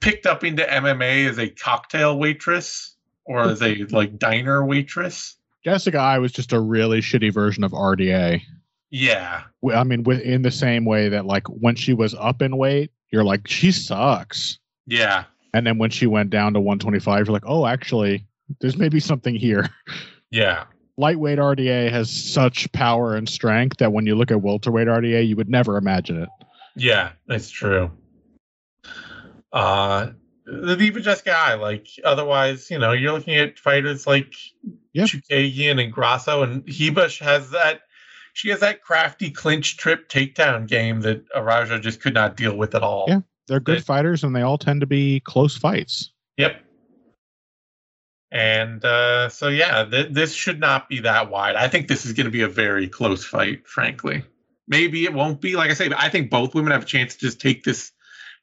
picked 0.00 0.26
up 0.26 0.42
into 0.44 0.64
MMA 0.64 1.28
as 1.28 1.38
a 1.38 1.48
cocktail 1.48 2.18
waitress 2.18 2.96
or 3.24 3.42
as 3.42 3.62
a 3.62 3.84
like 3.90 4.18
diner 4.18 4.64
waitress. 4.64 5.36
Jessica 5.64 5.98
Eye 5.98 6.18
was 6.18 6.32
just 6.32 6.52
a 6.52 6.60
really 6.60 7.00
shitty 7.00 7.32
version 7.32 7.62
of 7.62 7.72
RDA. 7.72 8.40
Yeah. 8.90 9.42
I 9.72 9.84
mean, 9.84 10.10
in 10.10 10.42
the 10.42 10.50
same 10.50 10.84
way 10.84 11.08
that 11.10 11.26
like 11.26 11.46
when 11.48 11.76
she 11.76 11.92
was 11.92 12.14
up 12.14 12.42
in 12.42 12.56
weight, 12.56 12.90
you're 13.10 13.24
like 13.24 13.46
she 13.46 13.70
sucks. 13.70 14.58
Yeah. 14.86 15.24
And 15.54 15.66
then 15.66 15.78
when 15.78 15.90
she 15.90 16.06
went 16.06 16.30
down 16.30 16.54
to 16.54 16.60
125, 16.60 17.26
you're 17.26 17.32
like, 17.32 17.46
oh, 17.46 17.66
actually, 17.66 18.26
there's 18.60 18.76
maybe 18.76 19.00
something 19.00 19.34
here. 19.34 19.68
Yeah. 20.30 20.64
lightweight 20.96 21.38
RDA 21.38 21.90
has 21.90 22.10
such 22.10 22.70
power 22.72 23.14
and 23.14 23.28
strength 23.28 23.76
that 23.78 23.92
when 23.92 24.04
you 24.06 24.14
look 24.16 24.30
at 24.30 24.42
welterweight 24.42 24.88
RDA, 24.88 25.26
you 25.26 25.36
would 25.36 25.48
never 25.48 25.76
imagine 25.76 26.22
it. 26.22 26.28
Yeah, 26.76 27.12
that's 27.26 27.50
true. 27.50 27.90
Uh 29.52 30.10
the 30.44 30.78
even 30.80 31.02
just 31.02 31.24
guy, 31.26 31.54
like 31.54 31.86
otherwise, 32.04 32.70
you 32.70 32.78
know, 32.78 32.92
you're 32.92 33.12
looking 33.12 33.34
at 33.36 33.58
fighters 33.58 34.06
like 34.06 34.32
Yeah. 34.92 35.04
Chookagian 35.04 35.82
and 35.82 35.92
Grasso, 35.92 36.42
and 36.42 36.64
Ribas 36.64 37.18
has 37.20 37.50
that. 37.50 37.82
She 38.32 38.48
has 38.50 38.60
that 38.60 38.82
crafty 38.82 39.30
clinch 39.30 39.76
trip 39.76 40.08
takedown 40.08 40.66
game 40.66 41.00
that 41.02 41.24
Araujo 41.34 41.78
just 41.80 42.00
could 42.00 42.14
not 42.14 42.36
deal 42.36 42.56
with 42.56 42.74
at 42.74 42.82
all. 42.82 43.06
Yeah. 43.08 43.20
They're 43.46 43.60
good 43.60 43.78
It- 43.78 43.84
fighters 43.84 44.24
and 44.24 44.34
they 44.34 44.42
all 44.42 44.58
tend 44.58 44.80
to 44.80 44.86
be 44.86 45.20
close 45.20 45.56
fights. 45.56 46.12
Yep. 46.36 46.62
And 48.30 48.84
uh, 48.84 49.30
so, 49.30 49.48
yeah, 49.48 49.84
th- 49.84 50.12
this 50.12 50.34
should 50.34 50.60
not 50.60 50.88
be 50.88 51.00
that 51.00 51.30
wide. 51.30 51.56
I 51.56 51.68
think 51.68 51.88
this 51.88 52.04
is 52.04 52.12
going 52.12 52.26
to 52.26 52.30
be 52.30 52.42
a 52.42 52.48
very 52.48 52.86
close 52.86 53.24
fight, 53.24 53.66
frankly. 53.66 54.24
Maybe 54.66 55.04
it 55.04 55.14
won't 55.14 55.40
be. 55.40 55.56
Like 55.56 55.70
I 55.70 55.74
say, 55.74 55.90
I 55.96 56.10
think 56.10 56.30
both 56.30 56.54
women 56.54 56.72
have 56.72 56.82
a 56.82 56.86
chance 56.86 57.14
to 57.14 57.20
just 57.20 57.40
take 57.40 57.64
this 57.64 57.92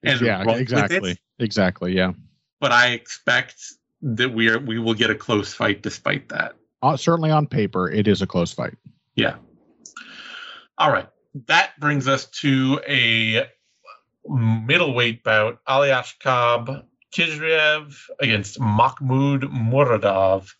and 0.03 0.21
yeah, 0.21 0.37
roll 0.43 0.53
with 0.53 0.57
it. 0.57 0.61
exactly. 0.61 1.17
Exactly. 1.39 1.93
Yeah. 1.93 2.13
But 2.59 2.71
I 2.71 2.89
expect 2.89 3.73
that 4.01 4.33
we 4.33 4.49
are 4.49 4.59
we 4.59 4.79
will 4.79 4.93
get 4.93 5.09
a 5.09 5.15
close 5.15 5.53
fight 5.53 5.81
despite 5.81 6.29
that. 6.29 6.55
Uh, 6.81 6.97
certainly 6.97 7.31
on 7.31 7.47
paper, 7.47 7.89
it 7.89 8.07
is 8.07 8.21
a 8.21 8.27
close 8.27 8.51
fight. 8.53 8.75
Yeah. 9.15 9.35
All 10.77 10.91
right. 10.91 11.07
That 11.47 11.79
brings 11.79 12.07
us 12.07 12.25
to 12.41 12.79
a 12.87 13.47
middleweight 14.27 15.23
bout. 15.23 15.63
Aliaskhab 15.65 16.85
Khizriev 17.15 17.95
against 18.19 18.59
Mahmoud 18.59 19.43
Muradov. 19.43 20.53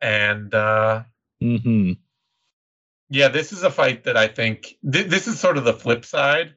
And 0.00 0.54
uh, 0.54 1.02
hmm 1.40 1.92
yeah, 3.10 3.28
this 3.28 3.52
is 3.52 3.62
a 3.62 3.70
fight 3.70 4.04
that 4.04 4.16
I 4.18 4.28
think 4.28 4.76
th- 4.90 5.06
this 5.06 5.26
is 5.26 5.40
sort 5.40 5.56
of 5.56 5.64
the 5.64 5.72
flip 5.72 6.04
side. 6.04 6.54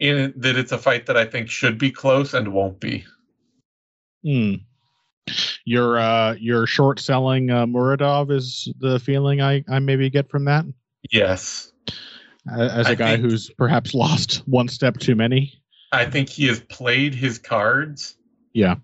In 0.00 0.32
that 0.36 0.56
it's 0.56 0.72
a 0.72 0.78
fight 0.78 1.06
that 1.06 1.16
I 1.16 1.24
think 1.26 1.50
should 1.50 1.78
be 1.78 1.90
close 1.90 2.32
and 2.34 2.52
won't 2.52 2.80
be. 2.80 3.04
Hmm. 4.24 4.54
Your 5.64 5.98
uh, 5.98 6.34
your 6.34 6.66
short 6.66 6.98
selling 6.98 7.50
uh, 7.50 7.66
Muradov 7.66 8.30
is 8.32 8.72
the 8.80 8.98
feeling 8.98 9.40
I 9.40 9.62
I 9.68 9.78
maybe 9.78 10.10
get 10.10 10.30
from 10.30 10.46
that. 10.46 10.64
Yes. 11.10 11.72
As 12.50 12.86
a 12.86 12.90
I 12.90 12.94
guy 12.94 13.16
think- 13.16 13.30
who's 13.30 13.50
perhaps 13.50 13.94
lost 13.94 14.42
one 14.46 14.68
step 14.68 14.98
too 14.98 15.14
many. 15.14 15.52
I 15.92 16.04
think 16.06 16.28
he 16.28 16.46
has 16.46 16.60
played 16.60 17.14
his 17.14 17.38
cards. 17.38 18.16
Yeah. 18.52 18.76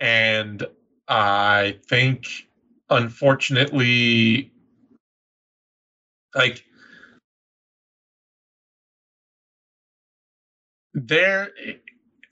And 0.00 0.66
I 1.08 1.78
think, 1.88 2.26
unfortunately, 2.88 4.52
like, 6.34 6.64
there, 10.94 11.50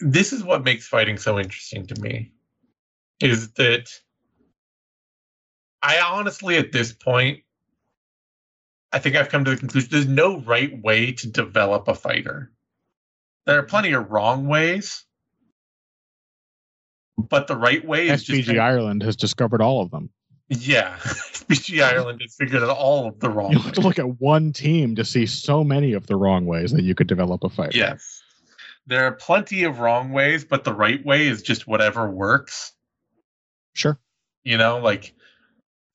this 0.01 0.33
is 0.33 0.43
what 0.43 0.65
makes 0.65 0.87
fighting 0.87 1.19
so 1.19 1.39
interesting 1.39 1.87
to 1.89 2.01
me 2.01 2.33
is 3.21 3.53
that 3.53 3.91
I 5.83 6.01
honestly, 6.01 6.57
at 6.57 6.73
this 6.73 6.93
point, 6.93 7.41
I 8.93 8.99
think 8.99 9.17
I've 9.17 9.29
come 9.29 9.45
to 9.45 9.53
the 9.53 9.57
conclusion 9.57 9.89
there's 9.91 10.07
no 10.07 10.41
right 10.41 10.83
way 10.83 11.13
to 11.13 11.29
develop 11.29 11.89
a 11.89 11.95
fighter. 11.95 12.51
There 13.51 13.59
are 13.59 13.65
plenty 13.65 13.91
of 13.95 14.13
wrong 14.13 14.47
ways, 14.47 15.05
but 17.19 17.49
the 17.49 17.57
right 17.57 17.85
way 17.85 18.07
is 18.07 18.23
just 18.23 18.49
SBG 18.49 18.61
Ireland 18.61 19.03
has 19.03 19.17
discovered 19.17 19.61
all 19.61 19.83
of 19.83 19.91
them. 19.91 20.09
yeah. 20.49 20.97
SBG 20.99 21.83
Ireland 21.83 22.21
has 22.23 22.37
figured 22.37 22.63
out 22.63 22.69
all 22.71 23.09
of 23.09 23.19
the 23.19 23.29
wrong 23.29 23.51
You 23.51 23.59
ways. 23.59 23.65
have 23.65 23.75
to 23.75 23.81
look 23.81 23.99
at 23.99 24.21
one 24.21 24.53
team 24.53 24.95
to 24.95 25.05
see 25.05 25.27
so 25.27 25.65
many 25.65 25.95
of 25.95 26.07
the 26.07 26.15
wrong 26.15 26.47
ways 26.47 26.71
that 26.71 26.85
you 26.85 26.95
could 26.95 27.09
develop 27.09 27.43
a 27.43 27.49
fighter. 27.49 27.77
Yes. 27.77 28.23
There 28.87 29.05
are 29.05 29.11
plenty 29.13 29.65
of 29.65 29.81
wrong 29.81 30.13
ways, 30.13 30.45
but 30.45 30.63
the 30.63 30.73
right 30.73 31.05
way 31.05 31.27
is 31.27 31.43
just 31.43 31.67
whatever 31.67 32.09
works. 32.09 32.73
Sure. 33.75 33.99
You 34.45 34.59
know, 34.59 34.79
like 34.79 35.13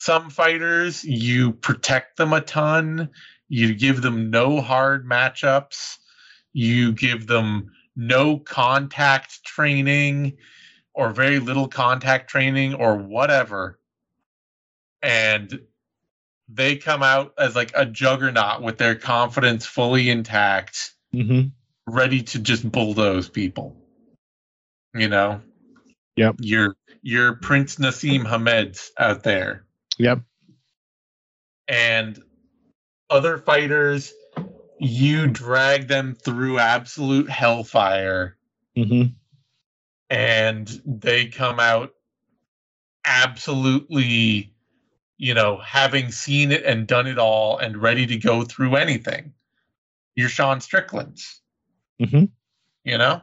some 0.02 0.30
fighters, 0.30 1.06
you 1.06 1.54
protect 1.54 2.18
them 2.18 2.34
a 2.34 2.42
ton, 2.42 3.12
you 3.48 3.74
give 3.76 4.02
them 4.02 4.30
no 4.30 4.60
hard 4.60 5.06
matchups, 5.10 6.00
you 6.56 6.94
give 6.94 7.28
them 7.28 7.70
no 7.98 8.40
contact 8.40 9.44
training 9.44 10.38
or 10.94 11.10
very 11.10 11.40
little 11.40 11.68
contact 11.68 12.30
training 12.30 12.76
or 12.76 12.96
whatever. 12.96 13.78
And 15.02 15.60
they 16.48 16.78
come 16.78 17.04
out 17.04 17.34
as 17.38 17.58
like 17.58 17.72
a 17.76 17.86
juggernaut 17.86 18.62
with 18.62 18.78
their 18.78 18.96
confidence 18.96 19.66
fully 19.66 20.10
intact 20.10 20.94
hmm 21.12 21.42
ready 21.88 22.24
to 22.24 22.40
just 22.40 22.72
bulldoze 22.72 23.30
people. 23.30 23.76
You 24.96 25.10
know? 25.10 25.42
Yep. 26.16 26.38
Your 26.40 26.76
your 27.02 27.34
Prince 27.34 27.76
Naseem 27.76 28.26
Hamed's 28.26 28.92
out 28.98 29.24
there. 29.24 29.66
Yep. 30.00 30.22
And 31.68 32.18
other 33.10 33.38
fighters, 33.38 34.14
you 34.80 35.28
drag 35.28 35.88
them 35.88 36.16
through 36.16 36.60
absolute 36.60 37.30
hellfire 37.30 38.38
hmm 38.76 39.04
and 40.10 40.82
they 40.86 41.26
come 41.26 41.60
out 41.60 41.92
absolutely, 43.06 44.54
you 45.18 45.34
know, 45.34 45.58
having 45.58 46.12
seen 46.12 46.52
it 46.52 46.64
and 46.64 46.86
done 46.86 47.08
it 47.08 47.18
all 47.18 47.58
and 47.58 47.82
ready 47.82 48.06
to 48.06 48.18
go 48.18 48.44
through 48.44 48.76
anything. 48.76 49.34
You're 50.16 50.30
Sean 50.30 50.62
Strickland's, 50.62 51.42
hmm 52.00 52.26
you 52.84 52.98
know? 52.98 53.22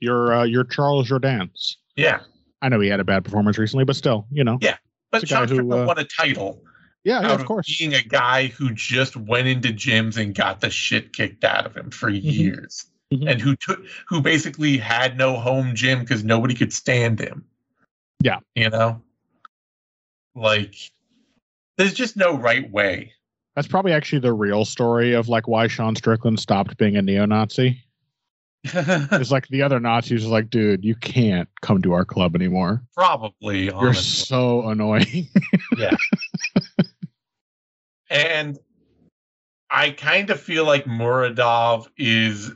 you're 0.00 0.34
uh, 0.34 0.44
your 0.44 0.64
Charles 0.64 1.08
Jourdain's 1.08 1.78
Yeah. 1.96 2.20
I 2.60 2.68
know 2.68 2.80
he 2.80 2.88
had 2.88 3.00
a 3.00 3.04
bad 3.04 3.24
performance 3.24 3.58
recently, 3.58 3.84
but 3.84 3.96
still, 3.96 4.26
you 4.30 4.44
know. 4.44 4.58
Yeah. 4.60 4.76
But 5.10 5.26
Sean 5.26 5.48
who, 5.48 5.54
Strickland 5.54 5.82
uh, 5.82 5.86
won 5.86 5.98
a 5.98 6.04
title 6.04 6.62
Yeah, 7.04 7.20
yeah, 7.20 7.32
of 7.34 7.44
course. 7.44 7.78
being 7.78 7.92
a 7.94 8.02
guy 8.02 8.46
who 8.46 8.72
just 8.72 9.14
went 9.16 9.46
into 9.46 9.68
gyms 9.68 10.16
and 10.16 10.34
got 10.34 10.60
the 10.60 10.70
shit 10.70 11.12
kicked 11.12 11.44
out 11.44 11.66
of 11.66 11.76
him 11.76 11.90
for 11.90 12.08
years, 12.08 12.86
Mhm. 13.12 13.30
and 13.30 13.40
who 13.40 13.54
took 13.56 13.84
who 14.08 14.20
basically 14.22 14.78
had 14.78 15.16
no 15.18 15.36
home 15.36 15.74
gym 15.74 16.00
because 16.00 16.24
nobody 16.24 16.54
could 16.54 16.72
stand 16.72 17.18
him. 17.20 17.44
Yeah. 18.22 18.38
you 18.54 18.70
know, 18.70 19.02
like 20.34 20.74
there's 21.76 21.92
just 21.94 22.16
no 22.16 22.36
right 22.38 22.70
way. 22.70 23.12
That's 23.54 23.68
probably 23.68 23.92
actually 23.92 24.20
the 24.20 24.32
real 24.32 24.64
story 24.64 25.12
of 25.12 25.28
like 25.28 25.46
why 25.46 25.66
Sean 25.68 25.94
Strickland 25.94 26.40
stopped 26.40 26.76
being 26.78 26.96
a 26.96 27.02
neo-Nazi. 27.02 27.80
It's 28.64 29.30
like 29.30 29.46
the 29.48 29.60
other 29.62 29.78
Nazis 29.78 30.22
was 30.22 30.30
like, 30.30 30.48
dude, 30.48 30.84
you 30.86 30.94
can't 30.94 31.48
come 31.60 31.82
to 31.82 31.92
our 31.92 32.06
club 32.06 32.34
anymore. 32.34 32.82
Probably, 32.94 33.66
You're 33.66 33.92
so 33.92 34.66
annoying. 34.70 35.28
And 38.14 38.58
I 39.70 39.90
kind 39.90 40.30
of 40.30 40.40
feel 40.40 40.64
like 40.64 40.86
Muradov 40.86 41.88
is 41.98 42.52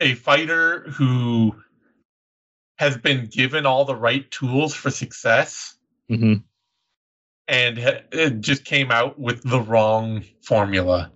a 0.00 0.14
fighter 0.14 0.82
who 0.90 1.56
has 2.78 2.96
been 2.96 3.26
given 3.26 3.66
all 3.66 3.84
the 3.84 3.96
right 3.96 4.30
tools 4.30 4.74
for 4.74 4.90
success 4.90 5.74
hmm 6.08 6.34
and 7.48 7.78
it 8.12 8.40
just 8.40 8.64
came 8.64 8.90
out 8.90 9.18
with 9.18 9.42
the 9.42 9.60
wrong 9.60 10.24
formula. 10.42 11.10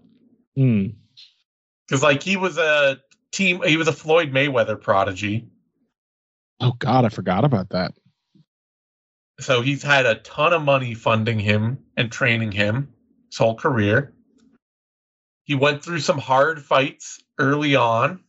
Mm. 0.56 0.94
Because, 1.86 2.02
like, 2.02 2.22
he 2.22 2.36
was 2.36 2.58
a 2.58 3.00
team, 3.32 3.62
he 3.62 3.76
was 3.76 3.88
a 3.88 3.92
Floyd 3.92 4.32
Mayweather 4.32 4.80
prodigy. 4.80 5.48
Oh 6.60 6.72
God, 6.78 7.04
I 7.04 7.10
forgot 7.10 7.44
about 7.44 7.70
that. 7.70 7.92
So 9.40 9.60
he's 9.60 9.82
had 9.82 10.06
a 10.06 10.16
ton 10.16 10.52
of 10.52 10.62
money 10.62 10.94
funding 10.94 11.38
him 11.38 11.78
and 11.96 12.10
training 12.10 12.52
him 12.52 12.94
his 13.30 13.38
whole 13.38 13.54
career. 13.54 14.14
He 15.44 15.54
went 15.54 15.84
through 15.84 16.00
some 16.00 16.18
hard 16.18 16.62
fights 16.62 17.22
early 17.38 17.76
on. 17.76 18.20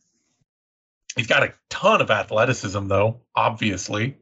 He's 1.16 1.26
got 1.26 1.42
a 1.42 1.54
ton 1.70 2.00
of 2.00 2.10
athleticism, 2.10 2.86
though, 2.86 3.22
obviously. 3.34 4.18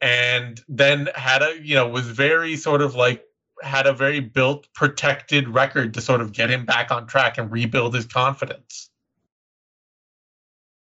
And 0.00 0.60
then 0.68 1.08
had 1.14 1.42
a, 1.42 1.58
you 1.62 1.76
know, 1.76 1.88
was 1.88 2.06
very 2.06 2.56
sort 2.56 2.82
of 2.82 2.94
like, 2.94 3.24
had 3.62 3.86
a 3.86 3.92
very 3.92 4.20
built, 4.20 4.68
protected 4.74 5.48
record 5.48 5.94
to 5.94 6.00
sort 6.00 6.20
of 6.20 6.32
get 6.32 6.50
him 6.50 6.66
back 6.66 6.90
on 6.90 7.06
track 7.06 7.38
and 7.38 7.50
rebuild 7.50 7.94
his 7.94 8.06
confidence 8.06 8.90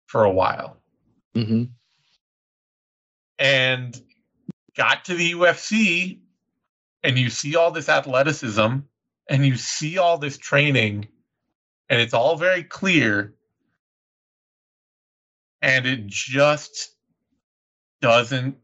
for 0.07 0.25
a 0.25 0.31
while 0.31 0.77
hmm 1.35 1.65
and 3.39 4.01
got 4.77 5.05
to 5.07 5.15
the 5.15 5.33
UFC 5.33 6.21
and 7.03 7.19
you 7.19 7.31
see 7.31 7.57
all 7.57 7.71
this 7.71 7.89
athleticism 7.89 8.79
and 9.29 9.47
you 9.47 9.57
see 9.57 9.99
all 9.99 10.19
this 10.19 10.39
training 10.39 11.07
and 11.89 12.01
it's 12.01 12.15
all 12.15 12.37
very 12.37 12.63
clear 12.63 13.35
and 15.63 15.87
it 15.87 16.07
just 16.07 16.95
doesn't 18.01 18.57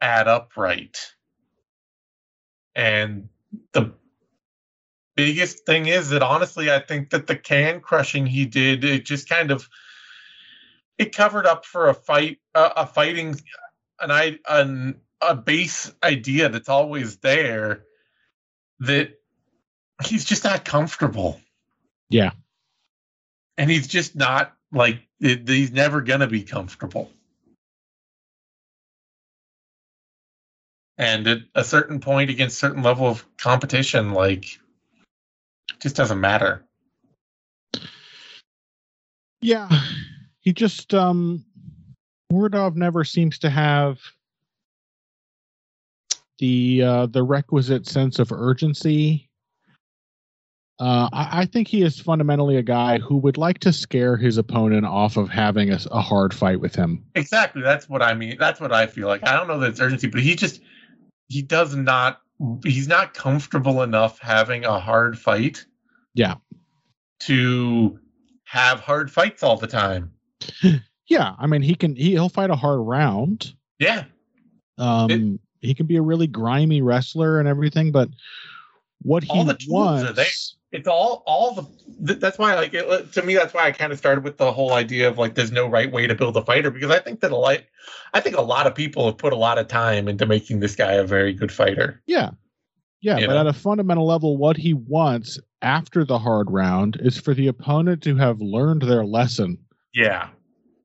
add 0.00 0.28
up 0.28 0.56
right. 0.56 0.98
And 2.74 3.28
the 3.72 3.92
biggest 5.14 5.64
thing 5.66 5.86
is 5.86 6.10
that 6.10 6.22
honestly, 6.22 6.70
I 6.70 6.80
think 6.80 7.10
that 7.10 7.26
the 7.26 7.36
can 7.36 7.80
crushing 7.80 8.26
he 8.26 8.44
did, 8.44 8.84
it 8.84 9.04
just 9.04 9.28
kind 9.28 9.50
of 9.50 9.68
it 10.98 11.14
covered 11.14 11.46
up 11.46 11.64
for 11.64 11.88
a 11.88 11.94
fight, 11.94 12.38
uh, 12.54 12.70
a 12.76 12.86
fighting, 12.86 13.40
an 14.00 14.10
I 14.10 14.38
an 14.48 15.00
a 15.22 15.34
base 15.34 15.92
idea 16.02 16.48
that's 16.48 16.68
always 16.68 17.16
there 17.18 17.84
that 18.80 19.10
he's 20.04 20.24
just 20.24 20.44
not 20.44 20.64
comfortable. 20.64 21.40
Yeah. 22.10 22.32
And 23.56 23.70
he's 23.70 23.86
just 23.86 24.16
not 24.16 24.52
like 24.72 25.06
it, 25.20 25.48
he's 25.48 25.72
never 25.72 26.00
gonna 26.00 26.26
be 26.26 26.42
comfortable. 26.42 27.10
And 30.98 31.26
at 31.26 31.38
a 31.54 31.64
certain 31.64 32.00
point 32.00 32.30
against 32.30 32.58
certain 32.58 32.82
level 32.82 33.06
of 33.06 33.24
competition, 33.36 34.12
like 34.12 34.58
just 35.80 35.96
doesn't 35.96 36.20
matter. 36.20 36.64
Yeah. 39.40 39.68
He 40.40 40.52
just 40.52 40.92
um 40.94 41.44
Muradov 42.32 42.76
never 42.76 43.04
seems 43.04 43.38
to 43.40 43.50
have 43.50 43.98
the 46.42 46.82
uh, 46.82 47.06
the 47.06 47.22
requisite 47.22 47.86
sense 47.86 48.18
of 48.18 48.32
urgency. 48.32 49.30
Uh, 50.80 51.08
I, 51.12 51.42
I, 51.42 51.46
think 51.46 51.68
he 51.68 51.82
is 51.82 52.00
fundamentally 52.00 52.56
a 52.56 52.62
guy 52.62 52.98
who 52.98 53.16
would 53.18 53.36
like 53.36 53.60
to 53.60 53.72
scare 53.72 54.16
his 54.16 54.38
opponent 54.38 54.84
off 54.84 55.16
of 55.16 55.28
having 55.28 55.70
a, 55.70 55.78
a, 55.92 56.00
hard 56.00 56.34
fight 56.34 56.58
with 56.58 56.74
him. 56.74 57.04
Exactly, 57.14 57.62
that's 57.62 57.88
what 57.88 58.02
I 58.02 58.14
mean. 58.14 58.36
That's 58.40 58.60
what 58.60 58.72
I 58.72 58.88
feel 58.88 59.06
like. 59.06 59.24
I 59.24 59.36
don't 59.36 59.46
know 59.46 59.60
that 59.60 59.70
it's 59.70 59.80
urgency, 59.80 60.08
but 60.08 60.20
he 60.20 60.34
just 60.34 60.60
he 61.28 61.42
does 61.42 61.76
not. 61.76 62.20
He's 62.64 62.88
not 62.88 63.14
comfortable 63.14 63.84
enough 63.84 64.18
having 64.18 64.64
a 64.64 64.80
hard 64.80 65.16
fight. 65.16 65.64
Yeah. 66.14 66.34
To 67.20 68.00
have 68.46 68.80
hard 68.80 69.12
fights 69.12 69.44
all 69.44 69.56
the 69.56 69.68
time. 69.68 70.10
yeah, 71.06 71.36
I 71.38 71.46
mean 71.46 71.62
he 71.62 71.76
can 71.76 71.94
he, 71.94 72.10
he'll 72.10 72.28
fight 72.28 72.50
a 72.50 72.56
hard 72.56 72.80
round. 72.80 73.54
Yeah. 73.78 74.06
Um, 74.78 75.10
it, 75.10 75.40
he 75.62 75.74
can 75.74 75.86
be 75.86 75.96
a 75.96 76.02
really 76.02 76.26
grimy 76.26 76.82
wrestler 76.82 77.38
and 77.38 77.48
everything, 77.48 77.92
but 77.92 78.10
what 79.00 79.24
he 79.24 79.44
the 79.44 79.56
wants. 79.68 80.56
It's 80.72 80.88
all 80.88 81.22
all 81.26 81.54
the. 81.54 82.14
That's 82.14 82.38
why, 82.38 82.54
like, 82.54 82.72
it, 82.72 83.12
to 83.12 83.22
me, 83.22 83.34
that's 83.34 83.52
why 83.52 83.66
I 83.66 83.72
kind 83.72 83.92
of 83.92 83.98
started 83.98 84.24
with 84.24 84.38
the 84.38 84.50
whole 84.50 84.72
idea 84.72 85.08
of 85.08 85.18
like, 85.18 85.34
there's 85.34 85.52
no 85.52 85.68
right 85.68 85.90
way 85.90 86.06
to 86.06 86.14
build 86.14 86.36
a 86.36 86.44
fighter 86.44 86.70
because 86.70 86.90
I 86.90 86.98
think 86.98 87.20
that 87.20 87.30
a 87.30 87.36
lot, 87.36 87.58
I 88.14 88.20
think 88.20 88.36
a 88.36 88.42
lot 88.42 88.66
of 88.66 88.74
people 88.74 89.06
have 89.06 89.18
put 89.18 89.32
a 89.32 89.36
lot 89.36 89.58
of 89.58 89.68
time 89.68 90.08
into 90.08 90.26
making 90.26 90.60
this 90.60 90.74
guy 90.74 90.92
a 90.92 91.04
very 91.04 91.34
good 91.34 91.52
fighter. 91.52 92.02
Yeah, 92.06 92.30
yeah, 93.02 93.18
you 93.18 93.26
but 93.26 93.34
know? 93.34 93.40
at 93.40 93.46
a 93.46 93.52
fundamental 93.52 94.06
level, 94.06 94.38
what 94.38 94.56
he 94.56 94.72
wants 94.72 95.38
after 95.60 96.04
the 96.04 96.18
hard 96.18 96.50
round 96.50 96.96
is 97.00 97.18
for 97.18 97.34
the 97.34 97.48
opponent 97.48 98.02
to 98.04 98.16
have 98.16 98.40
learned 98.40 98.82
their 98.82 99.04
lesson. 99.04 99.58
Yeah, 99.92 100.28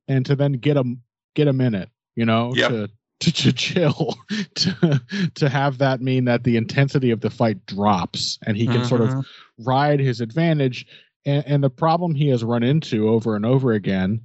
and 0.10 0.26
to 0.26 0.36
then 0.36 0.54
get 0.54 0.76
him 0.76 1.02
get 1.34 1.48
a 1.48 1.54
minute, 1.54 1.90
you 2.16 2.26
know, 2.26 2.54
yep. 2.54 2.70
to 2.72 2.90
to, 3.20 3.32
to 3.32 3.52
chill 3.52 4.18
to 4.56 5.02
to 5.36 5.50
have 5.50 5.80
that 5.80 6.02
mean 6.02 6.26
that 6.26 6.44
the 6.44 6.58
intensity 6.58 7.12
of 7.12 7.22
the 7.22 7.30
fight 7.30 7.66
drops 7.66 8.38
and 8.46 8.58
he 8.58 8.66
can 8.66 8.78
mm-hmm. 8.78 8.86
sort 8.86 9.02
of 9.02 9.10
mm-hmm. 9.10 9.64
ride 9.64 10.00
his 10.00 10.22
advantage 10.22 10.86
and, 11.26 11.44
and 11.46 11.64
the 11.64 11.70
problem 11.70 12.16
he 12.16 12.30
has 12.30 12.44
run 12.44 12.64
into 12.64 13.10
over 13.10 13.36
and 13.36 13.46
over 13.46 13.74
again 13.74 14.22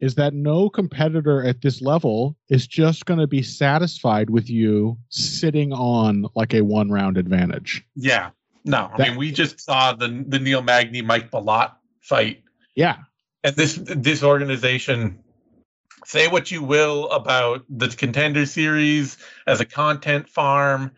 is 0.00 0.14
that 0.16 0.34
no 0.34 0.68
competitor 0.68 1.42
at 1.44 1.62
this 1.62 1.80
level 1.80 2.36
is 2.50 2.66
just 2.66 3.06
going 3.06 3.20
to 3.20 3.26
be 3.26 3.42
satisfied 3.42 4.30
with 4.30 4.50
you 4.50 4.96
sitting 5.08 5.72
on 5.72 6.26
like 6.34 6.52
a 6.52 6.60
one 6.60 6.90
round 6.90 7.16
advantage. 7.16 7.84
Yeah. 7.94 8.30
No, 8.64 8.90
I 8.92 8.96
that, 8.98 9.08
mean 9.08 9.16
we 9.16 9.30
just 9.30 9.60
saw 9.60 9.92
the 9.92 10.24
the 10.26 10.38
Neil 10.38 10.60
Magny 10.60 11.00
Mike 11.00 11.30
Malott 11.30 11.72
fight. 12.00 12.42
Yeah. 12.74 12.96
And 13.44 13.54
this 13.54 13.78
this 13.80 14.22
organization 14.22 15.20
say 16.04 16.28
what 16.28 16.50
you 16.50 16.62
will 16.62 17.10
about 17.10 17.64
the 17.68 17.88
contender 17.88 18.46
series 18.46 19.16
as 19.46 19.60
a 19.60 19.64
content 19.64 20.28
farm. 20.28 20.92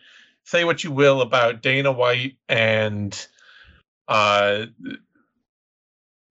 Say 0.44 0.64
what 0.64 0.82
you 0.84 0.90
will 0.90 1.20
about 1.20 1.62
dana 1.62 1.92
white 1.92 2.36
and 2.48 3.26
uh 4.08 4.66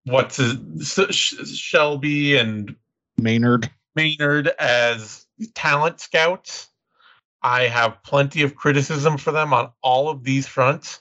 what's 0.04 0.36
his, 0.36 1.58
shelby 1.58 2.36
and 2.36 2.74
maynard. 3.16 3.70
Maynard 3.94 4.48
as 4.58 5.26
talent 5.54 6.00
scouts. 6.00 6.68
I 7.42 7.64
have 7.64 8.02
plenty 8.02 8.42
of 8.42 8.56
criticism 8.56 9.16
for 9.16 9.30
them 9.32 9.52
on 9.52 9.70
all 9.82 10.08
of 10.08 10.24
these 10.24 10.46
fronts 10.46 11.00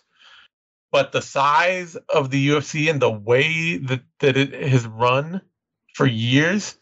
but 0.92 1.12
the 1.12 1.22
size 1.22 1.96
of 2.14 2.30
the 2.30 2.50
ufc 2.50 2.90
and 2.90 3.02
the 3.02 3.12
way 3.12 3.78
that, 3.78 4.02
that 4.20 4.38
it 4.38 4.54
has 4.54 4.88
run 4.88 5.42
for 5.94 6.06
years 6.06 6.78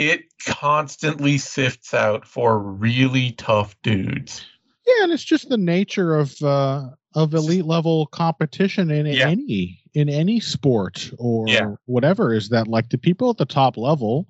it 0.00 0.24
constantly 0.46 1.38
sifts 1.38 1.92
out 1.92 2.26
for 2.26 2.58
really 2.58 3.32
tough 3.32 3.76
dudes. 3.82 4.44
Yeah, 4.86 5.04
and 5.04 5.12
it's 5.12 5.22
just 5.22 5.48
the 5.48 5.58
nature 5.58 6.14
of 6.16 6.40
uh, 6.42 6.88
of 7.14 7.34
elite 7.34 7.66
level 7.66 8.06
competition 8.06 8.90
in 8.90 9.06
yeah. 9.06 9.28
any 9.28 9.82
in 9.94 10.08
any 10.08 10.40
sport 10.40 11.10
or 11.18 11.46
yeah. 11.48 11.74
whatever 11.86 12.32
is 12.32 12.48
that 12.48 12.68
like 12.68 12.88
the 12.90 12.98
people 12.98 13.28
at 13.30 13.36
the 13.36 13.44
top 13.44 13.76
level 13.76 14.28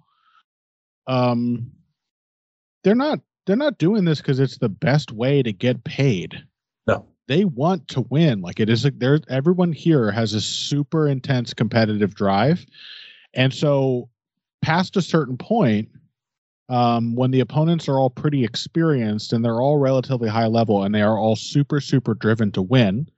um 1.06 1.70
they're 2.82 2.94
not 2.94 3.20
they're 3.46 3.56
not 3.56 3.78
doing 3.78 4.04
this 4.04 4.20
because 4.20 4.40
it's 4.40 4.58
the 4.58 4.68
best 4.68 5.12
way 5.12 5.42
to 5.42 5.52
get 5.52 5.84
paid. 5.84 6.44
No. 6.86 7.06
They 7.26 7.44
want 7.44 7.88
to 7.88 8.02
win. 8.02 8.40
Like 8.40 8.60
it 8.60 8.68
is 8.70 8.82
there 8.82 9.20
everyone 9.28 9.72
here 9.72 10.10
has 10.10 10.34
a 10.34 10.40
super 10.40 11.08
intense 11.08 11.52
competitive 11.52 12.14
drive. 12.14 12.64
And 13.34 13.52
so 13.52 14.08
past 14.62 14.96
a 14.96 15.02
certain 15.02 15.36
point, 15.36 15.88
um, 16.68 17.16
when 17.16 17.32
the 17.32 17.40
opponents 17.40 17.88
are 17.88 17.98
all 17.98 18.10
pretty 18.10 18.44
experienced 18.44 19.32
and 19.32 19.44
they're 19.44 19.60
all 19.60 19.78
relatively 19.78 20.28
high 20.28 20.46
level 20.46 20.84
and 20.84 20.94
they 20.94 21.02
are 21.02 21.18
all 21.18 21.34
super, 21.34 21.80
super 21.80 22.14
driven 22.14 22.52
to 22.52 22.62
win. 22.62 23.08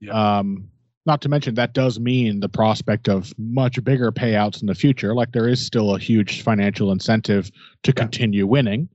Yeah. 0.00 0.38
Um, 0.38 0.68
not 1.04 1.20
to 1.22 1.28
mention 1.28 1.56
that 1.56 1.74
does 1.74 1.98
mean 1.98 2.38
the 2.38 2.48
prospect 2.48 3.08
of 3.08 3.32
much 3.36 3.82
bigger 3.82 4.12
payouts 4.12 4.60
in 4.60 4.68
the 4.68 4.74
future. 4.74 5.14
Like 5.14 5.32
there 5.32 5.48
is 5.48 5.64
still 5.64 5.96
a 5.96 5.98
huge 5.98 6.42
financial 6.42 6.92
incentive 6.92 7.50
to 7.82 7.90
yeah. 7.90 8.00
continue 8.00 8.46
winning. 8.46 8.88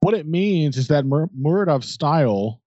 What 0.00 0.12
it 0.12 0.26
means 0.26 0.76
is 0.76 0.88
that 0.88 1.06
Mur- 1.06 1.30
Muradov's 1.38 1.88
style 1.88 2.60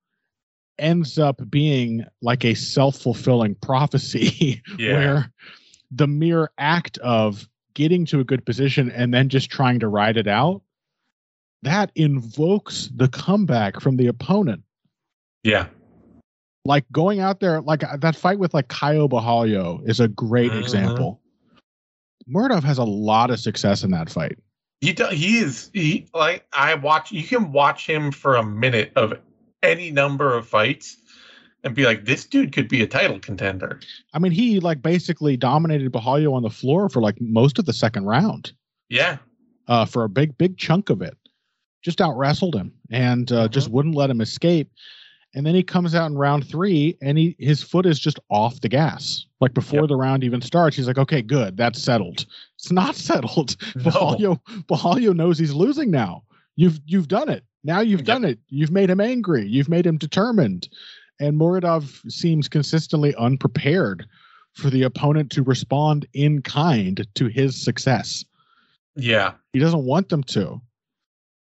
ends 0.80 1.19
up 1.19 1.41
being 1.49 2.06
like 2.23 2.44
a 2.44 2.56
self 2.56 2.98
fulfilling 2.98 3.53
prophecy 3.56 4.64
yeah. 4.80 4.94
where 4.94 5.34
the 5.91 6.07
mere 6.07 6.52
act 6.57 6.98
of 6.99 7.49
getting 7.74 8.06
to 8.06 8.20
a 8.20 8.24
good 8.24 8.45
position 8.45 8.91
and 8.91 9.14
then 9.14 9.30
just 9.30 9.49
trying 9.49 9.80
to 9.80 9.88
ride 9.88 10.18
it 10.18 10.28
out, 10.28 10.61
that 11.61 11.91
invokes 11.95 12.90
the 12.95 13.07
comeback 13.07 13.80
from 13.82 13.98
the 13.98 14.07
opponent. 14.07 14.64
Yeah. 15.44 15.68
Like 16.66 16.86
going 16.91 17.20
out 17.20 17.40
there, 17.40 17.61
like 17.61 17.84
uh, 17.84 17.98
that 17.98 18.16
fight 18.16 18.40
with 18.40 18.53
like 18.53 18.68
Caio 18.68 19.07
Borralho 19.07 19.88
is 19.88 19.99
a 19.99 20.07
great 20.07 20.52
mm-hmm. 20.52 20.61
example. 20.61 21.22
Muradov 22.30 22.64
has 22.64 22.78
a 22.78 22.84
lot 22.84 23.32
of 23.32 23.40
success 23.40 23.84
in 23.84 23.91
that 23.91 24.10
fight. 24.10 24.38
He 24.82 24.94
does, 24.94 25.14
he 25.14 25.40
is 25.40 25.70
he 25.74 26.07
like 26.14 26.45
I 26.53 26.76
watch 26.76 27.11
you 27.11 27.24
can 27.24 27.52
watch 27.52 27.86
him 27.86 28.11
for 28.11 28.36
a 28.36 28.44
minute 28.44 28.91
of 28.95 29.14
any 29.61 29.91
number 29.91 30.34
of 30.36 30.48
fights 30.48 30.98
and 31.64 31.76
be 31.76 31.86
like, 31.86 32.06
this 32.06 32.26
dude 32.26 32.53
could 32.53 32.68
be 32.68 32.81
a 32.81 32.88
title 32.88 33.19
contender. 33.19 33.80
I 34.14 34.19
mean, 34.19 34.31
he 34.31 34.60
like 34.60 34.81
basically 34.81 35.38
dominated 35.38 35.91
Borralho 35.91 36.34
on 36.34 36.44
the 36.44 36.49
floor 36.49 36.90
for 36.90 37.02
like 37.02 37.19
most 37.19 37.60
of 37.60 37.65
the 37.65 37.73
second 37.73 38.06
round. 38.06 38.53
Yeah. 38.90 39.18
Uh, 39.68 39.86
for 39.86 40.03
a 40.03 40.10
big, 40.10 40.38
big 40.38 40.57
chunk 40.57 40.90
of 40.90 41.02
it. 41.02 41.15
Just 41.81 42.02
out 42.02 42.18
wrestled 42.18 42.56
him 42.56 42.73
and 42.90 43.31
uh, 43.31 43.48
just 43.48 43.69
wouldn't 43.69 43.95
let 43.95 44.10
him 44.10 44.22
escape. 44.22 44.69
And 45.36 45.45
then 45.45 45.53
he 45.53 45.64
comes 45.64 45.94
out 45.94 46.10
in 46.10 46.18
round 46.18 46.48
three 46.48 46.98
and 47.02 47.18
he 47.18 47.36
his 47.38 47.61
foot 47.61 47.86
is 47.86 47.99
just 47.99 48.19
off 48.30 48.61
the 48.61 48.69
gas. 48.69 49.26
Like 49.40 49.53
before 49.53 49.81
yep. 49.81 49.90
the 49.90 49.95
round 49.95 50.23
even 50.23 50.41
starts, 50.41 50.76
he's 50.76 50.88
like, 50.88 50.98
okay, 50.98 51.22
good, 51.22 51.56
that's 51.56 51.81
settled. 51.81 52.26
It's 52.56 52.72
not 52.72 52.95
settled. 52.95 53.56
No. 53.76 54.41
Borralho 54.68 55.15
knows 55.15 55.38
he's 55.38 55.53
losing 55.53 55.91
now. 55.91 56.23
You've 56.56 56.80
you've 56.86 57.07
done 57.07 57.30
it. 57.30 57.44
Now 57.64 57.80
you've 57.80 58.02
yep. 58.02 58.07
done 58.07 58.26
it. 58.26 58.40
You've 58.49 58.72
made 58.72 58.90
him 58.90 58.99
angry. 58.99 59.45
You've 59.45 59.69
made 59.69 59.86
him 59.86 59.98
determined 59.98 60.68
and 61.20 61.40
Muradov 61.40 62.12
seems 62.12 62.48
consistently 62.48 63.14
unprepared 63.16 64.06
for 64.54 64.70
the 64.70 64.84
opponent 64.84 65.32
to 65.32 65.44
respond 65.44 66.08
in 66.14 66.41
kind 66.41 67.06
to 67.16 67.28
his 67.28 67.62
success. 67.62 68.26
Yeah. 68.96 69.34
He 69.54 69.60
doesn't 69.60 69.84
want 69.84 70.10
them 70.10 70.24
to. 70.24 70.62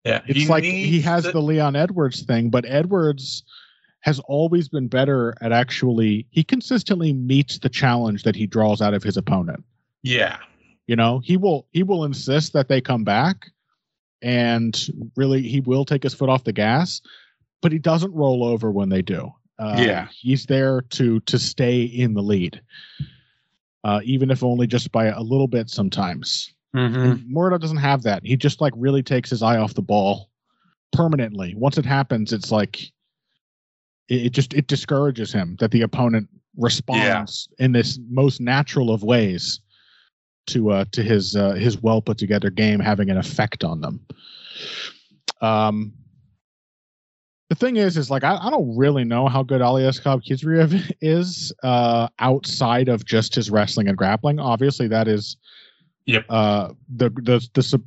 Yeah. 0.03 0.21
It's 0.27 0.39
he 0.39 0.47
like 0.47 0.63
he 0.63 1.01
has 1.01 1.23
the-, 1.23 1.33
the 1.33 1.41
Leon 1.41 1.75
Edwards 1.75 2.23
thing, 2.23 2.49
but 2.49 2.65
Edwards 2.67 3.43
has 4.01 4.19
always 4.21 4.69
been 4.69 4.87
better 4.87 5.35
at 5.41 5.51
actually 5.51 6.27
he 6.31 6.43
consistently 6.43 7.13
meets 7.13 7.59
the 7.59 7.69
challenge 7.69 8.23
that 8.23 8.35
he 8.35 8.47
draws 8.47 8.81
out 8.81 8.93
of 8.93 9.03
his 9.03 9.17
opponent. 9.17 9.63
Yeah. 10.03 10.37
You 10.87 10.95
know, 10.95 11.19
he 11.19 11.35
will 11.35 11.67
he 11.71 11.83
will 11.83 12.05
insist 12.05 12.53
that 12.53 12.69
they 12.69 12.79
come 12.79 13.03
back, 13.03 13.51
and 14.21 15.09
really 15.17 15.41
he 15.41 15.59
will 15.59 15.83
take 15.83 16.03
his 16.03 16.13
foot 16.13 16.29
off 16.29 16.45
the 16.45 16.53
gas, 16.53 17.01
but 17.61 17.73
he 17.73 17.79
doesn't 17.79 18.13
roll 18.13 18.45
over 18.45 18.71
when 18.71 18.87
they 18.87 19.01
do. 19.01 19.33
Uh, 19.59 19.75
Yeah. 19.79 20.07
he's 20.11 20.45
there 20.45 20.81
to 20.81 21.19
to 21.21 21.39
stay 21.39 21.81
in 21.83 22.13
the 22.13 22.21
lead, 22.21 22.61
uh, 23.83 24.01
even 24.03 24.29
if 24.31 24.43
only 24.43 24.67
just 24.67 24.91
by 24.91 25.07
a 25.07 25.21
little 25.21 25.47
bit 25.47 25.69
sometimes. 25.69 26.53
Mm-hmm. 26.75 27.57
Doesn't 27.57 27.77
have 27.77 28.03
that. 28.03 28.25
He 28.25 28.37
just 28.37 28.61
like 28.61 28.73
really 28.75 29.01
takes 29.01 29.29
his 29.29 29.41
eye 29.41 29.57
off 29.57 29.73
the 29.73 29.81
ball 29.81 30.29
permanently. 30.91 31.55
Once 31.55 31.77
it 31.77 31.85
happens, 31.85 32.33
it's 32.33 32.51
like 32.51 32.83
it, 34.09 34.27
it 34.27 34.29
just 34.31 34.53
it 34.53 34.67
discourages 34.67 35.31
him 35.33 35.55
that 35.59 35.71
the 35.71 35.81
opponent 35.81 36.29
responds 36.55 37.49
in 37.59 37.71
this 37.71 37.99
most 38.09 38.41
natural 38.41 38.91
of 38.91 39.03
ways 39.03 39.59
to 40.47 40.71
uh 40.71 40.85
to 40.91 41.03
his 41.03 41.35
uh, 41.35 41.53
his 41.53 41.81
well 41.81 42.01
put 42.01 42.17
together 42.17 42.49
game 42.49 42.79
having 42.79 43.09
an 43.09 43.17
effect 43.17 43.63
on 43.63 43.81
them. 43.81 44.05
Um 45.41 45.93
the 47.49 47.55
thing 47.55 47.77
is, 47.77 47.97
is 47.97 48.09
like 48.09 48.23
I, 48.23 48.37
I 48.37 48.49
don't 48.49 48.75
really 48.75 49.03
know 49.03 49.27
how 49.27 49.43
good 49.43 49.61
Ali 49.61 49.83
Aliaskhab 49.83 50.23
Khizriev 50.25 50.91
is 51.01 51.53
uh, 51.63 52.07
outside 52.19 52.89
of 52.89 53.05
just 53.05 53.35
his 53.35 53.49
wrestling 53.49 53.87
and 53.87 53.97
grappling. 53.97 54.39
Obviously, 54.39 54.87
that 54.87 55.07
is 55.07 55.37
Yep. 56.05 56.25
uh, 56.29 56.69
the 56.87 57.09
the 57.09 57.47
the, 57.53 57.61
sub, 57.61 57.83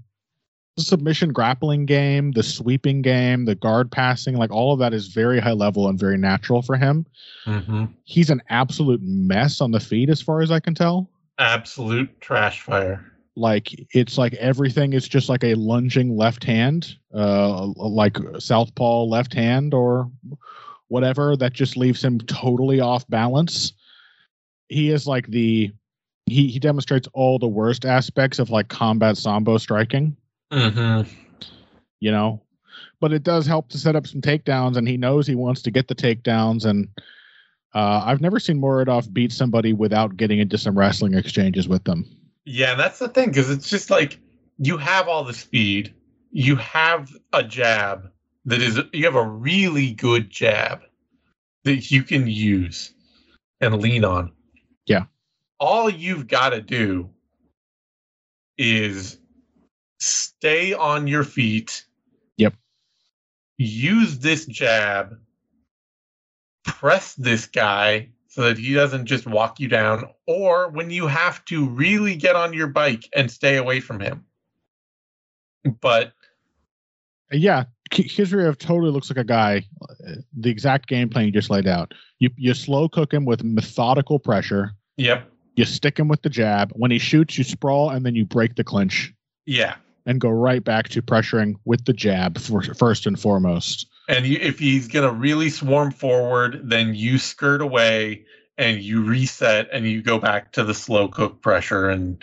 submission 0.78 1.32
grappling 1.32 1.86
game, 1.86 2.32
the 2.32 2.42
sweeping 2.42 3.02
game, 3.02 3.44
the 3.46 3.54
guard 3.54 3.90
passing, 3.90 4.36
like 4.36 4.50
all 4.50 4.72
of 4.72 4.78
that 4.78 4.92
is 4.92 5.08
very 5.08 5.40
high 5.40 5.52
level 5.52 5.88
and 5.88 5.98
very 5.98 6.18
natural 6.18 6.62
for 6.62 6.76
him. 6.76 7.06
Mm-hmm. 7.46 7.86
He's 8.04 8.30
an 8.30 8.42
absolute 8.50 9.00
mess 9.02 9.60
on 9.60 9.70
the 9.70 9.80
feet, 9.80 10.10
as 10.10 10.20
far 10.20 10.42
as 10.42 10.50
I 10.50 10.60
can 10.60 10.74
tell. 10.74 11.08
Absolute 11.38 12.20
trash 12.20 12.60
fire. 12.60 13.09
Like 13.36 13.68
it's 13.94 14.18
like 14.18 14.34
everything 14.34 14.92
is 14.92 15.08
just 15.08 15.28
like 15.28 15.44
a 15.44 15.54
lunging 15.54 16.16
left 16.16 16.44
hand, 16.44 16.96
uh, 17.14 17.66
like 17.76 18.16
southpaw 18.38 19.04
left 19.04 19.32
hand 19.32 19.72
or 19.72 20.10
whatever 20.88 21.36
that 21.36 21.52
just 21.52 21.76
leaves 21.76 22.02
him 22.02 22.18
totally 22.18 22.80
off 22.80 23.08
balance. 23.08 23.72
He 24.68 24.90
is 24.90 25.06
like 25.06 25.28
the 25.28 25.72
he 26.26 26.48
he 26.48 26.58
demonstrates 26.58 27.08
all 27.12 27.38
the 27.38 27.48
worst 27.48 27.84
aspects 27.84 28.38
of 28.38 28.50
like 28.50 28.68
combat 28.68 29.16
sambo 29.16 29.58
striking. 29.58 30.16
Mm-hmm. 30.52 31.08
you 32.00 32.10
know. 32.10 32.42
But 33.00 33.12
it 33.12 33.22
does 33.22 33.46
help 33.46 33.68
to 33.70 33.78
set 33.78 33.96
up 33.96 34.06
some 34.06 34.20
takedowns, 34.20 34.76
and 34.76 34.86
he 34.86 34.96
knows 34.96 35.26
he 35.26 35.34
wants 35.34 35.62
to 35.62 35.70
get 35.70 35.88
the 35.88 35.94
takedowns. 35.94 36.66
And 36.66 36.88
uh, 37.74 38.02
I've 38.04 38.20
never 38.20 38.38
seen 38.38 38.60
Muradov 38.60 39.12
beat 39.12 39.32
somebody 39.32 39.72
without 39.72 40.16
getting 40.16 40.38
into 40.38 40.58
some 40.58 40.78
wrestling 40.78 41.14
exchanges 41.14 41.66
with 41.66 41.84
them. 41.84 42.04
Yeah, 42.52 42.74
that's 42.74 42.98
the 42.98 43.08
thing 43.08 43.28
because 43.28 43.48
it's 43.48 43.70
just 43.70 43.90
like 43.90 44.18
you 44.58 44.76
have 44.76 45.06
all 45.06 45.22
the 45.22 45.32
speed, 45.32 45.94
you 46.32 46.56
have 46.56 47.16
a 47.32 47.44
jab 47.44 48.10
that 48.44 48.60
is 48.60 48.80
you 48.92 49.04
have 49.04 49.14
a 49.14 49.24
really 49.24 49.92
good 49.92 50.30
jab 50.30 50.80
that 51.62 51.92
you 51.92 52.02
can 52.02 52.26
use 52.26 52.92
and 53.60 53.80
lean 53.80 54.04
on. 54.04 54.32
Yeah. 54.84 55.04
All 55.60 55.88
you've 55.88 56.26
got 56.26 56.50
to 56.50 56.60
do 56.60 57.10
is 58.58 59.18
stay 60.00 60.74
on 60.74 61.06
your 61.06 61.22
feet. 61.22 61.84
Yep. 62.36 62.54
Use 63.58 64.18
this 64.18 64.44
jab. 64.46 65.20
Press 66.64 67.14
this 67.14 67.46
guy 67.46 68.08
so 68.30 68.42
that 68.42 68.56
he 68.56 68.72
doesn't 68.72 69.06
just 69.06 69.26
walk 69.26 69.58
you 69.58 69.66
down, 69.66 70.08
or 70.26 70.70
when 70.70 70.88
you 70.88 71.08
have 71.08 71.44
to 71.46 71.68
really 71.68 72.14
get 72.14 72.36
on 72.36 72.52
your 72.52 72.68
bike 72.68 73.08
and 73.14 73.28
stay 73.28 73.56
away 73.56 73.80
from 73.80 73.98
him. 73.98 74.24
But 75.80 76.12
Yeah, 77.32 77.64
K- 77.90 78.04
Khizriev 78.04 78.56
totally 78.56 78.92
looks 78.92 79.10
like 79.10 79.18
a 79.18 79.24
guy. 79.24 79.64
uh, 79.82 80.12
The 80.38 80.48
exact 80.48 80.88
game 80.88 81.08
plan 81.08 81.26
you 81.26 81.32
just 81.32 81.50
laid 81.50 81.66
out. 81.66 81.92
You 82.20 82.30
you 82.36 82.54
slow 82.54 82.88
cook 82.88 83.12
him 83.12 83.24
with 83.24 83.42
methodical 83.42 84.20
pressure. 84.20 84.72
yep, 84.96 85.28
You 85.56 85.64
stick 85.64 85.98
him 85.98 86.06
with 86.06 86.22
the 86.22 86.30
jab. 86.30 86.72
When 86.76 86.92
he 86.92 86.98
shoots, 87.00 87.36
you 87.36 87.42
sprawl, 87.42 87.90
and 87.90 88.06
then 88.06 88.14
you 88.14 88.24
break 88.24 88.54
the 88.54 88.64
clinch 88.64 89.12
yeah. 89.44 89.74
and 90.06 90.20
go 90.20 90.28
right 90.30 90.62
back 90.62 90.88
to 90.90 91.02
pressuring 91.02 91.56
with 91.64 91.84
the 91.84 91.92
jab 91.92 92.38
for, 92.38 92.62
first 92.74 93.06
and 93.06 93.18
foremost. 93.18 93.86
And 94.10 94.26
you, 94.26 94.38
if 94.40 94.58
he's 94.58 94.88
gonna 94.88 95.12
really 95.12 95.50
swarm 95.50 95.92
forward, 95.92 96.62
then 96.64 96.94
you 96.96 97.16
skirt 97.18 97.62
away 97.62 98.24
and 98.58 98.82
you 98.82 99.02
reset 99.02 99.68
and 99.72 99.86
you 99.86 100.02
go 100.02 100.18
back 100.18 100.52
to 100.52 100.64
the 100.64 100.74
slow 100.74 101.06
cook 101.06 101.40
pressure 101.40 101.88
and 101.88 102.22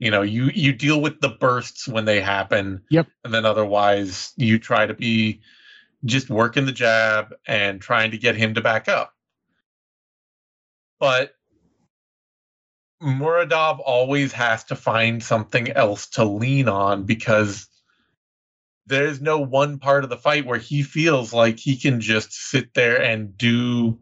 you 0.00 0.10
know 0.10 0.22
you 0.22 0.50
you 0.52 0.72
deal 0.72 1.00
with 1.00 1.20
the 1.20 1.28
bursts 1.28 1.86
when 1.86 2.04
they 2.06 2.20
happen. 2.20 2.82
Yep. 2.90 3.06
And 3.24 3.32
then 3.32 3.46
otherwise 3.46 4.32
you 4.36 4.58
try 4.58 4.84
to 4.84 4.94
be 4.94 5.40
just 6.04 6.28
working 6.28 6.66
the 6.66 6.72
jab 6.72 7.32
and 7.46 7.80
trying 7.80 8.10
to 8.10 8.18
get 8.18 8.34
him 8.34 8.54
to 8.54 8.60
back 8.60 8.88
up. 8.88 9.14
But 10.98 11.34
Muradov 13.00 13.78
always 13.84 14.32
has 14.32 14.64
to 14.64 14.76
find 14.76 15.22
something 15.22 15.70
else 15.70 16.08
to 16.08 16.24
lean 16.24 16.68
on 16.68 17.04
because 17.04 17.67
there's 18.88 19.20
no 19.20 19.38
one 19.40 19.78
part 19.78 20.04
of 20.04 20.10
the 20.10 20.16
fight 20.16 20.46
where 20.46 20.58
he 20.58 20.82
feels 20.82 21.32
like 21.32 21.58
he 21.58 21.76
can 21.76 22.00
just 22.00 22.32
sit 22.32 22.74
there 22.74 23.00
and 23.02 23.36
do 23.38 23.98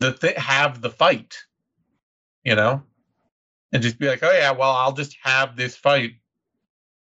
the 0.00 0.12
th- 0.12 0.36
have 0.36 0.80
the 0.80 0.90
fight, 0.90 1.36
you 2.44 2.54
know, 2.54 2.82
and 3.72 3.82
just 3.82 3.98
be 3.98 4.08
like, 4.08 4.22
oh 4.22 4.32
yeah, 4.32 4.52
well 4.52 4.70
I'll 4.70 4.92
just 4.92 5.16
have 5.22 5.56
this 5.56 5.76
fight 5.76 6.12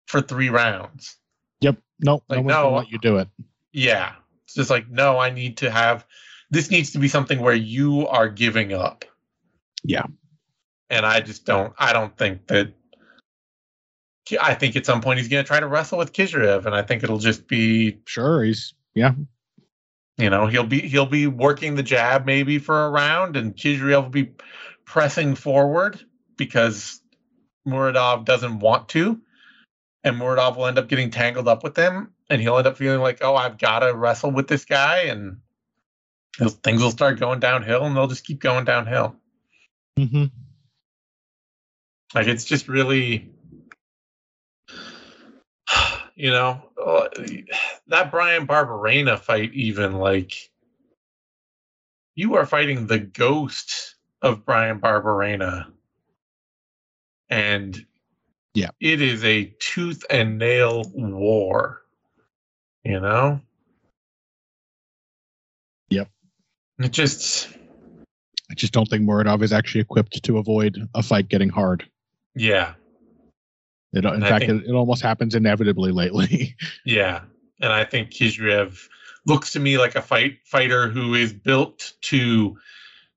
for 0.08 0.22
three 0.22 0.50
rounds. 0.50 1.18
Yep. 1.62 1.78
Nope. 2.00 2.24
Like, 2.30 2.40
no 2.40 2.44
one's 2.44 2.54
gonna 2.54 2.70
no. 2.72 2.78
let 2.78 2.92
you 2.92 3.00
do 3.00 3.18
it. 3.18 3.30
Yeah, 3.74 4.14
it's 4.46 4.56
just 4.56 4.70
like 4.70 4.90
no, 4.90 5.18
I 5.18 5.30
need 5.32 5.58
to 5.58 5.72
have 5.72 6.06
this 6.50 6.72
needs 6.72 6.92
to 6.92 7.00
be 7.00 7.08
something 7.08 7.40
where 7.40 7.56
you 7.56 8.08
are 8.08 8.30
giving 8.30 8.74
up. 8.74 9.06
Yeah. 9.84 10.06
and 10.90 11.06
I 11.06 11.22
just 11.22 11.46
don't. 11.46 11.74
I 11.78 11.94
don't 11.94 12.16
think 12.18 12.48
that. 12.48 12.74
I 14.42 14.54
think 14.56 14.76
at 14.76 14.86
some 14.86 15.02
point 15.02 15.20
he's 15.20 15.28
going 15.28 15.44
to 15.44 15.48
try 15.48 15.60
to 15.60 15.68
wrestle 15.68 15.98
with 15.98 16.14
Khizriev, 16.14 16.66
and 16.66 16.76
I 16.76 16.82
think 16.82 17.04
it'll 17.04 17.20
just 17.20 17.48
be 17.48 18.00
Sure. 18.06 18.44
He's 18.44 18.74
yeah. 18.94 19.14
you 20.18 20.30
know 20.30 20.48
he'll 20.48 20.66
be 20.66 20.82
he'll 20.82 21.06
be 21.06 21.28
working 21.28 21.76
the 21.76 21.84
jab 21.84 22.26
maybe 22.26 22.58
for 22.58 22.86
a 22.86 22.90
round 22.90 23.36
and 23.38 23.56
Khizriev 23.56 24.04
will 24.04 24.10
be 24.10 24.32
pressing 24.86 25.36
forward 25.36 26.00
because 26.36 27.00
Muradov 27.68 28.26
doesn't 28.26 28.60
want 28.60 28.90
to 28.90 29.22
and 30.04 30.20
Muradov 30.20 30.58
will 30.58 30.66
end 30.66 30.80
up 30.80 30.88
getting 30.88 31.12
tangled 31.12 31.48
up 31.48 31.64
with 31.64 31.78
him 31.78 32.12
and 32.30 32.42
he'll 32.42 32.58
end 32.58 32.66
up 32.66 32.78
feeling 32.78 33.02
like 33.02 33.20
oh 33.22 33.36
I've 33.36 33.60
got 33.60 33.80
to 33.80 33.94
wrestle 33.94 34.32
with 34.32 34.48
this 34.48 34.66
guy 34.66 35.02
and 35.04 35.38
things 36.64 36.82
will 36.82 36.92
start 36.92 37.20
going 37.20 37.40
downhill 37.40 37.84
and 37.84 37.96
they'll 37.96 38.08
just 38.08 38.26
keep 38.26 38.42
going 38.42 38.66
downhill 38.66 39.16
Mm-hmm. 40.00 40.26
like 42.14 42.28
it's 42.28 42.46
just 42.46 42.68
really 42.68 43.32
you 46.18 46.32
know 46.32 46.62
uh, 46.84 47.08
that 47.88 48.10
Bryan 48.12 48.48
Barberena 48.48 49.18
fight 49.20 49.54
even 49.54 49.94
like 49.94 50.34
you 52.16 52.36
are 52.36 52.46
fighting 52.46 52.88
the 52.88 52.98
ghost 53.00 53.96
of 54.24 54.44
Bryan 54.44 54.82
Barberena 54.82 55.68
and 57.30 57.86
Yeah. 58.56 58.70
it 58.80 59.00
is 59.00 59.24
a 59.24 59.54
tooth 59.60 60.04
and 60.10 60.40
nail 60.40 60.84
war 60.96 61.84
you 62.84 63.00
know 63.00 63.40
Yep. 65.90 66.10
it 66.80 66.92
just 66.92 67.50
I 68.50 68.56
just 68.56 68.74
don't 68.74 68.88
think 68.88 69.08
Muradov 69.08 69.44
is 69.44 69.54
actually 69.54 69.82
equipped 69.82 70.24
to 70.24 70.38
avoid 70.40 70.80
a 70.96 71.04
fight 71.04 71.30
getting 71.30 71.50
hard. 71.50 71.88
yeah 72.34 72.74
It, 73.94 74.04
in 74.06 74.14
And 74.14 74.24
fact, 74.24 74.46
think- 74.46 74.64
it, 74.64 74.70
it 74.70 74.74
almost 74.74 75.02
happens 75.02 75.36
inevitably 75.36 75.92
lately. 75.92 76.56
Yeah, 76.86 77.22
and 77.62 77.72
I 77.74 77.84
think 77.86 78.12
Khizriev 78.12 78.88
looks 79.26 79.52
to 79.54 79.60
me 79.60 79.78
like 79.78 79.96
a 79.96 80.02
fight 80.02 80.40
fighter 80.46 80.88
who 80.90 81.14
is 81.16 81.34
built 81.34 81.94
to 82.02 82.58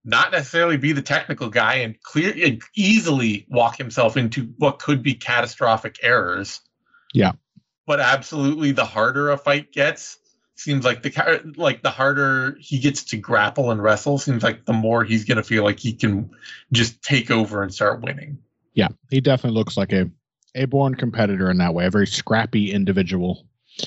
not 0.05 0.32
necessarily 0.32 0.76
be 0.76 0.92
the 0.92 1.02
technical 1.02 1.48
guy 1.51 1.74
and 1.76 2.01
clear 2.02 2.32
and 2.47 2.62
easily 2.74 3.47
walk 3.51 3.76
himself 3.76 4.16
into 4.16 4.52
what 4.59 4.78
could 4.78 5.02
be 5.02 5.14
catastrophic 5.14 5.97
errors. 6.02 6.60
Yeah. 7.12 7.32
but 7.86 8.01
absolutely, 8.01 8.72
the 8.72 8.84
harder 8.84 9.30
a 9.30 9.36
fight 9.36 9.72
gets, 9.72 10.16
seems 10.56 10.84
like 10.84 11.02
the 11.02 11.52
like 11.56 11.82
the 11.82 11.90
harder 11.90 12.56
he 12.60 12.78
gets 12.78 13.05
to 13.05 13.16
grapple 13.16 13.70
and 13.70 13.82
wrestle. 13.82 14.18
Seems 14.18 14.42
like 14.42 14.64
the 14.64 14.72
more 14.72 15.05
he's 15.05 15.24
going 15.24 15.36
to 15.38 15.42
feel 15.44 15.64
like 15.64 15.78
he 15.80 15.92
can 15.92 16.30
just 16.72 17.02
take 17.02 17.30
over 17.30 17.62
and 17.62 17.72
start 17.74 18.01
winning. 18.02 18.38
yeah, 18.74 18.88
he 19.10 19.20
definitely 19.20 19.59
looks 19.59 19.76
like 19.76 19.92
a 19.92 20.10
a 20.55 20.64
born 20.66 20.94
competitor 20.94 21.51
in 21.51 21.59
that 21.59 21.74
way, 21.74 21.86
a 21.86 21.90
very 21.90 22.06
scrappy 22.06 22.72
individual. 22.72 23.47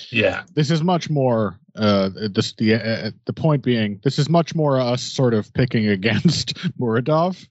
Yeah, 0.09 0.43
This 0.55 0.71
is 0.71 0.81
much 0.81 1.09
more. 1.09 1.59
Uh, 1.75 2.09
this 2.31 2.53
the 2.53 2.75
uh, 2.75 3.11
the 3.25 3.33
point 3.33 3.63
being, 3.63 3.99
this 4.03 4.17
is 4.17 4.29
much 4.29 4.55
more 4.55 4.79
us 4.79 5.01
sort 5.03 5.33
of 5.33 5.53
picking 5.53 5.87
against 5.97 6.55
Muradov 6.79 7.47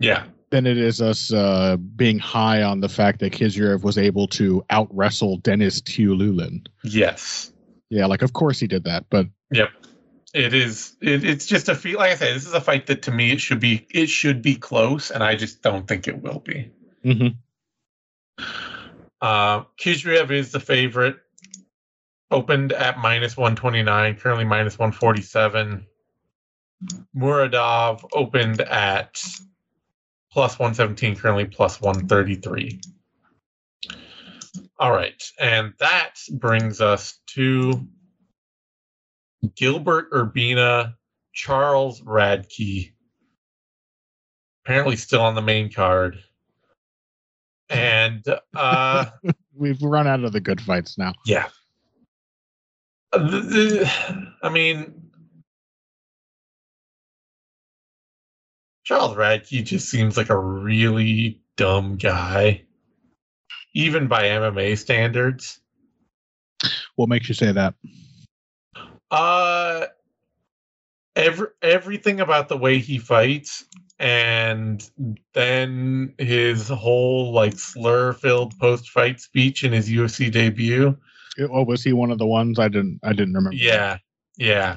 yeah, 0.00 0.24
than 0.50 0.66
it 0.66 0.78
is 0.78 1.00
us 1.00 1.32
uh, 1.32 1.76
being 1.76 2.18
high 2.18 2.62
on 2.62 2.80
the 2.80 2.88
fact 2.88 3.20
that 3.20 3.32
Khizriev 3.32 3.82
was 3.84 3.98
able 3.98 4.26
to 4.28 4.64
out 4.70 4.88
wrestle 4.90 5.36
Denis 5.38 5.80
Tiuliulin. 5.80 6.66
Yes. 6.82 7.52
Yeah, 7.90 8.06
like 8.06 8.22
of 8.22 8.32
course 8.32 8.58
he 8.58 8.66
did 8.66 8.84
that, 8.84 9.04
but 9.10 9.26
Yep. 9.52 9.70
It 10.34 10.52
is. 10.52 10.96
It, 11.00 11.24
it's 11.24 11.46
just 11.46 11.68
a 11.68 11.74
feel. 11.74 11.98
Like 11.98 12.12
I 12.12 12.16
say, 12.16 12.34
this 12.34 12.46
is 12.46 12.52
a 12.52 12.60
fight 12.60 12.86
that 12.86 13.00
to 13.02 13.10
me 13.10 13.30
it 13.30 13.40
should 13.40 13.60
be. 13.60 13.86
It 13.90 14.08
should 14.08 14.42
be 14.42 14.54
close, 14.54 15.10
and 15.10 15.22
I 15.22 15.34
just 15.34 15.62
don't 15.62 15.88
think 15.88 16.08
it 16.08 16.20
will 16.20 16.40
be. 16.40 16.70
mhm. 17.04 17.36
Uh, 19.20 19.64
is 19.84 20.52
the 20.52 20.60
favorite. 20.60 21.16
Opened 22.30 22.72
at 22.72 22.98
minus 22.98 23.36
129, 23.36 24.16
currently 24.16 24.44
minus 24.44 24.78
147. 24.78 25.86
Muradov 27.16 28.04
opened 28.12 28.60
at 28.60 29.22
plus 30.32 30.58
117, 30.58 31.16
currently 31.16 31.46
plus 31.46 31.80
133. 31.80 32.80
All 34.78 34.92
right. 34.92 35.22
And 35.40 35.72
that 35.78 36.14
brings 36.30 36.80
us 36.80 37.18
to 37.28 37.86
Gilbert 39.54 40.10
Urbina, 40.12 40.94
Charles 41.32 42.00
Radtke. 42.02 42.92
Apparently 44.64 44.96
still 44.96 45.22
on 45.22 45.34
the 45.34 45.42
main 45.42 45.72
card. 45.72 46.18
And 47.68 48.24
uh 48.54 49.06
we've 49.54 49.82
run 49.82 50.06
out 50.06 50.24
of 50.24 50.32
the 50.32 50.40
good 50.40 50.60
fights 50.60 50.98
now. 50.98 51.12
yeah. 51.24 51.48
Uh, 53.12 53.88
I 54.42 54.48
mean, 54.48 55.06
Charles 58.84 59.16
Radtke 59.16 59.64
just 59.64 59.88
seems 59.88 60.16
like 60.16 60.30
a 60.30 60.38
really 60.38 61.40
dumb 61.56 61.96
guy, 61.96 62.62
even 63.74 64.06
by 64.06 64.22
MMA 64.24 64.78
standards. 64.78 65.60
What 66.94 67.08
makes 67.08 67.28
you 67.28 67.34
say 67.34 67.52
that? 67.52 67.74
Uh, 69.10 69.86
every 71.14 71.48
everything 71.62 72.20
about 72.20 72.48
the 72.48 72.56
way 72.56 72.78
he 72.78 72.98
fights, 72.98 73.64
and 73.98 74.88
then 75.34 76.14
his 76.18 76.68
whole 76.68 77.32
like 77.32 77.58
slur-filled 77.58 78.58
post-fight 78.58 79.20
speech 79.20 79.64
in 79.64 79.72
his 79.72 79.88
UFC 79.90 80.30
debut. 80.30 80.96
It- 81.38 81.50
oh, 81.52 81.64
was 81.64 81.82
he 81.82 81.92
one 81.92 82.10
of 82.10 82.18
the 82.18 82.26
ones 82.26 82.58
I 82.58 82.68
didn't 82.68 83.00
I 83.02 83.12
didn't 83.12 83.34
remember? 83.34 83.56
Yeah, 83.56 83.98
yeah, 84.36 84.76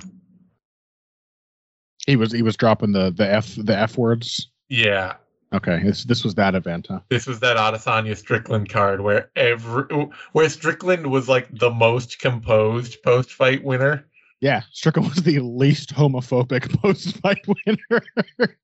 he 2.05 2.15
was 2.15 2.31
he 2.31 2.41
was 2.41 2.57
dropping 2.57 2.91
the 2.91 3.11
the 3.11 3.31
f 3.31 3.55
the 3.55 3.77
f 3.77 3.97
words. 3.97 4.49
yeah. 4.69 5.15
Okay, 5.51 5.81
this 5.83 6.03
this 6.03 6.23
was 6.23 6.35
that 6.35 6.53
event, 6.53 6.85
huh? 6.91 6.99
This 7.09 7.25
was 7.25 7.39
that 7.39 7.57
Adesanya 7.57 8.15
Strickland 8.15 8.69
card 8.69 9.01
where 9.01 9.31
every 9.35 9.85
where 10.33 10.47
Strickland 10.47 11.07
was 11.07 11.27
like 11.27 11.47
the 11.57 11.71
most 11.71 12.19
composed 12.19 13.01
post 13.01 13.31
fight 13.33 13.63
winner. 13.63 14.05
Yeah, 14.41 14.61
Strickland 14.71 15.09
was 15.09 15.23
the 15.23 15.39
least 15.39 15.93
homophobic 15.93 16.69
post 16.81 17.17
fight 17.17 17.45
winner. 17.65 18.03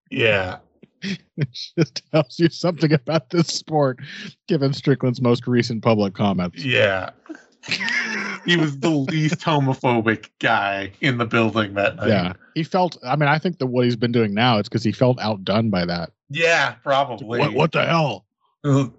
Yeah, 0.10 0.58
it 1.02 1.20
just 1.78 2.02
tells 2.12 2.40
you 2.40 2.50
something 2.50 2.94
about 2.94 3.30
this 3.30 3.48
sport, 3.48 4.00
given 4.48 4.74
Strickland's 4.74 5.22
most 5.22 5.48
recent 5.48 5.84
public 5.84 6.14
comments. 6.14 6.64
yeah. 6.64 7.10
he 8.46 8.58
was 8.58 8.80
the 8.80 8.92
least 8.92 9.40
homophobic 9.40 10.30
guy 10.40 10.92
in 11.02 11.18
the 11.18 11.26
building 11.26 11.74
that 11.74 11.96
night. 11.96 12.08
Yeah, 12.10 12.34
he 12.54 12.64
felt. 12.64 12.96
I 13.04 13.16
mean, 13.16 13.28
I 13.28 13.40
think 13.40 13.58
that 13.58 13.66
what 13.66 13.86
he's 13.86 13.96
been 13.96 14.12
doing 14.12 14.36
now 14.36 14.60
it's 14.60 14.70
because 14.70 14.84
he 14.84 14.92
felt 14.92 15.20
outdone 15.20 15.72
by 15.72 15.84
that. 15.86 16.12
yeah, 16.30 16.74
probably. 16.84 17.40
What, 17.40 17.54
what 17.54 17.72
the 17.72 17.84
hell? 17.84 18.26
M- 18.64 18.94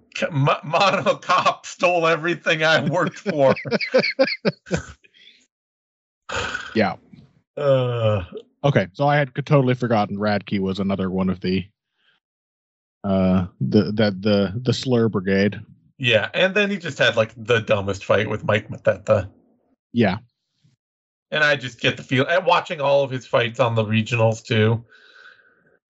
Mono 0.63 1.15
Cop 1.15 1.65
stole 1.65 2.07
everything 2.07 2.63
I 2.63 2.89
worked 2.89 3.19
for. 3.19 3.53
Yeah. 6.75 6.95
Uh, 7.55 8.23
Okay, 8.63 8.87
so 8.93 9.07
I 9.07 9.17
had 9.17 9.33
totally 9.45 9.75
forgotten 9.75 10.17
Radtke 10.17 10.59
was 10.59 10.79
another 10.79 11.09
one 11.09 11.29
of 11.29 11.39
the 11.39 11.65
uh 13.03 13.45
the 13.61 13.91
that 13.93 14.21
the 14.21 14.59
the 14.61 14.73
slur 14.73 15.07
brigade. 15.09 15.61
yeah, 15.99 16.29
and 16.33 16.53
then 16.55 16.69
he 16.71 16.77
just 16.77 16.97
had 16.97 17.15
like 17.15 17.33
the 17.37 17.59
dumbest 17.59 18.03
fight 18.03 18.29
with 18.29 18.43
Mike 18.43 18.67
Mathetha. 18.69 19.29
Yeah, 19.93 20.17
and 21.31 21.43
I 21.43 21.55
just 21.55 21.79
get 21.79 21.97
the 21.97 22.03
feel 22.03 22.25
and 22.27 22.45
watching 22.45 22.81
all 22.81 23.03
of 23.03 23.11
his 23.11 23.25
fights 23.27 23.59
on 23.59 23.75
the 23.75 23.85
regionals 23.85 24.43
too. 24.43 24.83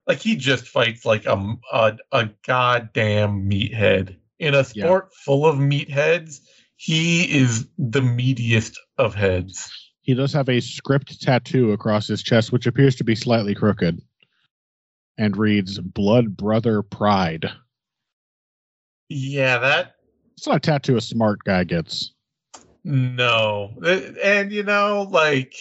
Like 0.06 0.20
he 0.20 0.36
just 0.36 0.68
fights 0.68 1.06
like 1.06 1.26
a 1.26 1.56
a, 1.72 1.98
a 2.12 2.30
goddamn 2.46 3.50
meathead 3.50 4.18
in 4.40 4.54
a 4.54 4.58
Yeah. 4.74 4.86
sport 4.86 5.14
full 5.16 5.46
of 5.48 5.56
meatheads. 5.56 6.42
He 6.76 7.24
is 7.24 7.68
the 7.78 8.02
meatiest 8.02 8.74
of 8.98 9.16
heads. 9.16 9.72
He 10.08 10.14
does 10.14 10.32
have 10.34 10.48
a 10.50 10.62
script 10.62 11.22
tattoo 11.22 11.74
across 11.74 12.08
his 12.08 12.24
chest, 12.24 12.52
which 12.54 12.66
appears 12.66 12.96
to 12.96 13.04
be 13.04 13.14
slightly 13.14 13.54
crooked, 13.54 14.02
and 15.18 15.36
reads 15.38 15.78
"Blood 15.80 16.36
Brother 16.36 16.82
Pride." 16.82 17.46
Yeah, 19.10 19.58
that 19.60 19.96
It's 20.38 20.48
not 20.48 20.56
a 20.56 20.60
tattoo 20.62 20.96
a 20.98 21.02
smart 21.02 21.40
guy 21.46 21.66
gets. 21.66 22.14
no, 22.86 23.74
and 24.24 24.52
you 24.52 24.64
know, 24.64 25.08
like 25.12 25.54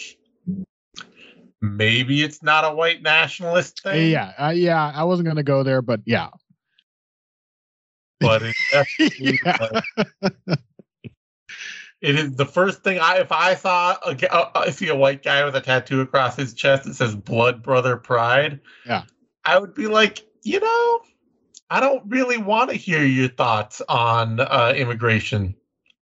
maybe 1.61 2.23
it's 2.23 2.41
not 2.41 2.63
a 2.63 2.73
white 2.73 3.01
nationalist 3.01 3.83
thing. 3.83 4.11
Yeah, 4.11 4.31
uh, 4.39 4.53
yeah. 4.55 4.91
I 4.95 5.03
wasn't 5.03 5.27
gonna 5.27 5.43
go 5.43 5.61
there, 5.63 5.81
but 5.81 5.99
yeah, 6.05 6.29
but 8.21 8.43
it's 8.43 8.59
definitely 8.71 9.39
yeah. 9.43 9.57
like- 9.59 10.59
It 12.01 12.15
is 12.15 12.35
the 12.35 12.45
first 12.45 12.83
thing 12.83 12.99
I 12.99 13.17
if 13.17 13.31
I 13.31 13.55
saw 13.55 13.97
a, 14.05 14.13
g- 14.13 14.27
uh, 14.27 14.45
I 14.53 14.69
see 14.69 14.87
a 14.87 14.95
white 14.95 15.23
guy 15.23 15.43
with 15.45 15.55
a 15.55 15.61
tattoo 15.61 16.01
across 16.01 16.35
his 16.35 16.53
chest 16.53 16.83
that 16.83 16.93
says 16.93 17.15
"Blood 17.15 17.63
Brother 17.63 17.97
Pride." 17.97 18.59
Yeah. 18.85 19.03
I 19.45 19.57
would 19.57 19.73
be 19.73 19.87
like, 19.87 20.25
you 20.43 20.59
know, 20.59 20.99
I 21.69 21.79
don't 21.79 22.03
really 22.07 22.37
want 22.37 22.69
to 22.69 22.75
hear 22.75 23.03
your 23.03 23.29
thoughts 23.29 23.81
on 23.89 24.39
uh, 24.39 24.73
immigration. 24.75 25.55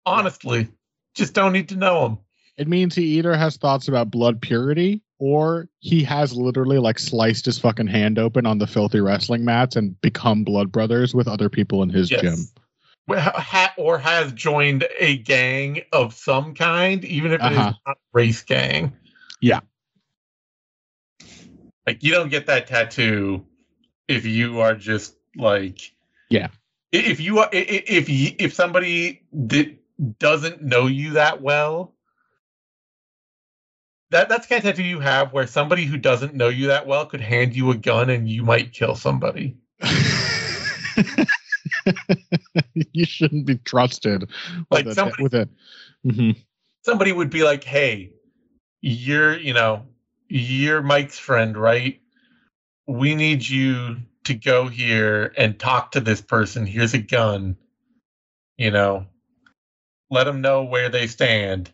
Honestly, 0.06 0.68
just 1.14 1.34
don't 1.34 1.54
need 1.54 1.70
to 1.70 1.76
know 1.76 2.04
them. 2.04 2.20
It 2.58 2.68
means 2.68 2.96
he 2.96 3.04
either 3.18 3.36
has 3.36 3.58
thoughts 3.58 3.88
about 3.88 4.12
blood 4.12 4.42
purity 4.42 5.02
or 5.18 5.70
he 5.80 6.04
has 6.04 6.34
literally 6.34 6.78
like 6.78 7.00
sliced 7.00 7.46
his 7.46 7.58
fucking 7.60 7.88
hand 7.88 8.20
open 8.20 8.46
on 8.46 8.58
the 8.58 8.68
filthy 8.68 9.00
wrestling 9.00 9.46
mats 9.46 9.76
and 9.76 10.00
become 10.02 10.44
blood 10.44 10.72
brothers 10.72 11.14
with 11.14 11.28
other 11.28 11.50
people 11.50 11.84
in 11.84 11.90
his 11.90 12.10
gym. 12.10 12.36
Ha- 13.10 13.74
or 13.78 14.00
has 14.00 14.32
joined 14.34 14.86
a 15.00 15.18
gang 15.18 15.82
of 15.92 16.14
some 16.16 16.56
kind, 16.56 17.06
even 17.06 17.32
if 17.34 17.42
it 17.42 17.52
is 17.52 17.58
Uh-huh. 17.58 17.74
not 17.86 17.98
a 17.98 18.00
race 18.14 18.42
gang. 18.44 18.94
Yeah. 19.42 19.60
Like 21.86 22.02
you 22.04 22.12
don't 22.12 22.30
get 22.30 22.48
that 22.48 22.68
tattoo 22.68 23.46
if 24.08 24.26
you 24.26 24.60
are 24.62 24.76
just 24.76 25.16
like 25.36 25.94
Yeah. 26.30 26.48
If 26.92 27.20
you 27.20 27.40
are, 27.40 27.50
if 27.52 28.08
if 28.10 28.54
somebody 28.54 29.22
that 29.34 29.76
doesn't 30.20 30.62
know 30.64 30.88
you 30.88 31.12
that 31.12 31.42
well, 31.42 31.94
that 34.12 34.30
that's 34.30 34.48
the 34.48 34.56
kind 34.56 34.66
of 34.66 34.72
tattoo 34.76 34.88
you 34.88 35.00
have 35.02 35.34
where 35.34 35.46
somebody 35.46 35.86
who 35.86 35.98
doesn't 35.98 36.34
know 36.34 36.48
you 36.48 36.68
that 36.68 36.88
well 36.88 37.06
could 37.06 37.22
hand 37.22 37.56
you 37.56 37.70
a 37.72 37.76
gun 37.76 38.10
and 38.10 38.30
you 38.30 38.44
might 38.44 38.72
kill 38.74 38.96
somebody. 38.96 39.58
you 42.74 43.06
shouldn't 43.06 43.46
be 43.46 43.56
trusted 43.58 44.30
Like 44.72 44.86
with 44.86 44.88
a, 44.88 44.96
somebody- 44.96 45.24
with 45.24 45.34
a 45.34 45.50
Mhm. 46.06 46.36
somebody 46.84 47.12
would 47.12 47.30
be 47.30 47.44
like, 47.44 47.64
"Hey, 47.64 48.12
you're, 48.82 49.38
you 49.38 49.54
know, 49.54 49.86
you're 50.30 50.82
Mike's 50.84 51.18
friend, 51.18 51.58
right? 51.58 52.00
We 52.88 53.16
need 53.16 53.48
you 53.48 53.98
to 54.26 54.34
go 54.36 54.68
here 54.68 55.34
and 55.38 55.60
talk 55.60 55.92
to 55.92 56.00
this 56.00 56.22
person. 56.22 56.66
Here's 56.66 56.94
a 56.94 57.00
gun. 57.00 57.58
You 58.58 58.72
know, 58.72 59.08
let 60.12 60.26
them 60.26 60.42
know 60.42 60.64
where 60.64 60.90
they 60.90 61.08
stand." 61.08 61.72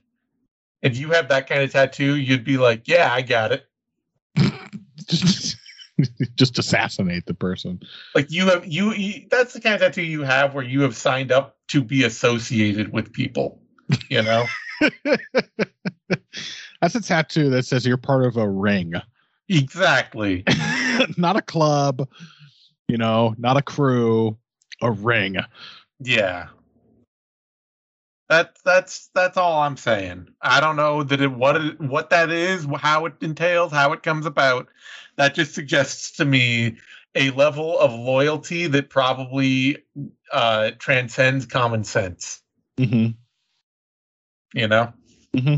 If 0.81 0.97
you 0.97 1.11
have 1.11 1.29
that 1.29 1.47
kind 1.47 1.61
of 1.61 1.71
tattoo, 1.71 2.15
you'd 2.15 2.43
be 2.45 2.57
like, 2.57 2.87
"Yeah, 2.87 3.13
I 3.13 3.21
got 3.21 3.51
it." 3.51 3.67
just, 6.35 6.59
assassinate 6.59 7.25
the 7.25 7.33
person. 7.33 7.79
Like 8.15 8.31
you 8.31 8.47
have 8.47 8.65
you, 8.65 8.93
you 8.93 9.27
that's 9.29 9.53
the 9.53 9.61
kind 9.61 9.75
of 9.75 9.81
tattoo 9.81 10.03
you 10.03 10.23
have 10.23 10.53
where 10.53 10.63
you 10.63 10.81
have 10.81 10.95
signed 10.95 11.31
up 11.31 11.57
to 11.69 11.83
be 11.83 12.03
associated 12.03 12.91
with 12.91 13.13
people, 13.13 13.61
you 14.09 14.21
know? 14.21 14.45
That's 16.81 16.95
a 16.95 17.01
tattoo 17.01 17.49
that 17.51 17.65
says 17.65 17.85
you're 17.85 17.97
part 17.97 18.25
of 18.25 18.37
a 18.37 18.49
ring, 18.49 18.93
exactly. 19.49 20.43
not 21.17 21.37
a 21.37 21.41
club, 21.41 22.07
you 22.87 22.97
know, 22.97 23.35
not 23.37 23.57
a 23.57 23.61
crew, 23.61 24.37
a 24.81 24.91
ring. 24.91 25.37
Yeah. 25.99 26.47
That 28.31 28.57
that's 28.63 29.09
that's 29.13 29.35
all 29.35 29.59
I'm 29.61 29.75
saying. 29.75 30.29
I 30.41 30.61
don't 30.61 30.77
know 30.77 31.03
that 31.03 31.19
it 31.19 31.27
what 31.27 31.57
it, 31.57 31.81
what 31.81 32.11
that 32.11 32.29
is, 32.29 32.65
how 32.77 33.05
it 33.05 33.15
entails, 33.19 33.73
how 33.73 33.91
it 33.91 34.03
comes 34.03 34.25
about. 34.25 34.69
That 35.17 35.35
just 35.35 35.53
suggests 35.53 36.11
to 36.15 36.23
me 36.23 36.77
a 37.13 37.31
level 37.31 37.77
of 37.77 37.91
loyalty 37.93 38.67
that 38.67 38.89
probably 38.89 39.79
uh, 40.31 40.71
transcends 40.79 41.45
common 41.45 41.83
sense. 41.83 42.41
hmm 42.77 43.07
You 44.53 44.69
know. 44.69 44.93
hmm 45.37 45.55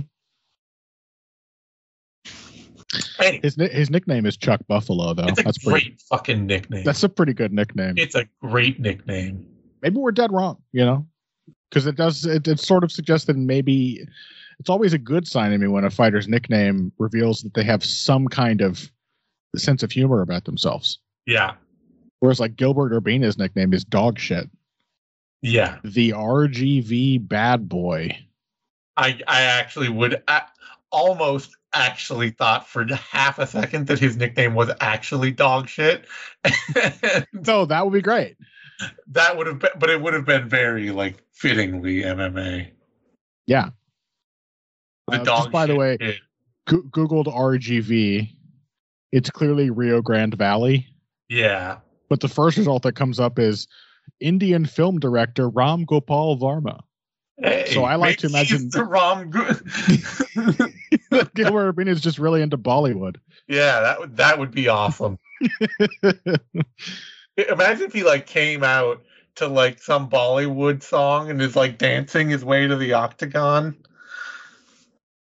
Anyway, 3.19 3.39
His 3.43 3.53
his 3.55 3.91
nickname 3.91 4.25
is 4.25 4.35
Chuck 4.35 4.61
Buffalo, 4.67 5.13
though. 5.13 5.25
it's 5.27 5.39
a 5.39 5.43
That's 5.43 5.59
great 5.59 5.83
pretty. 5.83 5.97
fucking 6.09 6.47
nickname. 6.47 6.85
That's 6.85 7.03
a 7.03 7.09
pretty 7.09 7.33
good 7.35 7.53
nickname. 7.53 7.99
it's 7.99 8.15
a 8.15 8.27
great 8.41 8.79
nickname. 8.79 9.45
maybe 9.83 9.97
we're 9.97 10.11
dead 10.11 10.31
wrong, 10.31 10.57
you 10.71 10.83
know, 10.83 11.05
because 11.73 11.87
it 11.87 11.95
does. 11.95 12.23
It, 12.25 12.47
it 12.47 12.59
sort 12.59 12.83
of 12.83 12.91
suggests 12.91 13.25
that 13.25 13.35
maybe 13.35 14.05
it's 14.59 14.69
always 14.69 14.93
a 14.93 14.99
good 14.99 15.27
sign 15.27 15.49
to 15.51 15.57
me 15.57 15.67
when 15.67 15.83
a 15.83 15.89
fighter's 15.89 16.27
nickname 16.27 16.91
reveals 16.99 17.41
that 17.41 17.55
they 17.55 17.63
have 17.63 17.83
some 17.83 18.27
kind 18.27 18.61
of 18.61 18.91
sense 19.55 19.81
of 19.81 19.91
humor 19.91 20.21
about 20.21 20.45
themselves. 20.45 20.99
Yeah. 21.25 21.55
Whereas 22.19 22.39
like 22.39 22.55
Gilbert 22.55 22.93
Urbina's 22.93 23.39
nickname 23.39 23.73
is 23.73 23.83
dog 23.83 24.19
shit. 24.19 24.49
Yeah. 25.41 25.79
The 25.83 26.11
RGV 26.11 27.27
bad 27.27 27.67
boy. 27.67 28.17
I 28.95 29.19
I 29.27 29.41
actually 29.41 29.89
would 29.89 30.21
a- 30.27 30.43
almost 30.91 31.57
actually 31.73 32.29
thought 32.29 32.69
for 32.69 32.85
half 32.93 33.39
a 33.39 33.47
second 33.47 33.87
that 33.87 33.97
his 33.97 34.15
nickname 34.15 34.53
was 34.53 34.69
actually 34.79 35.31
dog 35.31 35.67
shit. 35.67 36.05
No, 37.33 37.65
that 37.65 37.83
would 37.83 37.93
be 37.93 38.01
great. 38.01 38.37
That 39.07 39.37
would 39.37 39.47
have 39.47 39.59
been 39.59 39.71
but 39.79 39.89
it 39.89 40.01
would 40.01 40.13
have 40.13 40.25
been 40.25 40.47
very 40.49 40.91
like 40.91 41.23
fittingly 41.33 42.01
MMA. 42.03 42.71
Yeah. 43.47 43.69
The 45.07 45.21
Uh, 45.21 45.23
dog 45.23 45.37
just 45.39 45.51
by 45.51 45.65
the 45.65 45.75
way. 45.75 45.97
Go- 46.67 46.83
Googled 46.83 47.25
RGV. 47.27 48.29
It's 49.11 49.29
clearly 49.29 49.69
Rio 49.69 50.01
Grande 50.01 50.35
Valley, 50.35 50.87
Yeah. 51.29 51.77
but 52.09 52.19
the 52.21 52.27
first 52.29 52.57
result 52.57 52.83
that 52.83 52.93
comes 52.95 53.19
up 53.19 53.37
is 53.37 53.67
Indian 54.19 54.65
film 54.65 54.99
director 54.99 55.49
Ram 55.49 55.85
Gopal 55.85 56.37
Varma. 56.37 56.79
Hey, 57.37 57.65
So 57.71 57.83
I 57.83 57.95
like 57.95 58.17
to 58.19 58.27
imagine- 58.27 58.69
the 58.69 58.83
that 61.11 61.33
Gilbert 61.35 61.75
Urbina 61.75 61.89
is 61.89 62.01
just 62.01 62.17
really 62.19 62.41
into 62.41 62.57
Bollywood. 62.57 63.17
Yeah, 63.47 63.81
that 63.81 63.99
would 63.99 64.17
that 64.17 64.39
would 64.39 64.51
be 64.51 64.67
awesome. 64.67 65.19
Imagine 67.38 67.85
if 67.85 67.93
he 67.93 68.03
like 68.03 68.27
came 68.27 68.64
out 68.64 69.03
to 69.35 69.47
like 69.47 69.81
some 69.81 70.10
Bollywood 70.10 70.84
song 70.84 71.30
and 71.30 71.41
is 71.41 71.55
like 71.55 71.77
dancing 71.77 72.30
his 72.30 72.45
way 72.45 72.68
to 72.68 72.76
the 72.76 72.93
octagon. 72.93 73.76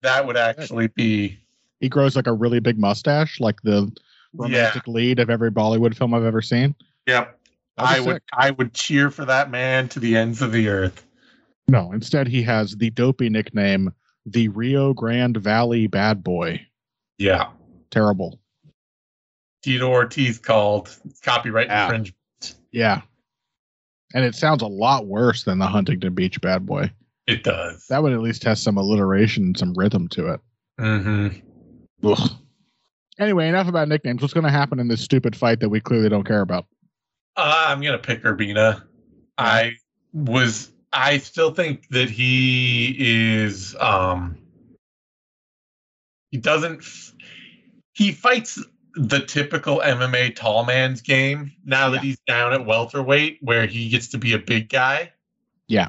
That 0.03 0.27
would 0.27 0.37
actually 0.37 0.89
be 0.89 1.39
he 1.81 1.89
grows 1.89 2.17
like 2.17 2.27
a 2.27 2.33
really 2.33 2.61
big 2.61 2.79
mustache, 2.79 3.41
like 3.41 3.61
the 3.63 3.93
yeah. 4.35 4.45
romantic 4.45 4.87
lead 4.87 5.19
of 5.19 5.31
every 5.31 5.51
Bollywood 5.51 5.97
film 5.97 6.15
I've 6.15 6.25
ever 6.25 6.43
seen. 6.43 6.75
Yep. 7.07 7.39
I 7.79 8.01
would. 8.01 8.23
I 8.33 8.53
would 8.53 8.73
cheer 8.73 9.11
for 9.11 9.27
that 9.27 9.51
man 9.51 9.89
to 9.91 10.01
the 10.01 10.17
ends 10.17 10.41
of 10.41 10.53
the 10.53 10.69
earth. 10.69 11.05
No, 11.69 11.93
instead 11.93 12.27
he 12.27 12.43
has 12.43 12.77
the 12.77 12.91
dopey 12.91 13.29
nickname, 13.29 13.93
the 14.25 14.49
Rio 14.49 14.95
Grande 14.95 15.37
Valley 15.37 15.87
Bad 15.87 16.25
Boy. 16.25 16.67
Yeah. 17.19 17.49
Terrible. 17.91 18.41
Tito 19.67 19.89
Ortiz 19.91 20.39
called 20.39 20.97
copyright 21.23 21.67
Yeah. 21.67 21.87
infringement. 21.87 22.55
Yeah. 22.71 23.01
And 24.15 24.25
it 24.25 24.37
sounds 24.37 24.63
a 24.63 24.67
lot 24.69 25.07
worse 25.09 25.43
than 25.43 25.59
the 25.59 25.67
Huntington 25.67 26.15
Beach 26.15 26.41
Bad 26.41 26.65
Boy. 26.65 26.93
It 27.27 27.43
does. 27.43 27.85
That 27.89 28.01
would 28.05 28.13
at 28.13 28.21
least 28.21 28.45
have 28.45 28.59
some 28.61 28.77
alliteration 28.77 29.43
and 29.43 29.59
some 29.59 29.75
rhythm 29.75 30.07
to 30.11 30.35
it. 30.35 30.41
mm-hmm. 30.81 31.39
Ugh. 32.07 32.31
Anyway, 33.19 33.49
enough 33.49 33.67
about 33.67 33.89
nicknames. 33.89 34.23
What's 34.23 34.35
going 34.35 34.45
to 34.45 34.53
happen 34.53 34.79
in 34.79 34.87
this 34.87 35.01
stupid 35.01 35.35
fight 35.35 35.59
that 35.59 35.69
we 35.69 35.81
clearly 35.81 36.09
don't 36.09 36.23
care 36.23 36.43
about? 36.43 36.67
Uh, 37.35 37.65
I'm 37.69 37.81
gonna 37.83 37.99
pick 37.99 38.23
Urbina. 38.23 38.83
I 39.37 39.73
was. 40.13 40.71
I 40.93 41.19
still 41.19 41.53
think 41.53 41.89
that 41.89 42.09
he 42.09 42.95
is. 42.99 43.75
Um, 43.81 44.39
he 46.31 46.39
doesn't. 46.39 46.85
He 47.95 48.13
fights 48.13 48.63
the 48.97 49.21
typical 49.21 49.81
MMA 49.85 50.35
tall 50.35 50.65
man's 50.65 51.01
game 51.03 51.53
now 51.65 51.91
that 51.91 51.97
Yeah. 51.99 52.09
he's 52.11 52.19
down 52.27 52.53
at 52.53 52.65
welterweight, 52.65 53.39
where 53.43 53.67
he 53.67 53.89
gets 53.91 54.09
to 54.09 54.19
be 54.19 54.33
a 54.33 54.39
big 54.39 54.69
guy. 54.69 55.13
Yeah. 55.69 55.89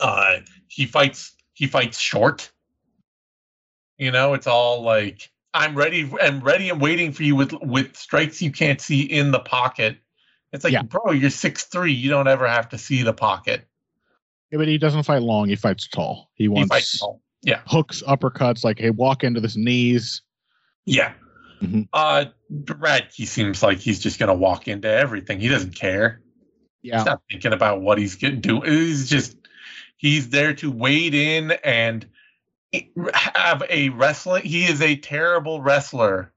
Uh, 0.00 0.38
he 0.68 0.86
fights. 0.86 1.32
He 1.54 1.66
fights 1.66 1.98
short. 1.98 2.50
You 3.98 4.10
know, 4.10 4.34
it's 4.34 4.46
all 4.46 4.82
like 4.82 5.30
I'm 5.54 5.74
ready. 5.74 6.10
I'm 6.22 6.40
ready. 6.40 6.68
I'm 6.70 6.78
waiting 6.78 7.12
for 7.12 7.22
you 7.22 7.36
with 7.36 7.52
with 7.62 7.96
strikes 7.96 8.40
you 8.40 8.50
can't 8.50 8.80
see 8.80 9.02
in 9.02 9.30
the 9.30 9.40
pocket. 9.40 9.98
It's 10.52 10.64
like, 10.64 10.72
Yeah. 10.72 10.82
bro, 10.82 11.12
you're 11.12 11.30
six 11.30 11.64
three. 11.64 11.92
You 11.92 12.10
don't 12.10 12.26
ever 12.28 12.46
have 12.48 12.68
to 12.70 12.78
see 12.78 13.02
the 13.02 13.12
pocket. 13.12 13.66
Yeah, 14.50 14.58
but 14.58 14.66
he 14.68 14.78
doesn't 14.78 15.04
fight 15.04 15.22
long. 15.22 15.48
He 15.48 15.54
fights 15.54 15.86
tall. 15.86 16.30
He 16.34 16.44
He 16.44 16.48
wants 16.48 16.68
fights 16.70 16.98
tall. 16.98 17.20
hooks, 17.66 18.02
uppercuts, 18.08 18.64
like, 18.64 18.78
hey, 18.80 18.90
walk 18.90 19.22
into 19.22 19.40
this 19.40 19.56
knees. 19.56 20.22
Yeah. 20.86 21.12
Mhm. 21.60 21.88
Uh, 21.92 22.26
Radtke 22.52 23.26
seems 23.26 23.62
like 23.62 23.78
he's 23.78 24.00
just 24.00 24.18
gonna 24.18 24.34
walk 24.34 24.66
into 24.68 24.88
everything. 24.88 25.40
He 25.40 25.48
doesn't 25.48 25.74
care. 25.74 26.22
Yeah. 26.82 26.96
He's 26.98 27.06
not 27.06 27.22
thinking 27.30 27.52
about 27.52 27.82
what 27.82 27.98
he's 27.98 28.16
gonna 28.16 28.36
do. 28.36 28.60
He's 28.62 29.08
just 29.10 29.36
he's 29.96 30.30
there 30.30 30.54
to 30.54 30.70
wade 30.70 31.14
in 31.14 31.52
and 31.62 32.06
have 33.12 33.62
a 33.68 33.90
wrestling. 33.90 34.44
He 34.44 34.64
is 34.64 34.80
a 34.80 34.96
terrible 34.96 35.60
wrestler. 35.60 36.32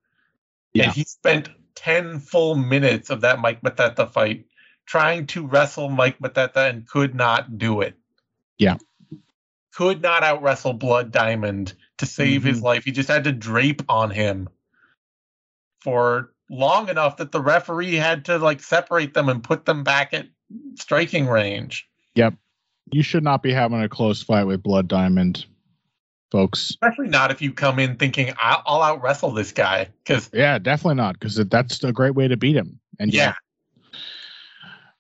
Yeah. 0.74 0.86
And 0.86 0.94
he 0.94 1.04
spent 1.04 1.50
10 1.76 2.20
full 2.20 2.56
minutes 2.56 3.10
of 3.10 3.22
that 3.22 3.40
Mike 3.40 3.62
Mathetha 3.62 4.10
fight 4.12 4.46
trying 4.86 5.28
to 5.28 5.46
wrestle 5.48 5.90
Mike 5.90 6.20
Mathetha 6.20 6.70
and 6.70 6.88
could 6.88 7.16
not 7.16 7.58
do 7.58 7.82
it. 7.82 7.96
Yeah. 8.58 8.78
Could 9.74 10.02
not 10.02 10.24
out 10.24 10.42
wrestle 10.42 10.74
Blood 10.74 11.12
Diamond 11.12 11.74
to 12.00 12.06
save 12.06 12.44
his 12.44 12.58
Mm-hmm. 12.58 12.66
life. 12.66 12.84
He 12.84 12.92
just 12.92 13.10
had 13.10 13.24
to 13.26 13.32
drape 13.32 13.84
on 13.88 14.10
him 14.12 14.50
for 15.84 16.32
long 16.50 16.88
enough 16.88 17.18
that 17.18 17.32
the 17.32 17.42
referee 17.42 17.96
had 17.96 18.24
to 18.26 18.38
like 18.38 18.62
separate 18.62 19.14
them 19.14 19.28
and 19.28 19.44
put 19.44 19.66
them 19.66 19.84
back 19.84 20.14
at 20.14 20.28
striking 20.76 21.28
range. 21.28 21.88
Yep. 22.16 22.36
You 22.92 23.04
should 23.04 23.24
not 23.24 23.44
be 23.44 23.52
having 23.52 23.82
a 23.82 23.90
close 23.90 24.24
fight 24.24 24.46
with 24.46 24.64
Blood 24.64 24.88
Diamond, 24.88 25.46
folks. 26.32 26.70
Especially 26.70 27.10
not 27.10 27.32
if 27.32 27.42
you 27.42 27.52
come 27.52 27.80
in 27.80 27.98
thinking 27.98 28.34
I'll, 28.38 28.64
I'll 28.66 28.82
out 28.82 29.02
wrestle 29.02 29.32
this 29.32 29.52
guy 29.52 29.90
because 30.04 30.30
Yeah, 30.34 30.58
definitely 30.58 30.96
not, 30.96 31.20
because 31.20 31.36
that's 31.36 31.84
a 31.84 31.92
great 31.92 32.16
way 32.16 32.28
to 32.28 32.38
beat 32.38 32.56
him. 32.56 32.80
And 33.00 33.14
yeah. 33.14 33.34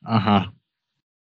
Uh 0.05 0.19
huh. 0.19 0.45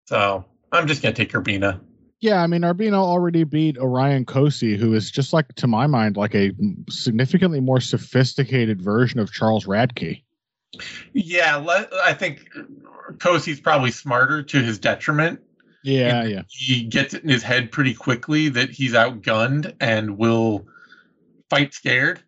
So 0.06 0.46
I'm 0.72 0.88
just 0.88 1.02
gonna 1.02 1.16
take 1.16 1.34
Urbina. 1.34 1.82
Yeah, 2.22 2.44
I 2.44 2.48
mean, 2.48 2.62
Urbina 2.62 2.96
already 2.96 3.46
beat 3.46 3.78
Orion 3.78 4.26
Cosce, 4.26 4.78
who 4.78 4.94
is 4.94 5.10
just 5.10 5.32
like, 5.32 5.54
to 5.56 5.68
my 5.68 5.88
mind, 5.88 6.18
like 6.18 6.36
a 6.36 6.52
significantly 6.90 7.62
more 7.62 7.80
sophisticated 7.80 8.82
version 8.82 9.20
of 9.20 9.32
Charles 9.32 9.66
Radtke. 9.66 10.22
Yeah, 11.14 11.56
le- 11.56 11.88
I 12.04 12.14
think 12.14 12.50
Cosce's 13.20 13.62
probably 13.62 13.92
smarter 13.92 14.44
to 14.44 14.62
his 14.62 14.78
detriment. 14.78 15.40
Yeah, 15.84 16.26
yeah. 16.26 16.42
He 16.50 16.84
gets 16.84 17.14
it 17.14 17.24
in 17.24 17.30
his 17.30 17.42
head 17.42 17.72
pretty 17.72 17.94
quickly 17.94 18.50
that 18.50 18.70
he's 18.70 18.92
outgunned 18.94 19.74
and 19.80 20.18
will 20.18 20.68
fight 21.50 21.74
scared. 21.74 22.22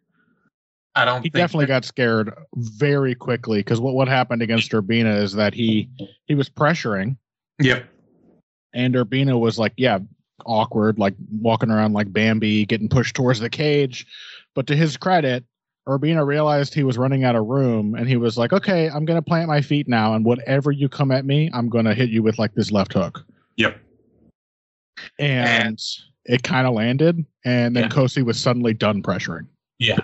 I 0.96 1.04
don't 1.04 1.22
He 1.22 1.30
definitely 1.30 1.66
that- 1.66 1.82
got 1.82 1.86
scared 1.86 2.34
very 2.56 3.14
quickly 3.14 3.60
because 3.60 3.82
what, 3.82 3.94
what 3.94 4.08
happened 4.08 4.42
against 4.42 4.72
Urbina 4.72 5.18
is 5.22 5.34
that 5.34 5.54
he 5.54 5.90
he 6.28 6.36
was 6.36 6.50
pressuring 6.50 7.18
Yep. 7.62 7.86
And 8.74 8.96
Urbina 8.96 9.40
was 9.40 9.60
like, 9.60 9.74
yeah, 9.78 10.00
awkward, 10.46 11.00
like 11.00 11.14
walking 11.32 11.70
around 11.70 11.94
like 11.94 12.12
Bambi, 12.12 12.66
getting 12.66 12.90
pushed 12.90 13.16
towards 13.16 13.40
the 13.40 13.50
cage. 13.50 14.06
But 14.56 14.68
to 14.68 14.76
his 14.76 14.98
credit, 14.98 15.44
Urbina 15.88 16.26
realized 16.26 16.74
he 16.74 16.84
was 16.84 16.98
running 16.98 17.24
out 17.24 17.36
of 17.36 17.46
room 17.48 17.96
and 17.96 18.08
he 18.08 18.18
was 18.18 18.38
like, 18.38 18.54
okay, 18.54 18.90
I'm 18.90 19.06
going 19.06 19.18
to 19.18 19.22
plant 19.22 19.48
my 19.48 19.62
feet 19.62 19.88
now. 19.88 20.14
And 20.14 20.24
whatever 20.24 20.72
you 20.72 20.88
come 20.88 21.12
at 21.12 21.26
me, 21.26 21.50
I'm 21.54 21.70
going 21.70 21.86
to 21.86 21.94
hit 21.94 22.10
you 22.10 22.24
with 22.24 22.38
like 22.38 22.54
this 22.54 22.72
left 22.72 22.94
hook. 22.94 23.26
Yep. 23.58 23.78
And 25.18 25.82
it 26.26 26.44
kind 26.44 26.68
of 26.68 26.74
landed. 26.74 27.26
And 27.44 27.76
then 27.76 27.84
Yeah. 27.84 27.90
Cosce 27.90 28.24
was 28.24 28.40
suddenly 28.40 28.74
done 28.74 29.02
pressuring. 29.02 29.48
Yeah. 29.80 30.00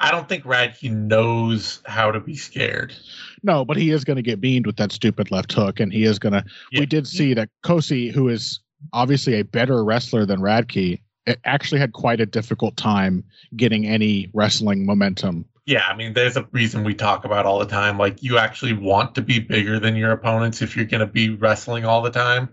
I 0.00 0.10
don't 0.10 0.28
think 0.28 0.44
Radtke 0.44 0.92
knows 0.92 1.80
how 1.86 2.10
to 2.12 2.20
be 2.20 2.36
scared. 2.36 2.94
No, 3.42 3.64
but 3.64 3.76
he 3.76 3.90
is 3.90 4.04
going 4.04 4.16
to 4.16 4.22
get 4.22 4.40
beamed 4.40 4.66
with 4.66 4.76
that 4.76 4.92
stupid 4.92 5.30
left 5.30 5.52
hook. 5.52 5.80
And 5.80 5.92
he 5.92 6.04
is 6.04 6.18
going 6.18 6.34
to. 6.34 6.44
Yeah. 6.70 6.80
We 6.80 6.86
did 6.86 7.06
see 7.06 7.34
that 7.34 7.48
Cosce, 7.64 8.12
who 8.12 8.28
is 8.28 8.60
obviously 8.92 9.34
a 9.34 9.44
better 9.44 9.84
wrestler 9.84 10.24
than 10.24 10.40
Radtke, 10.40 11.00
actually 11.44 11.80
had 11.80 11.92
quite 11.92 12.20
a 12.20 12.26
difficult 12.26 12.76
time 12.76 13.24
getting 13.56 13.86
any 13.86 14.30
wrestling 14.32 14.86
momentum. 14.86 15.44
Yeah, 15.66 15.84
I 15.86 15.94
mean, 15.94 16.14
there's 16.14 16.38
a 16.38 16.48
reason 16.52 16.82
we 16.82 16.94
talk 16.94 17.26
about 17.26 17.44
all 17.44 17.58
the 17.58 17.66
time. 17.66 17.98
Like, 17.98 18.22
you 18.22 18.38
actually 18.38 18.72
want 18.72 19.14
to 19.16 19.20
be 19.20 19.38
bigger 19.38 19.78
than 19.78 19.96
your 19.96 20.12
opponents 20.12 20.62
if 20.62 20.74
you're 20.74 20.86
going 20.86 21.00
to 21.00 21.06
be 21.06 21.28
wrestling 21.28 21.84
all 21.84 22.00
the 22.00 22.10
time. 22.10 22.48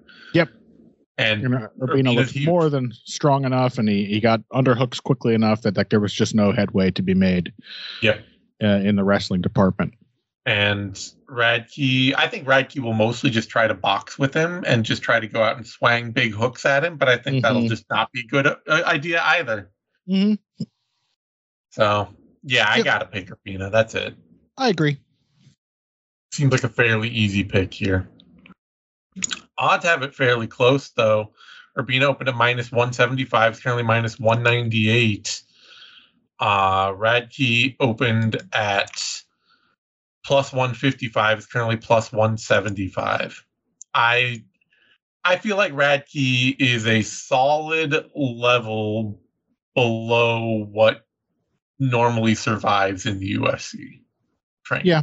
And 1.18 1.42
You 1.44 1.50
know, 1.50 1.70
Urbina 1.80 1.90
Urbina's 1.90 2.16
looked 2.16 2.32
huge. 2.32 2.46
more 2.46 2.70
than 2.70 2.92
strong 3.06 3.46
enough, 3.46 3.78
and 3.78 3.88
he, 3.88 4.06
he 4.06 4.20
got 4.20 4.42
underhooks 4.54 5.02
quickly 5.02 5.34
enough 5.34 5.62
that 5.62 5.78
like 5.78 5.90
there 5.90 6.00
was 6.02 6.14
just 6.14 6.36
no 6.36 6.52
headway 6.52 6.92
to 6.92 7.02
be 7.02 7.14
made 7.14 7.54
Yep. 8.02 8.26
uh, 8.62 8.68
in 8.68 8.96
the 8.98 9.04
wrestling 9.04 9.42
department. 9.42 9.94
And 10.46 10.94
Radtke, 11.30 12.14
I 12.18 12.28
think 12.28 12.46
Radtke 12.46 12.80
will 12.80 12.94
mostly 12.94 13.30
just 13.32 13.50
try 13.50 13.66
to 13.68 13.74
box 13.74 14.20
with 14.20 14.34
him 14.34 14.64
and 14.68 14.84
just 14.86 15.02
try 15.02 15.20
to 15.20 15.26
go 15.28 15.42
out 15.42 15.56
and 15.58 15.66
swang 15.66 16.12
big 16.12 16.34
hooks 16.34 16.66
at 16.66 16.84
him. 16.84 16.98
But 16.98 17.10
I 17.10 17.18
think 17.18 17.42
that'll 17.42 17.64
Mhm. 17.64 17.70
just 17.70 17.86
not 17.90 18.12
be 18.12 18.20
a 18.20 18.28
good 18.28 18.46
uh, 18.48 18.58
idea 18.86 19.22
either. 19.24 19.72
hmm 20.08 20.34
So 21.72 22.10
yeah, 22.44 22.68
I 22.70 22.76
Yep. 22.78 22.86
gotta 22.86 23.06
pick 23.06 23.30
Urbina. 23.30 23.72
That's 23.72 23.96
it. 23.96 24.16
I 24.58 24.70
agree. 24.70 25.00
Seems 26.32 26.52
like 26.52 26.64
a 26.64 26.70
fairly 26.70 27.10
easy 27.10 27.44
pick 27.44 27.74
here. 27.74 28.08
Odds 29.58 29.86
have 29.86 30.04
it 30.04 30.16
fairly 30.16 30.48
close 30.48 30.90
though. 30.90 31.34
Urbina 31.78 32.04
opened 32.04 32.30
at 32.30 32.36
minus 32.36 32.72
175, 32.72 33.54
is 33.54 33.60
currently 33.60 33.84
minus 33.84 34.20
198. 34.20 35.42
Uh 36.40 36.92
Radtke 36.92 37.76
opened 37.80 38.42
at 38.54 38.92
plus 40.26 40.52
155, 40.52 41.40
is 41.40 41.46
currently 41.46 41.78
plus 41.78 42.12
175. 42.12 43.46
I 43.94 44.44
I 45.24 45.38
feel 45.38 45.58
like 45.58 45.74
Radtke 45.74 46.56
is 46.60 46.86
a 46.86 47.02
solid 47.02 48.10
level 48.16 49.20
below 49.74 50.66
what 50.72 51.06
normally 51.80 52.36
survives 52.36 53.06
in 53.06 53.20
the 53.20 53.36
UFC. 53.36 54.02
Training. 54.64 54.88
Yeah. 54.88 55.02